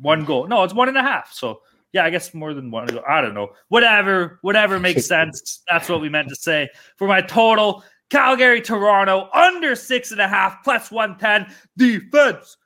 one 0.00 0.24
goal, 0.24 0.48
no, 0.48 0.64
it's 0.64 0.74
one 0.74 0.88
and 0.88 0.98
a 0.98 1.02
half. 1.02 1.32
So 1.32 1.60
yeah, 1.92 2.04
I 2.04 2.10
guess 2.10 2.34
more 2.34 2.52
than 2.52 2.68
one. 2.72 2.98
I 3.08 3.20
don't 3.20 3.34
know. 3.34 3.50
Whatever, 3.68 4.40
whatever 4.42 4.80
makes 4.80 5.06
sense. 5.14 5.62
That's 5.70 5.88
what 5.88 6.00
we 6.00 6.08
meant 6.08 6.30
to 6.30 6.34
say. 6.34 6.68
For 6.96 7.06
my 7.06 7.20
total, 7.20 7.84
Calgary, 8.10 8.60
Toronto, 8.60 9.28
under 9.32 9.76
six 9.76 10.10
and 10.10 10.20
a 10.20 10.26
half, 10.26 10.64
plus 10.64 10.90
110. 10.90 11.54
Defense, 11.76 12.56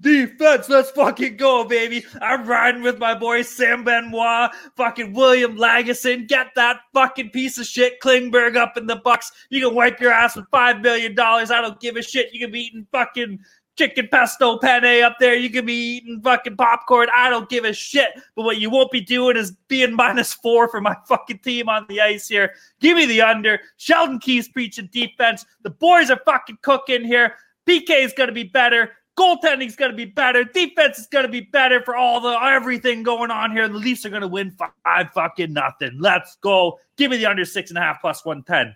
defense. 0.00 0.68
Let's 0.68 0.90
fucking 0.90 1.36
go, 1.36 1.64
baby. 1.64 2.04
I'm 2.20 2.46
riding 2.46 2.82
with 2.82 2.98
my 2.98 3.14
boy 3.14 3.42
Sam 3.42 3.84
Benoit, 3.84 4.50
fucking 4.76 5.12
William 5.12 5.56
Lagesson. 5.56 6.26
Get 6.26 6.48
that 6.56 6.80
fucking 6.92 7.30
piece 7.30 7.58
of 7.58 7.66
shit 7.66 8.00
Klingberg 8.00 8.56
up 8.56 8.76
in 8.76 8.86
the 8.86 8.96
Bucks. 8.96 9.32
You 9.50 9.66
can 9.66 9.74
wipe 9.74 10.00
your 10.00 10.12
ass 10.12 10.36
with 10.36 10.46
five 10.50 10.80
million 10.80 11.14
dollars. 11.14 11.50
I 11.50 11.60
don't 11.60 11.80
give 11.80 11.96
a 11.96 12.02
shit. 12.02 12.32
You 12.32 12.40
can 12.40 12.50
be 12.50 12.60
eating 12.60 12.86
fucking 12.92 13.38
chicken 13.76 14.08
pesto 14.10 14.58
penne 14.58 15.02
up 15.02 15.16
there. 15.18 15.34
You 15.34 15.50
can 15.50 15.64
be 15.64 15.96
eating 15.96 16.20
fucking 16.22 16.56
popcorn. 16.56 17.08
I 17.16 17.30
don't 17.30 17.48
give 17.48 17.64
a 17.64 17.72
shit. 17.72 18.08
But 18.36 18.44
what 18.44 18.58
you 18.58 18.70
won't 18.70 18.90
be 18.90 19.00
doing 19.00 19.36
is 19.36 19.52
being 19.68 19.94
minus 19.94 20.34
four 20.34 20.68
for 20.68 20.80
my 20.80 20.96
fucking 21.08 21.38
team 21.38 21.68
on 21.68 21.86
the 21.88 22.00
ice 22.00 22.28
here. 22.28 22.52
Give 22.80 22.96
me 22.96 23.06
the 23.06 23.22
under. 23.22 23.60
Sheldon 23.76 24.18
Keefe 24.18 24.52
preaching 24.52 24.88
defense. 24.92 25.44
The 25.62 25.70
boys 25.70 26.10
are 26.10 26.20
fucking 26.24 26.58
cooking 26.62 27.04
here. 27.04 27.34
PK 27.66 28.04
is 28.04 28.12
going 28.12 28.28
to 28.28 28.34
be 28.34 28.44
better. 28.44 28.90
Goaltending's 29.16 29.76
going 29.76 29.90
to 29.90 29.96
be 29.96 30.06
better. 30.06 30.42
Defense 30.44 30.98
is 30.98 31.06
going 31.06 31.26
to 31.26 31.30
be 31.30 31.42
better 31.42 31.82
for 31.82 31.94
all 31.94 32.20
the 32.20 32.30
everything 32.42 33.02
going 33.02 33.30
on 33.30 33.52
here. 33.52 33.68
The 33.68 33.78
Leafs 33.78 34.06
are 34.06 34.10
going 34.10 34.22
to 34.22 34.28
win 34.28 34.50
five 34.52 35.10
fucking 35.12 35.52
nothing. 35.52 35.98
Let's 35.98 36.36
go. 36.36 36.78
Give 36.96 37.10
me 37.10 37.18
the 37.18 37.26
under 37.26 37.44
six 37.44 37.70
and 37.70 37.78
a 37.78 37.82
half 37.82 38.00
plus 38.00 38.24
110. 38.24 38.74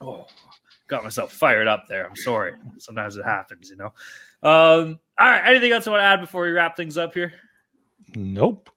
Oh, 0.00 0.26
got 0.86 1.02
myself 1.02 1.32
fired 1.32 1.66
up 1.66 1.86
there. 1.88 2.06
I'm 2.06 2.16
sorry. 2.16 2.54
Sometimes 2.76 3.16
it 3.16 3.24
happens, 3.24 3.70
you 3.70 3.76
know. 3.76 3.92
Um, 4.42 5.00
all 5.18 5.30
right. 5.30 5.42
Anything 5.46 5.72
else 5.72 5.86
I 5.86 5.90
want 5.90 6.00
to 6.02 6.04
add 6.04 6.20
before 6.20 6.42
we 6.42 6.50
wrap 6.50 6.76
things 6.76 6.98
up 6.98 7.14
here? 7.14 7.32
Nope. 8.14 8.70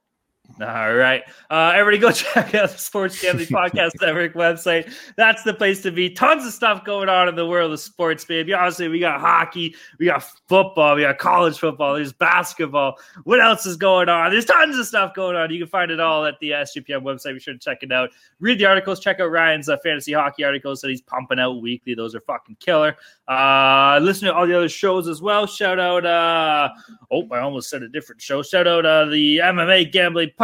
All 0.60 0.94
right. 0.94 1.24
Uh, 1.50 1.72
everybody 1.74 1.98
go 1.98 2.12
check 2.34 2.54
out 2.54 2.70
the 2.72 2.78
Sports 2.78 3.22
Gambling 3.22 3.48
Podcast 3.48 3.92
Network 4.00 4.34
website. 4.34 4.94
That's 5.16 5.44
the 5.44 5.54
place 5.54 5.82
to 5.84 5.92
be. 5.92 6.10
Tons 6.10 6.46
of 6.46 6.54
stuff 6.54 6.84
going 6.84 7.10
on 7.10 7.28
in 7.28 7.36
the 7.36 7.46
world 7.46 7.72
of 7.72 7.80
sports, 7.80 8.26
baby. 8.26 8.54
Obviously, 8.54 8.88
we 8.88 9.00
got 9.00 9.20
hockey, 9.20 9.76
we 9.98 10.08
got 10.08 10.24
football, 10.48 10.96
we 10.96 11.02
got 11.02 11.18
college 11.18 11.58
football, 11.58 11.96
there's 11.96 12.14
basketball. 12.14 12.98
What 13.24 13.42
else 13.42 13.66
is 13.66 13.78
going 13.78 14.10
on? 14.10 14.32
There's 14.32 14.46
tons 14.46 14.78
of 14.78 14.86
stuff 14.86 15.14
going 15.14 15.36
on. 15.36 15.52
You 15.52 15.60
can 15.60 15.68
find 15.68 15.90
it 15.90 16.00
all 16.00 16.26
at 16.26 16.40
the 16.40 16.52
SGPN 16.52 17.02
website. 17.02 17.34
Be 17.34 17.40
sure 17.40 17.54
to 17.54 17.60
check 17.60 17.80
it 17.82 17.92
out. 17.92 18.10
Read 18.40 18.60
the 18.60 18.66
articles. 18.66 19.00
Check 19.00 19.20
out 19.20 19.32
Ryan's 19.32 19.70
uh, 19.70 19.78
fantasy 19.84 20.14
hockey 20.14 20.44
articles 20.44 20.82
that 20.82 20.90
he's 20.90 21.02
pumping 21.02 21.40
out 21.40 21.62
weekly. 21.62 21.96
Those 21.96 22.14
are 22.14 22.22
fucking 22.22 22.58
killer. 22.60 22.96
Uh, 23.28 24.00
listen 24.02 24.28
to 24.28 24.34
all 24.34 24.46
the 24.46 24.56
other 24.56 24.70
shows 24.70 25.08
as 25.08 25.22
well. 25.22 25.48
Shout 25.48 25.80
out, 25.80 26.06
uh, 26.06 26.70
oh, 27.12 27.28
I 27.32 27.40
almost 27.40 27.70
said 27.70 27.84
a 27.84 27.90
different 27.90 28.22
show. 28.22 28.44
Shout 28.44 28.68
out 28.68 28.86
uh, 28.86 29.06
the 29.06 29.38
MMA 29.38 29.92
Gambling 29.92 30.32
podcast 30.40 30.41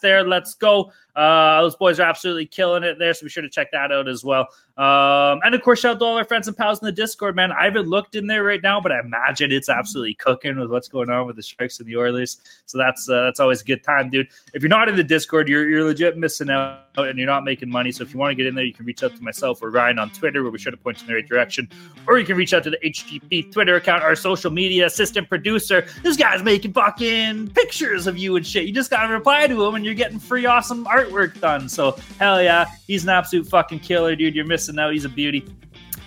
there. 0.00 0.26
Let's 0.26 0.54
go. 0.54 0.92
Uh, 1.14 1.60
those 1.60 1.76
boys 1.76 2.00
are 2.00 2.08
absolutely 2.08 2.46
killing 2.46 2.82
it 2.82 2.98
there, 2.98 3.12
so 3.12 3.24
be 3.24 3.30
sure 3.30 3.42
to 3.42 3.48
check 3.48 3.70
that 3.72 3.92
out 3.92 4.08
as 4.08 4.24
well. 4.24 4.48
Um, 4.78 5.40
and 5.44 5.54
of 5.54 5.60
course, 5.62 5.80
shout 5.80 5.96
out 5.96 5.98
to 5.98 6.04
all 6.06 6.16
our 6.16 6.24
friends 6.24 6.48
and 6.48 6.56
pals 6.56 6.80
in 6.80 6.86
the 6.86 6.92
Discord, 6.92 7.36
man. 7.36 7.52
I 7.52 7.64
haven't 7.64 7.88
looked 7.88 8.14
in 8.14 8.26
there 8.26 8.42
right 8.42 8.62
now, 8.62 8.80
but 8.80 8.90
I 8.90 9.00
imagine 9.00 9.52
it's 9.52 9.68
absolutely 9.68 10.14
cooking 10.14 10.58
with 10.58 10.70
what's 10.70 10.88
going 10.88 11.10
on 11.10 11.26
with 11.26 11.36
the 11.36 11.42
Sharks 11.42 11.78
and 11.78 11.86
the 11.86 11.98
Oilers. 11.98 12.38
So 12.64 12.78
that's 12.78 13.08
uh, 13.08 13.24
that's 13.24 13.40
always 13.40 13.60
a 13.60 13.64
good 13.64 13.84
time, 13.84 14.08
dude. 14.08 14.28
If 14.54 14.62
you're 14.62 14.70
not 14.70 14.88
in 14.88 14.96
the 14.96 15.04
Discord, 15.04 15.48
you're 15.48 15.68
you're 15.68 15.84
legit 15.84 16.16
missing 16.16 16.48
out 16.48 16.80
and 16.96 17.18
you're 17.18 17.26
not 17.26 17.44
making 17.44 17.68
money. 17.68 17.92
So 17.92 18.02
if 18.02 18.14
you 18.14 18.18
want 18.18 18.30
to 18.30 18.34
get 18.34 18.46
in 18.46 18.54
there, 18.54 18.64
you 18.64 18.72
can 18.72 18.86
reach 18.86 19.02
out 19.02 19.14
to 19.14 19.22
myself 19.22 19.62
or 19.62 19.70
Ryan 19.70 19.98
on 19.98 20.10
Twitter, 20.10 20.42
where 20.42 20.50
we 20.50 20.58
sure 20.58 20.70
to 20.70 20.76
point 20.78 21.02
in 21.02 21.06
the 21.06 21.14
right 21.14 21.28
direction, 21.28 21.68
or 22.06 22.18
you 22.18 22.24
can 22.24 22.36
reach 22.36 22.54
out 22.54 22.64
to 22.64 22.70
the 22.70 22.78
HGP 22.78 23.52
Twitter 23.52 23.76
account, 23.76 24.02
our 24.02 24.16
social 24.16 24.50
media 24.50 24.86
assistant 24.86 25.28
producer. 25.28 25.86
This 26.02 26.16
guy's 26.16 26.42
making 26.42 26.72
fucking 26.72 27.50
pictures 27.50 28.06
of 28.06 28.16
you 28.16 28.36
and 28.36 28.46
shit. 28.46 28.64
You 28.64 28.72
just 28.72 28.90
gotta 28.90 29.12
reply 29.12 29.46
to 29.46 29.64
him, 29.64 29.74
and 29.74 29.84
you're 29.84 29.94
getting 29.94 30.18
free 30.18 30.46
awesome 30.46 30.86
artwork 31.04 31.40
done. 31.40 31.68
So 31.68 31.96
hell 32.18 32.42
yeah, 32.42 32.66
he's 32.86 33.04
an 33.04 33.10
absolute 33.10 33.46
fucking 33.46 33.80
killer, 33.80 34.16
dude. 34.16 34.34
You're 34.34 34.46
missing 34.46 34.78
out. 34.78 34.92
He's 34.92 35.04
a 35.04 35.08
beauty. 35.08 35.44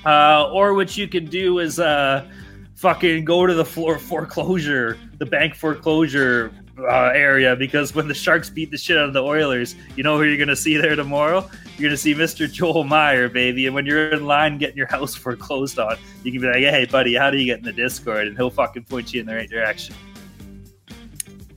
Uh, 0.05 0.49
or 0.51 0.73
what 0.73 0.95
you 0.97 1.07
can 1.07 1.25
do 1.25 1.59
is 1.59 1.79
uh, 1.79 2.29
fucking 2.75 3.25
go 3.25 3.45
to 3.45 3.53
the 3.53 3.65
floor 3.65 3.97
foreclosure, 3.97 4.99
the 5.17 5.25
bank 5.25 5.55
foreclosure 5.55 6.51
uh, 6.77 7.11
area 7.13 7.55
because 7.55 7.95
when 7.95 8.07
the 8.07 8.13
Sharks 8.13 8.49
beat 8.49 8.69
the 8.69 8.77
shit 8.77 8.97
out 8.97 9.05
of 9.07 9.13
the 9.13 9.23
Oilers, 9.23 9.75
you 9.95 10.03
know 10.03 10.17
who 10.17 10.23
you're 10.23 10.37
gonna 10.37 10.55
see 10.55 10.77
there 10.77 10.95
tomorrow? 10.95 11.49
You're 11.77 11.89
gonna 11.89 11.97
see 11.97 12.13
Mr. 12.13 12.51
Joel 12.51 12.83
Meyer, 12.83 13.29
baby. 13.29 13.65
And 13.65 13.75
when 13.75 13.85
you're 13.85 14.11
in 14.11 14.25
line 14.25 14.57
getting 14.57 14.77
your 14.77 14.87
house 14.87 15.15
foreclosed 15.15 15.79
on, 15.79 15.97
you 16.23 16.31
can 16.31 16.41
be 16.41 16.47
like, 16.47 16.57
"Hey, 16.57 16.85
buddy, 16.85 17.15
how 17.15 17.31
do 17.31 17.37
you 17.37 17.45
get 17.45 17.59
in 17.59 17.65
the 17.65 17.73
Discord?" 17.73 18.27
And 18.27 18.37
he'll 18.37 18.49
fucking 18.49 18.83
point 18.83 19.13
you 19.13 19.21
in 19.21 19.25
the 19.25 19.35
right 19.35 19.49
direction. 19.49 19.95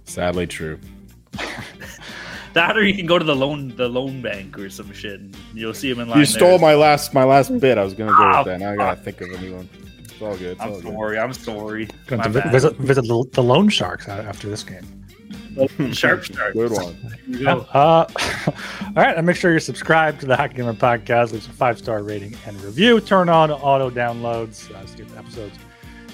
Sadly 0.05 0.47
true. 0.47 0.79
That, 2.59 2.77
or 2.77 2.85
you 2.85 2.95
can 2.95 3.07
go 3.07 3.19
to 3.19 3.25
the 3.25 3.37
loan 3.37 3.75
the 3.77 3.89
loan 3.89 4.21
bank 4.21 4.59
or 4.59 4.69
some 4.71 4.93
shit, 4.93 5.21
and 5.21 5.37
you'll 5.55 5.75
see 5.75 5.91
him 5.91 6.01
in 6.01 6.09
line. 6.09 6.19
You 6.19 6.27
stole 6.27 6.51
there. 6.51 6.59
my 6.59 6.75
last 6.75 7.15
my 7.15 7.25
last 7.25 7.57
bit. 7.61 7.79
I 7.79 7.85
was 7.85 7.95
gonna 7.95 8.11
go 8.13 8.17
Oh, 8.33 8.39
with 8.39 8.47
that. 8.47 8.61
Now 8.61 8.73
I 8.73 8.77
gotta 8.77 9.01
think 9.01 9.21
of 9.21 9.31
a 9.31 9.39
new 9.41 9.55
one. 9.57 9.69
It's 10.01 10.21
all 10.21 10.37
good. 10.37 10.53
It's 10.53 10.61
I'm 10.61 10.73
good. 10.73 10.83
sorry. 10.83 11.19
I'm 11.19 11.33
sorry. 11.33 11.89
Going 12.09 12.23
to 12.23 12.29
vi- 12.29 12.51
visit 12.51 12.77
visit 12.79 13.03
the, 13.07 13.25
the 13.33 13.43
Loan 13.43 13.69
Sharks 13.69 14.09
after 14.09 14.49
this 14.49 14.65
game. 14.65 14.85
Sharp 15.93 16.25
Sharks. 16.25 16.55
Good 16.55 16.73
one. 16.73 16.95
Here 17.29 17.49
Uh, 17.49 17.55
all 17.75 18.07
right, 18.97 19.17
and 19.17 19.25
make 19.27 19.37
sure 19.37 19.51
you're 19.53 19.61
subscribed 19.61 20.21
to 20.21 20.27
the 20.27 20.35
Hockey 20.37 20.55
Gamer 20.55 20.75
Podcast. 20.75 21.33
Leave 21.33 21.47
a 21.49 21.53
five 21.53 21.79
star 21.79 22.03
rating 22.03 22.37
and 22.47 22.61
review. 22.63 23.01
Turn 23.01 23.29
on 23.29 23.51
auto 23.53 23.91
downloads 23.91 24.75
uh, 24.75 24.83
to 24.85 24.97
get 24.97 25.09
the 25.09 25.19
episodes 25.19 25.57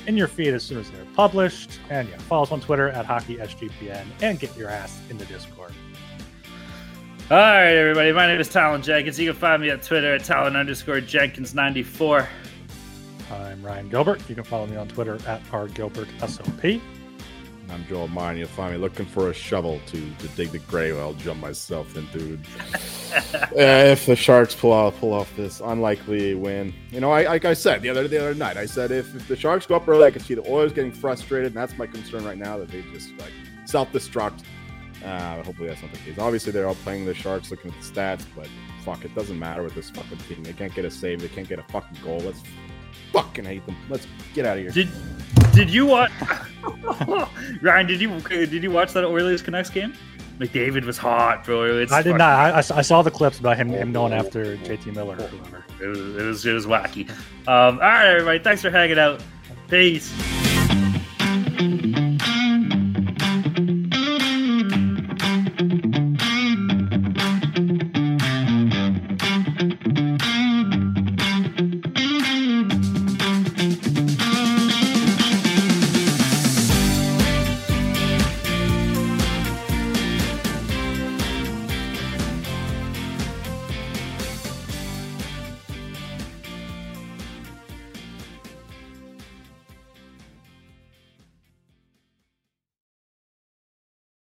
in 0.06 0.16
your 0.18 0.28
feed 0.28 0.52
as 0.52 0.62
soon 0.62 0.78
as 0.78 0.90
they're 0.90 1.06
published. 1.16 1.80
And 1.88 2.08
yeah, 2.10 2.18
follow 2.18 2.42
us 2.42 2.52
on 2.52 2.60
Twitter 2.60 2.88
at 2.90 3.06
HockeySGPN 3.06 4.04
and 4.20 4.38
get 4.38 4.54
your 4.56 4.68
ass 4.68 5.00
in 5.08 5.16
the 5.16 5.24
Discord. 5.26 5.72
All 7.30 7.38
right, 7.38 7.74
everybody. 7.74 8.12
My 8.12 8.26
name 8.26 8.38
is 8.38 8.50
Talon 8.50 8.82
Jenkins. 8.82 9.18
You 9.18 9.32
can 9.32 9.40
find 9.40 9.62
me 9.62 9.70
on 9.70 9.80
Twitter 9.80 10.14
at 10.14 10.24
Talon 10.24 10.56
underscore 10.56 11.00
Jenkins 11.00 11.54
ninety 11.54 11.82
four. 11.82 12.28
I'm 13.30 13.64
Ryan 13.64 13.88
Gilbert. 13.88 14.28
You 14.28 14.34
can 14.34 14.44
follow 14.44 14.66
me 14.66 14.76
on 14.76 14.88
Twitter 14.88 15.14
at 15.26 15.42
RGilbertSOP. 15.44 16.82
I'm 17.70 17.86
Joel 17.86 18.08
Meyer. 18.08 18.36
You'll 18.36 18.48
find 18.48 18.74
me 18.74 18.78
looking 18.78 19.06
for 19.06 19.30
a 19.30 19.34
shovel 19.34 19.80
to, 19.86 20.10
to 20.18 20.28
dig 20.36 20.50
the 20.50 20.58
grave 20.58 20.98
I'll 20.98 21.14
jump 21.14 21.40
myself 21.40 21.96
into. 21.96 22.34
uh, 23.14 23.48
if 23.56 24.04
the 24.04 24.16
Sharks 24.16 24.54
pull 24.54 24.72
off 24.72 25.00
pull 25.00 25.14
off 25.14 25.34
this 25.34 25.62
unlikely 25.64 26.34
win, 26.34 26.74
you 26.90 27.00
know, 27.00 27.10
I 27.10 27.22
like 27.22 27.46
I 27.46 27.54
said 27.54 27.80
the 27.80 27.88
other 27.88 28.06
the 28.06 28.20
other 28.20 28.34
night, 28.34 28.58
I 28.58 28.66
said 28.66 28.90
if, 28.90 29.16
if 29.16 29.28
the 29.28 29.36
Sharks 29.36 29.64
go 29.64 29.76
up 29.76 29.88
early, 29.88 30.04
I 30.04 30.10
can 30.10 30.20
see 30.20 30.34
the 30.34 30.46
Oilers 30.46 30.74
getting 30.74 30.92
frustrated, 30.92 31.46
and 31.46 31.56
that's 31.56 31.78
my 31.78 31.86
concern 31.86 32.22
right 32.22 32.36
now 32.36 32.58
that 32.58 32.68
they 32.68 32.82
just 32.92 33.12
like 33.12 33.32
self 33.64 33.90
destruct. 33.92 34.42
Uh, 35.04 35.42
hopefully 35.42 35.68
that's 35.68 35.82
not 35.82 35.92
the 35.92 35.98
case. 35.98 36.18
Obviously 36.18 36.50
they're 36.52 36.66
all 36.66 36.74
playing 36.76 37.04
the 37.04 37.12
Sharks, 37.14 37.50
looking 37.50 37.70
at 37.72 37.80
the 37.82 37.86
stats, 37.92 38.24
but 38.34 38.48
fuck, 38.84 39.04
it 39.04 39.14
doesn't 39.14 39.38
matter 39.38 39.62
with 39.62 39.74
this 39.74 39.90
fucking 39.90 40.18
team. 40.28 40.42
They 40.42 40.52
can't 40.54 40.74
get 40.74 40.84
a 40.84 40.90
save. 40.90 41.20
They 41.20 41.28
can't 41.28 41.48
get 41.48 41.58
a 41.58 41.62
fucking 41.64 41.98
goal. 42.02 42.20
Let's 42.20 42.42
fucking 43.12 43.44
hate 43.44 43.64
them. 43.66 43.76
Let's 43.90 44.06
get 44.34 44.46
out 44.46 44.56
of 44.56 44.62
here. 44.62 44.70
Did 44.72 44.88
did 45.52 45.70
you 45.70 45.86
watch 45.86 46.10
Ryan? 47.62 47.86
Did 47.86 48.00
you 48.00 48.18
did 48.20 48.62
you 48.62 48.70
watch 48.70 48.92
that 48.94 49.04
Oilers 49.04 49.42
Canucks 49.42 49.70
game? 49.70 49.94
McDavid 50.38 50.84
was 50.84 50.98
hot, 50.98 51.44
bro. 51.44 51.78
It's 51.78 51.92
I 51.92 51.98
did 52.02 52.10
fucking- 52.12 52.18
not. 52.18 52.70
I 52.72 52.82
saw 52.82 53.02
the 53.02 53.10
clips 53.10 53.38
about 53.38 53.56
him, 53.56 53.68
him 53.68 53.92
going 53.92 54.12
after 54.12 54.56
JT 54.56 54.92
Miller 54.94 55.14
or 55.16 55.26
whoever. 55.28 55.64
It 55.80 55.86
was, 55.86 55.98
it 56.16 56.22
was 56.22 56.46
it 56.46 56.52
was 56.52 56.66
wacky. 56.66 57.08
Um, 57.46 57.74
all 57.74 57.78
right, 57.78 58.06
everybody. 58.08 58.38
Thanks 58.40 58.62
for 58.62 58.70
hanging 58.70 58.98
out. 58.98 59.22
Peace. 59.68 60.12